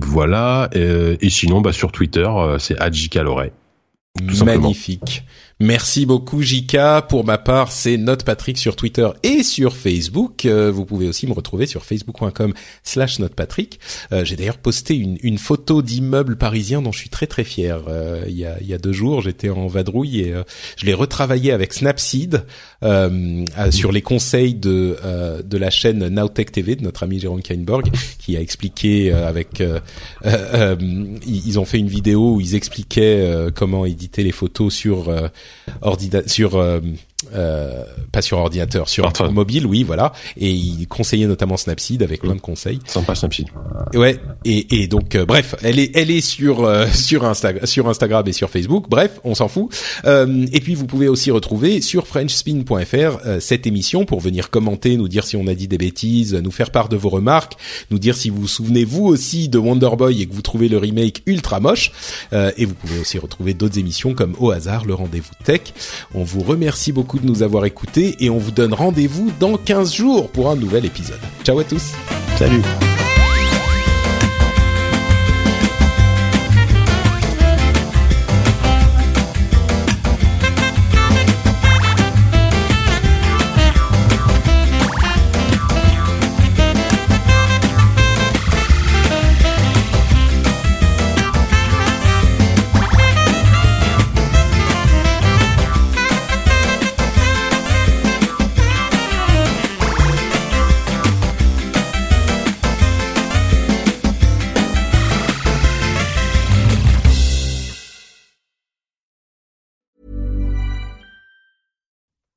voilà, 0.00 0.68
et, 0.72 1.30
sinon 1.30 1.60
bah 1.60 1.72
sur 1.72 1.92
Twitter 1.92 2.28
c'est 2.58 2.76
@jcaloret. 2.92 3.52
Magnifique. 4.44 5.24
Merci 5.62 6.06
beaucoup 6.06 6.42
Jika. 6.42 7.06
Pour 7.08 7.24
ma 7.24 7.38
part, 7.38 7.70
c'est 7.70 7.96
Note 7.96 8.24
Patrick 8.24 8.58
sur 8.58 8.74
Twitter 8.74 9.08
et 9.22 9.44
sur 9.44 9.76
Facebook. 9.76 10.44
Euh, 10.44 10.72
vous 10.72 10.84
pouvez 10.84 11.06
aussi 11.06 11.28
me 11.28 11.32
retrouver 11.32 11.66
sur 11.66 11.84
facebook.com 11.84 12.52
slash 12.82 13.20
notepatrick. 13.20 13.78
Euh, 14.10 14.24
j'ai 14.24 14.34
d'ailleurs 14.34 14.58
posté 14.58 14.96
une, 14.96 15.38
photo 15.38 15.80
d'immeuble 15.80 16.36
parisien 16.36 16.82
dont 16.82 16.90
je 16.90 16.98
suis 16.98 17.10
très 17.10 17.28
très 17.28 17.44
fier. 17.44 17.80
Euh, 17.86 18.24
il, 18.26 18.36
y 18.36 18.44
a, 18.44 18.60
y 18.60 18.74
a 18.74 18.78
deux 18.78 18.90
jours, 18.90 19.20
j'étais 19.20 19.50
en 19.50 19.68
vadrouille 19.68 20.22
et 20.22 20.34
je 20.76 20.84
l'ai 20.84 20.94
retravaillé 20.94 21.52
avec 21.52 21.72
Snapseed 21.74 22.44
sur 23.70 23.92
les 23.92 24.02
conseils 24.02 24.54
de, 24.54 24.96
de 25.44 25.58
la 25.58 25.70
chaîne 25.70 26.08
Nowtech 26.08 26.52
TV 26.52 26.76
de 26.76 26.82
notre 26.82 27.02
ami 27.02 27.20
Jérôme 27.20 27.42
Kainborg 27.42 27.90
qui 28.18 28.36
a 28.36 28.40
expliqué 28.40 29.12
avec... 29.12 29.62
ils 30.24 31.58
ont 31.58 31.64
fait 31.64 31.78
une 31.78 31.88
vidéo 31.88 32.34
où 32.34 32.40
ils 32.40 32.54
expliquaient 32.54 33.46
comment 33.54 33.84
éditer 33.86 34.22
les 34.22 34.32
photos 34.32 34.74
sur 34.74 35.12
sur 36.26 36.80
euh, 37.34 37.84
pas 38.12 38.22
sur 38.22 38.38
ordinateur, 38.38 38.88
sur 38.88 39.10
mobile, 39.30 39.66
oui, 39.66 39.82
voilà. 39.82 40.12
Et 40.36 40.50
il 40.50 40.86
conseillait 40.86 41.26
notamment 41.26 41.56
Snapseed 41.56 42.02
avec 42.02 42.20
plein 42.20 42.34
de 42.34 42.40
conseils. 42.40 42.78
Sympa 42.86 43.14
Snapseed. 43.14 43.48
Ouais. 43.94 44.18
Et, 44.44 44.82
et 44.82 44.86
donc, 44.86 45.14
euh, 45.14 45.24
bref, 45.24 45.54
elle 45.62 45.78
est, 45.78 45.90
elle 45.94 46.10
est 46.10 46.20
sur 46.20 46.64
euh, 46.64 46.86
sur 46.92 47.24
Instagram, 47.24 47.66
sur 47.66 47.88
Instagram 47.88 48.26
et 48.26 48.32
sur 48.32 48.50
Facebook. 48.50 48.86
Bref, 48.88 49.20
on 49.24 49.34
s'en 49.34 49.48
fout. 49.48 49.74
Euh, 50.04 50.46
et 50.52 50.60
puis, 50.60 50.74
vous 50.74 50.86
pouvez 50.86 51.08
aussi 51.08 51.30
retrouver 51.30 51.80
sur 51.80 52.06
FrenchSpin.fr 52.06 53.40
cette 53.40 53.66
émission 53.66 54.04
pour 54.04 54.20
venir 54.20 54.50
commenter, 54.50 54.96
nous 54.96 55.08
dire 55.08 55.24
si 55.24 55.36
on 55.36 55.46
a 55.46 55.54
dit 55.54 55.68
des 55.68 55.78
bêtises, 55.78 56.34
nous 56.34 56.50
faire 56.50 56.70
part 56.70 56.88
de 56.88 56.96
vos 56.96 57.08
remarques, 57.08 57.54
nous 57.90 57.98
dire 57.98 58.16
si 58.16 58.30
vous 58.30 58.42
vous 58.42 58.48
souvenez 58.48 58.84
vous 58.84 59.06
aussi 59.06 59.48
de 59.48 59.58
Wonder 59.58 59.90
Boy 59.96 60.22
et 60.22 60.26
que 60.26 60.34
vous 60.34 60.42
trouvez 60.42 60.68
le 60.68 60.78
remake 60.78 61.22
ultra 61.26 61.60
moche. 61.60 61.92
et 62.32 62.64
vous 62.64 62.74
pouvez 62.74 62.98
aussi 62.98 63.18
retrouver 63.18 63.54
d'autres 63.54 63.78
émissions 63.78 64.14
comme 64.14 64.34
Au 64.38 64.50
hasard, 64.50 64.84
le 64.84 64.94
rendez-vous 64.94 65.32
tech. 65.44 65.60
On 66.14 66.24
vous 66.24 66.40
remercie 66.40 66.92
beaucoup 66.92 67.11
de 67.18 67.26
nous 67.26 67.42
avoir 67.42 67.64
écoutés 67.64 68.16
et 68.20 68.30
on 68.30 68.38
vous 68.38 68.50
donne 68.50 68.74
rendez-vous 68.74 69.30
dans 69.38 69.56
15 69.56 69.92
jours 69.92 70.30
pour 70.30 70.50
un 70.50 70.56
nouvel 70.56 70.84
épisode. 70.84 71.20
Ciao 71.44 71.58
à 71.58 71.64
tous. 71.64 71.92
Salut. 72.36 72.62